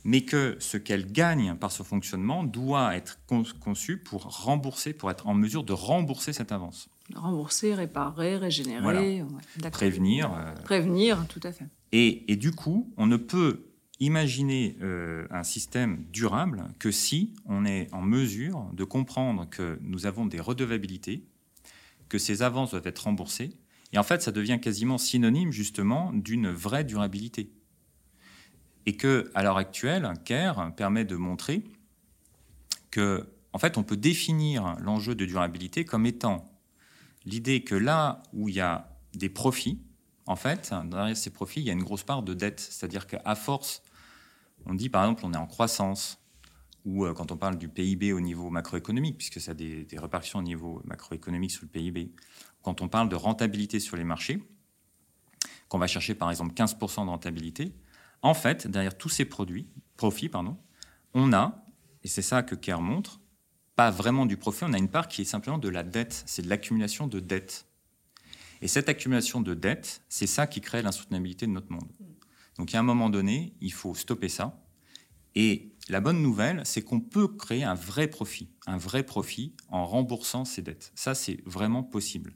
mais 0.04 0.22
que 0.22 0.56
ce 0.60 0.76
qu'elle 0.76 1.10
gagne 1.10 1.56
par 1.56 1.72
ce 1.72 1.82
fonctionnement 1.82 2.44
doit 2.44 2.96
être 2.96 3.18
conçu 3.60 3.98
pour 3.98 4.22
rembourser, 4.22 4.92
pour 4.92 5.10
être 5.10 5.26
en 5.26 5.34
mesure 5.34 5.64
de 5.64 5.72
rembourser 5.72 6.32
cette 6.32 6.52
avance. 6.52 6.88
Rembourser, 7.14 7.74
réparer, 7.74 8.36
régénérer, 8.36 9.24
prévenir. 9.72 10.32
Euh, 10.32 10.54
Prévenir, 10.64 11.26
tout 11.28 11.40
à 11.42 11.52
fait. 11.52 11.66
Et, 11.92 12.30
et, 12.32 12.36
du 12.36 12.52
coup, 12.52 12.92
on 12.96 13.06
ne 13.06 13.16
peut 13.16 13.66
imaginer 13.98 14.76
euh, 14.82 15.26
un 15.30 15.42
système 15.42 16.04
durable 16.12 16.64
que 16.78 16.90
si 16.90 17.34
on 17.46 17.64
est 17.64 17.88
en 17.92 18.02
mesure 18.02 18.68
de 18.72 18.84
comprendre 18.84 19.48
que 19.48 19.78
nous 19.82 20.06
avons 20.06 20.26
des 20.26 20.40
redevabilités, 20.40 21.24
que 22.08 22.18
ces 22.18 22.42
avances 22.42 22.72
doivent 22.72 22.86
être 22.86 23.04
remboursées, 23.04 23.56
et 23.92 23.98
en 23.98 24.02
fait 24.02 24.22
ça 24.22 24.32
devient 24.32 24.58
quasiment 24.60 24.98
synonyme 24.98 25.50
justement 25.50 26.12
d'une 26.12 26.50
vraie 26.50 26.84
durabilité. 26.84 27.50
Et 28.84 28.96
que 28.96 29.30
à 29.34 29.42
l'heure 29.42 29.56
actuelle, 29.56 30.12
CARE 30.24 30.74
permet 30.76 31.04
de 31.04 31.16
montrer 31.16 31.64
que 32.90 33.26
en 33.52 33.58
fait 33.58 33.78
on 33.78 33.82
peut 33.82 33.96
définir 33.96 34.76
l'enjeu 34.80 35.14
de 35.14 35.24
durabilité 35.24 35.84
comme 35.84 36.06
étant 36.06 36.52
l'idée 37.24 37.64
que 37.64 37.74
là 37.74 38.22
où 38.32 38.48
il 38.48 38.54
y 38.54 38.60
a 38.60 38.96
des 39.14 39.28
profits, 39.28 39.80
en 40.26 40.36
fait, 40.36 40.72
derrière 40.86 41.16
ces 41.16 41.30
profits, 41.30 41.60
il 41.60 41.66
y 41.66 41.70
a 41.70 41.72
une 41.72 41.82
grosse 41.82 42.02
part 42.02 42.22
de 42.22 42.34
dette. 42.34 42.60
C'est-à-dire 42.60 43.06
qu'à 43.06 43.34
force 43.34 43.82
on 44.66 44.74
dit 44.74 44.88
par 44.88 45.04
exemple 45.04 45.24
on 45.24 45.32
est 45.32 45.38
en 45.38 45.46
croissance, 45.46 46.18
ou 46.84 47.04
euh, 47.04 47.14
quand 47.14 47.32
on 47.32 47.36
parle 47.36 47.58
du 47.58 47.68
PIB 47.68 48.12
au 48.12 48.20
niveau 48.20 48.50
macroéconomique, 48.50 49.18
puisque 49.18 49.40
ça 49.40 49.52
a 49.52 49.54
des, 49.54 49.84
des, 49.84 49.98
répercussions 49.98 50.38
au 50.38 50.42
niveau 50.42 50.82
macroéconomique 50.84 51.50
sur 51.50 51.62
le 51.62 51.68
PIB, 51.68 52.12
quand 52.62 52.80
on 52.82 52.88
parle 52.88 53.08
de 53.08 53.16
rentabilité 53.16 53.80
sur 53.80 53.96
les 53.96 54.04
marchés, 54.04 54.42
qu'on 55.68 55.78
va 55.78 55.86
chercher 55.86 56.14
par 56.14 56.30
exemple 56.30 56.54
15% 56.54 57.04
de 57.04 57.10
rentabilité, 57.10 57.74
en 58.22 58.34
fait, 58.34 58.66
derrière 58.66 58.96
tous 58.96 59.08
ces 59.08 59.24
produits, 59.24 59.68
profits, 59.96 60.28
pardon, 60.28 60.56
on 61.14 61.32
a, 61.32 61.64
et 62.04 62.08
c'est 62.08 62.22
ça 62.22 62.42
que 62.42 62.54
CARE 62.54 62.80
montre, 62.80 63.20
pas 63.74 63.90
vraiment 63.90 64.26
du 64.26 64.36
profit, 64.36 64.64
on 64.64 64.72
a 64.72 64.78
une 64.78 64.88
part 64.88 65.08
qui 65.08 65.22
est 65.22 65.26
simplement 65.26 65.58
de 65.58 65.68
la 65.68 65.82
dette, 65.82 66.22
c'est 66.26 66.42
de 66.42 66.48
l'accumulation 66.48 67.06
de 67.06 67.20
dette. 67.20 67.66
Et 68.62 68.68
cette 68.68 68.88
accumulation 68.88 69.40
de 69.40 69.54
dette, 69.54 70.02
c'est 70.08 70.26
ça 70.26 70.46
qui 70.46 70.60
crée 70.60 70.82
l'insoutenabilité 70.82 71.46
de 71.46 71.52
notre 71.52 71.70
monde. 71.70 71.88
Donc, 72.58 72.74
à 72.74 72.78
un 72.78 72.82
moment 72.82 73.10
donné, 73.10 73.54
il 73.60 73.72
faut 73.72 73.94
stopper 73.94 74.28
ça. 74.28 74.62
Et 75.34 75.72
la 75.88 76.00
bonne 76.00 76.22
nouvelle, 76.22 76.62
c'est 76.64 76.82
qu'on 76.82 77.00
peut 77.00 77.28
créer 77.28 77.62
un 77.62 77.74
vrai 77.74 78.08
profit, 78.08 78.48
un 78.66 78.78
vrai 78.78 79.02
profit 79.02 79.54
en 79.68 79.86
remboursant 79.86 80.44
ses 80.44 80.62
dettes. 80.62 80.92
Ça, 80.94 81.14
c'est 81.14 81.40
vraiment 81.44 81.82
possible. 81.82 82.34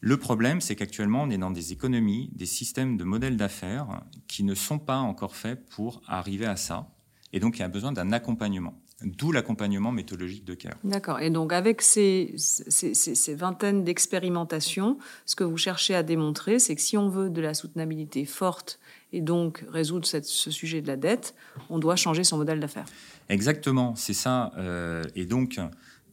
Le 0.00 0.18
problème, 0.18 0.60
c'est 0.60 0.76
qu'actuellement, 0.76 1.22
on 1.22 1.30
est 1.30 1.38
dans 1.38 1.50
des 1.50 1.72
économies, 1.72 2.30
des 2.34 2.46
systèmes 2.46 2.96
de 2.96 3.04
modèles 3.04 3.36
d'affaires 3.36 4.04
qui 4.28 4.44
ne 4.44 4.54
sont 4.54 4.78
pas 4.78 4.98
encore 4.98 5.34
faits 5.34 5.66
pour 5.70 6.02
arriver 6.06 6.46
à 6.46 6.56
ça. 6.56 6.94
Et 7.32 7.40
donc, 7.40 7.56
il 7.56 7.60
y 7.60 7.64
a 7.64 7.68
besoin 7.68 7.90
d'un 7.90 8.12
accompagnement. 8.12 8.80
D'où 9.02 9.32
l'accompagnement 9.32 9.90
méthodologique 9.90 10.44
de 10.44 10.54
CARE. 10.54 10.76
D'accord. 10.84 11.20
Et 11.20 11.28
donc, 11.28 11.52
avec 11.52 11.82
ces, 11.82 12.34
ces, 12.38 13.34
vingtaines 13.34 13.82
d'expérimentations, 13.82 14.98
ce 15.26 15.34
que 15.34 15.42
vous 15.42 15.56
cherchez 15.56 15.94
à 15.94 16.04
démontrer, 16.04 16.60
c'est 16.60 16.76
que 16.76 16.80
si 16.80 16.96
on 16.96 17.08
veut 17.08 17.28
de 17.28 17.40
la 17.40 17.54
soutenabilité 17.54 18.24
forte 18.24 18.78
et 19.12 19.20
donc 19.20 19.64
résoudre 19.68 20.06
ce 20.06 20.50
sujet 20.50 20.80
de 20.80 20.86
la 20.86 20.96
dette, 20.96 21.34
on 21.70 21.78
doit 21.78 21.96
changer 21.96 22.22
son 22.22 22.38
modèle 22.38 22.60
d'affaires. 22.60 22.86
Exactement, 23.28 23.96
c'est 23.96 24.14
ça. 24.14 24.52
Euh, 24.58 25.02
et 25.16 25.26
donc, 25.26 25.58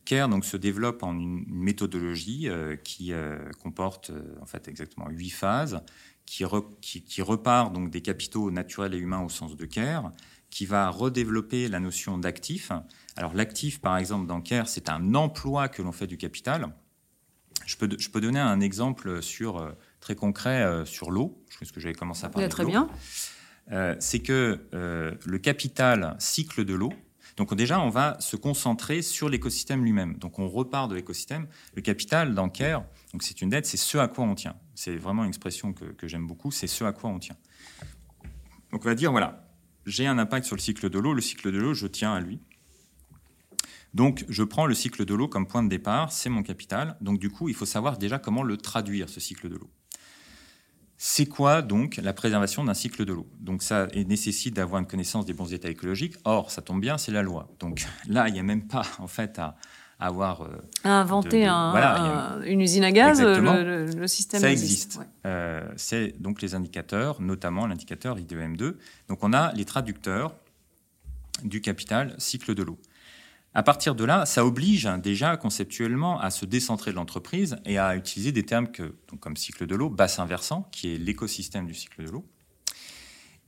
CARE 0.06 0.28
donc, 0.30 0.44
se 0.44 0.58
développe 0.58 1.04
en 1.04 1.14
une, 1.14 1.46
méthodologie 1.48 2.50
euh, 2.50 2.76
qui 2.76 3.14
euh, 3.14 3.38
comporte 3.62 4.12
en 4.42 4.46
fait 4.46 4.68
exactement 4.68 5.08
huit 5.10 5.30
phases, 5.30 5.82
qui, 6.26 6.44
qui, 6.82 7.04
qui, 7.04 7.22
repart 7.22 7.74
donc 7.74 7.90
des 7.90 8.02
capitaux 8.02 8.52
naturels 8.52 8.94
et 8.94 8.98
humains 8.98 9.22
au 9.22 9.30
sens 9.30 9.56
de 9.56 9.66
CARE, 9.66 10.12
qui 10.52 10.68
va 10.68 10.90
redévelopper 10.90 11.68
la 11.68 11.80
notion 11.80 12.20
d'actif. 12.20 12.72
Alors 13.16 13.34
l'actif, 13.34 13.82
par 13.82 13.98
exemple, 13.98 14.28
dans 14.28 14.42
CARE, 14.42 14.68
c'est 14.68 14.90
un 14.90 15.16
emploi 15.16 15.68
que 15.70 15.82
l'on 15.82 15.92
fait 15.92 16.08
du 16.08 16.18
capital. 16.18 16.68
Je 17.66 17.76
peux, 17.78 17.90
je 17.98 18.10
peux 18.10 18.22
donner 18.22 18.40
un 18.40 18.60
exemple 18.60 19.24
sur, 19.24 19.58
euh, 19.58 19.72
très 20.02 20.16
concret 20.16 20.62
euh, 20.64 20.84
sur 20.84 21.12
l'eau, 21.12 21.42
ce 21.62 21.72
que 21.72 21.80
j'avais 21.80 21.96
commencé 21.96 22.26
à 22.26 22.30
parler. 22.30 22.50
très 22.50 22.66
bien. 22.66 22.90
euh, 23.72 23.96
c'est 24.00 24.20
que 24.20 24.60
euh, 24.74 25.14
le 25.26 25.38
capital 25.40 26.16
cycle 26.20 26.66
de 26.66 26.74
l'eau, 26.74 26.92
donc 27.38 27.56
déjà, 27.56 27.80
on 27.80 27.90
va 27.90 28.18
se 28.20 28.36
concentrer 28.36 29.02
sur 29.02 29.30
l'écosystème 29.30 29.86
lui-même. 29.86 30.18
Donc 30.18 30.38
on 30.38 30.50
repart 30.50 30.90
de 30.90 30.96
l'écosystème. 30.96 31.48
Le 31.76 31.82
capital 31.82 32.34
bancaire, 32.34 32.84
donc 33.14 33.24
c'est 33.24 33.42
une 33.42 33.50
dette, 33.50 33.66
c'est 33.66 33.78
ce 33.78 33.98
à 33.98 34.10
quoi 34.10 34.26
on 34.26 34.36
tient. 34.36 34.56
C'est 34.76 34.98
vraiment 34.98 35.24
une 35.24 35.30
expression 35.30 35.72
que, 35.72 35.86
que 35.86 36.10
j'aime 36.10 36.28
beaucoup, 36.28 36.52
c'est 36.52 36.68
ce 36.68 36.84
à 36.84 36.92
quoi 36.92 37.10
on 37.10 37.20
tient. 37.20 37.38
Donc 38.72 38.82
on 38.84 38.90
va 38.90 38.96
dire, 38.96 39.12
voilà, 39.12 39.41
j'ai 39.86 40.08
un 40.08 40.18
impact 40.18 40.46
sur 40.46 40.56
le 40.56 40.62
cycle 40.62 40.90
de 40.90 41.00
l'eau, 41.00 41.14
le 41.14 41.22
cycle 41.22 41.52
de 41.52 41.58
l'eau, 41.58 41.74
je 41.74 41.88
tiens 41.88 42.14
à 42.14 42.20
lui. 42.20 42.40
Donc, 43.94 44.24
je 44.30 44.44
prends 44.44 44.66
le 44.66 44.74
cycle 44.74 45.04
de 45.06 45.14
l'eau 45.14 45.28
comme 45.28 45.48
point 45.48 45.64
de 45.64 45.70
départ, 45.70 46.12
c'est 46.12 46.30
mon 46.30 46.44
capital. 46.44 46.98
Donc, 47.02 47.20
du 47.20 47.30
coup, 47.30 47.50
il 47.50 47.56
faut 47.56 47.66
savoir 47.66 47.98
déjà 47.98 48.20
comment 48.20 48.44
le 48.44 48.58
traduire, 48.58 49.10
ce 49.10 49.20
cycle 49.20 49.50
de 49.50 49.56
l'eau. 49.56 49.70
C'est 51.04 51.26
quoi 51.26 51.64
donc 51.64 51.98
la 51.98 52.14
préservation 52.14 52.64
d'un 52.64 52.76
cycle 52.76 53.06
de 53.06 53.14
l'eau? 53.14 53.28
Donc 53.40 53.64
ça 53.64 53.88
nécessite 53.88 54.56
d'avoir 54.56 54.80
une 54.80 54.86
connaissance 54.86 55.26
des 55.26 55.34
bons 55.34 55.52
états 55.52 55.72
écologiques. 55.72 56.14
Or, 56.26 56.52
ça 56.52 56.62
tombe 56.62 56.80
bien, 56.80 57.00
c'est 57.00 57.12
la 57.12 57.24
loi. 57.24 57.50
Donc 57.58 57.88
là, 58.08 58.28
il 58.28 58.34
n'y 58.34 58.40
a 58.40 58.44
même 58.44 58.68
pas 58.68 58.86
en 59.00 59.08
fait 59.08 59.40
à, 59.40 59.56
avoir 60.02 60.42
euh, 60.42 60.48
à 60.84 61.00
inventer 61.00 61.48
une 61.48 62.62
usine 62.62 62.84
à 62.84 62.92
gaz. 62.92 63.22
Le, 63.22 64.08
système 64.08 64.42
ça 64.42 64.52
existe. 64.52 65.00
Euh, 65.26 65.64
c'est 65.78 66.20
donc 66.20 66.42
les 66.42 66.56
indicateurs, 66.56 67.22
notamment 67.22 67.68
l'indicateur 67.68 68.18
IDEM2. 68.18 68.76
Donc 69.08 69.24
on 69.24 69.32
a 69.32 69.54
les 69.54 69.66
traducteurs 69.66 70.36
du 71.44 71.62
capital 71.62 72.16
cycle 72.18 72.56
de 72.56 72.64
l'eau. 72.64 72.80
À 73.54 73.64
partir 73.64 73.96
de 73.96 74.06
là, 74.06 74.26
ça 74.26 74.46
oblige 74.46 74.90
déjà 75.04 75.36
conceptuellement 75.36 76.20
à 76.20 76.32
se 76.32 76.46
décentrer 76.46 76.92
de 76.92 76.96
l'entreprise 76.96 77.58
et 77.66 77.78
à 77.78 77.96
utiliser 77.96 78.32
des 78.32 78.44
termes 78.44 78.72
que, 78.72 78.96
comme 79.20 79.36
cycle 79.36 79.68
de 79.68 79.76
l'eau, 79.76 79.90
bassin 79.90 80.26
versant, 80.26 80.70
qui 80.72 80.94
est 80.94 80.98
l'écosystème 80.98 81.68
du 81.68 81.74
cycle 81.74 82.06
de 82.06 82.10
l'eau. 82.10 82.26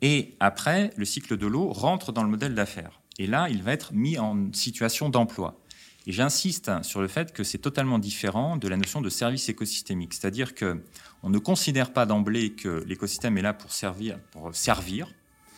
Et 0.01 0.35
après, 0.41 0.91
le 0.97 1.05
cycle 1.05 1.37
de 1.37 1.47
l'eau 1.47 1.71
rentre 1.71 2.11
dans 2.11 2.23
le 2.23 2.29
modèle 2.29 2.53
d'affaires. 2.53 3.01
Et 3.17 3.27
là, 3.27 3.47
il 3.49 3.63
va 3.63 3.71
être 3.71 3.93
mis 3.93 4.19
en 4.19 4.51
situation 4.51 5.07
d'emploi. 5.09 5.62
Et 6.05 6.11
j'insiste 6.11 6.71
sur 6.83 7.01
le 7.01 7.07
fait 7.07 7.31
que 7.31 7.43
c'est 7.43 7.57
totalement 7.57 7.99
différent 7.99 8.57
de 8.57 8.67
la 8.67 8.75
notion 8.77 9.01
de 9.01 9.09
service 9.09 9.47
écosystémique. 9.49 10.13
C'est-à-dire 10.13 10.53
qu'on 10.53 11.29
ne 11.29 11.37
considère 11.39 11.93
pas 11.93 12.05
d'emblée 12.05 12.53
que 12.53 12.83
l'écosystème 12.85 13.37
est 13.37 13.41
là 13.41 13.53
pour 13.53 13.71
servir, 13.71 14.19
pour 14.31 14.53
servir 14.53 15.07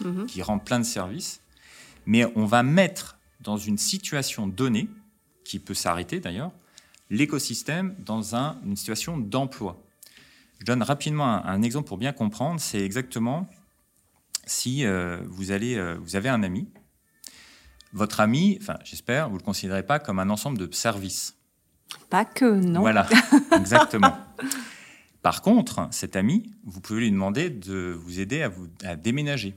mm-hmm. 0.02 0.26
qui 0.28 0.42
rend 0.42 0.60
plein 0.60 0.80
de 0.80 0.86
services, 0.86 1.42
mais 2.06 2.26
on 2.36 2.46
va 2.46 2.62
mettre 2.62 3.18
dans 3.42 3.58
une 3.58 3.78
situation 3.78 4.48
donnée, 4.48 4.88
qui 5.44 5.60
peut 5.60 5.74
s'arrêter 5.74 6.20
d'ailleurs, 6.20 6.52
l'écosystème 7.10 7.96
dans 8.00 8.36
une 8.36 8.76
situation 8.76 9.18
d'emploi. 9.18 9.82
Je 10.60 10.66
donne 10.66 10.82
rapidement 10.82 11.46
un, 11.46 11.62
exemple 11.62 11.88
pour 11.88 11.98
bien 11.98 12.14
comprendre. 12.14 12.60
C'est 12.60 12.80
exactement 12.80 13.48
si 14.46 14.86
euh, 14.86 15.20
vous, 15.28 15.52
allez, 15.52 15.76
euh, 15.76 15.96
vous 16.00 16.16
avez 16.16 16.30
un 16.30 16.44
ami. 16.44 16.68
Votre 17.96 18.20
ami, 18.20 18.58
enfin 18.62 18.78
j'espère, 18.84 19.30
vous 19.30 19.36
ne 19.36 19.40
le 19.40 19.46
considérez 19.46 19.84
pas 19.84 20.00
comme 20.00 20.20
un 20.20 20.30
ensemble 20.30 20.58
de 20.58 20.70
services. 20.74 21.38
Pas 22.10 22.26
que, 22.26 22.46
non. 22.46 22.82
Voilà, 22.82 23.08
exactement. 23.58 24.18
Par 25.22 25.42
contre, 25.42 25.88
cet 25.92 26.18
ami, 26.18 26.52
vous 26.66 26.82
pouvez 26.82 27.00
lui 27.00 27.12
demander 27.12 27.50
de 27.50 27.98
vous 27.98 28.20
aider 28.20 28.42
à, 28.42 28.50
vous, 28.50 28.68
à 28.84 28.98
déménager. 28.98 29.56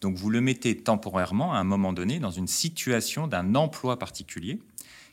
Donc 0.00 0.16
vous 0.16 0.30
le 0.30 0.40
mettez 0.40 0.76
temporairement 0.76 1.54
à 1.54 1.58
un 1.58 1.64
moment 1.64 1.92
donné 1.92 2.18
dans 2.18 2.32
une 2.32 2.48
situation 2.48 3.28
d'un 3.28 3.54
emploi 3.54 4.00
particulier 4.00 4.58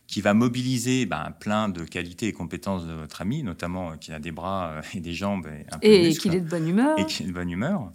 qui 0.08 0.22
va 0.22 0.34
mobiliser 0.34 1.06
ben, 1.06 1.32
plein 1.40 1.70
de 1.70 1.84
qualités 1.84 2.28
et 2.28 2.34
compétences 2.34 2.88
de 2.88 2.94
votre 2.94 3.22
ami, 3.22 3.44
notamment 3.44 3.92
euh, 3.92 3.96
qu'il 3.98 4.14
a 4.16 4.20
des 4.20 4.32
bras 4.32 4.70
euh, 4.70 4.82
et 4.96 5.00
des 5.00 5.14
jambes 5.14 5.48
et 5.48 5.66
un 5.72 5.78
peu 5.78 5.88
Et 5.88 6.14
qu'il 6.14 6.34
est 6.34 6.42
de 6.42 6.50
bonne 6.50 6.68
humeur. 6.68 7.00
Et 7.00 7.06
qu'il 7.06 7.28
est 7.28 7.30
de 7.30 7.34
bonne 7.34 7.52
humeur. 7.52 7.92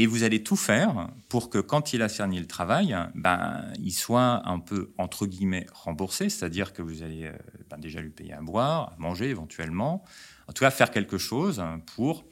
Et 0.00 0.06
vous 0.06 0.22
allez 0.22 0.42
tout 0.42 0.56
faire 0.56 1.10
pour 1.28 1.50
que 1.50 1.58
quand 1.58 1.92
il 1.92 2.00
a 2.00 2.08
cerné 2.08 2.40
le 2.40 2.46
travail, 2.46 2.96
ben, 3.14 3.70
il 3.78 3.92
soit 3.92 4.48
un 4.48 4.58
peu, 4.58 4.94
entre 4.96 5.26
guillemets, 5.26 5.66
remboursé, 5.74 6.30
c'est-à-dire 6.30 6.72
que 6.72 6.80
vous 6.80 7.02
allez 7.02 7.26
euh, 7.26 7.32
ben, 7.68 7.76
déjà 7.76 8.00
lui 8.00 8.08
payer 8.08 8.32
à 8.32 8.40
boire, 8.40 8.94
à 8.94 8.96
manger 8.96 9.28
éventuellement, 9.28 10.02
en 10.48 10.54
tout 10.54 10.64
cas 10.64 10.70
faire 10.70 10.90
quelque 10.90 11.18
chose 11.18 11.62
pour 11.96 12.24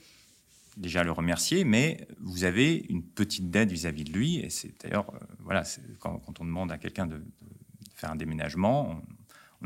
déjà 0.79 1.05
le 1.05 1.12
remercier, 1.12 1.64
mais 1.64 2.09
vous 2.21 2.45
avez 2.45 2.87
une 2.89 3.03
petite 3.03 3.51
dette 3.51 3.71
vis-à-vis 3.71 4.05
de 4.05 4.12
lui. 4.14 4.39
Et 4.39 4.49
c'est 4.49 4.73
d'ailleurs, 4.83 5.12
euh, 5.12 5.19
voilà, 5.41 5.62
quand, 5.99 6.23
on 6.41 6.45
demande 6.47 6.73
à 6.73 6.79
quelqu'un 6.79 7.05
de, 7.05 7.23
faire 7.97 8.11
un 8.11 8.16
déménagement, 8.16 8.93
on, 8.93 9.03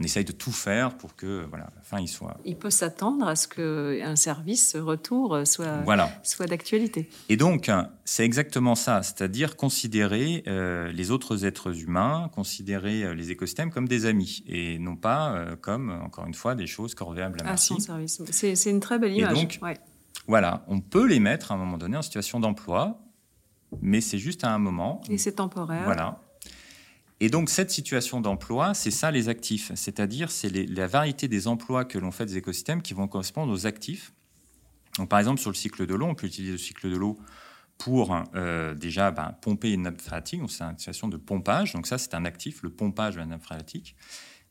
essaye 0.00 0.24
de 0.24 0.32
tout 0.32 0.52
faire 0.52 0.96
pour 0.96 1.16
que, 1.16 1.44
voilà, 1.48 1.70
la 1.76 1.82
fin, 1.82 2.00
il 2.00 2.08
soit. 2.08 2.38
Il 2.44 2.56
peut 2.56 2.70
s'attendre 2.70 3.26
à 3.26 3.36
ce 3.36 3.46
qu'un 3.46 4.16
service 4.16 4.74
retour 4.76 5.46
soit, 5.46 5.84
soit 6.22 6.46
d'actualité. 6.46 7.10
Et 7.28 7.36
donc, 7.36 7.70
c'est 8.04 8.24
exactement 8.24 8.74
ça, 8.74 9.02
c'est-à-dire 9.02 9.56
considérer 9.56 10.44
euh, 10.46 10.90
les 10.92 11.10
autres 11.10 11.44
êtres 11.44 11.78
humains, 11.82 12.30
considérer 12.34 13.04
euh, 13.04 13.14
les 13.14 13.30
écosystèmes 13.30 13.70
comme 13.70 13.86
des 13.86 14.06
amis 14.06 14.42
et 14.46 14.78
non 14.78 14.96
pas 14.96 15.44
comme, 15.60 15.90
encore 15.90 16.26
une 16.26 16.34
fois, 16.34 16.54
des 16.54 16.66
choses 16.66 16.94
corvéables 16.94 17.40
à 17.42 17.44
merci. 17.44 17.80
service. 17.80 18.22
C'est 18.30 18.70
une 18.70 18.80
très 18.80 18.98
belle 18.98 19.12
image. 19.12 19.34
donc, 19.34 19.60
voilà, 20.26 20.64
on 20.68 20.80
peut 20.80 21.06
les 21.06 21.20
mettre 21.20 21.52
à 21.52 21.54
un 21.54 21.58
moment 21.58 21.78
donné 21.78 21.96
en 21.96 22.02
situation 22.02 22.38
d'emploi, 22.40 23.00
mais 23.80 24.00
c'est 24.00 24.18
juste 24.18 24.44
à 24.44 24.52
un 24.52 24.58
moment. 24.58 25.00
Et 25.08 25.18
c'est 25.18 25.32
temporaire. 25.32 25.84
Voilà. 25.84 26.20
Et 27.22 27.28
donc 27.28 27.50
cette 27.50 27.70
situation 27.70 28.20
d'emploi, 28.20 28.74
c'est 28.74 28.90
ça 28.90 29.12
les 29.12 29.28
actifs, 29.28 29.70
c'est-à-dire 29.76 30.28
c'est 30.32 30.50
la 30.50 30.88
variété 30.88 31.28
des 31.28 31.46
emplois 31.46 31.84
que 31.84 31.96
l'on 31.96 32.10
fait 32.10 32.26
des 32.26 32.36
écosystèmes 32.36 32.82
qui 32.82 32.94
vont 32.94 33.06
correspondre 33.06 33.52
aux 33.52 33.64
actifs. 33.64 34.12
Donc 34.98 35.08
par 35.08 35.20
exemple 35.20 35.40
sur 35.40 35.50
le 35.50 35.54
cycle 35.54 35.86
de 35.86 35.94
l'eau, 35.94 36.06
on 36.06 36.16
peut 36.16 36.26
utiliser 36.26 36.50
le 36.50 36.58
cycle 36.58 36.90
de 36.90 36.96
l'eau 36.96 37.20
pour 37.78 38.20
euh, 38.34 38.74
déjà 38.74 39.12
ben, 39.12 39.36
pomper 39.40 39.70
une 39.70 39.82
nappe 39.82 40.00
phréatique, 40.00 40.40
donc 40.40 40.50
c'est 40.50 40.64
une 40.64 40.76
situation 40.76 41.06
de 41.06 41.16
pompage, 41.16 41.74
donc 41.74 41.86
ça 41.86 41.96
c'est 41.96 42.12
un 42.14 42.24
actif, 42.24 42.60
le 42.64 42.70
pompage 42.70 43.14
de 43.14 43.20
la 43.20 43.26
nappe 43.26 43.44
phréatique. 43.44 43.94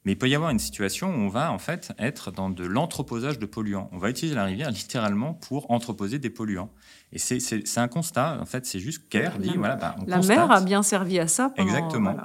Mais 0.04 0.14
il 0.14 0.18
peut 0.18 0.28
y 0.28 0.34
avoir 0.34 0.50
une 0.50 0.60
situation 0.60 1.10
où 1.10 1.20
on 1.20 1.28
va 1.28 1.52
en 1.52 1.60
fait 1.60 1.94
être 2.00 2.32
dans 2.32 2.50
de 2.50 2.66
l'entreposage 2.66 3.38
de 3.38 3.46
polluants. 3.46 3.88
On 3.92 4.00
va 4.00 4.10
utiliser 4.10 4.36
la 4.36 4.46
rivière 4.46 4.72
littéralement 4.72 5.36
pour 5.36 5.70
entreposer 5.70 6.18
des 6.18 6.32
polluants. 6.32 6.72
Et 7.14 7.20
c'est 7.20 7.78
un 7.78 7.88
constat, 7.88 8.40
en 8.42 8.46
fait, 8.46 8.66
c'est 8.66 8.80
juste 8.80 9.08
qu'elle 9.10 9.32
dit, 9.38 9.58
voilà, 9.58 9.76
bah, 9.76 9.96
La 10.08 10.20
mer 10.22 10.50
a 10.50 10.62
bien 10.62 10.82
servi 10.82 11.20
à 11.20 11.28
ça. 11.28 11.54
Exactement. 11.58 12.16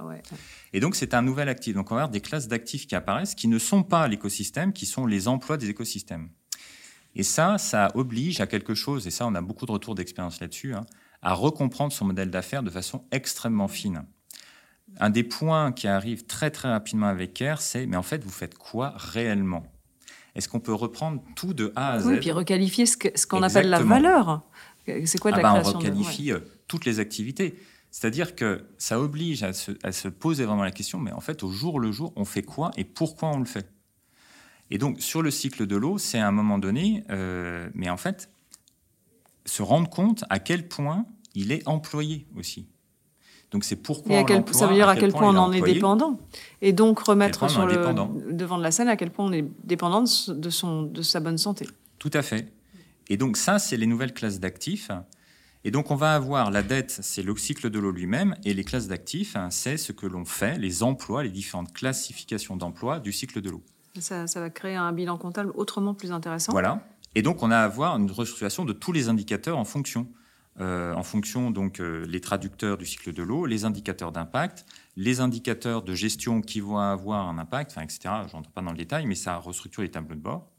Et 0.72 0.80
donc, 0.80 0.96
c'est 0.96 1.12
un 1.12 1.22
nouvel 1.22 1.48
actif. 1.50 1.74
Donc, 1.74 1.90
on 1.90 1.94
va 1.94 2.02
avoir 2.02 2.10
des 2.10 2.20
classes 2.22 2.48
d'actifs 2.48 2.86
qui 2.86 2.94
apparaissent 2.94 3.34
qui 3.34 3.48
ne 3.48 3.58
sont 3.58 3.82
pas 3.82 4.08
l'écosystème, 4.08 4.72
qui 4.72 4.86
sont 4.86 5.04
les 5.04 5.28
emplois 5.28 5.58
des 5.58 5.68
écosystèmes. 5.68 6.30
Et 7.14 7.22
ça, 7.22 7.58
ça 7.58 7.90
oblige 7.94 8.40
à 8.40 8.46
quelque 8.46 8.74
chose, 8.74 9.06
et 9.06 9.10
ça, 9.10 9.26
on 9.26 9.34
a 9.34 9.40
beaucoup 9.40 9.66
de 9.66 9.72
retours 9.72 9.94
d'expérience 9.94 10.40
là-dessus, 10.40 10.74
hein, 10.74 10.86
à 11.20 11.34
recomprendre 11.34 11.92
son 11.92 12.06
modèle 12.06 12.30
d'affaires 12.30 12.62
de 12.62 12.70
façon 12.70 13.04
extrêmement 13.10 13.68
fine 13.68 14.04
un 14.98 15.10
des 15.10 15.22
points 15.22 15.72
qui 15.72 15.88
arrive 15.88 16.26
très 16.26 16.50
très 16.50 16.68
rapidement 16.68 17.06
avec 17.06 17.34
CARE, 17.34 17.60
c'est 17.60 17.86
mais 17.86 17.96
en 17.96 18.02
fait, 18.02 18.24
vous 18.24 18.30
faites 18.30 18.56
quoi 18.56 18.94
réellement? 18.96 19.64
Est-ce 20.34 20.48
qu'on 20.48 20.60
peut 20.60 20.74
reprendre 20.74 21.22
tout 21.34 21.54
de 21.54 21.72
A 21.76 21.92
à 21.92 22.00
Z? 22.00 22.06
Oui, 22.06 22.20
puis 22.20 22.30
requalifier 22.30 22.84
ce 22.86 23.26
qu'on 23.26 23.42
appelle 23.42 23.70
la 23.70 23.82
valeur. 23.82 24.42
C'est 25.04 25.18
quoi 25.18 25.32
de 25.32 25.38
ah 25.38 25.42
la 25.42 25.52
bah, 25.54 25.62
On 25.64 25.78
requalifie 25.78 26.30
euh, 26.30 26.40
toutes 26.68 26.84
les 26.84 27.00
activités. 27.00 27.58
C'est-à-dire 27.90 28.36
que 28.36 28.66
ça 28.76 29.00
oblige 29.00 29.42
à 29.42 29.52
se, 29.54 30.08
poser 30.08 30.44
vraiment 30.44 30.62
la 30.62 30.70
question, 30.70 30.98
mais 30.98 31.12
en 31.12 31.20
fait, 31.20 31.42
au 31.42 31.50
jour 31.50 31.80
le 31.80 31.90
jour, 31.92 32.12
on 32.16 32.26
fait 32.26 32.42
quoi 32.42 32.70
et 32.76 32.84
pourquoi 32.84 33.30
on 33.30 33.38
le 33.38 33.46
fait? 33.46 33.70
Et 34.70 34.76
donc, 34.76 35.00
sur 35.00 35.22
le 35.22 35.30
cycle 35.30 35.66
de 35.66 35.76
l'eau, 35.76 35.96
c'est 35.96 36.18
à 36.18 36.28
un 36.28 36.32
moment 36.32 36.58
donné, 36.58 37.04
euh, 37.10 37.70
mais 37.74 37.88
en 37.88 37.96
fait, 37.96 38.28
se 39.46 39.62
rendre 39.62 39.88
compte 39.88 40.24
à 40.28 40.38
quel 40.38 40.68
point 40.68 41.06
il 41.34 41.52
est 41.52 41.66
employé 41.66 42.26
aussi. 42.36 42.68
Donc 43.50 43.64
c'est 43.64 43.76
pourquoi 43.76 44.26
ça 44.50 44.66
veut 44.66 44.74
dire 44.74 44.88
à 44.88 44.96
quel, 44.96 45.12
point, 45.12 45.34
on 45.34 45.38
en 45.38 45.52
est 45.52 45.60
dépendant. 45.60 46.18
Et 46.62 46.72
donc 46.72 46.98
remettre 46.98 47.48
sur 47.48 47.64
le 47.64 47.76
devant 48.32 48.58
de 48.58 48.62
la 48.62 48.70
scène 48.70 48.88
à 48.88 48.96
quel 48.96 49.10
point 49.10 49.26
on 49.26 49.32
est 49.32 49.44
dépendant 49.64 50.02
de, 50.02 50.50
son, 50.50 50.82
de 50.82 51.02
sa 51.02 51.20
bonne 51.20 51.38
santé. 51.38 51.66
Tout 51.98 52.10
à 52.12 52.22
fait. 52.22 52.52
Et 53.08 53.16
donc 53.16 53.36
ça, 53.36 53.58
c'est 53.58 53.76
les 53.76 53.86
nouvelles 53.86 54.12
classes 54.12 54.40
d'actifs. 54.40 54.90
Et 55.64 55.70
donc 55.70 55.90
on 55.90 55.96
va 55.96 56.14
avoir 56.14 56.50
la 56.50 56.62
dette, 56.62 56.96
c'est 57.02 57.22
le 57.22 57.36
cycle 57.36 57.70
de 57.70 57.78
l'eau 57.80 57.90
lui-même, 57.90 58.36
et 58.44 58.54
les 58.54 58.62
classes 58.62 58.86
d'actifs, 58.86 59.36
c'est 59.50 59.76
ce 59.76 59.90
que 59.90 60.06
l'on 60.06 60.24
fait, 60.24 60.58
les 60.58 60.84
emplois, 60.84 61.24
les 61.24 61.30
différentes 61.30 61.72
classifications 61.72 62.56
d'emplois 62.56 63.00
du 63.00 63.10
cycle 63.10 63.40
de 63.40 63.50
l'eau. 63.50 63.62
Ça, 63.98 64.28
ça 64.28 64.38
va 64.40 64.50
créer 64.50 64.76
un 64.76 64.92
bilan 64.92 65.18
comptable 65.18 65.50
autrement 65.56 65.94
plus 65.94 66.12
intéressant. 66.12 66.52
Voilà. 66.52 66.86
Et 67.16 67.22
donc 67.22 67.42
on 67.42 67.50
a 67.50 67.56
à 67.56 67.64
avoir 67.64 67.96
une 67.96 68.10
restructuration 68.10 68.64
de 68.64 68.72
tous 68.72 68.92
les 68.92 69.08
indicateurs 69.08 69.58
en 69.58 69.64
fonction. 69.64 70.06
Euh, 70.58 70.94
en 70.94 71.02
fonction 71.02 71.50
donc 71.50 71.80
euh, 71.80 72.06
les 72.06 72.20
traducteurs 72.20 72.78
du 72.78 72.86
cycle 72.86 73.12
de 73.12 73.22
l'eau, 73.22 73.44
les 73.44 73.66
indicateurs 73.66 74.10
d'impact, 74.10 74.64
les 74.96 75.20
indicateurs 75.20 75.82
de 75.82 75.94
gestion 75.94 76.40
qui 76.40 76.60
vont 76.60 76.78
avoir 76.78 77.28
un 77.28 77.36
impact, 77.36 77.72
etc. 77.72 77.98
Je 78.28 78.34
n'entre 78.34 78.50
pas 78.50 78.62
dans 78.62 78.70
le 78.70 78.78
détail, 78.78 79.04
mais 79.04 79.14
ça 79.14 79.36
restructure 79.36 79.82
les 79.82 79.90
tableaux 79.90 80.14
de 80.14 80.20
bord. 80.20 80.50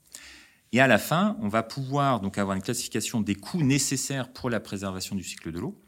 Et 0.72 0.82
à 0.82 0.88
la 0.88 1.00
fin, 1.00 1.36
on 1.42 1.48
va 1.48 1.64
pouvoir 1.64 2.20
donc 2.20 2.38
avoir 2.38 2.56
une 2.56 2.62
classification 2.62 3.22
des 3.22 3.34
coûts 3.34 3.64
nécessaires 3.64 4.32
pour 4.32 4.52
la 4.52 4.60
préservation 4.60 5.16
du 5.16 5.24
cycle 5.24 5.52
de 5.52 5.60
l'eau, 5.60 5.82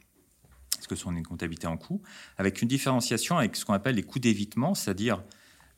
parce 0.74 0.88
que 0.88 0.96
ce 0.96 1.04
sont 1.04 1.12
une 1.12 1.26
comptabilité 1.26 1.68
en 1.68 1.78
coûts, 1.78 2.02
avec 2.38 2.64
une 2.64 2.68
différenciation 2.68 3.38
avec 3.38 3.56
ce 3.56 3.66
qu'on 3.66 3.74
appelle 3.74 3.96
les 3.96 4.04
coûts 4.04 4.20
d'évitement, 4.20 4.74
c'est-à-dire 4.74 5.22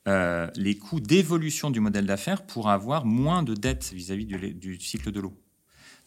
euh, 0.08 0.50
les 0.56 0.78
coûts 0.78 1.02
d'évolution 1.02 1.70
du 1.70 1.82
modèle 1.82 2.06
d'affaires 2.06 2.46
pour 2.46 2.70
avoir 2.70 3.06
moins 3.06 3.44
de 3.44 3.56
dettes 3.56 3.92
vis-à-vis 3.94 4.26
du 4.26 4.80
cycle 4.80 5.12
de 5.12 5.20
l'eau. 5.20 5.34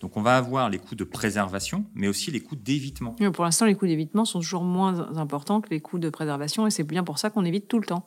Donc 0.01 0.17
on 0.17 0.23
va 0.23 0.37
avoir 0.37 0.69
les 0.71 0.79
coûts 0.79 0.95
de 0.95 1.05
préservation, 1.05 1.87
mais 1.95 2.09
aussi 2.09 2.31
les 2.31 2.41
coûts 2.41 2.57
d'évitement. 2.57 3.13
Pour 3.33 3.45
l'instant, 3.45 3.65
les 3.65 3.75
coûts 3.75 3.87
d'évitement 3.87 4.25
sont 4.25 4.41
toujours 4.41 4.65
moins 4.65 5.17
importants 5.17 5.61
que 5.61 5.71
les 5.71 5.81
coûts 5.81 5.99
de 5.99 6.11
préservation, 6.11 6.67
et 6.67 6.71
c'est 6.71 6.85
bien 6.85 7.05
pour 7.05 7.19
ça 7.19 7.31
qu'on 7.31 7.45
évite 7.45 7.69
tout 7.69 7.79
le 7.79 7.87
temps. 7.87 8.07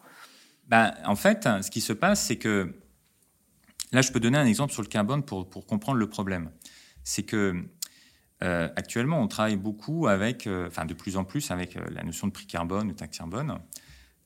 Ben, 0.67 0.93
en 1.05 1.15
fait, 1.15 1.47
ce 1.61 1.71
qui 1.71 1.81
se 1.81 1.93
passe, 1.93 2.21
c'est 2.25 2.35
que 2.35 2.75
là, 3.91 4.01
je 4.01 4.11
peux 4.11 4.19
donner 4.19 4.37
un 4.37 4.45
exemple 4.45 4.73
sur 4.73 4.81
le 4.81 4.87
carbone 4.87 5.23
pour, 5.23 5.49
pour 5.49 5.65
comprendre 5.65 5.97
le 5.97 6.07
problème. 6.07 6.51
C'est 7.03 7.23
que 7.23 7.65
euh, 8.43 8.69
actuellement, 8.75 9.21
on 9.21 9.27
travaille 9.27 9.55
beaucoup 9.55 10.07
avec, 10.07 10.45
euh, 10.45 10.67
enfin 10.67 10.85
de 10.85 10.93
plus 10.93 11.17
en 11.17 11.23
plus 11.23 11.49
avec 11.51 11.75
euh, 11.75 11.85
la 11.89 12.03
notion 12.03 12.27
de 12.27 12.31
prix 12.31 12.45
carbone, 12.45 12.89
de 12.89 12.93
taxe 12.93 13.17
carbone, 13.17 13.59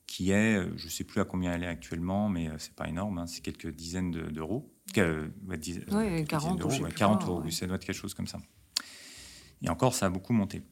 qui 0.08 0.32
est, 0.32 0.62
je 0.76 0.86
ne 0.86 0.90
sais 0.90 1.06
plus 1.06 1.22
à 1.22 1.26
combien 1.26 1.54
elle 1.54 1.64
est 1.64 1.68
actuellement, 1.68 2.28
mais 2.28 2.50
c'est 2.58 2.76
pas 2.76 2.90
énorme, 2.90 3.20
hein, 3.20 3.28
c'est 3.28 3.42
quelques 3.42 3.70
dizaines 3.70 4.12
d'euros. 4.12 4.71
Oui, 5.92 6.26
40 6.26 6.62
euros. 6.62 6.88
40 6.96 7.24
euros, 7.24 7.44
ça 7.50 7.66
doit 7.66 7.76
être 7.76 7.86
quelque 7.86 7.96
chose 7.96 8.14
comme 8.14 8.28
ça. 8.28 8.40
Et 9.62 9.70
encore, 9.70 9.94
ça 9.94 10.08
a 10.08 10.10
beaucoup 10.10 10.34
monté. 10.34 10.64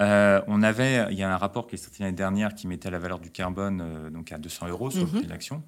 on 0.00 0.62
avait, 0.62 1.06
il 1.10 1.18
y 1.18 1.22
a 1.22 1.32
un 1.32 1.36
rapport 1.36 1.66
qui 1.66 1.74
est 1.74 1.78
sorti 1.78 2.02
l'année 2.02 2.16
dernière 2.16 2.54
qui 2.54 2.66
mettait 2.66 2.90
la 2.90 2.98
valeur 2.98 3.18
du 3.18 3.30
carbone 3.30 4.10
donc 4.10 4.32
à 4.32 4.38
200 4.38 4.68
euros 4.68 4.90
sur 4.90 5.02
le 5.02 5.06
prix 5.06 5.24
de 5.24 5.28
l'action. 5.28 5.62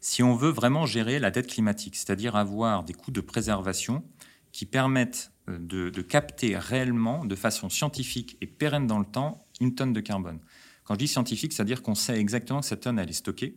Si 0.00 0.22
on 0.22 0.34
veut 0.34 0.50
vraiment 0.50 0.86
gérer 0.86 1.18
la 1.18 1.30
dette 1.30 1.48
climatique, 1.48 1.96
c'est-à-dire 1.96 2.36
avoir 2.36 2.84
des 2.84 2.92
coûts 2.92 3.10
de 3.10 3.20
préservation 3.20 4.04
qui 4.52 4.66
permettent 4.66 5.32
de, 5.48 6.02
capter 6.02 6.56
réellement, 6.56 7.24
de 7.24 7.34
façon 7.34 7.68
scientifique 7.68 8.36
et 8.40 8.46
pérenne 8.46 8.86
dans 8.86 8.98
le 8.98 9.04
temps, 9.04 9.46
une 9.60 9.74
tonne 9.74 9.92
de 9.92 10.00
carbone. 10.00 10.40
Quand 10.84 10.94
je 10.94 11.00
dis 11.00 11.08
scientifique, 11.08 11.52
c'est-à-dire 11.52 11.82
qu'on 11.82 11.94
sait 11.94 12.18
exactement 12.18 12.60
que 12.60 12.66
cette 12.66 12.80
tonne, 12.80 12.98
elle 12.98 13.10
est 13.10 13.14
stockée. 13.14 13.56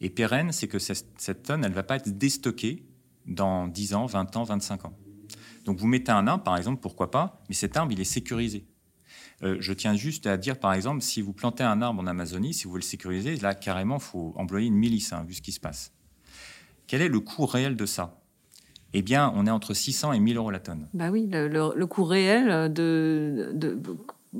Et 0.00 0.10
pérenne, 0.10 0.52
c'est 0.52 0.68
que 0.68 0.78
cette, 0.78 1.42
tonne, 1.42 1.64
elle 1.64 1.70
ne 1.70 1.76
va 1.76 1.82
pas 1.82 1.96
être 1.96 2.16
déstockée 2.16 2.84
dans 3.26 3.68
10 3.68 3.94
ans, 3.94 4.06
20 4.06 4.36
ans, 4.36 4.44
25 4.44 4.86
ans. 4.86 4.96
Donc 5.64 5.78
vous 5.78 5.86
mettez 5.86 6.10
un 6.10 6.26
arbre, 6.26 6.42
par 6.42 6.56
exemple, 6.56 6.80
pourquoi 6.80 7.10
pas, 7.10 7.42
mais 7.48 7.54
cet 7.54 7.76
arbre, 7.76 7.92
il 7.92 8.00
est 8.00 8.04
sécurisé. 8.04 8.66
Euh, 9.42 9.56
je 9.60 9.72
tiens 9.72 9.94
juste 9.94 10.26
à 10.26 10.36
dire, 10.36 10.58
par 10.58 10.72
exemple, 10.72 11.02
si 11.02 11.20
vous 11.20 11.32
plantez 11.32 11.62
un 11.62 11.82
arbre 11.82 12.00
en 12.00 12.06
Amazonie, 12.06 12.54
si 12.54 12.64
vous 12.64 12.70
voulez 12.70 12.82
le 12.82 12.86
sécuriser, 12.86 13.36
là, 13.36 13.54
carrément, 13.54 13.96
il 13.96 14.02
faut 14.02 14.32
employer 14.36 14.66
une 14.66 14.74
milice, 14.74 15.12
hein, 15.12 15.24
vu 15.26 15.34
ce 15.34 15.42
qui 15.42 15.52
se 15.52 15.60
passe. 15.60 15.92
Quel 16.86 17.02
est 17.02 17.08
le 17.08 17.20
coût 17.20 17.46
réel 17.46 17.76
de 17.76 17.86
ça? 17.86 18.20
Eh 18.92 19.02
bien, 19.02 19.32
on 19.36 19.46
est 19.46 19.50
entre 19.50 19.74
600 19.74 20.14
et 20.14 20.20
1000 20.20 20.36
euros 20.36 20.50
la 20.50 20.58
tonne. 20.58 20.88
Bah 20.92 21.10
oui, 21.10 21.28
le, 21.30 21.84
coût 21.86 22.04
réel 22.04 22.72
de, 22.72 23.52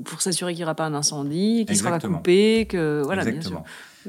pour 0.05 0.21
s'assurer 0.21 0.53
qu'il 0.53 0.59
n'y 0.59 0.63
aura 0.63 0.75
pas 0.75 0.85
un 0.85 0.93
incendie, 0.93 1.65
qu'il 1.65 1.77
sera 1.77 1.99
coupé, 1.99 2.65
que 2.65 3.01
voilà. 3.03 3.23
Exactement. 3.23 3.65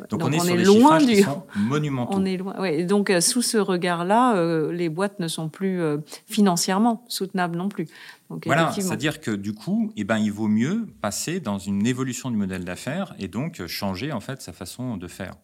Donc, 0.09 0.23
on 0.25 0.33
est, 0.33 0.39
sur 0.41 0.57
loin 0.57 0.99
du 0.99 1.07
qui 1.07 1.23
sont 1.23 1.43
monumentaux. 1.55 2.15
On 2.15 2.25
est 2.25 2.39
loin. 2.39 2.59
Ouais. 2.59 2.85
Donc 2.85 3.11
euh, 3.11 3.21
sous 3.21 3.43
ce 3.43 3.59
regard-là, 3.59 4.37
euh, 4.37 4.73
les 4.73 4.89
boîtes 4.89 5.19
ne 5.19 5.29
sont 5.29 5.51
plus 5.51 5.83
euh, 5.83 5.99
financièrement 6.27 7.05
soutenables 7.09 7.57
non 7.59 7.69
plus. 7.69 7.89
Donc, 8.31 8.47
voilà, 8.47 8.73
c'est-à-dire 8.73 9.21
que 9.21 9.31
du 9.31 9.53
coup, 9.53 9.93
eh 9.97 10.05
ben, 10.05 10.17
il 10.17 10.33
vaut 10.33 10.49
mieux 10.49 10.87
passer 11.03 11.41
dans 11.41 11.59
une 11.59 11.87
évolution 11.87 12.31
du 12.31 12.39
modèle 12.39 12.65
d'affaires 12.65 13.15
et 13.19 13.29
donc 13.29 13.67
changer 13.67 14.13
en 14.13 14.21
fait 14.21 14.41
sa 14.41 14.55
façon 14.55 14.97
de 14.97 15.09
faire. 15.09 15.35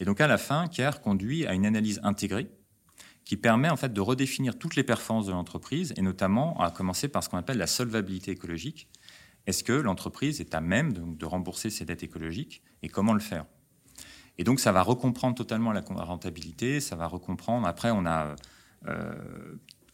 Et 0.00 0.04
donc 0.04 0.20
à 0.20 0.26
la 0.26 0.38
fin, 0.38 0.66
CARE 0.66 1.00
conduit 1.00 1.46
à 1.46 1.54
une 1.54 1.66
analyse 1.66 2.00
intégrée 2.02 2.48
qui 3.24 3.36
permet 3.36 3.68
en 3.68 3.76
fait 3.76 3.92
de 3.92 4.00
redéfinir 4.00 4.58
toutes 4.58 4.74
les 4.74 4.82
performances 4.82 5.26
de 5.26 5.32
l'entreprise 5.32 5.94
et 5.96 6.02
notamment 6.02 6.60
à 6.60 6.70
commencer 6.72 7.06
par 7.06 7.22
ce 7.22 7.28
qu'on 7.28 7.38
appelle 7.38 7.58
la 7.58 7.68
solvabilité 7.68 8.32
écologique. 8.32 8.88
Est-ce 9.46 9.64
que 9.64 9.72
l'entreprise 9.72 10.40
est 10.40 10.54
à 10.54 10.60
même 10.60 11.16
de, 11.16 11.26
rembourser 11.26 11.70
ses 11.70 11.84
dettes 11.84 12.02
écologiques 12.02 12.62
et 12.82 12.88
comment 12.88 13.12
le 13.12 13.20
faire? 13.20 13.46
Et 14.38 14.44
donc 14.44 14.60
ça 14.60 14.72
va 14.72 14.82
recomprendre 14.82 15.34
totalement 15.34 15.72
la 15.72 15.82
rentabilité, 15.82 16.80
ça 16.80 16.96
va 16.96 17.06
recomprendre. 17.06 17.66
Après, 17.66 17.90
on 17.90 18.04
a 18.06 18.34
euh, 18.88 19.14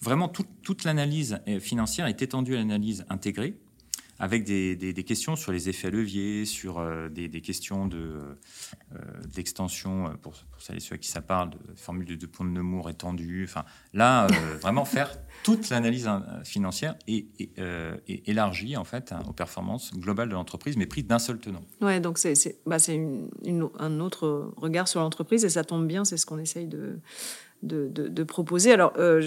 vraiment 0.01 0.29
toute 0.29 0.85
l'analyse 0.85 1.41
financière 1.61 2.07
est 2.07 2.23
étendue 2.23 2.55
à 2.55 2.59
l'analyse 2.59 3.05
intégrée 3.09 3.59
avec 4.21 4.45
des, 4.45 5.05
questions 5.05 5.35
sur 5.35 5.51
les 5.51 5.71
effets 5.71 5.91
leviers, 5.91 6.45
sur 6.45 6.79
euh, 6.79 7.09
des, 7.09 7.41
questions 7.41 7.89
euh, 7.95 8.37
d'extension, 9.35 10.11
de, 10.11 10.17
pour, 10.17 10.35
pour 10.35 10.63
celles 10.63 10.77
et 10.77 10.81
ceux 10.81 10.95
à 10.95 10.99
qui 10.99 11.09
ça 11.09 11.23
parle, 11.23 11.51
de 11.51 11.59
formule 11.75 12.07
de, 12.07 12.15
de 12.17 12.27
pont 12.27 12.45
de 12.45 12.51
Nemours 12.51 12.91
étendue. 12.91 13.47
Enfin, 13.49 13.65
là, 13.95 14.27
euh, 14.27 14.57
vraiment 14.61 14.85
faire 14.85 15.17
toute 15.43 15.71
l'analyse 15.71 16.09
financière 16.45 16.97
et, 17.09 17.29
élargie 18.27 18.77
en 18.77 18.85
fait 18.85 19.13
hein, 19.13 19.23
aux 19.27 19.33
performances 19.33 19.93
globales 19.95 20.29
de 20.29 20.35
l'entreprise, 20.35 20.77
mais 20.77 20.87
pris 20.87 21.03
d'un 21.03 21.19
seul 21.19 21.39
tenant. 21.39 21.63
Ouais, 21.81 21.99
donc 21.99 22.19
c'est 22.19 22.61
bah, 22.67 22.77
un 23.79 24.01
autre 24.01 24.53
regard 24.59 24.87
sur 24.87 25.01
l'entreprise 25.01 25.47
et 25.47 25.49
ça 25.49 25.65
tombe 25.65 25.87
bien, 25.87 26.05
c'est 26.05 26.19
ce 26.19 26.27
qu'on 26.27 26.39
essaye 26.39 26.67
de 26.67 27.01
de, 27.63 28.25
proposer. 28.25 28.73
Alors, 28.73 28.93
euh, 28.99 29.21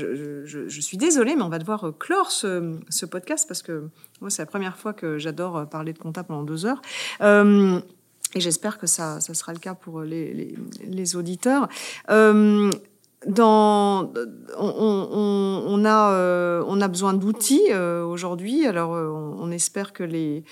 je, 0.46 0.82
suis 0.82 0.98
désolée, 0.98 1.36
mais 1.36 1.44
on 1.44 1.50
va 1.50 1.60
devoir 1.60 1.88
euh, 1.88 1.92
clore 1.92 2.32
ce, 2.32 3.06
podcast 3.06 3.48
parce 3.48 3.62
que 3.62 3.90
moi, 4.22 4.30
c'est 4.30 4.42
la 4.42 4.48
première 4.48 4.78
fois 4.78 4.94
que 4.94 5.18
j'adore 5.18 5.58
euh, 5.58 5.66
parler 5.66 5.94
de 5.94 6.00
compta 6.00 6.24
pendant 6.24 6.44
deux 6.44 6.66
heures. 6.66 6.82
et 7.22 8.40
j'espère 8.40 8.78
que 8.78 8.88
ça, 8.88 9.20
sera 9.20 9.54
le 9.54 9.60
cas 9.60 9.76
pour 9.76 10.02
les, 10.02 11.16
auditeurs. 11.16 11.68
dans, 12.08 14.12
on, 14.58 15.84
a, 15.86 16.64
on 16.68 16.82
a 16.82 16.88
besoin 16.88 17.14
d'outils 17.14 17.74
aujourd'hui. 17.74 18.66
Alors, 18.66 18.92
on, 18.92 19.52
espère 19.52 19.94
que 19.94 20.04
les, 20.04 20.44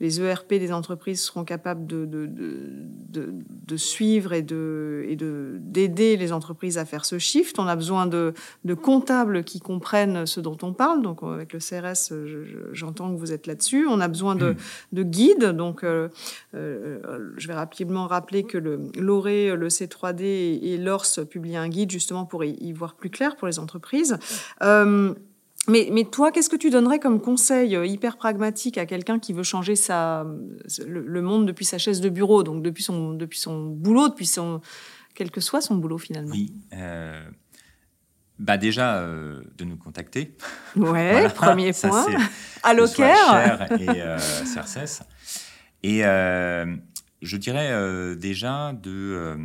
les 0.00 0.20
ERP 0.20 0.50
des 0.50 0.72
entreprises 0.72 1.22
seront 1.22 1.44
capables 1.44 1.86
de, 1.86 2.04
de, 2.04 2.26
de, 2.26 3.34
de 3.66 3.76
suivre 3.76 4.32
et 4.32 4.42
d'aider 4.42 6.04
et 6.04 6.16
les 6.16 6.32
entreprises 6.32 6.76
à 6.76 6.84
faire 6.84 7.04
ce 7.04 7.18
shift. 7.18 7.58
On 7.58 7.66
a 7.66 7.76
besoin 7.76 8.06
de, 8.06 8.34
comptables 8.74 9.42
qui 9.44 9.58
comprennent 9.60 10.26
ce 10.26 10.40
dont 10.40 10.58
on 10.62 10.72
parle. 10.72 11.02
Donc, 11.02 11.22
avec 11.22 11.52
le 11.52 11.58
CRS, 11.58 12.12
j'entends 12.72 13.12
que 13.12 13.18
vous 13.18 13.32
êtes 13.32 13.46
là-dessus. 13.46 13.86
On 13.88 14.00
a 14.00 14.08
besoin 14.08 14.34
de, 14.34 14.56
hmm. 14.92 15.02
guides. 15.02 15.44
Donc, 15.46 15.82
euh, 15.82 16.08
euh, 16.54 17.32
je 17.36 17.48
vais 17.48 17.54
rapidement 17.54 18.06
rappeler 18.06 18.44
que 18.44 18.58
le 18.58 18.90
l'ORE, 18.98 19.26
le 19.56 19.68
C3D 19.68 20.22
et 20.22 20.76
l'ORS 20.76 21.26
publient 21.28 21.56
un 21.56 21.68
guide 21.68 21.90
justement 21.90 22.26
pour 22.26 22.44
y, 22.44 22.72
voir 22.72 22.94
plus 22.94 23.10
clair 23.10 23.36
pour 23.36 23.46
les 23.46 23.58
entreprises. 23.58 24.18
Euh, 24.62 25.14
mais, 25.68 25.88
mais, 25.92 26.04
toi, 26.04 26.30
qu'est-ce 26.32 26.48
que 26.48 26.56
tu 26.56 26.70
donnerais 26.70 26.98
comme 26.98 27.20
conseil 27.20 27.74
euh, 27.74 27.86
hyper 27.86 28.16
pragmatique 28.16 28.78
à 28.78 28.86
quelqu'un 28.86 29.18
qui 29.18 29.32
veut 29.32 29.42
changer 29.42 29.76
sa, 29.76 30.26
le, 30.86 31.22
monde 31.22 31.46
depuis 31.46 31.64
sa 31.64 31.78
chaise 31.78 32.00
de 32.00 32.08
bureau, 32.08 32.42
donc 32.42 32.62
depuis 32.62 32.82
son, 32.82 33.14
depuis 33.14 33.38
son 33.38 33.66
boulot, 33.66 34.08
depuis 34.08 34.26
son, 34.26 34.60
quel 35.16 35.30
que 35.30 35.40
soit 35.40 35.60
son 35.60 35.76
boulot 35.76 35.98
finalement? 35.98 36.30
Oui. 36.30 36.54
Euh, 36.74 37.28
bah 38.38 38.58
déjà, 38.58 38.98
euh, 38.98 39.42
de 39.56 39.64
nous 39.64 39.76
contacter. 39.76 40.36
Ouais, 40.76 41.28
premier 41.34 41.72
point. 41.72 42.06
à 42.62 42.74
Locker. 42.74 43.14
et 43.80 44.02
euh, 44.02 44.18
CRCS. 44.18 45.02
Et 45.82 46.02
je 46.02 47.36
dirais 47.36 48.14
déjà 48.16 48.72
de. 48.74 49.36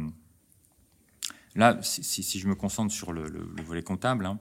là, 1.56 1.80
si, 1.82 2.04
si, 2.04 2.38
je 2.38 2.48
me 2.48 2.56
concentre 2.56 2.94
sur 2.94 3.14
le, 3.14 3.24
le, 3.24 3.64
volet 3.64 3.82
comptable, 3.82 4.26
hein, 4.26 4.40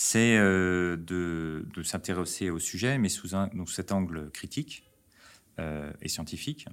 c'est 0.00 0.36
euh, 0.36 0.96
de, 0.96 1.82
s'intéresser 1.82 2.50
au 2.50 2.60
sujet, 2.60 2.98
mais 2.98 3.08
sous, 3.08 3.34
un, 3.34 3.50
cet 3.66 3.90
angle 3.90 4.30
critique 4.30 4.84
euh, 5.58 5.92
et 6.00 6.08
scientifique. 6.08 6.68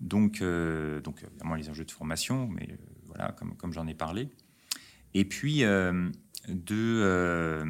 Donc, 0.00 0.40
euh, 0.40 1.02
donc, 1.02 1.22
évidemment, 1.22 1.54
les 1.54 1.68
enjeux 1.68 1.84
de 1.84 1.90
formation, 1.90 2.48
mais 2.48 2.78
voilà, 3.04 3.32
comme, 3.32 3.58
comme 3.58 3.74
j'en 3.74 3.86
ai 3.88 3.94
parlé. 3.94 4.30
Et 5.12 5.26
puis, 5.26 5.60
de. 6.48 7.62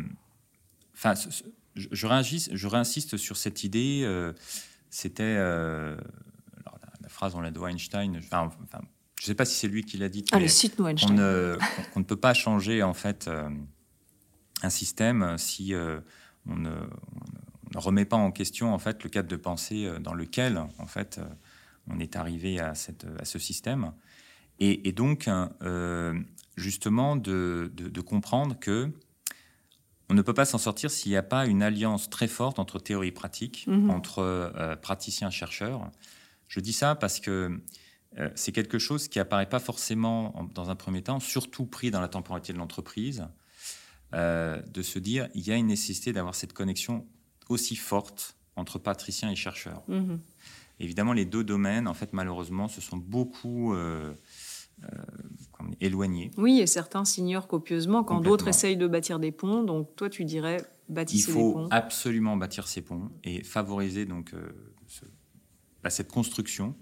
Enfin, 0.95 1.15
je, 1.75 1.89
je, 1.91 2.07
réinsiste, 2.07 2.55
je, 2.55 2.69
réinsiste, 2.69 3.17
sur 3.17 3.37
cette 3.37 3.65
idée. 3.65 4.09
C'était. 4.89 5.35
la, 5.35 5.97
phrase, 7.09 7.35
on 7.35 7.41
l'a 7.41 7.51
de 7.51 7.59
Einstein. 7.59 8.19
Enfin, 8.19 8.53
je 9.19 9.25
ne 9.25 9.27
sais 9.27 9.35
pas 9.35 9.47
si 9.47 9.57
c'est 9.57 9.67
lui 9.69 9.83
qui 9.83 9.99
l'a 9.99 10.09
dit. 10.09 10.25
Ah, 10.31 10.39
le 10.39 10.47
site 10.47 10.79
Einstein. 10.79 11.19
On, 11.97 11.99
ne 11.99 12.05
peut 12.05 12.15
pas 12.15 12.35
changer, 12.35 12.85
en 12.85 12.95
fait 12.95 13.29
un 14.63 14.71
système 14.71 15.37
si 15.39 15.75
euh, 15.75 16.01
on 16.47 16.57
ne, 16.57 16.71
remet 17.75 18.05
pas 18.05 18.17
en 18.17 18.31
question 18.31 18.73
en 18.75 18.79
fait 18.79 19.03
le 19.03 19.11
cadre 19.11 19.29
de 19.29 19.37
pensée 19.37 19.87
euh, 19.87 19.99
dans 19.99 20.15
lequel 20.15 20.59
en 20.79 20.87
fait 20.87 21.19
euh, 21.19 21.25
on 21.89 21.99
est 21.99 22.17
arrivé 22.17 22.61
à, 22.61 22.75
cette, 22.75 23.07
à 23.19 23.25
ce 23.25 23.39
système. 23.39 23.93
Et, 24.61 24.93
donc, 24.93 25.29
justement, 26.57 27.17
de, 27.17 28.01
comprendre 28.07 28.57
que 28.57 28.93
on 30.09 30.15
ne 30.15 30.23
peut 30.23 30.35
pas 30.35 30.45
s'en 30.45 30.59
sortir 30.59 30.93
s'il 30.93 31.11
n'y 31.11 31.17
a 31.17 31.25
pas 31.25 31.47
une 31.47 31.61
alliance 31.61 32.09
très 32.09 32.29
forte 32.29 32.61
entre 32.61 32.79
théorie 32.79 33.09
et 33.09 33.13
pratique, 33.13 33.65
mhm. 33.67 33.91
entre 33.91 34.77
praticiens 34.81 35.31
et 35.31 35.33
chercheurs. 35.33 35.91
Je 36.47 36.61
dis 36.61 36.73
ça 36.73 36.95
parce 36.95 37.19
que 37.19 37.61
c'est 38.37 38.53
quelque 38.53 38.79
chose 38.79 39.09
qui 39.09 39.19
apparaît 39.19 39.49
pas 39.49 39.59
forcément 39.59 40.49
dans 40.55 40.71
un 40.71 40.77
premier 40.77 41.03
temps, 41.03 41.19
surtout 41.19 41.67
pris 41.67 41.91
dans 41.91 42.01
la 42.01 42.09
temporalité 42.09 42.53
de 42.53 42.59
l'entreprise. 42.59 43.27
Euh, 44.15 44.61
de 44.63 44.83
se 44.83 44.99
dire 44.99 45.29
il 45.35 45.47
y 45.47 45.53
a 45.53 45.57
une 45.57 45.69
nécessité 45.69 46.13
d'avoir 46.13 46.35
cette 46.35 46.53
connexion 46.53 47.07
aussi 47.49 47.77
forte 47.77 48.37
entre 48.57 48.79
patriciens 48.79 49.31
et 49.31 49.37
chercheurs. 49.37 49.83
Mhm. 49.89 50.21
Évidemment, 50.81 51.13
les 51.15 51.25
deux 51.25 51.45
domaines, 51.45 51.89
en 51.89 51.95
fait, 51.95 52.13
malheureusement, 52.13 52.69
se 52.69 52.81
sont 52.81 52.97
beaucoup 52.99 53.73
euh, 53.73 54.13
euh, 54.85 54.89
éloignés. 55.81 56.31
Oui, 56.37 56.61
et 56.61 56.67
certains 56.67 57.05
s'ignorent 57.05 57.47
copieusement 57.49 58.05
quand 58.05 58.21
d'autres 58.21 58.49
essayent 58.49 58.77
de 58.77 58.87
bâtir 58.89 59.19
des 59.19 59.33
ponts. 59.33 59.63
Donc, 59.63 59.95
toi, 59.97 60.11
tu 60.11 60.25
dirais 60.25 60.59
Il 60.91 61.23
faut 61.23 61.33
des 61.49 61.53
ponts. 61.55 61.69
absolument 61.71 62.37
bâtir 62.37 62.67
ces 62.69 62.83
ponts 62.83 63.11
et 63.25 63.43
favoriser 63.45 64.05
donc 64.07 64.33
ce- 64.89 65.05
bah, 65.83 65.91
cette 65.91 66.11
construction. 66.11 66.75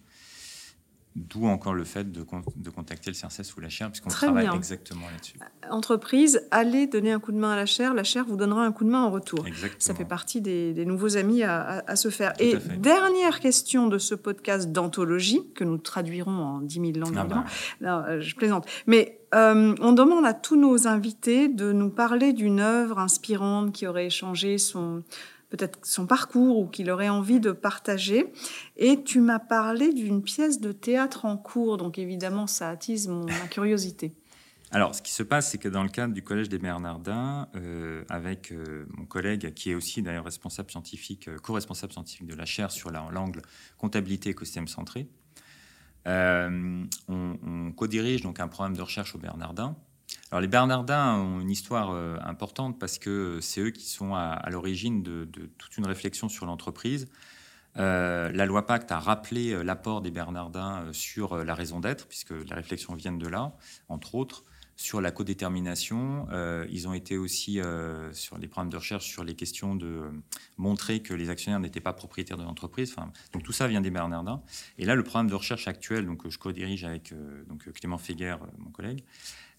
D'où 1.17 1.47
encore 1.47 1.75
le 1.75 1.83
fait 1.83 2.11
de, 2.13 2.25
de 2.57 2.71
contacter 2.71 3.11
le 3.11 3.17
CRCS 3.17 3.57
ou 3.57 3.61
la 3.61 3.69
chaire, 3.69 3.89
puisqu'on 3.91 4.11
travaille 4.11 4.45
bien. 4.47 4.55
exactement 4.55 5.07
là-dessus. 5.13 5.39
Entreprise, 5.69 6.47
allez 6.53 6.87
donner 6.87 7.11
un 7.11 7.19
coup 7.19 7.33
de 7.33 7.37
main 7.37 7.51
à 7.53 7.57
la 7.57 7.67
chaire, 7.67 7.95
la 7.95 8.05
chaire 8.05 8.25
vous 8.29 8.37
donnera 8.37 8.65
un 8.65 8.71
coup 8.71 8.85
de 8.85 8.91
main 8.91 9.03
en 9.03 9.11
retour. 9.11 9.45
Exactement. 9.47 9.81
Ça 9.81 9.95
fait 9.95 10.05
partie 10.05 10.41
des, 10.41 10.73
des 10.73 10.85
nouveaux 10.85 11.17
amis 11.17 11.43
à, 11.43 11.61
à- 11.63 11.91
à 11.91 11.97
se 11.97 12.11
faire. 12.11 12.33
Tout 12.35 12.45
Et 12.45 12.55
dernière 12.79 13.41
question 13.41 13.89
de 13.89 13.99
ce 13.99 14.15
podcast 14.15 14.71
d'anthologie, 14.71 15.41
que 15.57 15.65
nous 15.65 15.79
traduirons 15.79 16.31
en 16.31 16.61
10 16.61 16.75
000 16.75 16.93
langues, 16.99 17.17
Ah 17.19 17.25
bah, 17.25 17.45
Non, 17.81 18.05
euh, 18.09 18.21
je 18.21 18.37
plaisante. 18.37 18.67
Mais 18.87 19.19
euh, 19.35 19.75
on 19.81 19.93
demande 19.93 20.25
à 20.25 20.33
tous 20.35 20.57
nos 20.57 20.87
invités 20.87 21.49
de 21.49 21.73
nous 21.73 21.91
parler 21.91 22.33
d'une 22.33 22.61
œuvre 22.61 22.99
inspirante 23.01 23.73
qui 23.73 23.87
aurait 23.89 24.11
changé 24.11 24.59
son 24.59 25.03
peut-être 25.51 25.79
son 25.85 26.07
parcours 26.07 26.59
ou 26.59 26.67
qu'il 26.67 26.91
aurait 26.91 27.09
envie 27.09 27.41
de 27.41 27.53
partager. 27.53 28.33
Et 28.77 29.03
tu 29.03 29.21
m'as 29.21 29.39
parlé 29.39 29.93
d'une 29.93 30.23
pièce 30.23 30.61
de 30.61 30.73
théâtre 30.73 31.25
en 31.27 31.37
cours, 31.37 31.77
donc 31.77 31.99
évidemment 31.99 32.47
ça 32.47 32.71
attise 32.71 33.09
mon, 33.09 33.27
ma 33.27 33.49
curiosité. 33.49 34.15
Alors, 34.73 34.95
ce 34.95 35.03
qui 35.03 35.13
se 35.13 35.25
passe, 35.25 35.51
c'est 35.51 35.59
que 35.59 35.69
dans 35.69 35.83
le 35.83 35.89
cadre 35.89 36.15
du 36.15 36.23
Collège 36.23 36.49
des 36.49 36.59
Bernardins, 36.59 37.49
euh, 37.57 38.05
avec 38.09 38.53
euh, 38.53 38.87
mon 38.97 39.05
collègue, 39.05 39.53
qui 39.53 39.73
est 39.73 39.75
aussi 39.75 40.01
d'ailleurs 40.01 40.25
responsable 40.25 40.71
scientifique, 40.71 41.27
euh, 41.27 41.39
co-responsable 41.39 41.93
scientifique 41.93 42.29
de 42.29 42.37
la 42.37 42.45
chaire 42.45 42.71
sur 42.71 42.93
la- 42.93 43.09
l'angle 43.11 43.43
comptabilité 43.79 44.31
écosystème 44.31 44.69
centré, 44.69 45.09
on, 46.07 46.87
on 47.09 47.73
co-dirige 47.73 48.23
donc 48.23 48.39
un 48.41 48.49
programme 48.49 48.77
de 48.77 48.83
recherche 48.83 49.15
aux 49.15 49.19
Bernardins. 49.19 49.77
Alors, 50.31 50.41
les 50.41 50.49
Bernardins 50.49 51.17
ont 51.17 51.41
une 51.41 51.51
histoire 51.51 51.91
euh, 51.91 52.17
importante 52.25 52.79
parce 52.79 52.99
que 52.99 53.39
c'est 53.41 53.61
eux 53.61 53.71
qui 53.71 53.89
sont 53.89 54.15
à, 54.15 54.49
l'origine 54.51 55.03
de, 55.03 55.25
toute 55.59 55.77
une 55.77 55.87
réflexion 55.87 56.29
sur 56.29 56.47
l'entreprise. 56.47 57.09
Euh, 57.77 58.31
la 58.33 58.47
loi 58.47 58.67
Pacte 58.67 58.91
a 58.93 58.99
rappelé 58.99 59.53
euh, 59.53 59.63
l'apport 59.63 60.01
des 60.01 60.11
Bernardins 60.11 60.87
sur 60.93 61.45
la 61.45 61.55
raison 61.55 61.81
d'être, 61.81 62.07
puisque 62.07 62.33
la 62.49 62.57
réflexion 62.57 62.95
vient 62.95 63.13
de 63.13 63.27
là, 63.27 63.53
entre 63.89 64.15
autres 64.15 64.45
sur 64.77 65.03
la 65.03 65.11
codétermination. 65.11 66.27
Ils 66.71 66.89
ont 66.89 66.95
été 66.95 67.19
aussi 67.19 67.61
sur 68.13 68.39
les 68.39 68.49
programmes 68.49 68.71
de 68.71 68.79
recherche 68.79 69.05
sur 69.05 69.25
les 69.25 69.35
questions 69.35 69.75
de 69.75 70.11
montrer 70.57 71.03
que 71.03 71.13
les 71.13 71.29
actionnaires 71.29 71.61
n'étaient 71.61 71.83
pas 71.83 71.93
propriétaires 71.93 72.39
de 72.39 72.45
l'entreprise. 72.45 72.97
Donc 73.35 73.43
tout 73.43 73.53
ça 73.53 73.69
vient 73.69 73.83
des 73.83 73.91
Bernardins. 73.91 74.41
Et 74.79 74.87
là, 74.87 74.95
le 74.95 75.03
programme 75.03 75.29
de 75.29 75.35
recherche 75.35 75.69
actuel, 75.69 76.07
donc 76.07 76.23
que 76.23 76.31
je 76.31 76.39
co-dirige 76.39 76.85
avec 76.85 77.13
donc 77.47 77.71
Clément 77.73 77.99
Feguer, 77.99 78.37
euh, 78.41 78.47
mon 78.59 78.71
collègue, 78.71 79.05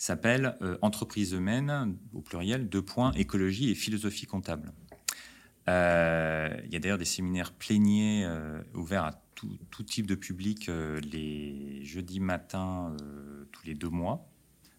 s'appelle 0.02 0.58
euh, 0.64 0.78
Entreprise 0.82 1.34
humaine 1.34 1.96
au 2.14 2.22
pluriel 2.22 2.68
deux 2.70 2.82
points 2.82 3.12
écologie 3.12 3.70
et 3.70 3.76
philosophie 3.76 4.26
comptable. 4.26 4.72
Euh, 5.68 6.50
il 6.66 6.74
y 6.74 6.76
a 6.76 6.80
d'ailleurs 6.80 6.98
des 6.98 7.06
séminaires 7.06 7.52
pléniers 7.52 8.24
euh, 8.26 8.62
ouverts 8.74 9.04
à 9.06 9.22
tout, 9.36 9.60
tout 9.70 9.84
type 9.84 10.08
de 10.08 10.16
public 10.16 10.70
euh, 10.70 11.00
les 11.02 11.84
jeudis 11.86 12.20
matins 12.20 12.96
tous 13.52 13.66
les 13.66 13.76
deux 13.76 13.90
mois. 13.90 14.28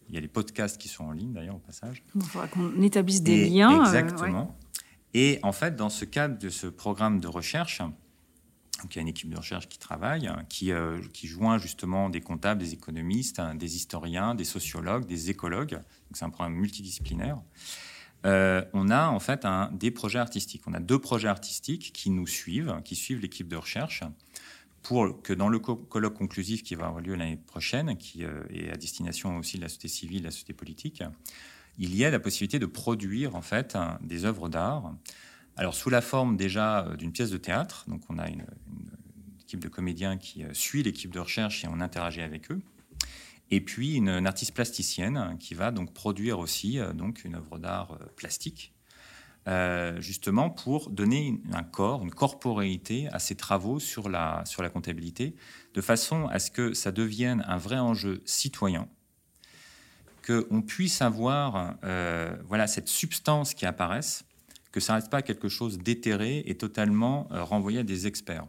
Il 0.09 0.15
y 0.15 0.17
a 0.17 0.21
les 0.21 0.27
podcasts 0.27 0.77
qui 0.79 0.89
sont 0.89 1.05
en 1.05 1.13
ligne 1.13 1.31
d'ailleurs 1.31 1.55
au 1.55 1.59
passage. 1.59 2.03
Il 2.15 2.21
faudra 2.23 2.49
qu'on 2.49 2.81
établisse 2.81 3.23
des 3.23 3.31
Et- 3.45 3.49
liens. 3.49 3.79
Exactement. 3.85 4.47
ouais. 4.47 4.81
Et 5.13 5.39
en 5.43 5.53
fait, 5.53 5.75
dans 5.77 5.89
ce 5.89 6.03
cadre 6.03 6.37
de 6.37 6.49
ce 6.49 6.67
programme 6.67 7.21
de 7.21 7.27
recherche, 7.27 7.81
donc 8.81 8.95
il 8.95 8.97
y 8.97 8.99
a 8.99 9.01
une 9.01 9.07
équipe 9.07 9.29
de 9.29 9.37
recherche 9.37 9.69
qui 9.69 9.77
travaille, 9.77 10.27
hein, 10.27 10.43
qui, 10.49 10.71
euh, 10.71 10.99
qui 11.13 11.27
joint 11.27 11.57
justement 11.57 12.09
des 12.09 12.21
comptables, 12.21 12.59
des 12.59 12.73
économistes, 12.73 13.39
hein, 13.39 13.55
des 13.55 13.75
historiens, 13.75 14.35
des 14.35 14.45
sociologues, 14.45 15.05
des 15.05 15.29
écologues. 15.29 15.79
C'est 16.13 16.25
un 16.25 16.29
programme 16.29 16.55
multidisciplinaire. 16.55 17.39
Euh, 18.25 18.63
on 18.73 18.89
a 18.89 19.07
en 19.07 19.19
fait 19.19 19.45
des 19.73 19.91
projets 19.91 20.19
artistiques. 20.19 20.63
On 20.65 20.73
a 20.73 20.79
deux 20.79 20.99
projets 20.99 21.27
artistiques 21.27 21.91
qui 21.93 22.09
nous 22.09 22.27
suivent, 22.27 22.81
qui 22.83 22.95
suivent 22.95 23.19
l'équipe 23.19 23.47
de 23.47 23.57
recherche, 23.57 24.03
pour 24.81 25.21
que 25.21 25.31
dans 25.33 25.47
le 25.47 25.59
co- 25.59 25.75
colloque 25.75 26.15
conclusif 26.15 26.63
qui 26.63 26.75
va 26.75 26.87
avoir 26.87 27.01
lieu 27.01 27.15
l'année 27.15 27.37
prochaine, 27.37 27.95
qui 27.95 28.25
euh, 28.25 28.43
est 28.49 28.69
à 28.69 28.75
destination 28.75 29.37
aussi 29.37 29.57
de 29.57 29.61
la 29.61 29.69
société 29.69 29.87
civile, 29.87 30.19
de 30.19 30.25
la 30.25 30.31
société 30.31 30.53
politique, 30.53 31.03
il 31.77 31.95
y 31.95 32.03
a 32.05 32.11
la 32.11 32.19
possibilité 32.19 32.59
de 32.59 32.65
produire 32.65 33.35
en 33.35 33.41
fait 33.41 33.77
des 34.01 34.25
œuvres 34.25 34.49
d'art. 34.49 34.93
Alors 35.55 35.75
sous 35.75 35.89
la 35.89 36.01
forme 36.01 36.35
déjà 36.35 36.85
euh, 36.85 36.95
d'une 36.95 37.11
pièce 37.11 37.29
de 37.29 37.37
théâtre, 37.37 37.85
donc 37.87 38.01
on 38.09 38.17
a 38.17 38.27
une, 38.27 38.45
équipe 39.41 39.59
de 39.59 39.67
comédiens 39.67 40.17
qui 40.17 40.43
euh, 40.43 40.53
suit 40.53 40.81
l'équipe 40.81 41.13
de 41.13 41.19
recherche 41.19 41.63
et 41.63 41.67
on 41.67 41.79
interagit 41.79 42.21
avec 42.21 42.51
eux. 42.51 42.61
Et 43.51 43.61
puis 43.61 43.95
une, 43.95 44.25
artiste 44.25 44.55
plasticienne 44.55 45.37
qui 45.39 45.53
va 45.53 45.69
donc 45.71 45.93
produire 45.93 46.39
aussi 46.39 46.79
euh, 46.79 46.93
donc 46.93 47.23
une 47.23 47.35
œuvre 47.35 47.59
d'art 47.59 47.99
plastique, 48.15 48.73
justement 49.99 50.49
pour 50.49 50.89
donner 50.89 51.41
un 51.51 51.63
corps, 51.63 52.01
une 52.01 52.13
corporéité 52.13 53.09
à 53.11 53.19
ces 53.19 53.35
travaux 53.35 53.77
sur 53.77 54.07
la, 54.07 54.41
sur 54.45 54.63
la 54.63 54.69
comptabilité, 54.69 55.35
de 55.73 55.81
façon 55.81 56.27
à 56.27 56.39
ce 56.39 56.49
que 56.49 56.73
ça 56.73 56.93
devienne 56.93 57.43
un 57.45 57.57
vrai 57.57 57.77
enjeu 57.77 58.21
citoyen, 58.23 58.87
qu'on 60.25 60.61
puisse 60.61 61.01
avoir 61.01 61.75
voilà, 62.47 62.67
cette 62.67 62.87
substance 62.87 63.53
qui 63.53 63.65
apparaisse, 63.65 64.23
que 64.73 64.81
ça 64.81 64.93
ne 64.93 64.97
reste 64.97 65.09
pas 65.09 65.21
quelque 65.21 65.47
chose 65.47 65.77
d'éthéré 65.77 66.43
et 66.45 66.55
totalement 66.55 67.29
euh, 67.31 67.43
renvoyé 67.43 67.79
à 67.79 67.83
des 67.83 68.07
experts. 68.07 68.47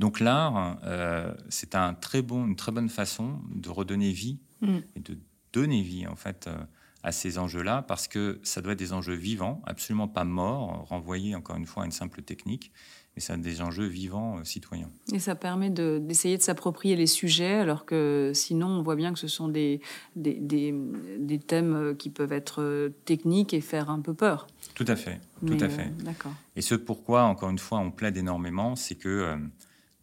Donc 0.00 0.18
l'art, 0.18 0.78
euh, 0.82 1.32
c'est 1.48 1.76
un 1.76 1.94
très 1.94 2.20
bon, 2.20 2.44
une 2.46 2.56
très 2.56 2.72
bonne 2.72 2.88
façon 2.88 3.40
de 3.54 3.70
redonner 3.70 4.10
vie 4.10 4.40
Mm. 4.60 4.78
et 4.94 5.00
de 5.00 5.18
donner 5.52 5.82
vie 5.82 6.06
en 6.06 6.16
fait 6.16 6.46
euh, 6.46 6.56
à 7.02 7.12
ces 7.12 7.38
enjeux-là, 7.38 7.82
parce 7.82 8.08
que 8.08 8.40
ça 8.42 8.60
doit 8.62 8.72
être 8.72 8.78
des 8.78 8.92
enjeux 8.92 9.14
vivants, 9.14 9.62
absolument 9.66 10.08
pas 10.08 10.24
morts, 10.24 10.86
renvoyés 10.88 11.34
encore 11.34 11.56
une 11.56 11.66
fois 11.66 11.82
à 11.82 11.86
une 11.86 11.92
simple 11.92 12.22
technique, 12.22 12.72
mais 13.16 13.22
ça 13.22 13.36
des 13.38 13.62
enjeux 13.62 13.86
vivants 13.86 14.38
euh, 14.38 14.44
citoyens. 14.44 14.90
Et 15.12 15.18
ça 15.18 15.34
permet 15.34 15.70
de- 15.70 15.98
d'essayer 16.02 16.36
de, 16.36 16.42
s'approprier 16.42 16.96
les 16.96 17.06
sujets, 17.06 17.54
alors 17.54 17.86
que 17.86 18.32
sinon, 18.34 18.66
on 18.66 18.82
voit 18.82 18.94
bien 18.96 19.12
que 19.14 19.18
ce 19.18 19.26
sont 19.26 19.48
des, 19.48 19.80
des, 20.16 20.34
des- 20.34 20.74
des 21.18 21.38
thèmes 21.38 21.74
euh, 21.74 21.94
qui 21.94 22.10
peuvent 22.10 22.32
être 22.32 22.60
euh, 22.62 22.90
techniques 23.06 23.54
et 23.54 23.62
faire 23.62 23.88
un 23.88 24.00
peu 24.00 24.12
peur. 24.12 24.46
Tout 24.74 24.84
à 24.86 24.96
fait, 24.96 25.18
tout 25.40 25.54
Mais, 25.54 25.62
à 25.62 25.66
euh, 25.66 25.70
fait. 25.70 25.96
D'accord. 26.04 26.32
Et 26.56 26.60
ce 26.60 26.74
pourquoi, 26.74 27.22
encore 27.24 27.48
une 27.48 27.58
fois, 27.58 27.78
on 27.78 27.90
plaide 27.90 28.18
énormément, 28.18 28.76
c'est 28.76 28.96
que 28.96 29.08
euh, 29.08 29.36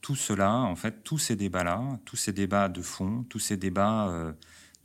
tout 0.02 0.16
cela, 0.16 0.52
en 0.52 0.76
fait, 0.76 1.04
tous 1.04 1.20
ces 1.20 1.36
débats-là, 1.36 2.00
tous 2.06 2.16
ces 2.16 2.34
débats 2.34 2.68
de 2.68 2.82
fond, 2.82 3.26
tous 3.30 3.40
ces 3.40 3.58
débats 3.58 4.10
euh, 4.10 4.34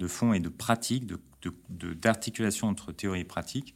de 0.01 0.07
fond 0.07 0.35
et 0.35 0.41
de 0.41 0.51
pratique, 0.51 1.07
de- 1.07 1.19
de- 1.43 1.55
de- 1.71 1.95
d'articulation 1.95 2.69
entre 2.69 2.93
théorie 2.93 3.21
et 3.21 3.25
pratique, 3.25 3.73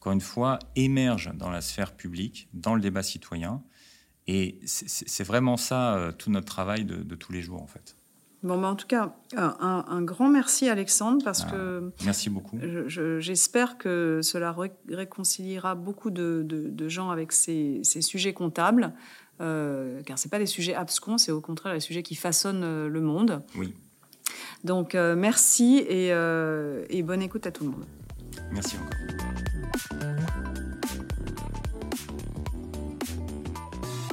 encore 0.00 0.12
une 0.12 0.20
fois, 0.20 0.58
émergent 0.74 1.32
dans 1.34 1.48
la 1.48 1.60
sphère 1.60 1.94
publique, 1.94 2.48
dans 2.52 2.74
le 2.74 2.80
débat 2.80 3.02
citoyen. 3.04 3.62
Et 4.26 4.58
c'est- 4.64 5.24
vraiment 5.24 5.56
ça, 5.56 5.96
euh, 5.96 6.12
tout 6.12 6.30
notre 6.30 6.46
travail 6.46 6.84
de, 6.84 6.96
de 6.96 7.14
tous 7.14 7.32
les 7.32 7.42
jours, 7.42 7.62
en 7.62 7.66
fait. 7.66 7.96
Bon, 8.42 8.60
bah, 8.60 8.68
en 8.68 8.74
tout 8.76 8.86
cas, 8.86 9.14
un, 9.36 10.02
grand 10.02 10.28
merci, 10.28 10.68
Alexandre, 10.68 11.22
parce 11.24 11.44
Ah. 11.46 11.50
que 11.50 11.90
Merci 12.04 12.28
beaucoup. 12.30 12.58
je- 12.62 12.88
je- 12.88 13.18
j'espère 13.20 13.78
que 13.78 14.20
cela 14.22 14.52
ré- 14.52 14.72
réconciliera 14.90 15.74
beaucoup 15.74 16.10
de, 16.10 16.42
de- 16.44 16.68
de 16.68 16.88
gens 16.88 17.10
avec 17.10 17.32
ces, 17.32 17.80
ces 17.84 18.02
sujets 18.02 18.34
comptables, 18.34 18.92
euh, 19.40 20.02
car 20.02 20.18
ce 20.18 20.28
pas 20.28 20.38
des 20.38 20.44
sujets 20.46 20.74
abscons, 20.74 21.16
c'est 21.16 21.32
au 21.32 21.40
contraire 21.40 21.72
des 21.74 21.80
sujets 21.80 22.02
qui 22.02 22.14
façonnent 22.16 22.64
euh, 22.64 22.88
le 22.88 23.00
monde. 23.00 23.42
Oui, 23.56 23.72
Donc, 24.62 24.94
euh, 24.94 25.16
merci 25.16 25.78
et, 25.78 26.08
et 26.08 27.02
bonne 27.02 27.22
écoute 27.22 27.46
à 27.46 27.50
tout 27.50 27.64
le 27.64 27.70
monde. 27.70 27.84
merci 28.52 28.76
encore. 28.76 30.53